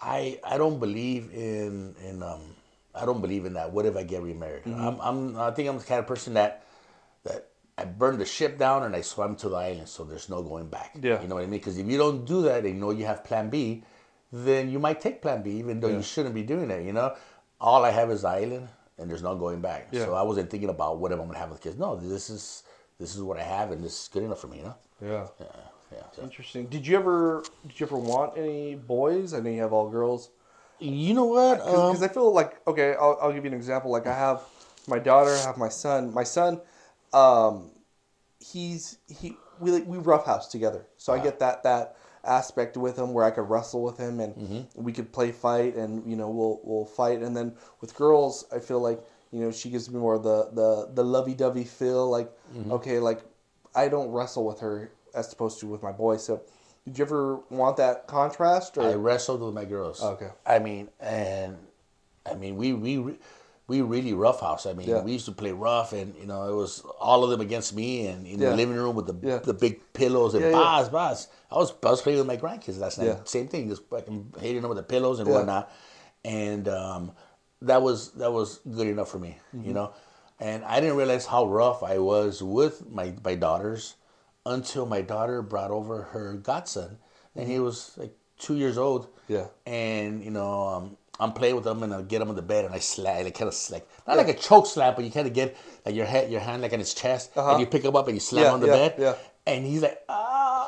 I 0.00 0.40
I 0.44 0.58
don't 0.58 0.78
believe 0.78 1.30
in 1.32 1.94
in 2.04 2.22
um 2.22 2.40
I 2.94 3.04
don't 3.04 3.20
believe 3.20 3.44
in 3.44 3.54
that. 3.54 3.72
What 3.72 3.86
if 3.86 3.96
I 3.96 4.02
get 4.02 4.22
remarried? 4.22 4.64
Mm-hmm. 4.64 4.80
I'm 4.80 5.00
I'm 5.00 5.36
I 5.36 5.50
think 5.50 5.68
I'm 5.68 5.78
the 5.78 5.84
kind 5.84 6.00
of 6.00 6.06
person 6.06 6.34
that 6.34 6.64
that 7.24 7.48
I 7.76 7.84
burned 7.84 8.20
the 8.20 8.26
ship 8.26 8.58
down 8.58 8.82
and 8.82 8.94
I 8.96 9.02
swam 9.02 9.36
to 9.36 9.48
the 9.48 9.56
island, 9.56 9.88
so 9.88 10.04
there's 10.04 10.28
no 10.28 10.42
going 10.42 10.68
back. 10.68 10.96
Yeah. 11.00 11.22
you 11.22 11.28
know 11.28 11.36
what 11.36 11.44
I 11.44 11.46
mean? 11.46 11.60
Because 11.60 11.78
if 11.78 11.86
you 11.86 11.96
don't 11.96 12.24
do 12.24 12.42
that, 12.42 12.64
and 12.64 12.74
you 12.74 12.80
know 12.80 12.90
you 12.90 13.06
have 13.06 13.22
Plan 13.22 13.50
B, 13.50 13.84
then 14.32 14.68
you 14.70 14.80
might 14.80 15.00
take 15.00 15.22
Plan 15.22 15.42
B, 15.42 15.50
even 15.52 15.78
though 15.78 15.88
Yeah. 15.88 15.96
you 15.98 16.02
shouldn't 16.02 16.34
be 16.34 16.42
doing 16.42 16.70
it. 16.72 16.84
You 16.84 16.92
know, 16.92 17.14
all 17.60 17.84
I 17.84 17.90
have 17.90 18.10
is 18.10 18.22
the 18.22 18.28
island, 18.28 18.68
and 18.98 19.08
there's 19.08 19.22
no 19.22 19.36
going 19.36 19.60
back. 19.60 19.88
Yeah. 19.92 20.06
So 20.06 20.14
I 20.14 20.22
wasn't 20.22 20.50
thinking 20.50 20.70
about 20.70 20.98
what 20.98 21.12
if 21.12 21.20
I'm 21.20 21.26
gonna 21.26 21.38
have 21.38 21.50
with 21.50 21.60
kids. 21.60 21.76
No, 21.78 21.94
this 21.94 22.30
is 22.30 22.64
this 22.98 23.14
is 23.14 23.22
what 23.22 23.38
I 23.38 23.44
have, 23.44 23.70
and 23.70 23.82
this 23.82 24.02
is 24.02 24.08
good 24.08 24.24
enough 24.24 24.40
for 24.40 24.48
me. 24.48 24.58
You 24.58 24.64
know? 24.64 24.74
Yeah. 25.00 25.26
Yeah, 25.38 25.46
yeah. 25.92 26.02
So. 26.14 26.22
Interesting. 26.22 26.66
Did 26.66 26.86
you 26.86 26.96
ever 26.96 27.44
did 27.66 27.78
you 27.80 27.86
ever 27.86 27.98
want 27.98 28.36
any 28.36 28.74
boys? 28.74 29.34
I 29.34 29.40
know 29.40 29.50
you 29.50 29.60
have 29.62 29.72
all 29.72 29.88
girls. 29.88 30.30
You 30.80 31.14
know 31.14 31.24
what? 31.24 31.60
Um, 31.60 31.66
Because 31.66 32.02
I 32.02 32.08
feel 32.08 32.32
like 32.32 32.60
okay, 32.66 32.94
I'll, 32.94 33.18
I'll 33.20 33.32
give 33.32 33.44
you 33.44 33.50
an 33.50 33.56
example. 33.56 33.90
Like 33.90 34.06
I 34.06 34.14
have 34.14 34.42
my 34.86 34.98
daughter, 34.98 35.40
I 35.40 35.46
have 35.46 35.56
my 35.58 35.68
son. 35.68 36.12
My 36.14 36.24
son, 36.24 36.60
um, 37.12 37.70
he's 38.40 38.98
he 39.08 39.36
we 39.60 39.70
like, 39.70 39.86
we 39.86 39.98
roughhouse 39.98 40.46
together, 40.48 40.86
so 40.96 41.12
I 41.12 41.18
get 41.18 41.38
that 41.40 41.62
that 41.64 41.96
aspect 42.24 42.76
with 42.76 42.98
him 42.98 43.12
where 43.12 43.24
I 43.24 43.30
could 43.30 43.48
wrestle 43.48 43.82
with 43.82 43.96
him 43.96 44.20
and 44.20 44.34
we 44.74 44.92
could 44.92 45.12
play 45.12 45.32
fight 45.32 45.76
and 45.76 46.08
you 46.08 46.16
know 46.16 46.28
we'll 46.28 46.60
we'll 46.62 46.84
fight. 46.84 47.20
And 47.22 47.36
then 47.36 47.54
with 47.80 47.94
girls, 47.94 48.44
I 48.54 48.58
feel 48.58 48.80
like 48.80 49.00
You 49.30 49.40
know, 49.40 49.50
she 49.52 49.68
gives 49.70 49.90
me 49.90 49.98
more 50.00 50.14
of 50.14 50.22
the 50.22 50.48
the 50.52 50.88
the 50.94 51.04
lovey 51.04 51.34
dovey 51.34 51.64
feel. 51.64 52.08
Like, 52.08 52.30
Mm-hmm. 52.54 52.72
okay, 52.72 52.98
like 52.98 53.20
I 53.74 53.88
don't 53.88 54.10
wrestle 54.10 54.46
with 54.46 54.60
her 54.60 54.90
as 55.18 55.32
opposed 55.32 55.60
to 55.60 55.66
with 55.66 55.82
my 55.82 55.92
boy. 55.92 56.16
So, 56.16 56.40
did 56.86 56.98
you 56.98 57.04
ever 57.04 57.36
want 57.50 57.76
that 57.76 58.06
contrast? 58.06 58.78
Or 58.78 58.82
I 58.84 58.94
wrestled 58.94 59.40
with 59.42 59.54
my 59.54 59.64
girls. 59.64 60.02
Okay. 60.02 60.30
I 60.46 60.58
mean, 60.58 60.88
and 61.00 61.56
I 62.30 62.34
mean, 62.34 62.56
we 62.56 62.72
we 62.72 63.16
we 63.66 63.82
really 63.82 64.14
roughhouse. 64.14 64.64
I 64.64 64.72
mean, 64.72 64.88
Yeah. 64.88 65.02
we 65.02 65.12
used 65.12 65.26
to 65.26 65.32
play 65.32 65.52
rough, 65.52 65.92
and 65.92 66.14
you 66.16 66.26
know, 66.26 66.48
it 66.48 66.54
was 66.54 66.80
all 67.00 67.22
of 67.24 67.30
them 67.30 67.40
against 67.42 67.74
me, 67.74 68.06
and 68.06 68.26
in 68.26 68.40
Yeah. 68.40 68.50
the 68.50 68.56
living 68.56 68.76
room 68.76 68.94
with 68.96 69.06
the 69.06 69.16
Yeah. 69.22 69.38
the 69.38 69.52
big 69.54 69.80
pillows 69.92 70.34
and 70.34 70.44
Yeah, 70.44 70.52
bas 70.52 70.88
bas. 70.88 71.28
I 71.50 71.56
was 71.56 71.74
I 71.84 71.90
was 71.90 72.00
playing 72.00 72.18
with 72.18 72.26
my 72.26 72.36
grandkids 72.38 72.78
last 72.78 72.98
night. 72.98 73.28
Same 73.28 73.48
thing, 73.48 73.68
just 73.68 73.82
fucking 73.90 74.34
hitting 74.40 74.62
them 74.62 74.70
with 74.70 74.78
the 74.78 74.88
pillows 74.94 75.18
and 75.20 75.28
whatnot, 75.28 75.70
and 76.24 76.68
um, 76.68 77.12
that 77.62 77.82
was 77.82 78.12
that 78.12 78.32
was 78.32 78.60
good 78.70 78.86
enough 78.86 79.10
for 79.10 79.18
me, 79.18 79.36
Mm-hmm. 79.54 79.66
you 79.68 79.74
know. 79.74 79.92
And 80.40 80.64
I 80.64 80.78
didn't 80.80 80.96
realize 80.96 81.26
how 81.26 81.46
rough 81.46 81.82
I 81.82 81.98
was 81.98 82.40
with 82.42 82.88
my 82.88 83.12
my 83.24 83.34
daughters 83.34 83.96
until 84.48 84.86
my 84.86 85.00
daughter 85.02 85.42
brought 85.42 85.70
over 85.70 86.02
her 86.14 86.34
godson, 86.34 86.98
and 87.36 87.48
he 87.48 87.58
was 87.60 87.92
like 87.96 88.14
two 88.38 88.56
years 88.56 88.78
old. 88.78 89.06
Mm-hmm. 89.06 89.32
Yeah. 89.34 89.46
And 89.66 90.24
you 90.24 90.30
know, 90.30 90.66
um, 90.66 90.96
I'm 91.20 91.32
playing 91.32 91.56
with 91.56 91.66
him, 91.66 91.82
and 91.82 91.92
I 91.94 92.02
get 92.02 92.22
him 92.22 92.30
in 92.30 92.36
the 92.36 92.42
bed, 92.42 92.64
and 92.64 92.74
I 92.74 92.78
slap, 92.78 93.22
like 93.24 93.34
kind 93.34 93.48
of 93.48 93.56
like 93.70 93.86
not 94.06 94.16
like 94.16 94.28
a 94.28 94.34
choke 94.34 94.66
slap, 94.66 94.96
but 94.96 95.04
you 95.04 95.10
kind 95.10 95.26
of 95.26 95.34
get 95.34 95.56
like 95.84 95.94
your 95.94 96.06
head, 96.06 96.30
your 96.30 96.40
hand 96.40 96.62
like 96.62 96.72
in 96.72 96.80
his 96.80 96.94
chest, 96.94 97.30
Uh-huh. 97.36 97.52
and 97.52 97.60
you 97.60 97.66
pick 97.66 97.84
him 97.84 97.94
up 97.96 98.06
and 98.08 98.16
you 98.16 98.20
slam 98.20 98.42
Yeah, 98.44 98.48
him 98.48 98.54
on 98.54 98.60
the 98.60 98.66
yeah, 98.68 98.72
bed. 98.88 98.94
yeah. 98.98 99.14
And 99.46 99.64
he's 99.66 99.82
like, 99.82 99.98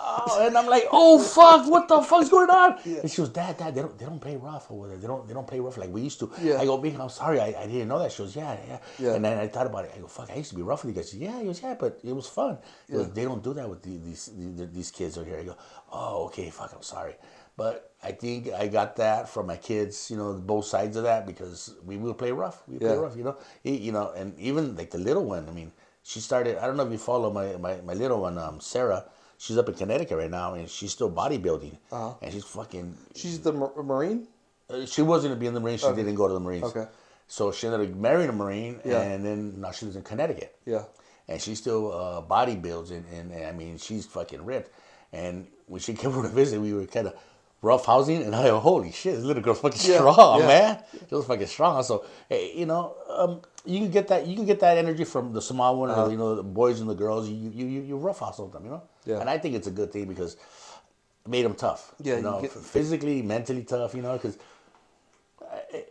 oh, 0.01 0.43
and 0.47 0.57
I'm 0.59 0.67
like, 0.67 0.85
oh 0.93 1.21
fuck, 1.21 1.69
what 1.71 1.89
the 1.89 2.01
fuck's 2.03 2.29
going 2.31 2.51
on? 2.51 2.79
And 3.03 3.11
she 3.11 3.19
goes, 3.19 3.31
Dad, 3.31 3.59
Dad, 3.59 3.75
they 3.75 3.83
don't, 3.83 3.99
they 3.99 4.07
don't 4.07 4.21
play 4.21 4.37
rough 4.37 4.71
over 4.71 4.89
there. 4.89 4.99
They 4.99 5.07
don't, 5.07 5.29
they 5.29 5.35
don't 5.35 5.47
play 5.47 5.61
rough 5.61 5.79
like 5.79 5.91
we 5.93 6.03
used 6.03 6.21
to. 6.21 6.33
Yeah. 6.43 6.59
I 6.61 6.65
go, 6.67 6.79
Big, 6.79 6.97
I'm 6.99 7.09
sorry, 7.11 7.41
I, 7.41 7.55
I 7.63 7.67
didn't 7.67 7.89
know 7.89 7.99
that. 8.01 8.13
She 8.13 8.19
goes, 8.23 8.37
yeah, 8.37 8.57
yeah, 8.69 8.79
Yeah. 8.99 9.15
And 9.15 9.25
then 9.25 9.39
I 9.39 9.49
thought 9.49 9.67
about 9.67 9.85
it. 9.87 9.93
I 9.97 10.01
go, 10.01 10.09
fuck, 10.09 10.31
I 10.31 10.37
used 10.37 10.51
to 10.51 10.57
be 10.57 10.63
rough 10.63 10.85
with 10.85 10.97
you 10.97 11.03
guys. 11.03 11.15
Yeah, 11.15 11.39
he 11.39 11.47
goes, 11.47 11.63
yeah, 11.63 11.75
but 11.79 12.01
it 12.05 12.15
was 12.15 12.29
fun. 12.29 12.59
He 12.89 12.95
goes, 12.95 13.11
they 13.13 13.25
don't 13.25 13.43
do 13.45 13.55
that 13.55 13.69
with 13.69 13.83
the, 13.83 13.99
these, 13.99 14.31
these 14.37 14.69
these 14.73 14.91
kids 14.91 15.19
over 15.19 15.29
here. 15.29 15.39
I 15.41 15.45
go, 15.45 15.57
oh, 15.93 16.27
okay, 16.27 16.51
fuck, 16.51 16.73
I'm 16.75 16.83
sorry. 16.83 17.15
But 17.57 17.93
I 18.03 18.13
think 18.13 18.51
I 18.53 18.69
got 18.69 18.97
that 18.97 19.29
from 19.29 19.47
my 19.47 19.57
kids, 19.57 20.11
you 20.11 20.17
know, 20.17 20.35
both 20.35 20.65
sides 20.65 20.97
of 20.97 21.05
that 21.05 21.27
because 21.27 21.75
we 21.85 21.97
will 21.99 22.15
play 22.15 22.33
rough. 22.33 22.63
We 22.67 22.79
play 22.79 22.97
rough, 22.97 23.17
you 23.17 23.25
know. 23.25 23.37
You 23.65 23.93
know, 23.93 24.13
and 24.17 24.39
even 24.39 24.77
like 24.77 24.91
the 24.91 24.99
little 24.99 25.25
one. 25.25 25.49
I 25.49 25.53
mean, 25.53 25.73
she 26.03 26.21
started. 26.21 26.57
I 26.59 26.67
don't 26.67 26.77
know 26.79 26.87
if 26.87 26.93
you 26.93 26.99
follow 26.99 27.31
my 27.31 27.57
my, 27.59 27.81
my 27.83 27.93
little 27.95 28.21
one, 28.23 28.39
um, 28.39 28.61
Sarah. 28.61 29.05
She's 29.41 29.57
up 29.57 29.69
in 29.71 29.75
Connecticut 29.75 30.19
right 30.19 30.31
now, 30.31 30.53
and 30.53 30.69
she's 30.69 30.93
still 30.93 31.11
bodybuilding, 31.11 31.79
Uh-huh. 31.91 32.13
and 32.21 32.31
she's 32.31 32.45
fucking. 32.45 32.95
she's 33.17 33.41
the 33.41 33.53
mar- 33.55 33.73
marine. 33.83 34.29
uh, 34.69 34.85
She 34.85 35.01
was 35.01 35.25
to 35.25 35.35
be 35.35 35.47
in 35.47 35.55
the 35.55 35.61
marine. 35.61 35.79
She 35.79 35.87
Okay. 35.87 35.97
didn't 35.97 36.15
go 36.17 36.29
to 36.29 36.35
the 36.35 36.41
Marines. 36.41 36.65
Okay. 36.65 36.87
So 37.27 37.51
she 37.51 37.67
ended 37.67 37.91
up 37.91 37.97
marrying 37.97 38.29
a 38.29 38.33
Marine, 38.33 38.81
Yeah. 38.85 39.01
and 39.01 39.25
then 39.25 39.61
now 39.63 39.71
she 39.71 39.87
lives 39.87 39.97
in 39.97 40.03
Connecticut 40.03 40.55
Yeah. 40.67 40.85
and 41.27 41.41
she 41.41 41.55
still 41.55 41.91
uh, 41.91 42.21
and, 42.29 43.05
and, 43.17 43.33
and 43.33 43.45
I 43.47 43.53
mean 43.53 43.79
she's 43.79 44.05
fucking 44.07 44.45
ripped. 44.45 44.71
And 45.13 45.47
when 45.67 45.81
she 45.81 45.95
came 46.01 46.11
over 46.11 46.23
to 46.29 46.29
visit, 46.29 46.61
we 46.61 46.75
were 46.75 46.85
kind 46.87 47.07
of 47.07 47.15
rough 47.63 47.87
housing, 47.87 48.23
and 48.23 48.35
I 48.37 48.49
go, 48.49 48.59
holy 48.61 48.93
shit, 48.93 49.15
this 49.17 49.25
little 49.25 49.43
girl's 49.43 49.61
fucking 49.61 49.81
Yeah, 49.91 49.99
strong, 49.99 50.41
yeah. 50.41 50.47
man. 50.47 50.85
She 51.09 51.15
was 51.15 51.25
fucking 51.25 51.47
strong. 51.47 51.83
So 51.83 52.05
hey, 52.29 52.53
you 52.55 52.67
know, 52.67 52.95
um, 53.09 53.41
you 53.65 53.79
can 53.81 53.91
get 53.91 54.09
that 54.09 54.27
you 54.27 54.35
can 54.37 54.45
get 54.45 54.61
that 54.61 54.77
energy 54.77 55.05
from 55.05 55.33
the 55.33 55.41
small 55.43 55.79
one, 55.81 55.91
or, 55.91 56.11
you 56.11 56.19
know, 56.19 56.35
the 56.35 56.43
boys 56.43 56.81
and 56.81 56.91
the 56.91 56.95
girls. 56.95 57.29
You 57.29 57.51
you 57.59 57.67
you, 57.67 57.81
you 57.83 57.97
rough 57.97 58.21
house 58.21 58.39
with 58.39 58.53
them, 58.53 58.65
you 58.67 58.71
know. 58.73 58.83
Yeah. 59.05 59.21
And 59.21 59.31
I 59.31 59.39
think 59.39 59.55
it's 59.55 59.67
a 59.67 59.71
good 59.71 59.93
thing 59.93 60.07
because 60.07 60.35
it 60.35 61.29
made 61.29 61.45
them 61.45 61.55
tough. 61.55 61.95
Yeah, 62.01 62.13
you 62.15 62.17
you 62.19 62.23
know, 62.25 62.41
get- 62.41 62.53
physically, 62.53 63.23
mentally 63.23 63.63
tough. 63.65 63.95
You 63.95 64.03
know, 64.03 64.13
because 64.15 64.39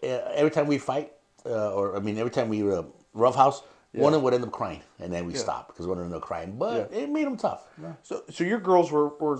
every 0.04 0.52
time 0.52 0.68
we 0.68 0.78
fight, 0.78 1.12
uh, 1.46 1.74
or 1.74 1.96
I 1.96 2.00
mean, 2.00 2.18
every 2.18 2.32
time 2.32 2.50
we 2.50 2.70
uh, 2.72 2.84
roughhouse, 3.14 3.64
one 3.94 4.14
of 4.14 4.18
them 4.18 4.24
would 4.24 4.34
end 4.36 4.44
up 4.44 4.52
crying, 4.52 4.82
and 5.00 5.12
then 5.12 5.26
we 5.26 5.34
Yeah. 5.34 5.40
stop 5.40 5.68
because 5.70 5.88
one 5.88 5.98
of 5.98 6.04
them 6.04 6.12
ended 6.14 6.22
up 6.22 6.28
crying. 6.28 6.58
But 6.58 6.92
Yeah. 6.92 7.00
it 7.00 7.10
made 7.10 7.26
them 7.26 7.38
tough. 7.38 7.68
you 7.78 7.84
know? 7.88 7.96
So, 8.04 8.24
so 8.30 8.44
your 8.44 8.60
girls 8.60 8.92
were 8.92 9.10
were 9.10 9.40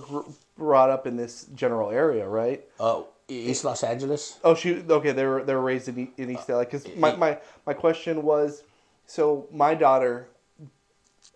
brought 0.58 0.90
up 0.90 1.06
in 1.06 1.16
this 1.16 1.44
general 1.54 1.90
area, 1.90 2.28
right? 2.28 2.64
Uh, 2.80 3.02
East 3.28 3.64
Los 3.64 3.84
Angeles. 3.84 4.38
Oh, 4.42 4.54
she 4.56 4.82
okay. 4.88 5.12
They 5.12 5.24
were 5.24 5.44
they 5.44 5.54
were 5.54 5.60
raised 5.60 5.88
in, 5.88 6.12
in 6.16 6.30
East 6.30 6.48
LA. 6.48 6.60
Because 6.64 6.84
my, 6.96 7.14
my 7.14 7.38
my 7.64 7.74
question 7.74 8.24
was, 8.24 8.64
so 9.06 9.46
my 9.52 9.76
daughter, 9.76 10.26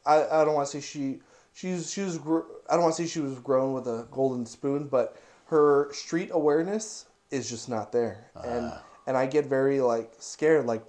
I, 0.04 0.24
I 0.24 0.44
don't 0.44 0.54
want 0.54 0.68
to 0.68 0.72
say 0.72 0.84
she 0.84 1.20
she's 1.54 1.90
she 1.90 2.02
was 2.02 2.18
I 2.18 2.74
don't 2.74 2.82
want 2.82 2.94
to 2.96 3.02
say 3.02 3.08
she 3.08 3.20
was 3.20 3.38
grown 3.38 3.72
with 3.72 3.86
a 3.86 4.06
golden 4.10 4.44
spoon, 4.44 4.88
but 4.88 5.16
her 5.46 5.90
street 5.92 6.30
awareness 6.32 7.06
is 7.30 7.48
just 7.48 7.68
not 7.68 7.92
there, 7.92 8.26
and 8.44 8.66
ah. 8.72 8.82
and 9.06 9.16
I 9.16 9.26
get 9.26 9.46
very 9.46 9.80
like 9.80 10.12
scared. 10.18 10.66
Like 10.66 10.84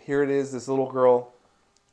here 0.00 0.22
it 0.22 0.30
is, 0.30 0.52
this 0.52 0.68
little 0.68 0.90
girl, 0.90 1.32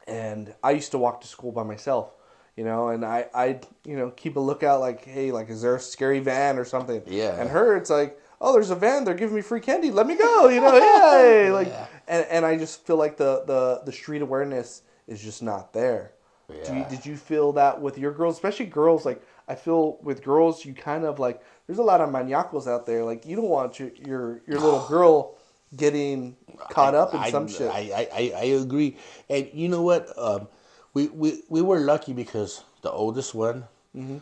and 0.08 0.54
I 0.64 0.72
used 0.72 0.92
to 0.92 0.98
walk 0.98 1.22
to 1.22 1.28
school 1.28 1.52
by 1.52 1.64
myself. 1.64 2.14
You 2.56 2.66
know, 2.66 2.90
and 2.90 3.06
I, 3.06 3.28
I, 3.34 3.62
you 3.86 3.96
know, 3.96 4.10
keep 4.10 4.36
a 4.36 4.40
lookout. 4.40 4.82
Like, 4.82 5.06
hey, 5.06 5.32
like, 5.32 5.50
is 5.50 5.62
there 5.62 5.78
a 5.78 5.80
scary 5.80 6.20
van 6.20 6.58
or 6.58 6.66
something? 6.66 7.02
Yeah. 7.08 7.40
And 7.40 7.50
her, 7.50 7.78
it's 7.78 7.90
like, 7.90 8.20
oh, 8.42 8.52
there's 8.52 8.70
a 8.70 8.76
van. 8.76 9.06
They're 9.06 9.14
giving 9.14 9.34
me 9.34 9.42
free 9.42 9.62
candy. 9.62 9.92
Let 9.92 10.08
me 10.08 10.18
go. 10.18 10.50
You 10.50 10.60
know, 10.60 10.76
yay! 11.14 11.52
Like, 11.52 11.70
Yeah. 11.70 11.88
and, 12.10 12.26
and 12.26 12.46
I 12.46 12.58
just 12.58 12.86
feel 12.86 12.98
like 12.98 13.16
the, 13.16 13.46
the, 13.48 13.84
the 13.86 13.94
street 13.94 14.22
awareness 14.22 14.82
is 15.08 15.24
just 15.24 15.42
not 15.42 15.72
there. 15.72 16.12
Do 16.50 16.76
you, 16.76 16.86
did 16.90 17.06
you 17.06 17.16
feel 17.16 17.54
that 17.54 17.80
with 17.82 17.98
your 17.98 18.12
girls, 18.12 18.36
especially 18.36 18.66
girls? 18.66 19.06
Like, 19.06 19.22
I 19.48 19.56
feel 19.56 19.98
with 20.02 20.24
girls, 20.24 20.66
you 20.66 20.74
kind 20.74 21.06
of 21.06 21.20
like, 21.20 21.42
there's 21.68 21.80
a 21.80 21.84
lot 21.84 22.02
of 22.02 22.10
maniacos 22.10 22.68
out 22.68 22.86
there. 22.86 23.04
Like, 23.04 23.26
you 23.26 23.36
don't 23.36 23.50
want 23.50 23.80
your 23.80 23.92
your, 23.96 24.42
your 24.48 24.60
little 24.66 24.86
girl 24.88 25.38
getting 25.76 26.36
caught 26.72 26.96
up 26.96 27.14
in 27.14 27.20
I, 27.20 27.30
some 27.32 27.48
shit. 27.48 27.70
I, 27.70 27.80
I, 27.80 28.10
I, 28.14 28.34
I 28.38 28.44
agree. 28.46 28.98
And 29.30 29.50
you 29.54 29.70
know 29.70 29.84
what? 29.84 30.08
Um, 30.18 30.48
we, 30.96 31.08
we, 31.08 31.44
we 31.50 31.62
were 31.62 31.80
lucky 31.80 32.14
because 32.14 32.64
the 32.82 32.92
oldest 32.92 33.36
one, 33.36 33.66
Mm-hmm. 33.96 34.18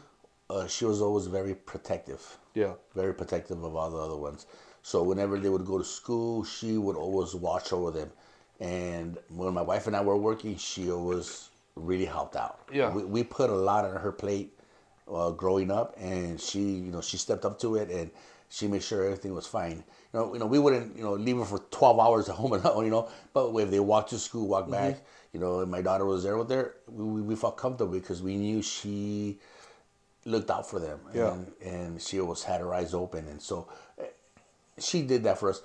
uh, 0.50 0.68
she 0.68 0.86
was 0.86 1.02
always 1.02 1.28
very 1.28 1.54
protective. 1.56 2.38
yeah. 2.54 2.74
very 2.96 3.14
protective 3.14 3.64
of 3.64 3.76
all 3.76 3.90
the 3.92 3.98
other 3.98 4.16
ones. 4.18 4.46
So 4.82 5.04
whenever 5.04 5.38
they 5.38 5.50
would 5.50 5.66
go 5.66 5.78
to 5.78 5.84
school, 5.84 6.44
she 6.46 6.78
would 6.78 6.96
always 6.96 7.36
watch 7.36 7.72
over 7.74 7.92
them. 7.92 8.12
And 8.60 9.18
when 9.30 9.54
my 9.54 9.62
wife 9.62 9.88
and 9.88 9.96
I 9.96 10.02
were 10.02 10.18
working, 10.18 10.56
she 10.58 10.90
always 10.92 11.50
really 11.80 12.06
helped 12.06 12.36
out. 12.36 12.60
Yeah. 12.72 12.92
we, 12.94 13.04
we 13.04 13.24
put 13.24 13.50
a 13.50 13.56
lot 13.56 13.86
on 13.86 13.96
her 13.98 14.12
plate 14.12 14.58
uh, 15.12 15.32
growing 15.32 15.72
up, 15.72 15.96
and 15.98 16.40
she, 16.40 16.60
you 16.60 16.92
know, 16.92 17.02
she 17.02 17.18
stepped 17.18 17.46
up 17.46 17.60
to 17.60 17.76
it, 17.76 17.90
and 17.90 18.12
she 18.50 18.68
made 18.68 18.84
sure 18.84 19.04
everything 19.06 19.34
was 19.34 19.48
fine. 19.48 19.84
You 20.14 20.20
know, 20.20 20.34
you 20.34 20.40
know, 20.40 20.46
we 20.46 20.60
wouldn't, 20.60 20.96
you 20.98 21.04
know, 21.04 21.14
leave 21.14 21.38
her 21.38 21.46
for 21.46 21.60
twelve 21.72 22.00
hours 22.00 22.30
at 22.30 22.36
home 22.36 22.54
alone, 22.60 22.86
you 22.86 22.92
know. 22.92 23.10
But 23.34 23.54
if 23.56 23.70
they 23.72 23.80
walked 23.80 24.10
to 24.12 24.20
school, 24.20 24.48
walked 24.48 24.70
Mm-hmm. 24.70 24.92
back, 24.92 25.02
you 25.34 25.40
know, 25.40 25.60
and 25.62 25.70
my 25.72 25.82
daughter 25.82 26.06
was 26.06 26.24
there 26.24 26.38
with 26.38 26.50
her, 26.50 26.76
we, 26.88 27.06
we, 27.06 27.22
we 27.22 27.36
felt 27.36 27.58
comfortable 27.58 27.92
because 27.94 28.22
we 28.22 28.36
knew 28.38 28.62
she 28.62 29.40
looked 30.26 30.50
out 30.52 30.70
for 30.70 30.80
them 30.80 31.00
Yeah. 31.14 31.32
and, 31.34 31.52
and 31.64 32.02
she 32.02 32.20
always 32.20 32.44
had 32.44 32.60
her 32.60 32.74
eyes 32.74 32.94
open 32.94 33.28
and 33.28 33.42
so 33.42 33.70
eh, 33.98 34.04
she 34.78 35.02
did 35.02 35.24
that 35.24 35.38
for 35.40 35.50
us 35.52 35.62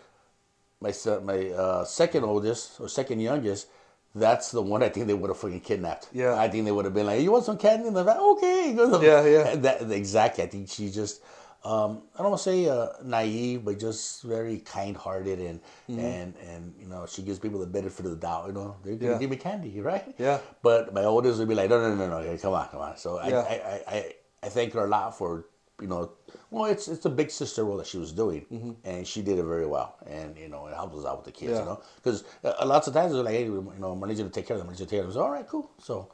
my 0.80 0.92
son, 0.92 1.26
my 1.26 1.48
uh, 1.50 1.84
second 1.84 2.22
oldest 2.22 2.80
or 2.80 2.88
second 2.88 3.18
youngest 3.18 3.66
that's 4.14 4.50
the 4.50 4.62
one 4.62 4.82
I 4.82 4.88
think 4.88 5.06
they 5.06 5.14
would 5.14 5.30
have 5.30 5.38
fucking 5.38 5.60
kidnapped. 5.60 6.08
Yeah. 6.12 6.34
I 6.38 6.48
think 6.48 6.64
they 6.64 6.72
would 6.72 6.84
have 6.84 6.94
been 6.94 7.06
like, 7.06 7.20
"You 7.22 7.32
want 7.32 7.44
some 7.44 7.58
candy?" 7.58 7.86
And 7.88 7.96
they're 7.96 8.04
like, 8.04 8.18
"Okay." 8.18 8.74
Yeah, 9.02 9.24
yeah. 9.26 9.54
That 9.64 9.90
exactly. 9.90 10.44
I 10.44 10.48
think 10.48 10.68
she 10.68 10.90
just, 10.90 11.22
um, 11.64 12.02
I 12.14 12.22
don't 12.22 12.30
want 12.30 12.42
to 12.42 12.50
say 12.50 12.68
uh, 12.68 12.88
naive, 13.04 13.64
but 13.64 13.78
just 13.78 14.22
very 14.22 14.58
kind-hearted 14.58 15.38
and 15.40 15.60
Mm-hmm. 15.88 16.00
and 16.00 16.34
and 16.48 16.74
you 16.78 16.86
know, 16.88 17.06
she 17.06 17.22
gives 17.22 17.38
people 17.38 17.58
the 17.60 17.66
benefit 17.66 18.04
of 18.06 18.12
the 18.12 18.16
doubt. 18.16 18.46
You 18.48 18.52
know, 18.52 18.76
they're 18.84 18.96
gonna 18.96 19.12
Yeah. 19.12 19.18
give 19.18 19.30
me 19.30 19.36
candy, 19.36 19.80
right? 19.80 20.14
Yeah. 20.18 20.38
But 20.62 20.92
my 20.94 21.04
oldest 21.04 21.38
would 21.38 21.48
be 21.48 21.54
like, 21.54 21.68
no, 21.70 21.80
no, 21.80 21.94
no, 21.94 22.08
no, 22.08 22.16
okay, 22.18 22.38
come 22.40 22.54
on, 22.54 22.68
come 22.68 22.80
on. 22.80 22.96
So 22.96 23.18
I, 23.18 23.28
Yeah. 23.28 23.40
I, 23.40 23.54
I, 23.54 23.96
I, 23.96 24.14
I 24.44 24.48
thank 24.48 24.72
her 24.74 24.84
a 24.84 24.88
lot 24.88 25.16
for, 25.16 25.46
you 25.80 25.86
know, 25.88 26.12
well, 26.52 26.66
it's 26.66 26.86
it's 26.86 27.04
a 27.06 27.10
big 27.10 27.30
sister 27.30 27.64
role 27.64 27.78
that 27.78 27.86
she 27.86 27.98
was 27.98 28.12
doing, 28.12 28.76
and 28.84 29.06
she 29.06 29.22
did 29.22 29.38
it 29.38 29.44
very 29.44 29.66
well, 29.66 29.96
and 30.06 30.36
you 30.38 30.48
know, 30.48 30.66
it 30.68 30.74
helped 30.74 30.94
us 30.94 31.04
out 31.04 31.16
with 31.18 31.26
the 31.26 31.32
kids, 31.32 31.52
Mm-hmm. 31.52 31.66
Yeah. 31.66 31.72
you 31.74 31.78
know, 31.78 31.82
because 31.96 32.24
uh, 32.44 32.66
lots 32.66 32.86
of 32.88 32.94
times 32.94 33.12
they're 33.12 33.22
like, 33.22 33.34
hey, 33.34 33.44
you 33.44 33.74
know, 33.78 33.96
Marlene's 33.96 34.18
gonna 34.18 34.30
take 34.30 34.46
care 34.46 34.56
of 34.56 34.60
them, 34.62 34.68
Marlene's 34.68 34.80
gonna 34.80 34.90
take 34.90 34.98
care 35.00 35.06
of 35.06 35.06
them. 35.06 35.14
So 35.14 35.22
all 35.24 35.30
right, 35.32 35.48
cool. 35.48 35.70
So, 35.78 36.12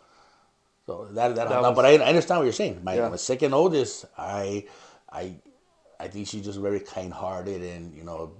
so 0.87 1.07
that 1.13 1.35
that, 1.37 1.49
out. 1.53 1.63
was- 1.63 1.75
but 1.77 1.85
I, 1.85 1.97
I 1.97 2.09
understand 2.09 2.39
what 2.41 2.45
you're 2.45 2.53
saying. 2.53 2.81
My, 2.85 2.95
Yeah. 2.95 3.09
my 3.09 3.17
second 3.17 3.53
oldest, 3.53 4.07
I, 4.17 4.65
I, 5.11 5.35
I 6.01 6.09
think 6.09 6.29
she's 6.29 6.45
just 6.45 6.61
very 6.61 6.81
kind-hearted, 6.81 7.61
and 7.63 7.93
you 7.95 8.05
know, 8.05 8.33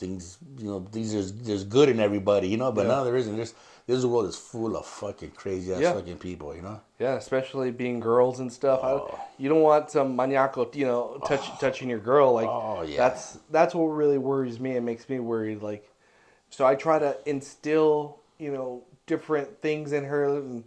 things, 0.00 0.38
you 0.58 0.64
know, 0.64 0.80
things 0.90 1.12
there's 1.12 1.32
there's 1.32 1.64
good 1.64 1.88
in 1.88 2.00
everybody, 2.00 2.48
you 2.48 2.56
know, 2.56 2.72
but 2.72 2.82
Yeah. 2.86 2.94
no, 2.94 3.04
there 3.04 3.16
isn't. 3.16 3.36
There's 3.36 3.54
this 3.86 4.04
world 4.04 4.26
is 4.26 4.36
full 4.36 4.76
of 4.76 4.86
fucking 4.86 5.32
crazy 5.32 5.72
ass 5.74 5.80
Yeah. 5.80 5.92
fucking 5.92 6.18
people, 6.18 6.54
you 6.54 6.62
know. 6.62 6.80
Yeah, 6.98 7.14
especially 7.14 7.70
being 7.72 7.98
girls 8.00 8.38
and 8.40 8.52
stuff. 8.52 8.80
Oh. 8.82 9.10
I, 9.12 9.20
you 9.36 9.48
don't 9.48 9.62
want 9.62 9.90
some 9.90 10.16
maniaco, 10.16 10.72
you 10.74 10.84
know, 10.86 11.20
touch, 11.26 11.40
oh. 11.44 11.56
touching 11.60 11.88
your 11.90 11.98
girl. 11.98 12.32
Like 12.32 12.48
Oh, 12.48 12.82
yeah. 12.82 12.96
that's 12.96 13.38
that's 13.50 13.74
what 13.74 13.84
really 13.86 14.18
worries 14.18 14.58
me 14.58 14.76
and 14.76 14.86
makes 14.86 15.08
me 15.08 15.18
worried. 15.20 15.62
Like, 15.62 15.88
so 16.50 16.64
I 16.66 16.74
try 16.76 16.98
to 16.98 17.16
instill, 17.26 18.20
you 18.38 18.52
know, 18.52 18.84
different 19.06 19.60
things 19.60 19.92
in 19.92 20.04
her. 20.04 20.36
And 20.38 20.64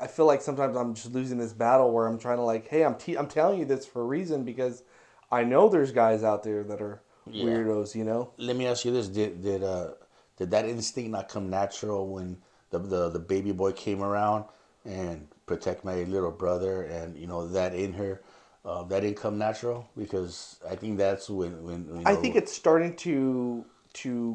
I 0.00 0.06
feel 0.06 0.26
like 0.26 0.40
sometimes 0.40 0.76
I'm 0.76 0.94
just 0.94 1.12
losing 1.12 1.38
this 1.38 1.52
battle 1.52 1.90
where 1.90 2.06
I'm 2.06 2.18
trying 2.18 2.38
to 2.38 2.42
like, 2.42 2.68
hey, 2.68 2.84
I'm 2.84 2.94
te- 2.94 3.16
I'm 3.18 3.28
telling 3.28 3.58
you 3.58 3.64
this 3.64 3.84
for 3.86 4.02
a 4.02 4.06
reason 4.06 4.44
because 4.44 4.82
I 5.32 5.42
know 5.42 5.68
there's 5.68 5.90
guys 5.92 6.22
out 6.22 6.44
there 6.44 6.62
that 6.64 6.80
are 6.80 7.00
Yeah. 7.30 7.44
weirdos. 7.44 7.94
You 7.94 8.04
know? 8.04 8.32
Let 8.38 8.56
me 8.56 8.66
ask 8.66 8.84
you 8.84 8.92
this: 8.92 9.08
Did 9.08 9.42
did 9.42 9.62
uh 9.62 9.90
did 10.36 10.50
that 10.50 10.66
instinct 10.68 11.10
not 11.10 11.28
come 11.28 11.50
natural 11.50 12.06
when 12.08 12.38
the 12.70 12.78
the, 12.78 13.08
the 13.10 13.18
baby 13.18 13.52
boy 13.52 13.72
came 13.72 14.02
around 14.02 14.44
and 14.84 15.28
protect 15.46 15.84
my 15.84 16.02
little 16.04 16.30
brother 16.30 16.82
and 16.82 17.16
you 17.16 17.26
know 17.26 17.46
that 17.48 17.74
in 17.74 17.92
her 17.94 18.20
uh, 18.64 18.82
that 18.84 19.00
didn't 19.00 19.16
come 19.16 19.38
natural 19.38 19.88
because 19.96 20.56
I 20.68 20.74
think 20.76 20.98
that's 20.98 21.30
when 21.30 21.62
when 21.64 21.86
you 21.86 22.02
I 22.04 22.14
think 22.16 22.36
it's 22.36 22.52
starting 22.52 22.94
to 22.96 23.64
to 23.94 24.34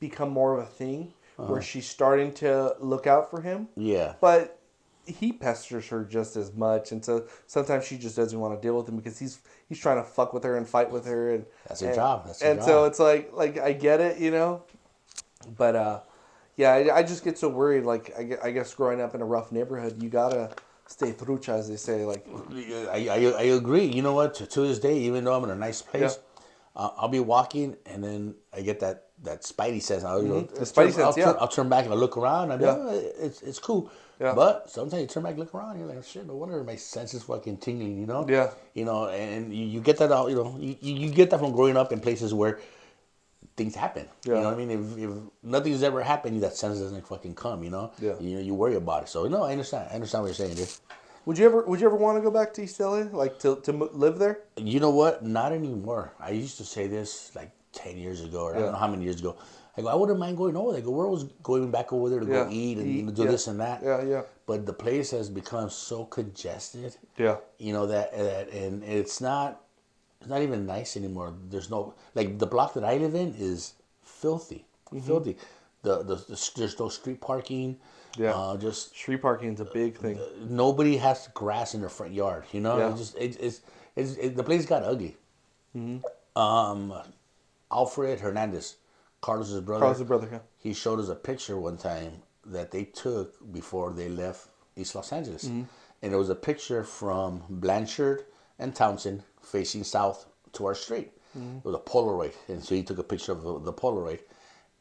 become 0.00 0.30
more 0.30 0.54
of 0.58 0.60
a 0.60 0.66
thing 0.70 1.14
Uh-huh. 1.38 1.52
where 1.52 1.62
she's 1.62 1.88
starting 1.88 2.32
to 2.34 2.74
look 2.80 3.06
out 3.06 3.30
for 3.30 3.40
him, 3.42 3.68
yeah 3.76 4.14
but 4.20 4.58
he 5.06 5.32
pesters 5.32 5.88
her 5.88 6.04
just 6.04 6.36
as 6.36 6.52
much, 6.52 6.92
and 6.92 7.02
so 7.04 7.24
sometimes 7.46 7.84
she 7.86 7.96
just 7.96 8.16
doesn't 8.16 8.38
want 8.38 8.54
to 8.54 8.60
deal 8.60 8.76
with 8.76 8.88
him 8.88 8.96
because 8.96 9.18
he's 9.18 9.38
he's 9.68 9.78
trying 9.78 9.96
to 9.96 10.04
fuck 10.04 10.32
with 10.32 10.44
her 10.44 10.56
and 10.56 10.68
fight 10.68 10.90
with 10.90 11.06
her, 11.06 11.34
and 11.34 11.44
That's 11.66 11.80
her 11.80 11.88
and, 11.88 11.94
job. 11.96 12.26
That's 12.26 12.40
her 12.40 12.48
job. 12.48 12.56
and 12.56 12.64
so 12.64 12.84
it's 12.84 12.98
like 12.98 13.30
like 13.32 13.58
I 13.58 13.72
get 13.72 14.00
it, 14.00 14.18
you 14.18 14.30
know, 14.30 14.62
but 15.56 15.76
uh, 15.76 16.00
yeah, 16.56 16.72
I, 16.72 16.98
I 16.98 17.02
just 17.02 17.24
get 17.24 17.38
so 17.38 17.48
worried. 17.48 17.84
Like 17.84 18.12
I, 18.18 18.48
I 18.48 18.50
guess 18.50 18.74
growing 18.74 19.00
up 19.00 19.14
in 19.14 19.20
a 19.20 19.26
rough 19.26 19.52
neighborhood, 19.52 20.02
you 20.02 20.08
gotta 20.08 20.50
stay 20.86 21.12
trucha, 21.12 21.50
as 21.50 21.68
they 21.68 21.76
say. 21.76 22.04
Like 22.04 22.26
I, 22.90 23.08
I, 23.08 23.32
I 23.38 23.42
agree. 23.42 23.84
You 23.84 24.02
know 24.02 24.14
what? 24.14 24.34
To, 24.34 24.46
to 24.46 24.60
this 24.62 24.78
day, 24.78 24.98
even 24.98 25.24
though 25.24 25.34
I'm 25.34 25.44
in 25.44 25.50
a 25.50 25.54
nice 25.54 25.82
place, 25.82 26.18
uh, 26.74 26.90
I'll 26.96 27.08
be 27.08 27.20
walking 27.20 27.76
and 27.86 28.02
then 28.02 28.34
I 28.52 28.62
get 28.62 28.80
that, 28.80 29.07
that 29.24 29.42
spidey 29.42 29.82
sense. 29.82 30.04
I'll, 30.04 30.22
you 30.22 30.28
know, 30.28 30.42
Mm-hmm. 30.42 30.62
Spidey 30.62 30.94
turn- 30.94 31.04
I'll, 31.04 31.14
yeah. 31.16 31.24
turn, 31.24 31.36
I'll 31.40 31.48
turn 31.48 31.68
back 31.68 31.84
and 31.84 31.92
I'll 31.92 31.98
look 32.00 32.16
around. 32.16 32.52
And 32.52 32.62
Yeah. 32.62 32.76
yeah. 32.76 32.92
it's, 33.26 33.42
it's 33.42 33.58
cool. 33.58 33.90
Yeah. 34.20 34.34
But 34.34 34.68
sometimes 34.70 35.00
you 35.02 35.06
turn 35.06 35.22
back, 35.22 35.30
and 35.30 35.38
look 35.40 35.54
around, 35.54 35.78
you're 35.78 35.86
like, 35.86 36.02
shit, 36.04 36.26
no 36.26 36.34
wonder 36.34 36.62
my 36.64 36.74
senses 36.76 37.22
fucking 37.22 37.58
tingling, 37.58 37.98
you 38.00 38.06
know? 38.06 38.26
Yeah. 38.28 38.50
You 38.74 38.84
know, 38.84 39.08
and 39.08 39.54
you, 39.54 39.64
you 39.64 39.80
get 39.80 39.96
that 39.98 40.10
out, 40.10 40.28
you 40.30 40.34
know, 40.36 40.56
you, 40.58 40.76
you 40.80 41.10
get 41.10 41.30
that 41.30 41.38
from 41.38 41.52
growing 41.52 41.76
up 41.76 41.92
in 41.92 42.00
places 42.00 42.34
where 42.34 42.58
things 43.56 43.74
happen. 43.76 44.06
You 44.24 44.32
know 44.34 44.42
what 44.42 44.54
I 44.54 44.56
mean? 44.56 44.70
If, 44.72 44.98
if 44.98 45.10
nothing's 45.44 45.82
ever 45.84 46.02
happened, 46.02 46.42
that 46.42 46.56
sense 46.56 46.78
doesn't 46.80 47.06
fucking 47.06 47.34
come, 47.34 47.62
you 47.62 47.70
know? 47.70 47.92
Yeah. 48.00 48.14
You 48.20 48.36
know, 48.36 48.40
you 48.40 48.54
worry 48.54 48.74
about 48.74 49.04
it. 49.04 49.08
So, 49.08 49.26
no, 49.28 49.44
I 49.44 49.52
understand. 49.52 49.88
I 49.90 49.94
understand 49.94 50.22
what 50.24 50.28
you're 50.28 50.34
saying, 50.46 50.54
dude. 50.56 50.68
Would 51.26 51.36
you 51.38 51.44
ever 51.44 51.62
would 51.66 51.78
you 51.78 51.86
ever 51.86 51.96
want 51.96 52.16
to 52.16 52.22
go 52.22 52.30
back 52.30 52.54
to 52.54 52.62
East 52.62 52.80
LA, 52.80 53.00
like 53.12 53.38
to 53.40 53.56
to 53.64 53.72
live 53.72 54.18
there? 54.18 54.40
You 54.56 54.80
know 54.80 54.88
what? 54.88 55.22
Not 55.22 55.52
anymore. 55.52 56.14
I 56.18 56.30
used 56.30 56.56
to 56.56 56.64
say 56.64 56.86
this 56.86 57.30
like 57.36 57.50
ten 57.72 57.96
years 57.96 58.22
ago, 58.24 58.42
or 58.44 58.56
I 58.56 58.60
don't 58.60 58.72
know 58.72 58.78
how 58.78 58.88
many 58.88 59.04
years 59.04 59.20
ago. 59.20 59.36
I 59.76 59.82
go, 59.82 59.88
I 59.88 59.94
wouldn't 59.94 60.18
mind 60.18 60.36
going 60.36 60.56
over 60.56 60.72
there. 60.72 60.80
I 60.82 60.84
go, 60.84 60.90
where 60.90 61.06
was 61.06 61.24
going 61.42 61.70
back 61.70 61.92
over 61.92 62.08
there 62.10 62.18
to 62.20 62.26
Yeah. 62.26 62.44
go 62.44 62.50
eat 62.50 62.78
and 62.78 62.86
Eat, 62.88 63.14
do 63.14 63.22
yeah. 63.24 63.30
this 63.30 63.46
and 63.46 63.60
that. 63.60 63.80
Yeah, 63.82 64.02
yeah, 64.02 64.22
But 64.46 64.66
the 64.66 64.72
place 64.72 65.12
has 65.12 65.28
become 65.30 65.70
so 65.70 66.04
congested. 66.04 66.96
yeah, 67.16 67.36
You 67.58 67.72
know 67.72 67.86
that, 67.86 68.12
that 68.12 68.50
and 68.50 68.82
it's 68.82 69.20
not, 69.20 69.60
it's 70.20 70.28
not 70.28 70.42
even 70.42 70.66
nice 70.66 70.96
anymore. 70.96 71.32
There's 71.48 71.70
no 71.70 71.94
like 72.16 72.38
the 72.40 72.46
block 72.46 72.74
that 72.74 72.82
I 72.84 72.96
live 72.96 73.14
in 73.14 73.34
is 73.38 73.74
filthy, 74.02 74.64
Mm-hmm. 74.90 75.06
filthy. 75.06 75.36
The, 75.82 75.98
the 76.02 76.16
the 76.16 76.50
there's 76.56 76.76
no 76.80 76.88
street 76.88 77.20
parking. 77.20 77.78
Yeah. 78.16 78.32
Uh, 78.34 78.56
just 78.56 78.96
Street 78.96 79.22
parking 79.22 79.52
is 79.54 79.60
a 79.60 79.64
big 79.66 79.96
thing. 79.96 80.18
nobody 80.48 80.96
has 80.96 81.28
grass 81.34 81.74
in 81.74 81.80
their 81.80 81.88
front 81.90 82.14
yard. 82.14 82.44
You 82.50 82.60
know, 82.62 82.78
Yeah. 82.78 82.92
it 82.92 82.96
just 82.96 83.16
it, 83.16 83.36
it's, 83.38 83.60
it's 83.94 84.16
it, 84.16 84.34
the 84.34 84.42
place 84.42 84.66
got 84.66 84.82
ugly. 84.82 85.16
Mm-hmm. 85.76 85.98
Um, 86.36 86.94
Alfred 87.72 88.20
Hernandez, 88.20 88.76
Carlos's 89.20 89.60
brother. 89.60 89.84
Carl's 89.84 90.02
brother. 90.02 90.28
Yeah. 90.30 90.38
He 90.58 90.72
showed 90.74 91.00
us 91.00 91.08
a 91.08 91.14
picture 91.14 91.58
one 91.58 91.76
time 91.76 92.22
that 92.46 92.70
they 92.70 92.84
took 92.84 93.52
before 93.52 93.92
they 93.92 94.08
left 94.08 94.48
East 94.76 94.94
Los 94.94 95.12
Angeles, 95.12 95.44
Mm-hmm. 95.44 95.62
and 96.02 96.12
it 96.12 96.16
was 96.16 96.30
a 96.30 96.34
picture 96.34 96.84
from 96.84 97.42
Blanchard 97.48 98.24
and 98.58 98.74
Townsend 98.74 99.22
facing 99.42 99.84
south 99.84 100.26
to 100.54 100.66
our 100.66 100.74
street. 100.74 101.10
Mm-hmm. 101.36 101.58
It 101.58 101.64
was 101.64 101.74
a 101.74 101.78
Polaroid, 101.78 102.32
and 102.48 102.62
so 102.64 102.74
he 102.74 102.82
took 102.82 102.98
a 102.98 103.02
picture 103.02 103.32
of 103.32 103.42
the- 103.42 103.58
the 103.60 103.72
Polaroid, 103.72 104.20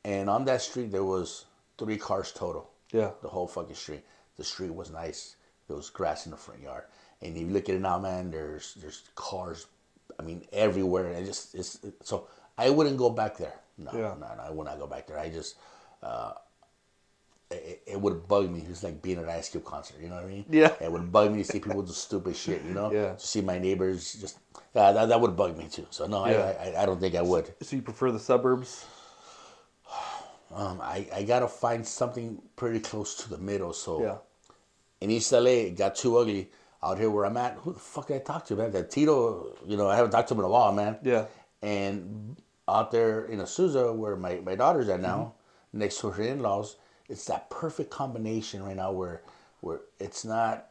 and 0.05 0.29
on 0.29 0.45
that 0.45 0.61
street 0.61 0.91
there 0.91 1.03
was 1.03 1.45
three 1.77 1.97
cars 1.97 2.31
total 2.31 2.69
Yeah. 2.91 3.11
the 3.21 3.27
whole 3.29 3.47
fucking 3.47 3.75
street. 3.75 4.05
The 4.37 4.43
street 4.43 4.73
was 4.73 4.91
nice. 4.91 5.35
There 5.67 5.75
was 5.75 5.89
grass 5.89 6.25
in 6.25 6.31
the 6.31 6.37
front 6.37 6.61
yard. 6.61 6.85
And 7.21 7.35
if 7.35 7.41
you 7.41 7.49
look 7.49 7.67
at 7.67 7.75
it 7.75 7.81
now, 7.81 7.99
man, 7.99 8.29
there's 8.31 8.75
there's 8.75 9.03
cars, 9.15 9.65
I 10.19 10.23
mean, 10.23 10.47
everywhere. 10.53 11.07
And 11.07 11.17
it 11.17 11.25
just 11.25 11.53
it's 11.55 11.79
so 12.03 12.27
I 12.57 12.69
wouldn't 12.69 12.97
go 12.97 13.09
back 13.09 13.37
there. 13.37 13.53
No, 13.77 13.91
Yeah. 13.93 14.15
no, 14.19 14.27
no, 14.35 14.43
I 14.43 14.49
would 14.51 14.65
not 14.65 14.79
go 14.79 14.87
back 14.87 15.07
there. 15.07 15.19
I 15.19 15.29
just 15.29 15.55
uh, 16.01 16.33
it, 17.51 17.81
it 17.85 18.01
would 18.01 18.27
bug 18.27 18.49
me. 18.49 18.65
It's 18.69 18.83
like 18.83 19.01
being 19.01 19.17
at 19.19 19.23
an 19.23 19.29
Ice 19.29 19.49
Cube 19.49 19.63
concert. 19.63 19.97
You 20.01 20.09
know 20.09 20.15
what 20.15 20.25
I 20.25 20.27
mean? 20.27 20.45
Yeah. 20.49 20.73
It 20.81 20.91
would 20.91 21.11
bug 21.11 21.31
me 21.31 21.43
to 21.43 21.43
see 21.43 21.59
people 21.59 21.81
do 21.81 21.93
stupid 21.93 22.35
shit. 22.35 22.63
You 22.63 22.73
know? 22.73 22.91
Yeah. 22.99 23.13
To 23.13 23.25
see 23.27 23.41
my 23.41 23.57
neighbors 23.59 24.13
just 24.19 24.39
yeah, 24.75 24.91
that, 24.91 25.09
that 25.09 25.21
would 25.21 25.35
bug 25.35 25.57
me 25.57 25.67
too. 25.69 25.87
So 25.91 26.07
no, 26.07 26.25
Yeah. 26.27 26.53
I, 26.59 26.69
I 26.69 26.83
I 26.83 26.85
don't 26.85 26.99
think 26.99 27.15
I 27.15 27.21
would. 27.21 27.53
So 27.61 27.75
you 27.75 27.81
prefer 27.81 28.11
the 28.11 28.19
suburbs? 28.19 28.85
Um, 30.49 30.79
I 30.81 31.05
I 31.13 31.23
gotta 31.23 31.47
find 31.47 31.85
something 31.85 32.41
pretty 32.55 32.79
close 32.79 33.15
to 33.15 33.29
the 33.29 33.37
middle. 33.37 33.73
So 33.73 34.01
Yeah. 34.01 34.17
in 35.01 35.11
East 35.11 35.31
LA, 35.33 35.67
it 35.67 35.75
got 35.77 35.95
too 35.95 36.17
ugly. 36.17 36.49
Out 36.81 36.97
here 36.97 37.09
where 37.11 37.25
I'm 37.25 37.35
at, 37.37 37.55
who 37.57 37.73
the 37.73 37.79
fuck 37.79 38.07
did 38.07 38.15
I 38.15 38.19
talk 38.19 38.45
to, 38.45 38.55
man? 38.55 38.71
That 38.71 38.89
Tito, 38.89 39.55
you 39.65 39.75
know, 39.75 39.89
I 39.89 39.95
haven't 39.97 40.11
talked 40.11 40.29
to 40.29 40.35
him 40.35 40.39
in 40.39 40.45
a 40.45 40.49
while, 40.49 40.71
man. 40.71 40.97
Yeah. 41.03 41.25
And 41.61 42.37
out 42.67 42.91
there 42.91 43.25
in 43.25 43.39
Azusa, 43.39 43.95
where 43.95 44.15
my, 44.15 44.35
my 44.43 44.55
daughter's 44.55 44.89
at 44.89 44.99
now, 45.01 45.33
Mm-hmm. 45.73 45.79
next 45.79 45.99
to 46.01 46.09
her 46.11 46.23
in 46.23 46.39
laws, 46.39 46.75
it's 47.09 47.25
that 47.25 47.49
perfect 47.49 47.89
combination 47.89 48.63
right 48.63 48.75
now 48.75 48.91
where 48.91 49.21
where 49.61 49.79
it's 49.99 50.23
not, 50.23 50.67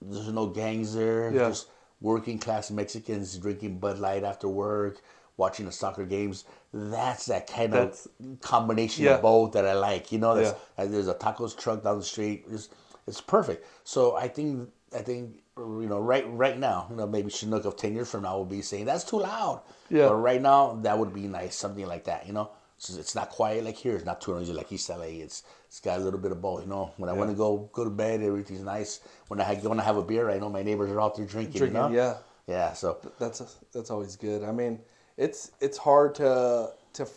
there's 0.00 0.28
no 0.32 0.46
gangs 0.46 0.94
there, 0.94 1.30
Yeah. 1.32 1.48
just 1.48 1.68
working 2.00 2.38
class 2.38 2.70
Mexicans 2.70 3.36
drinking 3.36 3.78
Bud 3.78 3.98
Light 3.98 4.24
after 4.24 4.48
work, 4.48 5.02
watching 5.36 5.66
the 5.66 5.72
soccer 5.72 6.04
games. 6.06 6.44
That's 6.72 7.26
that 7.26 7.46
kind 7.46 7.72
That's- 7.72 8.06
of 8.06 8.40
combination 8.40 9.04
Yeah. 9.04 9.16
of 9.16 9.22
both 9.22 9.52
that 9.52 9.66
I 9.66 9.74
like. 9.74 10.12
You 10.12 10.18
know, 10.18 10.34
that's, 10.34 10.56
Yeah. 10.78 10.84
there's 10.86 11.08
a 11.08 11.14
tacos 11.14 11.56
truck 11.58 11.82
down 11.84 11.98
the 11.98 12.04
street. 12.04 12.46
It's, 12.50 12.70
it's 13.06 13.20
perfect. 13.20 13.66
So 13.84 14.16
I 14.16 14.28
think 14.28 14.70
I 14.94 15.00
think 15.00 15.42
you 15.56 15.86
know 15.88 16.00
right 16.00 16.24
right 16.28 16.58
now 16.58 16.86
you 16.90 16.96
know 16.96 17.06
maybe 17.06 17.30
Chinook 17.30 17.64
of 17.64 17.76
ten 17.76 17.94
years 17.94 18.10
from 18.10 18.22
now 18.22 18.36
will 18.36 18.44
be 18.44 18.62
saying 18.62 18.84
that's 18.84 19.04
too 19.04 19.18
loud. 19.18 19.62
Yeah. 19.88 20.08
But 20.08 20.16
right 20.16 20.40
now 20.40 20.78
that 20.82 20.98
would 20.98 21.12
be 21.12 21.26
nice, 21.26 21.56
something 21.56 21.86
like 21.86 22.04
that. 22.04 22.26
You 22.26 22.32
know, 22.32 22.50
so 22.78 22.98
it's 22.98 23.14
not 23.14 23.30
quiet 23.30 23.64
like 23.64 23.76
here. 23.76 23.96
It's 23.96 24.04
not 24.04 24.20
too 24.20 24.32
noisy 24.34 24.52
like 24.52 24.70
East 24.70 24.88
LA. 24.88 25.22
It's 25.24 25.42
it's 25.66 25.80
got 25.80 25.98
a 25.98 26.02
little 26.02 26.20
bit 26.20 26.32
of 26.32 26.40
both. 26.40 26.62
You 26.62 26.68
know, 26.68 26.92
when 26.96 27.08
I 27.08 27.12
want 27.12 27.30
to 27.30 27.36
go 27.36 27.68
go 27.72 27.84
to 27.84 27.90
bed, 27.90 28.22
everything's 28.22 28.62
nice. 28.62 29.00
When 29.28 29.40
I 29.40 29.54
want 29.54 29.80
to 29.80 29.84
have 29.84 29.96
a 29.96 30.02
beer, 30.02 30.30
I 30.30 30.38
know 30.38 30.48
my 30.48 30.62
neighbors 30.62 30.90
are 30.90 31.00
out 31.00 31.16
there 31.16 31.26
drinking. 31.26 31.58
Drinking, 31.58 31.76
you 31.76 31.88
know? 31.88 31.94
yeah. 31.94 32.16
Yeah. 32.46 32.72
So 32.74 32.98
That's 33.18 33.40
that's 33.72 33.90
always 33.90 34.16
good. 34.16 34.44
I 34.44 34.52
mean, 34.52 34.80
it's 35.16 35.52
it's 35.60 35.78
hard 35.78 36.14
to 36.16 36.72
to 36.94 37.08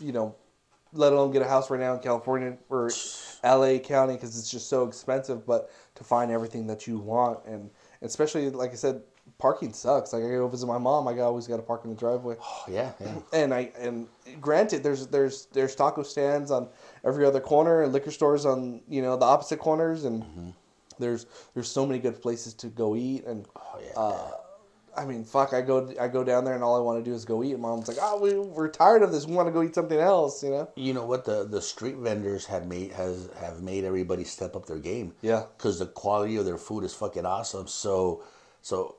you 0.00 0.12
know, 0.12 0.34
let 0.92 1.12
alone 1.12 1.30
get 1.30 1.42
a 1.42 1.48
house 1.48 1.70
right 1.70 1.80
now 1.80 1.94
in 1.94 2.00
California 2.00 2.56
or 2.68 2.90
L.A. 3.42 3.78
County 3.78 4.14
because 4.14 4.38
it's 4.38 4.50
just 4.50 4.68
so 4.68 4.86
expensive. 4.86 5.46
But 5.46 5.70
to 5.96 6.04
find 6.04 6.30
everything 6.30 6.66
that 6.68 6.86
you 6.86 6.98
want 6.98 7.40
and 7.46 7.70
especially 8.02 8.48
like 8.50 8.72
I 8.72 8.76
said, 8.76 9.02
parking 9.38 9.72
sucks. 9.72 10.12
Like 10.12 10.22
I 10.24 10.28
go 10.28 10.48
visit 10.48 10.66
my 10.66 10.78
mom, 10.78 11.06
I 11.08 11.18
always 11.20 11.46
got 11.46 11.56
to 11.56 11.62
park 11.62 11.82
in 11.84 11.90
the 11.90 11.96
driveway. 11.96 12.36
oh, 12.42 12.64
yeah, 12.68 12.92
yeah. 13.00 13.14
And 13.32 13.52
I 13.54 13.70
and 13.78 14.08
granted, 14.40 14.82
there's 14.82 15.06
there's 15.08 15.46
there's 15.52 15.74
taco 15.74 16.02
stands 16.02 16.50
on 16.50 16.68
every 17.04 17.24
other 17.24 17.40
corner 17.40 17.82
and 17.82 17.92
liquor 17.92 18.10
stores 18.10 18.46
on 18.46 18.80
you 18.88 19.02
know 19.02 19.16
the 19.16 19.26
opposite 19.26 19.58
corners 19.58 20.04
and 20.04 20.54
there's 20.98 21.26
there's 21.54 21.70
so 21.70 21.86
many 21.86 21.98
good 22.00 22.20
places 22.20 22.54
to 22.54 22.66
go 22.68 22.96
eat 22.96 23.24
and 23.24 23.46
Oh 23.56 23.78
yeah. 23.80 23.92
uh, 23.96 24.30
I 24.98 25.04
mean, 25.04 25.24
fuck, 25.24 25.52
I 25.52 25.60
go 25.60 25.92
I 26.00 26.08
go 26.08 26.24
down 26.24 26.44
there 26.44 26.54
and 26.54 26.64
all 26.64 26.76
I 26.76 26.80
want 26.80 27.02
to 27.02 27.08
do 27.08 27.14
is 27.14 27.24
go 27.24 27.44
eat. 27.44 27.52
And 27.52 27.62
mom's 27.62 27.88
like, 27.88 27.98
oh, 28.00 28.20
we, 28.20 28.36
we're 28.38 28.68
tired 28.68 29.02
of 29.02 29.12
this. 29.12 29.26
We 29.26 29.34
want 29.34 29.48
to 29.48 29.52
go 29.52 29.62
eat 29.62 29.74
something 29.74 29.98
else, 29.98 30.42
you 30.42 30.50
know? 30.50 30.68
You 30.74 30.92
know 30.92 31.06
what 31.06 31.24
the 31.24 31.44
the 31.44 31.62
street 31.62 31.96
vendors 31.96 32.46
have 32.46 32.66
made 32.66 32.92
has 32.92 33.30
have 33.40 33.62
made 33.62 33.84
everybody 33.84 34.24
step 34.24 34.56
up 34.56 34.66
their 34.66 34.78
game. 34.78 35.14
Yeah. 35.22 35.44
Because 35.56 35.78
the 35.78 35.86
quality 35.86 36.36
of 36.36 36.44
their 36.44 36.58
food 36.58 36.84
is 36.84 36.94
fucking 36.94 37.24
awesome. 37.24 37.68
So 37.68 38.24
so 38.62 38.96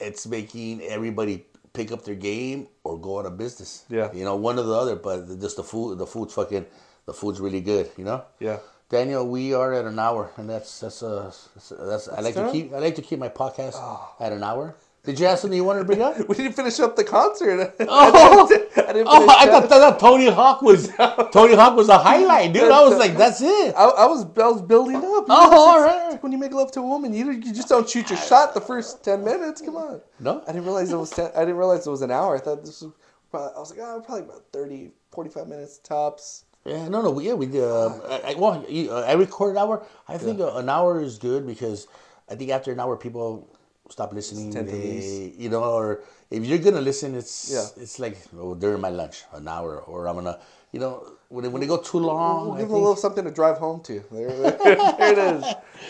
it's 0.00 0.26
making 0.26 0.82
everybody 0.82 1.46
pick 1.72 1.92
up 1.92 2.04
their 2.04 2.16
game 2.16 2.68
or 2.82 2.98
go 2.98 3.20
out 3.20 3.26
of 3.26 3.38
business. 3.38 3.84
Yeah. 3.88 4.12
You 4.12 4.24
know, 4.24 4.36
one 4.36 4.58
or 4.58 4.62
the 4.62 4.74
other, 4.74 4.96
but 4.96 5.40
just 5.40 5.56
the 5.56 5.64
food 5.64 5.98
the 5.98 6.06
food's 6.06 6.34
fucking 6.34 6.66
the 7.06 7.14
food's 7.14 7.40
really 7.40 7.60
good, 7.60 7.90
you 7.96 8.04
know? 8.04 8.24
Yeah. 8.40 8.58
Daniel, 8.90 9.28
we 9.28 9.52
are 9.52 9.74
at 9.74 9.84
an 9.84 9.98
hour, 9.98 10.30
and 10.38 10.48
that's 10.48 10.80
that's 10.80 11.02
uh 11.02 11.30
that's, 11.54 11.72
that's 11.78 12.08
I 12.08 12.20
like 12.20 12.34
to 12.34 12.50
keep 12.50 12.72
I 12.72 12.78
like 12.78 12.94
to 12.94 13.02
keep 13.02 13.18
my 13.18 13.28
podcast 13.28 13.76
at 14.18 14.32
an 14.32 14.42
hour. 14.42 14.76
Did 15.08 15.18
you 15.20 15.24
have 15.26 15.38
something 15.38 15.56
you 15.56 15.64
wanted 15.64 15.78
to 15.78 15.84
bring 15.86 16.02
up? 16.02 16.18
We 16.28 16.34
didn't 16.34 16.52
finish 16.52 16.78
up 16.80 16.94
the 16.94 17.02
concert. 17.02 17.74
Oh, 17.80 18.44
I 18.44 18.46
didn't, 18.46 18.78
I 18.90 18.92
didn't 18.92 19.08
oh! 19.10 19.26
I 19.38 19.46
that. 19.46 19.66
thought, 19.66 19.68
thought 19.70 19.98
Tony 19.98 20.28
Hawk 20.30 20.60
was 20.60 20.88
Tony 21.32 21.54
Hawk 21.54 21.76
was 21.76 21.88
a 21.88 21.96
highlight, 21.96 22.52
dude. 22.52 22.70
I 22.70 22.82
was 22.84 22.98
like, 22.98 23.16
that's 23.16 23.40
it. 23.40 23.74
I, 23.74 23.84
I 23.84 24.04
was 24.04 24.24
I 24.36 24.48
was 24.48 24.60
building 24.60 24.96
up. 24.96 25.02
You 25.02 25.24
Oh, 25.30 25.50
know, 25.50 25.58
all 25.58 25.80
like- 25.80 26.22
When 26.22 26.30
you 26.30 26.36
make 26.36 26.52
love 26.52 26.70
to 26.72 26.80
a 26.80 26.82
woman, 26.86 27.14
you 27.14 27.30
you 27.30 27.54
just 27.54 27.70
don't 27.70 27.88
shoot 27.88 28.10
your 28.10 28.18
shot 28.18 28.52
the 28.52 28.60
first 28.60 29.02
ten 29.02 29.24
minutes. 29.24 29.62
Come 29.62 29.76
on. 29.76 30.02
No? 30.20 30.42
I 30.46 30.52
didn't 30.52 30.64
realize 30.66 30.92
it 30.92 30.96
was 30.98 31.08
10, 31.08 31.30
I 31.34 31.40
didn't 31.40 31.56
realize 31.56 31.86
it 31.86 31.90
was 31.90 32.02
an 32.02 32.10
hour. 32.10 32.36
I 32.36 32.40
thought 32.40 32.62
this 32.66 32.82
was. 32.82 32.92
Probably, 33.30 33.52
I 33.56 33.58
was 33.60 33.70
like, 33.70 33.80
oh, 33.82 34.02
probably 34.04 34.24
about 34.24 34.42
30, 34.52 34.90
45 35.12 35.48
minutes 35.48 35.78
tops. 35.78 36.44
Yeah, 36.66 36.86
no, 36.88 37.00
no, 37.00 37.10
we- 37.12 37.26
yeah, 37.28 37.32
we 37.34 37.46
did. 37.46 37.64
Um, 37.64 38.02
I, 38.10 38.20
I, 38.28 38.34
well, 38.34 38.62
you- 38.68 38.90
uh, 38.90 39.04
I 39.08 39.12
record 39.14 39.52
an 39.52 39.58
hour. 39.58 39.86
I 40.06 40.18
think 40.18 40.38
uh, 40.40 40.54
an 40.56 40.68
hour 40.68 41.00
is 41.00 41.16
good 41.16 41.46
because 41.46 41.86
I 42.30 42.34
think 42.34 42.50
after 42.50 42.72
an 42.72 42.80
hour, 42.80 42.94
people 42.96 43.48
stop 43.88 44.12
listening. 44.12 44.50
They, 44.50 45.32
you 45.36 45.48
know, 45.48 45.62
or 45.64 46.00
if 46.30 46.44
you're 46.44 46.58
gonna 46.58 46.80
listen, 46.80 47.14
it's 47.14 47.50
Yeah. 47.52 47.82
it's 47.82 47.98
like 47.98 48.16
oh, 48.38 48.54
during 48.54 48.80
my 48.80 48.90
lunch, 48.90 49.24
an 49.32 49.48
hour, 49.48 49.78
or 49.80 50.08
I'm 50.08 50.16
gonna, 50.16 50.38
you 50.72 50.80
know, 50.80 51.04
when 51.28 51.42
they, 51.44 51.48
when 51.48 51.60
they 51.60 51.66
go 51.66 51.76
too 51.78 51.98
long. 51.98 52.46
We'll 52.46 52.54
I 52.54 52.58
give 52.60 52.68
them 52.68 52.76
a 52.76 52.80
little 52.80 52.96
something 52.96 53.24
to 53.24 53.30
drive 53.30 53.58
home 53.58 53.80
to. 53.84 54.02
There, 54.10 54.28
there, 54.28 54.76
it 55.12 55.18
is. 55.18 55.44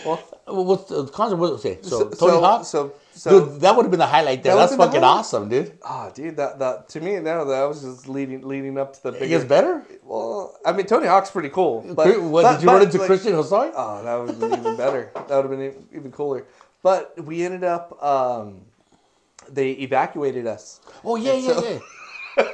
Well, 0.05 0.19
Well, 0.47 0.65
What's 0.65 0.85
the 0.89 1.05
concert? 1.07 1.37
Was 1.37 1.51
okay, 1.59 1.77
so, 1.81 2.09
so, 2.11 2.27
Tony 2.27 2.39
Hawk. 2.41 2.65
so, 2.65 2.93
so 3.13 3.29
dude, 3.29 3.61
that 3.61 3.75
would 3.75 3.83
have 3.83 3.91
been 3.91 3.99
the 3.99 4.05
highlight 4.07 4.43
there. 4.43 4.55
That 4.55 4.61
That's 4.69 4.75
fucking 4.75 5.01
the 5.01 5.07
awesome, 5.07 5.47
dude. 5.49 5.77
Ah, 5.83 6.09
dude, 6.09 6.35
that 6.37 6.57
that 6.59 6.89
to 6.89 6.99
me 7.01 7.19
now 7.19 7.43
that 7.43 7.63
was 7.65 7.81
just 7.83 8.07
leading 8.07 8.47
leading 8.47 8.77
up 8.77 8.93
to 8.93 9.03
the 9.03 9.23
It 9.23 9.27
gets 9.27 9.45
better. 9.45 9.85
Well, 10.03 10.57
I 10.65 10.71
mean, 10.71 10.85
Tony 10.87 11.07
Hawk's 11.07 11.31
pretty 11.31 11.49
cool. 11.49 11.81
But, 11.95 12.21
what, 12.21 12.43
did 12.51 12.61
you 12.61 12.65
but, 12.67 12.73
run 12.73 12.81
into 12.83 12.97
like- 12.97 13.07
Christian 13.07 13.33
Hosoi? 13.33 13.71
Oh, 13.75 14.03
that 14.03 14.15
would 14.19 14.29
have 14.29 14.39
been 14.39 14.59
even 14.59 14.75
better. 14.77 15.11
That 15.13 15.29
would 15.29 15.49
have 15.49 15.51
been 15.51 15.87
even 15.93 16.11
cooler. 16.11 16.45
But 16.83 17.23
we 17.23 17.43
ended 17.43 17.63
up. 17.63 18.01
Um, 18.03 18.61
they 19.49 19.71
evacuated 19.71 20.47
us. 20.47 20.79
Oh 21.03 21.15
yeah, 21.15 21.33
And 21.33 21.43
yeah, 21.43 21.53
so- 21.53 21.69
yeah. 21.69 21.79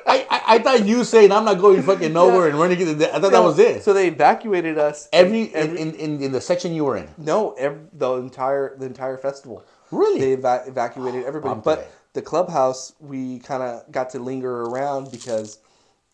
I, 0.08 0.26
I 0.32 0.42
I 0.56 0.60
thought 0.60 0.86
you 0.88 1.04
saying 1.04 1.32
I'm 1.32 1.46
not 1.46 1.60
going 1.60 1.84
fucking 1.84 2.12
nowhere 2.12 2.48
and 2.48 2.58
running. 2.58 2.80
I 3.04 3.20
thought 3.20 3.32
that 3.32 3.44
was 3.44 3.60
it. 3.60 3.84
So 3.84 3.94
they 3.94 4.08
evacuated 4.08 4.80
us. 4.80 5.08
every, 5.14 5.54
every 5.54 5.80
in, 5.80 5.94
in, 5.96 6.22
in 6.24 6.32
the 6.32 6.42
section 6.42 6.74
you 6.74 6.86
were 6.86 6.98
in. 6.98 7.08
no, 7.18 7.52
every, 7.54 7.82
the 7.94 8.14
entire 8.16 8.76
the 8.78 8.86
entire 8.88 9.18
festival. 9.18 9.64
Really? 9.92 10.20
They 10.22 10.34
eva- 10.34 10.64
evacuated 10.66 11.26
everybody. 11.26 11.62
But 11.64 11.92
the 12.14 12.22
clubhouse, 12.24 12.94
we 13.00 13.40
kind 13.40 13.62
of 13.62 13.92
got 13.92 14.10
to 14.12 14.20
linger 14.20 14.64
around 14.64 15.12
because 15.12 15.60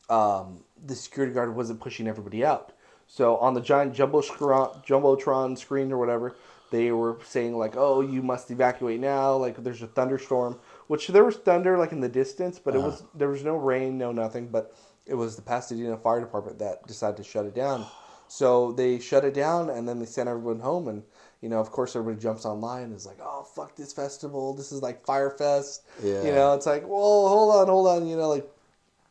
um, 0.10 0.64
the 0.86 0.96
security 0.96 1.34
guard 1.34 1.56
wasn't 1.56 1.80
pushing 1.80 2.08
everybody 2.08 2.44
out. 2.44 2.74
So 3.08 3.38
on 3.38 3.54
the 3.54 3.62
giant 3.62 3.94
jumbo 3.94 4.20
scr- 4.22 4.52
jumbotron 4.86 5.58
screen 5.58 5.92
or 5.94 5.98
whatever, 5.98 6.36
they 6.72 6.92
were 6.92 7.20
saying 7.26 7.56
like, 7.56 7.76
"Oh, 7.78 8.02
you 8.02 8.22
must 8.24 8.50
evacuate 8.52 9.00
now." 9.00 9.36
Like 9.36 9.64
there's 9.64 9.82
a 9.84 9.88
thunderstorm, 9.88 10.60
which 10.88 11.08
there 11.10 11.24
was 11.24 11.36
thunder 11.38 11.78
like 11.78 11.92
in 11.92 12.02
the 12.02 12.10
distance, 12.10 12.58
but 12.60 12.76
Uh-huh. 12.76 12.84
it 12.88 12.90
was 12.90 13.04
there 13.14 13.30
was 13.30 13.44
no 13.44 13.56
rain, 13.56 13.98
no 13.98 14.12
nothing. 14.12 14.48
But 14.48 14.74
it 15.06 15.14
was 15.16 15.36
the 15.36 15.42
Pasadena 15.42 15.98
Fire 15.98 16.20
Department 16.20 16.60
that 16.60 16.88
decided 16.88 17.18
to 17.18 17.24
shut 17.24 17.46
it 17.46 17.54
down. 17.54 17.86
So 18.32 18.72
they 18.72 18.98
shut 19.00 19.26
it 19.26 19.34
down, 19.34 19.70
and 19.70 19.86
then 19.86 20.00
they 20.00 20.06
sent 20.06 20.30
everyone 20.30 20.62
home. 20.62 20.88
And 20.88 21.04
you 21.42 21.50
know, 21.50 21.60
of 21.60 21.70
course, 21.70 21.98
everybody 21.98 22.24
jumps 22.24 22.46
online 22.46 22.84
and 22.84 22.96
is 22.96 23.06
like, 23.06 23.20
"Oh, 23.22 23.44
fuck 23.44 23.76
this 23.76 23.92
festival! 23.92 24.54
This 24.54 24.72
is 24.72 24.82
like 24.82 25.04
Fyre 25.06 25.32
Fest." 25.32 25.84
Yeah. 26.02 26.24
You 26.24 26.32
know, 26.32 26.54
it's 26.54 26.66
like, 26.66 26.84
"Well, 26.88 27.28
hold 27.28 27.54
on, 27.56 27.68
hold 27.68 27.88
on." 27.88 28.08
You 28.08 28.16
know, 28.16 28.30
like 28.30 28.48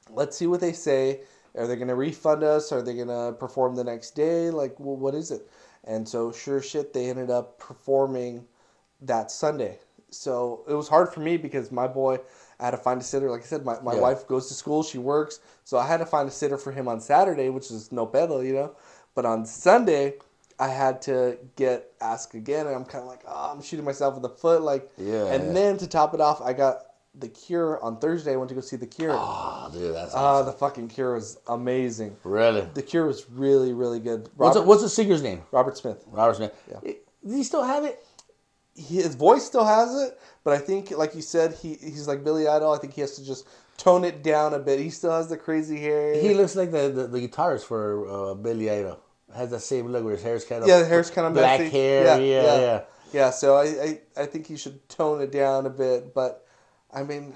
let's 0.09 0.39
see 0.39 0.47
what 0.47 0.61
they 0.63 0.73
say. 0.73 1.21
Are 1.55 1.67
they 1.67 1.77
going 1.77 1.89
to 1.89 1.97
refund 1.97 2.43
us? 2.45 2.73
Are 2.73 2.81
they 2.81 2.95
going 2.95 3.09
to 3.09 3.37
perform 3.39 3.75
the 3.75 3.85
next 3.85 4.13
day? 4.13 4.49
Like, 4.51 4.79
well, 4.81 4.97
what 4.97 5.15
is 5.15 5.31
it? 5.33 5.47
And 5.85 6.09
so, 6.09 6.33
sure 6.33 6.61
shit, 6.63 6.93
they 6.93 7.09
ended 7.09 7.31
up 7.31 7.59
performing 7.59 8.47
that 9.03 9.31
Sunday. 9.31 9.79
So 10.11 10.65
it 10.69 10.75
was 10.75 10.89
hard 10.89 11.13
for 11.13 11.21
me 11.21 11.37
because 11.37 11.71
my 11.71 11.87
boy, 11.87 12.19
I 12.59 12.65
had 12.67 12.73
to 12.73 12.77
find 12.77 13.01
a 13.01 13.05
sitter. 13.05 13.31
Like 13.31 13.43
I 13.43 13.45
said, 13.45 13.65
my, 13.65 13.81
my 13.81 13.95
Yeah. 13.95 14.01
wife 14.01 14.27
goes 14.27 14.49
to 14.49 14.55
school, 14.55 14.83
she 14.83 14.99
works. 14.99 15.41
So 15.65 15.79
I 15.79 15.87
had 15.87 15.99
to 15.99 16.07
find 16.07 16.29
a 16.29 16.33
sitter 16.33 16.59
for 16.59 16.73
him 16.73 16.89
on 16.89 17.01
Saturday, 17.01 17.49
which 17.49 17.71
is 17.71 17.93
no 17.93 18.07
pedo, 18.07 18.45
you 18.45 18.53
know? 18.53 18.73
But 19.15 19.25
on 19.25 19.47
Sunday, 19.47 20.15
I 20.59 20.69
had 20.69 21.01
to 21.03 21.39
get 21.57 21.93
asked 22.01 22.35
again. 22.35 22.67
And 22.67 22.75
I'm 22.75 22.85
kind 22.85 23.03
of 23.03 23.09
like, 23.09 23.23
oh, 23.27 23.53
I'm 23.55 23.63
shooting 23.63 23.85
myself 23.85 24.17
in 24.17 24.23
the 24.23 24.29
foot. 24.29 24.63
Like, 24.63 24.91
Yeah, 24.99 25.33
And 25.33 25.57
then 25.57 25.79
to 25.79 25.87
top 25.87 26.13
it 26.13 26.21
off, 26.21 26.43
I 26.43 26.53
got 26.53 26.85
The 27.15 27.29
Cure 27.29 27.83
on 27.83 27.99
Thursday. 27.99 28.33
I 28.33 28.37
went 28.37 28.49
to 28.51 28.55
go 28.55 28.61
see 28.61 28.77
The 28.77 28.87
Cure. 28.87 29.13
Oh, 29.13 29.69
dude, 29.73 29.95
that's 29.95 30.15
Ah, 30.15 30.37
awesome. 30.37 30.47
the 30.47 30.53
fucking 30.53 30.89
Cure 30.89 31.15
was 31.15 31.39
amazing. 31.49 32.17
really. 32.25 32.67
The 32.75 32.83
Cure 32.83 33.07
was 33.07 33.29
really, 33.31 33.73
really 33.73 33.99
good. 34.01 34.29
What's 34.37 34.55
the, 34.57 34.63
what's 34.63 34.83
the 34.83 34.89
singer's 34.89 35.23
name? 35.23 35.43
Robert 35.51 35.77
Smith. 35.77 36.05
Robert 36.07 36.37
Smith. 36.37 36.55
Yeah. 36.71 36.93
Does 37.25 37.35
he 37.37 37.43
still 37.43 37.65
have 37.65 37.85
it? 37.85 38.05
His 38.77 39.15
voice 39.17 39.45
still 39.45 39.65
has 39.65 39.95
it, 40.03 40.19
but 40.45 40.55
I 40.55 40.59
think, 40.59 40.93
like 40.93 41.15
you 41.15 41.21
said, 41.21 41.53
he 41.55 41.75
he's 41.75 42.07
like 42.09 42.23
Billy 42.25 42.47
Idol. 42.49 42.73
I 42.73 42.79
think 42.79 42.95
he 42.95 43.01
has 43.03 43.17
to 43.17 43.25
just 43.27 43.47
tone 43.77 44.05
it 44.05 44.23
down 44.23 44.55
a 44.55 44.59
bit. 44.59 44.79
He 44.79 44.89
still 44.89 45.11
has 45.11 45.29
the 45.29 45.37
crazy 45.37 45.79
hair. 45.79 46.15
He 46.15 46.33
looks 46.33 46.55
like 46.57 46.71
the, 46.71 46.89
the, 46.89 47.07
the 47.09 47.29
guitarist 47.29 47.65
for 47.65 48.09
uh, 48.09 48.35
Billy 48.35 48.71
Idol. 48.71 49.01
Has 49.35 49.51
that 49.51 49.61
same 49.61 49.89
look 49.89 50.05
where 50.05 50.15
his 50.15 50.23
hair's 50.23 50.45
kind 50.45 50.63
of 50.63 50.69
yeah, 50.69 50.79
the 50.79 50.87
hair's 50.87 51.11
kind 51.11 51.27
of 51.27 51.35
black 51.35 51.61
messy. 51.61 51.71
hair. 51.73 52.05
Yeah, 52.05 52.17
yeah. 52.19 52.61
yeah. 52.61 52.81
Yeah, 53.13 53.31
so 53.31 53.57
I, 53.57 53.65
I 53.65 54.01
I 54.23 54.27
think 54.27 54.47
he 54.47 54.57
should 54.57 54.89
tone 54.89 55.21
it 55.21 55.33
down 55.33 55.67
a 55.67 55.71
bit. 55.71 56.15
But 56.15 56.47
I 56.93 57.03
mean, 57.03 57.35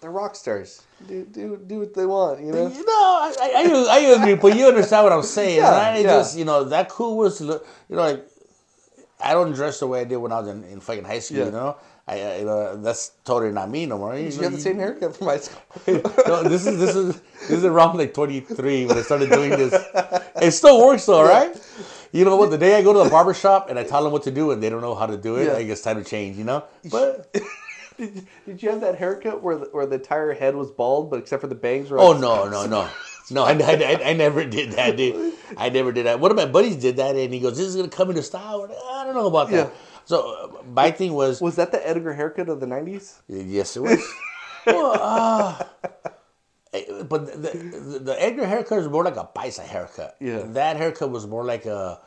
they're 0.00 0.10
rock 0.10 0.34
stars. 0.34 0.82
Do 1.08 1.24
do 1.24 1.60
do 1.66 1.80
what 1.80 1.94
they 1.94 2.06
want, 2.06 2.40
you 2.40 2.52
know. 2.52 2.68
No, 2.68 2.74
I, 2.78 3.34
I, 3.40 3.86
I 3.90 3.98
agree, 4.16 4.34
but 4.34 4.56
you 4.56 4.66
understand 4.66 5.04
what 5.04 5.12
I'm 5.12 5.22
saying. 5.22 5.56
Yeah, 5.56 5.70
right? 5.70 5.96
It 5.98 6.04
yeah. 6.04 6.18
just, 6.18 6.36
you 6.38 6.44
know, 6.44 6.64
that 6.64 6.88
cool 6.88 7.16
was, 7.16 7.40
you 7.40 7.46
know, 7.46 7.60
like, 7.90 8.26
I 9.20 9.32
don't 9.32 9.52
dress 9.52 9.80
the 9.80 9.86
way 9.86 10.00
I 10.00 10.04
did 10.04 10.16
when 10.16 10.32
I 10.32 10.40
was 10.40 10.48
in, 10.48 10.64
in 10.64 10.80
fucking 10.80 11.04
high 11.04 11.20
school, 11.20 11.38
Yeah. 11.38 11.44
you 11.46 11.50
know? 11.52 11.76
I, 12.08 12.20
I, 12.20 12.36
you 12.38 12.44
know, 12.44 12.76
that's 12.76 13.12
totally 13.24 13.50
not 13.50 13.68
me 13.68 13.84
no 13.84 13.98
more. 13.98 14.16
You 14.16 14.30
got 14.40 14.52
the 14.52 14.60
same 14.60 14.76
haircut 14.78 15.16
from 15.16 15.26
high 15.26 15.38
school. 15.38 15.60
no, 16.28 16.42
this 16.44 16.64
is 16.64 16.78
this 16.78 16.94
is 16.94 17.20
this 17.40 17.50
is 17.50 17.64
around 17.64 17.96
like 17.98 18.14
23 18.14 18.86
when 18.86 18.96
I 18.96 19.02
started 19.02 19.28
doing 19.28 19.50
this. 19.50 19.74
It 20.40 20.52
still 20.52 20.86
works 20.86 21.04
though, 21.06 21.24
right? 21.24 21.56
You 22.12 22.24
know 22.24 22.36
what? 22.36 22.50
The 22.50 22.58
day 22.58 22.76
I 22.76 22.82
go 22.82 22.92
to 22.92 23.02
the 23.02 23.10
barber 23.10 23.34
shop 23.34 23.70
and 23.70 23.78
I 23.78 23.82
tell 23.82 24.04
them 24.04 24.12
what 24.12 24.22
to 24.22 24.30
do 24.30 24.52
and 24.52 24.62
they 24.62 24.70
don't 24.70 24.82
know 24.82 24.94
how 24.94 25.06
to 25.06 25.16
do 25.16 25.36
it, 25.36 25.46
Yeah. 25.46 25.54
I 25.54 25.60
it's 25.60 25.82
time 25.82 25.96
to 25.96 26.08
change. 26.08 26.36
You 26.36 26.44
know, 26.44 26.64
but 26.88 27.34
Did, 27.96 28.26
did 28.46 28.62
you 28.62 28.70
have 28.70 28.80
that 28.82 28.96
haircut 28.96 29.42
where 29.42 29.56
the, 29.56 29.66
where 29.66 29.86
the 29.86 29.96
entire 29.96 30.32
head 30.34 30.54
was 30.54 30.70
bald, 30.70 31.10
but 31.10 31.18
except 31.18 31.40
for 31.40 31.46
the 31.46 31.54
bangs 31.54 31.90
were? 31.90 31.98
oh 31.98 32.10
like- 32.10 32.20
no, 32.20 32.48
no, 32.48 32.66
no, 32.66 32.88
no! 33.30 33.44
I, 33.44 33.52
I, 33.52 34.10
I, 34.10 34.12
never 34.12 34.44
did 34.44 34.72
that, 34.72 34.96
dude. 34.96 35.34
I 35.56 35.68
never 35.70 35.92
did 35.92 36.06
that. 36.06 36.20
One 36.20 36.30
of 36.30 36.36
my 36.36 36.46
buddies 36.46 36.76
did 36.76 36.96
that, 36.96 37.16
and 37.16 37.32
he 37.32 37.40
goes, 37.40 37.56
"This 37.56 37.66
is 37.66 37.76
gonna 37.76 37.88
come 37.88 38.10
into 38.10 38.22
style." 38.22 38.68
I 38.90 39.04
don't 39.04 39.14
know 39.14 39.26
about 39.26 39.50
that. 39.50 39.68
Yeah. 39.68 39.74
So 40.04 40.60
uh, 40.60 40.62
my 40.72 40.90
thing 40.92 41.14
was, 41.14 41.40
Was 41.40 41.56
that 41.56 41.72
the 41.72 41.86
Edgar 41.86 42.14
haircut 42.14 42.48
of 42.48 42.60
the 42.60 42.66
nineties? 42.66 43.20
yes, 43.28 43.76
it 43.76 43.80
was. 43.82 44.00
well, 44.66 44.92
uh, 45.00 45.64
eh, 46.72 47.02
but 47.02 47.26
the, 47.26 47.48
the, 47.50 47.98
the 47.98 48.22
Edgar 48.22 48.46
haircut 48.46 48.78
is 48.78 48.88
more 48.88 49.02
like 49.04 49.16
a 49.16 49.28
paisa 49.34 49.64
haircut. 49.64 50.16
Yeah. 50.20 50.42
That 50.44 50.76
haircut 50.76 51.10
was 51.10 51.26
more 51.26 51.44
like 51.44 51.66
a 51.66 51.98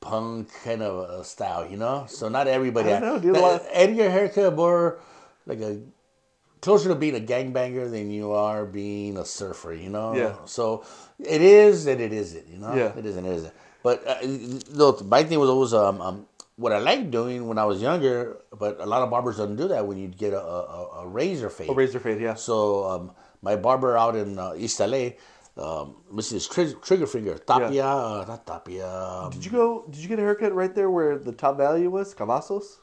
punk 0.00 0.48
kind 0.64 0.82
of 0.82 1.20
a 1.20 1.24
style, 1.24 1.68
you 1.68 1.76
know. 1.76 2.06
So 2.08 2.28
not 2.28 2.46
everybody. 2.46 2.92
I 2.92 2.98
know, 3.00 3.18
dude, 3.18 3.30
a 3.30 3.40
That- 3.40 3.42
lot- 3.42 3.62
Edgar 3.72 4.08
haircut 4.10 4.54
more 4.56 4.98
like 5.48 5.60
a 5.60 5.80
closer 6.60 6.88
to 6.90 6.94
being 6.94 7.16
a 7.16 7.20
gangbanger 7.20 7.90
than 7.90 8.10
you 8.10 8.32
are 8.32 8.64
being 8.64 9.16
a 9.16 9.24
surfer, 9.24 9.72
you 9.72 9.88
know. 9.88 10.14
Yeah. 10.14 10.36
So 10.44 10.84
it 11.18 11.40
is 11.42 11.86
and 11.86 12.00
it 12.00 12.12
isn't, 12.12 12.46
you 12.46 12.58
know. 12.58 12.74
Yeah. 12.74 12.92
It 12.96 13.06
is 13.06 13.16
and 13.16 13.26
it 13.26 13.32
isn't. 13.32 13.54
But 13.82 14.06
uh, 14.06 14.18
look, 14.70 15.04
my 15.04 15.24
thing 15.24 15.38
was 15.40 15.48
always 15.48 15.72
um, 15.72 16.00
um 16.00 16.26
what 16.56 16.72
I 16.72 16.78
liked 16.78 17.10
doing 17.10 17.46
when 17.46 17.56
I 17.56 17.64
was 17.64 17.80
younger, 17.80 18.38
but 18.58 18.80
a 18.80 18.86
lot 18.86 19.02
of 19.02 19.10
barbers 19.10 19.36
don't 19.36 19.54
do 19.54 19.68
that 19.68 19.86
when 19.86 19.96
you 19.96 20.08
get 20.08 20.32
a, 20.32 20.42
a, 20.42 21.02
a 21.02 21.06
razor 21.06 21.50
fade. 21.50 21.70
A 21.70 21.72
razor 21.72 22.00
fade, 22.00 22.20
yeah. 22.20 22.34
So 22.34 22.84
um, 22.84 23.12
my 23.42 23.54
barber 23.54 23.96
out 23.96 24.16
in 24.16 24.38
uh, 24.40 24.54
East 24.56 24.80
LA, 24.80 25.10
um, 25.56 26.02
missing 26.12 26.34
his 26.36 26.48
tri- 26.48 26.74
trigger 26.82 27.06
finger, 27.06 27.38
Tapia, 27.38 27.86
uh, 27.86 28.24
not 28.26 28.44
Tapia, 28.44 28.90
um, 28.90 29.30
Did 29.30 29.44
you 29.44 29.52
go? 29.52 29.84
Did 29.88 30.00
you 30.02 30.08
get 30.08 30.18
a 30.18 30.22
haircut 30.22 30.52
right 30.52 30.74
there 30.74 30.90
where 30.90 31.16
the 31.16 31.32
top 31.32 31.56
value 31.56 31.90
was 31.90 32.12
Cavazos? 32.14 32.78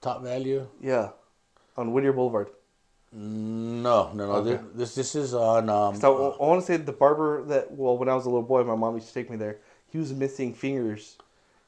top 0.00 0.22
value. 0.22 0.66
Yeah, 0.80 1.10
on 1.78 1.92
Whittier 1.92 2.12
Boulevard. 2.12 2.50
No, 3.12 4.12
no, 4.12 4.26
no. 4.26 4.32
Okay. 4.32 4.62
This 4.74 4.94
this 4.94 5.14
is 5.14 5.32
on. 5.32 5.70
Um, 5.70 5.96
So 5.96 6.32
I 6.38 6.44
want 6.44 6.60
to 6.60 6.66
say 6.66 6.76
the 6.76 6.92
barber 6.92 7.42
that 7.44 7.72
well, 7.72 7.96
when 7.96 8.08
I 8.10 8.14
was 8.14 8.26
a 8.26 8.28
little 8.28 8.42
boy, 8.42 8.64
my 8.64 8.74
mom 8.74 8.94
used 8.96 9.08
to 9.08 9.14
take 9.14 9.30
me 9.30 9.36
there. 9.38 9.60
He 9.86 9.96
was 9.96 10.12
missing 10.12 10.52
fingers, 10.52 11.16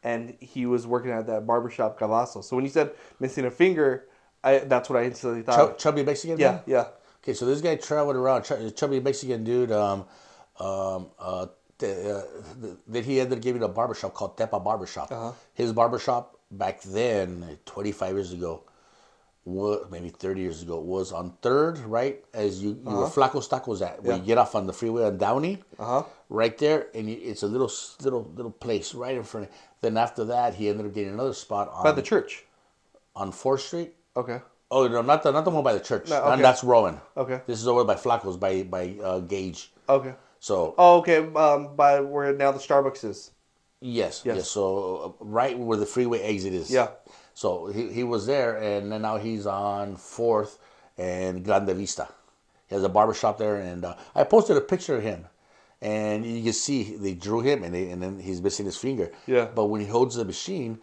and 0.03 0.37
he 0.41 0.67
was 0.67 0.87
working 0.87 1.13
at 1.13 1.27
that 1.29 1.47
barbershop 1.47 1.99
Cavazos. 1.99 2.45
So 2.45 2.57
when 2.57 2.65
you 2.67 2.71
said 2.71 2.91
missing 3.21 3.47
a 3.47 3.51
finger, 3.51 4.07
I 4.45 4.59
that's 4.59 4.91
what 4.91 5.01
I 5.01 5.05
instantly 5.07 5.41
thought. 5.41 5.57
chub- 5.57 5.79
chubby 5.79 6.03
Mexican. 6.03 6.39
yeah, 6.39 6.51
man? 6.51 6.61
yeah. 6.67 6.85
Okay, 7.23 7.33
so 7.33 7.47
this 7.47 7.63
guy 7.63 7.77
traveled 7.77 8.17
around, 8.17 8.43
ch- 8.43 8.75
chubby 8.77 9.01
Mexican 9.01 9.43
dude. 9.45 9.73
Um, 9.73 10.05
um, 10.59 11.07
uh, 11.19 11.47
th- 11.79 12.07
uh, 12.07 12.23
th- 12.61 12.75
that 12.89 13.05
he 13.07 13.19
ended 13.19 13.39
up 13.39 13.43
giving 13.43 13.63
a 13.63 13.69
barbershop 13.69 14.13
called 14.13 14.37
Tepa 14.37 14.63
Barbershop. 14.63 15.11
Uh-huh. 15.11 15.33
His 15.55 15.73
barbershop 15.73 16.37
back 16.51 16.83
then, 16.83 17.59
25 17.65 18.15
years 18.15 18.33
ago, 18.35 18.65
wa- 19.51 19.81
maybe 19.91 20.09
30 20.11 20.41
years 20.41 20.63
ago, 20.63 20.79
was 20.81 21.13
on 21.13 21.35
Third, 21.43 21.79
right 21.81 22.25
as 22.33 22.63
you, 22.63 22.71
you 22.71 22.77
where 22.97 23.07
Flacos 23.09 23.49
Tacos 23.49 23.83
at, 23.85 24.03
where 24.03 24.13
Uh-huh. 24.13 24.17
Yeah. 24.17 24.17
you 24.17 24.23
get 24.27 24.39
off 24.39 24.55
on 24.55 24.67
the 24.67 24.73
freeway 24.73 25.05
on 25.05 25.19
Downey. 25.19 25.63
Uh 25.79 25.85
huh. 25.85 26.03
right 26.29 26.57
there, 26.59 26.87
and 26.95 27.11
you, 27.11 27.19
it's 27.21 27.43
a 27.43 27.47
little 27.47 27.71
little 28.03 28.31
little 28.37 28.53
place 28.53 28.95
right 28.95 29.17
in 29.17 29.25
front. 29.25 29.47
of 29.49 29.53
Then 29.81 29.97
after 29.97 30.25
that, 30.27 30.55
he 30.55 30.69
ended 30.69 30.87
up 30.87 30.95
getting 30.95 31.15
another 31.15 31.35
spot 31.35 31.69
on 31.73 31.83
By 31.85 31.93
the 31.93 32.03
church. 32.03 32.45
on 33.17 33.33
Fourth 33.33 33.63
Street. 33.63 33.95
Okay. 34.17 34.41
Oh 34.71 34.87
no, 34.87 35.03
not 35.03 35.23
the 35.25 35.33
not 35.33 35.45
the 35.45 35.51
one 35.51 35.65
by 35.65 35.73
the 35.75 35.81
church. 35.81 36.09
No, 36.09 36.23
okay. 36.23 36.43
That's 36.43 36.63
Rowan. 36.63 37.01
Okay. 37.17 37.41
This 37.47 37.61
is 37.61 37.67
over 37.67 37.83
by 37.85 37.97
Flacco's 37.97 38.37
by 38.37 38.63
by 38.63 38.97
uh, 39.03 39.19
Gage. 39.21 39.73
Okay. 39.89 40.15
So 40.39 40.75
Oh, 40.79 40.99
okay. 40.99 41.19
Um, 41.35 41.75
by 41.75 42.01
where 42.01 42.33
now 42.33 42.53
the 42.53 42.61
Starbucks 42.61 43.05
is. 43.05 43.33
yes, 43.81 44.23
yes, 44.25 44.37
Yes. 44.37 44.49
So 44.51 44.65
uh, 45.21 45.25
right 45.25 45.59
where 45.59 45.77
the 45.79 45.87
freeway 45.87 46.21
exit 46.21 46.53
is. 46.55 46.71
Yeah. 46.71 46.89
So 47.41 47.69
he, 47.69 47.91
he 47.91 48.05
was 48.05 48.27
there, 48.27 48.59
and 48.59 48.93
then 48.93 49.01
now 49.01 49.17
he's 49.17 49.47
on 49.47 49.97
Fourth 49.97 50.59
and 50.99 51.43
Grande 51.43 51.71
Vista. 51.71 52.07
He 52.69 52.75
has 52.75 52.85
a 52.85 52.89
barber 52.91 53.15
shop 53.15 53.39
there, 53.39 53.57
and 53.57 53.83
uh, 53.83 53.95
I 54.15 54.25
posted 54.25 54.59
a 54.59 54.61
picture 54.61 54.97
of 54.97 55.03
him, 55.03 55.25
and 55.81 56.27
you 56.27 56.43
can 56.43 56.53
see 56.53 56.97
they 56.97 57.15
drew 57.15 57.41
him, 57.41 57.65
and 57.65 57.75
they, 57.75 57.89
and 57.89 58.03
then 58.03 58.19
he's 58.19 58.43
missing 58.43 58.67
his 58.67 58.77
finger. 58.77 59.11
Yeah. 59.27 59.47
But 59.55 59.71
when 59.71 59.81
he 59.81 59.87
holds 59.87 60.17
the 60.17 60.27
machine, 60.27 60.81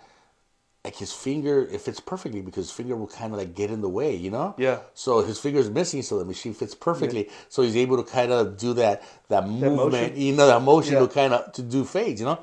like 0.83 0.95
his 0.95 1.13
finger, 1.13 1.61
it 1.71 1.79
fits 1.79 1.99
perfectly 1.99 2.41
because 2.41 2.69
his 2.69 2.75
finger 2.75 2.95
will 2.95 3.05
kind 3.05 3.33
of 3.33 3.37
like 3.37 3.53
get 3.53 3.69
in 3.69 3.81
the 3.81 3.89
way, 3.89 4.15
you 4.15 4.31
know. 4.31 4.55
Yeah. 4.57 4.79
So 4.95 5.21
his 5.21 5.37
finger 5.37 5.59
is 5.59 5.69
missing, 5.69 6.01
so 6.01 6.17
the 6.17 6.25
machine 6.25 6.55
fits 6.55 6.73
perfectly. 6.73 7.29
So 7.49 7.61
he's 7.61 7.77
able 7.77 8.03
to 8.03 8.11
kind 8.11 8.31
of 8.31 8.57
do 8.57 8.73
that 8.73 9.03
that 9.29 9.47
movement, 9.47 9.91
motion. 9.91 10.17
you 10.19 10.33
know, 10.33 10.47
that 10.47 10.63
motion 10.63 10.93
Yeah. 10.93 11.01
to 11.01 11.07
kind 11.07 11.33
of 11.35 11.53
to 11.53 11.61
do 11.61 11.85
fades, 11.85 12.19
you 12.19 12.25
know. 12.25 12.39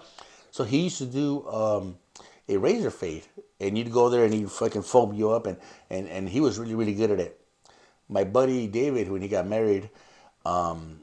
So 0.53 0.62
he 0.62 0.85
used 0.85 0.99
to 0.99 1.07
do 1.07 1.49
um, 1.49 1.97
a 2.49 2.57
razor 2.57 2.91
fade, 2.91 3.25
and 3.61 3.77
you'd 3.79 3.93
go 3.93 4.09
there 4.09 4.25
and 4.25 4.35
he'd 4.35 4.51
fucking 4.51 4.83
foam 4.83 5.15
you 5.15 5.31
up, 5.31 5.47
and 5.47 5.57
and 5.91 6.09
and 6.09 6.29
he 6.29 6.41
was 6.41 6.59
really 6.59 6.75
really 6.75 6.95
good 6.95 7.11
at 7.11 7.21
it. 7.21 7.41
My 8.09 8.25
buddy 8.25 8.66
David, 8.66 9.11
when 9.11 9.23
he 9.23 9.29
got 9.29 9.47
married, 9.47 9.91
um, 10.45 11.01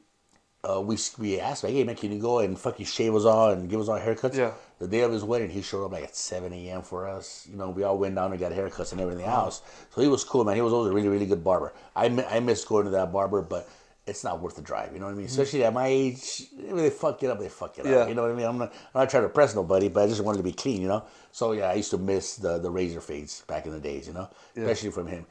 uh, 0.64 0.80
we 0.82 0.98
we 1.18 1.40
asked 1.40 1.64
like, 1.64 1.74
hey 1.74 1.84
man, 1.84 1.96
can 1.96 2.12
you 2.12 2.20
go 2.20 2.40
and 2.40 2.58
fucking 2.58 2.86
shave 2.86 3.16
us 3.16 3.26
all 3.26 3.50
and 3.50 3.70
give 3.70 3.80
us 3.80 3.90
all 3.90 4.00
haircuts? 4.00 4.36
Yeah. 4.36 4.54
The 4.80 4.88
day 4.88 5.02
of 5.02 5.12
his 5.12 5.24
wedding, 5.24 5.50
he 5.50 5.62
showed 5.62 5.86
up 5.86 5.92
like 5.92 6.04
at 6.04 6.16
seven 6.16 6.54
a.m. 6.54 6.82
for 6.82 7.08
us. 7.08 7.48
You 7.50 7.58
know, 7.58 7.70
we 7.70 7.84
all 7.84 7.98
went 7.98 8.16
down 8.16 8.32
and 8.32 8.40
got 8.40 8.52
haircuts 8.52 8.92
and 8.92 9.02
everything 9.02 9.26
else. 9.26 9.62
So 9.94 10.02
he 10.02 10.08
was 10.08 10.24
cool, 10.24 10.44
man. 10.44 10.56
He 10.56 10.62
was 10.62 10.74
always 10.74 10.92
a 10.92 10.94
really 10.94 11.10
really 11.10 11.26
good 11.28 11.44
barber. 11.44 11.74
I 11.96 12.06
I 12.30 12.40
miss 12.40 12.66
going 12.66 12.86
to 12.86 12.92
that 12.92 13.12
barber, 13.12 13.42
but. 13.42 13.68
It's 14.08 14.24
not 14.24 14.42
worth 14.42 14.56
the 14.56 14.62
drive, 14.64 14.94
you 14.94 15.00
know 15.00 15.06
what 15.06 15.12
I 15.14 15.16
mean. 15.18 15.28
Especially 15.28 15.64
at 15.64 15.74
my 15.74 15.86
age, 15.88 16.48
if 16.58 16.76
they 16.76 16.90
fuck 16.90 17.22
it 17.22 17.30
up, 17.30 17.40
they 17.40 17.50
fuck 17.50 17.78
it 17.78 17.84
Mm-hmm. 17.86 17.94
Yeah. 17.94 18.00
up. 18.00 18.10
You 18.10 18.16
know 18.16 18.24
what 18.24 18.32
I 18.32 18.36
mean. 18.36 18.46
I'm 18.48 18.58
not, 18.58 18.74
I'm 18.96 19.02
not 19.02 19.10
trying 19.10 19.24
to 19.24 19.30
press 19.30 19.54
nobody, 19.54 19.90
but 19.90 20.04
I 20.04 20.08
just 20.08 20.22
wanted 20.24 20.38
to 20.40 20.44
be 20.44 20.54
clean, 20.54 20.82
you 20.82 20.88
know. 20.88 21.04
So 21.32 21.52
yeah, 21.52 21.70
I 21.70 21.76
used 21.76 21.92
to 21.92 21.98
miss 22.00 22.36
the 22.38 22.58
the 22.58 22.72
razor 22.72 23.00
fades 23.00 23.42
back 23.48 23.66
in 23.68 23.72
the 23.72 23.80
days, 23.80 24.08
you 24.08 24.14
know, 24.14 24.28
especially 24.58 24.92
from 24.92 25.08
him. 25.08 25.26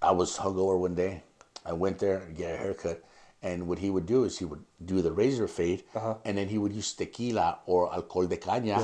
I 0.00 0.10
was 0.10 0.36
hungover 0.36 0.78
one 0.78 0.94
day. 0.96 1.22
I 1.64 1.72
went 1.74 1.98
there 2.00 2.18
to 2.26 2.32
get 2.32 2.54
a 2.54 2.56
haircut, 2.58 3.04
and 3.40 3.68
what 3.68 3.78
he 3.78 3.88
would 3.88 4.04
do 4.06 4.24
is 4.24 4.36
he 4.36 4.44
would 4.46 4.64
do 4.84 5.00
the 5.00 5.12
razor 5.12 5.46
fade, 5.46 5.84
Uh-huh. 5.94 6.16
and 6.24 6.36
then 6.36 6.48
he 6.48 6.58
would 6.58 6.72
use 6.72 6.92
tequila 6.94 7.60
or 7.66 7.92
alcohol 7.94 8.26
de 8.26 8.36
caña 8.36 8.78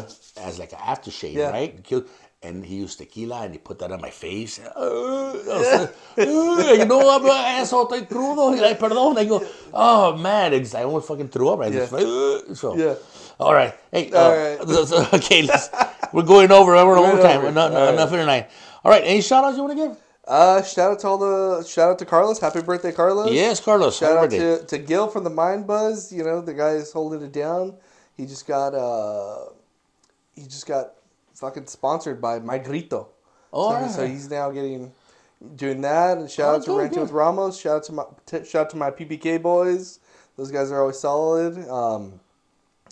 as 0.46 0.60
like 0.60 0.72
an 0.72 0.78
aftershave, 0.78 1.34
Yeah. 1.34 1.50
right? 1.50 1.82
And 2.40 2.64
he 2.64 2.76
used 2.76 2.98
tequila, 2.98 3.42
and 3.42 3.52
he 3.52 3.58
put 3.58 3.80
that 3.80 3.90
on 3.90 4.00
my 4.00 4.10
face. 4.10 4.60
Uh, 4.60 4.70
I 4.76 5.58
was 5.58 5.90
like, 6.16 6.28
"Uh," 6.28 6.72
you 6.78 6.84
know, 6.84 7.10
I'm 7.10 7.24
an 7.24 7.32
asshole, 7.32 7.88
estoy 7.88 8.06
crudo. 8.08 8.54
Y 8.54 8.60
like, 8.60 8.78
perdón. 8.78 9.18
I 9.18 9.24
go, 9.24 9.44
oh 9.74 10.16
man, 10.16 10.52
it's- 10.52 10.72
I 10.72 10.84
almost 10.84 11.08
fucking 11.08 11.30
threw 11.30 11.48
up. 11.48 11.58
Right 11.58 11.72
Yeah. 11.72 11.86
So, 12.54 12.76
Yeah. 12.76 12.94
All 13.40 13.52
right. 13.52 13.74
Hey. 13.90 14.12
All 14.12 14.30
uh, 14.30 14.36
right. 14.36 14.68
so- 14.68 14.84
so- 14.90 15.08
okay. 15.14 15.42
Let's, 15.42 15.68
we're 16.12 16.22
going 16.22 16.52
over. 16.52 16.72
We're 16.86 16.94
Going 16.94 17.10
overtime. 17.10 17.38
over. 17.44 17.58
All 17.58 17.70
right. 17.70 17.94
enough 17.94 18.10
for 18.10 18.16
tonight. 18.16 18.50
All 18.84 18.92
right. 18.92 19.02
Any 19.04 19.20
shout 19.20 19.42
outs 19.42 19.56
you 19.56 19.64
want 19.64 19.76
to 19.76 19.88
give? 19.88 19.96
Uh, 20.28 20.62
shout 20.62 20.92
out 20.92 21.00
to 21.00 21.08
all 21.08 21.18
the 21.18 21.64
shout 21.64 21.90
out 21.90 21.98
to 21.98 22.04
Carlos. 22.04 22.38
Happy 22.38 22.60
birthday, 22.62 22.92
Carlos. 22.92 23.32
Yes, 23.32 23.58
Carlos. 23.58 23.98
Shout 23.98 24.12
happy 24.12 24.36
out 24.36 24.40
birthday. 24.60 24.76
to, 24.76 24.78
to 24.78 24.78
Gil 24.78 25.08
from 25.08 25.24
the 25.24 25.30
Mind 25.30 25.66
Buzz. 25.66 26.12
You 26.12 26.22
know 26.22 26.40
the 26.40 26.54
guy 26.54 26.72
is 26.78 26.92
holding 26.92 27.22
it 27.22 27.32
down. 27.32 27.74
He 28.16 28.26
just 28.26 28.46
got 28.46 28.74
uh, 28.74 29.46
he 30.36 30.42
just 30.44 30.66
got 30.66 30.92
fucking 31.38 31.66
sponsored 31.66 32.20
by 32.20 32.38
My 32.40 32.58
Grito. 32.58 33.08
Oh, 33.52 33.70
so, 33.70 33.74
right. 33.76 33.90
so 33.90 34.06
he's 34.06 34.30
now 34.30 34.50
getting 34.50 34.92
doing 35.56 35.80
that. 35.82 36.18
And 36.18 36.30
shout 36.30 36.46
Oh, 36.52 36.56
out 36.56 36.62
to 36.64 36.66
good, 36.70 36.78
Ranting 36.78 36.94
good. 36.96 37.02
with 37.02 37.10
Ramos. 37.12 37.58
Shout 37.58 37.76
out 37.76 37.82
to 37.84 37.92
my 37.92 38.04
t- 38.26 38.44
shout 38.44 38.66
out 38.66 38.70
to 38.70 38.76
my 38.76 38.90
PPK 38.90 39.40
boys. 39.40 40.00
Those 40.36 40.50
guys 40.50 40.70
are 40.70 40.80
always 40.80 40.98
solid. 40.98 41.58
Um, 41.68 42.20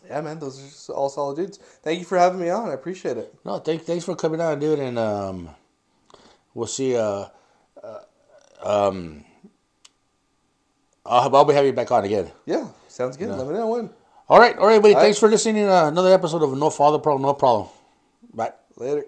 yeah, 0.09 0.20
man, 0.20 0.39
those 0.39 0.59
are 0.60 0.66
just 0.66 0.90
all 0.90 1.09
solid 1.09 1.36
dudes. 1.36 1.59
Thank 1.59 1.98
you 1.98 2.05
for 2.05 2.16
having 2.18 2.40
me 2.40 2.48
on. 2.48 2.70
I 2.70 2.74
appreciate 2.74 3.16
it. 3.16 3.35
No, 3.44 3.59
thank, 3.59 3.82
thanks 3.82 4.05
for 4.05 4.14
coming 4.14 4.40
on, 4.40 4.59
dude. 4.60 4.78
And 4.78 4.98
um, 4.98 5.51
we'll 6.55 6.66
see. 6.68 6.97
Uh, 6.97 7.27
uh, 7.82 7.98
um, 8.62 9.24
I'll, 11.05 11.35
I'll 11.35 11.44
be 11.44 11.55
having 11.55 11.70
you 11.70 11.73
back 11.77 11.90
on 11.93 12.05
again. 12.05 12.31
Yeah, 12.47 12.68
sounds 12.89 13.16
good. 13.16 13.28
Let 13.28 13.47
me 13.47 13.55
know 13.55 13.68
when. 13.68 13.90
All 14.28 14.39
right, 14.40 14.56
all 14.59 14.66
right, 14.66 14.82
buddy. 14.82 14.94
All 14.94 15.01
Thanks 15.01 15.18
for 15.18 15.28
listening 15.28 15.66
to 15.66 15.86
another 15.86 16.12
episode 16.12 16.43
of 16.43 16.56
No 16.56 16.70
Father 16.70 16.98
Problem, 16.98 17.23
No 17.23 17.35
Problem. 17.35 17.68
Later. 18.77 19.07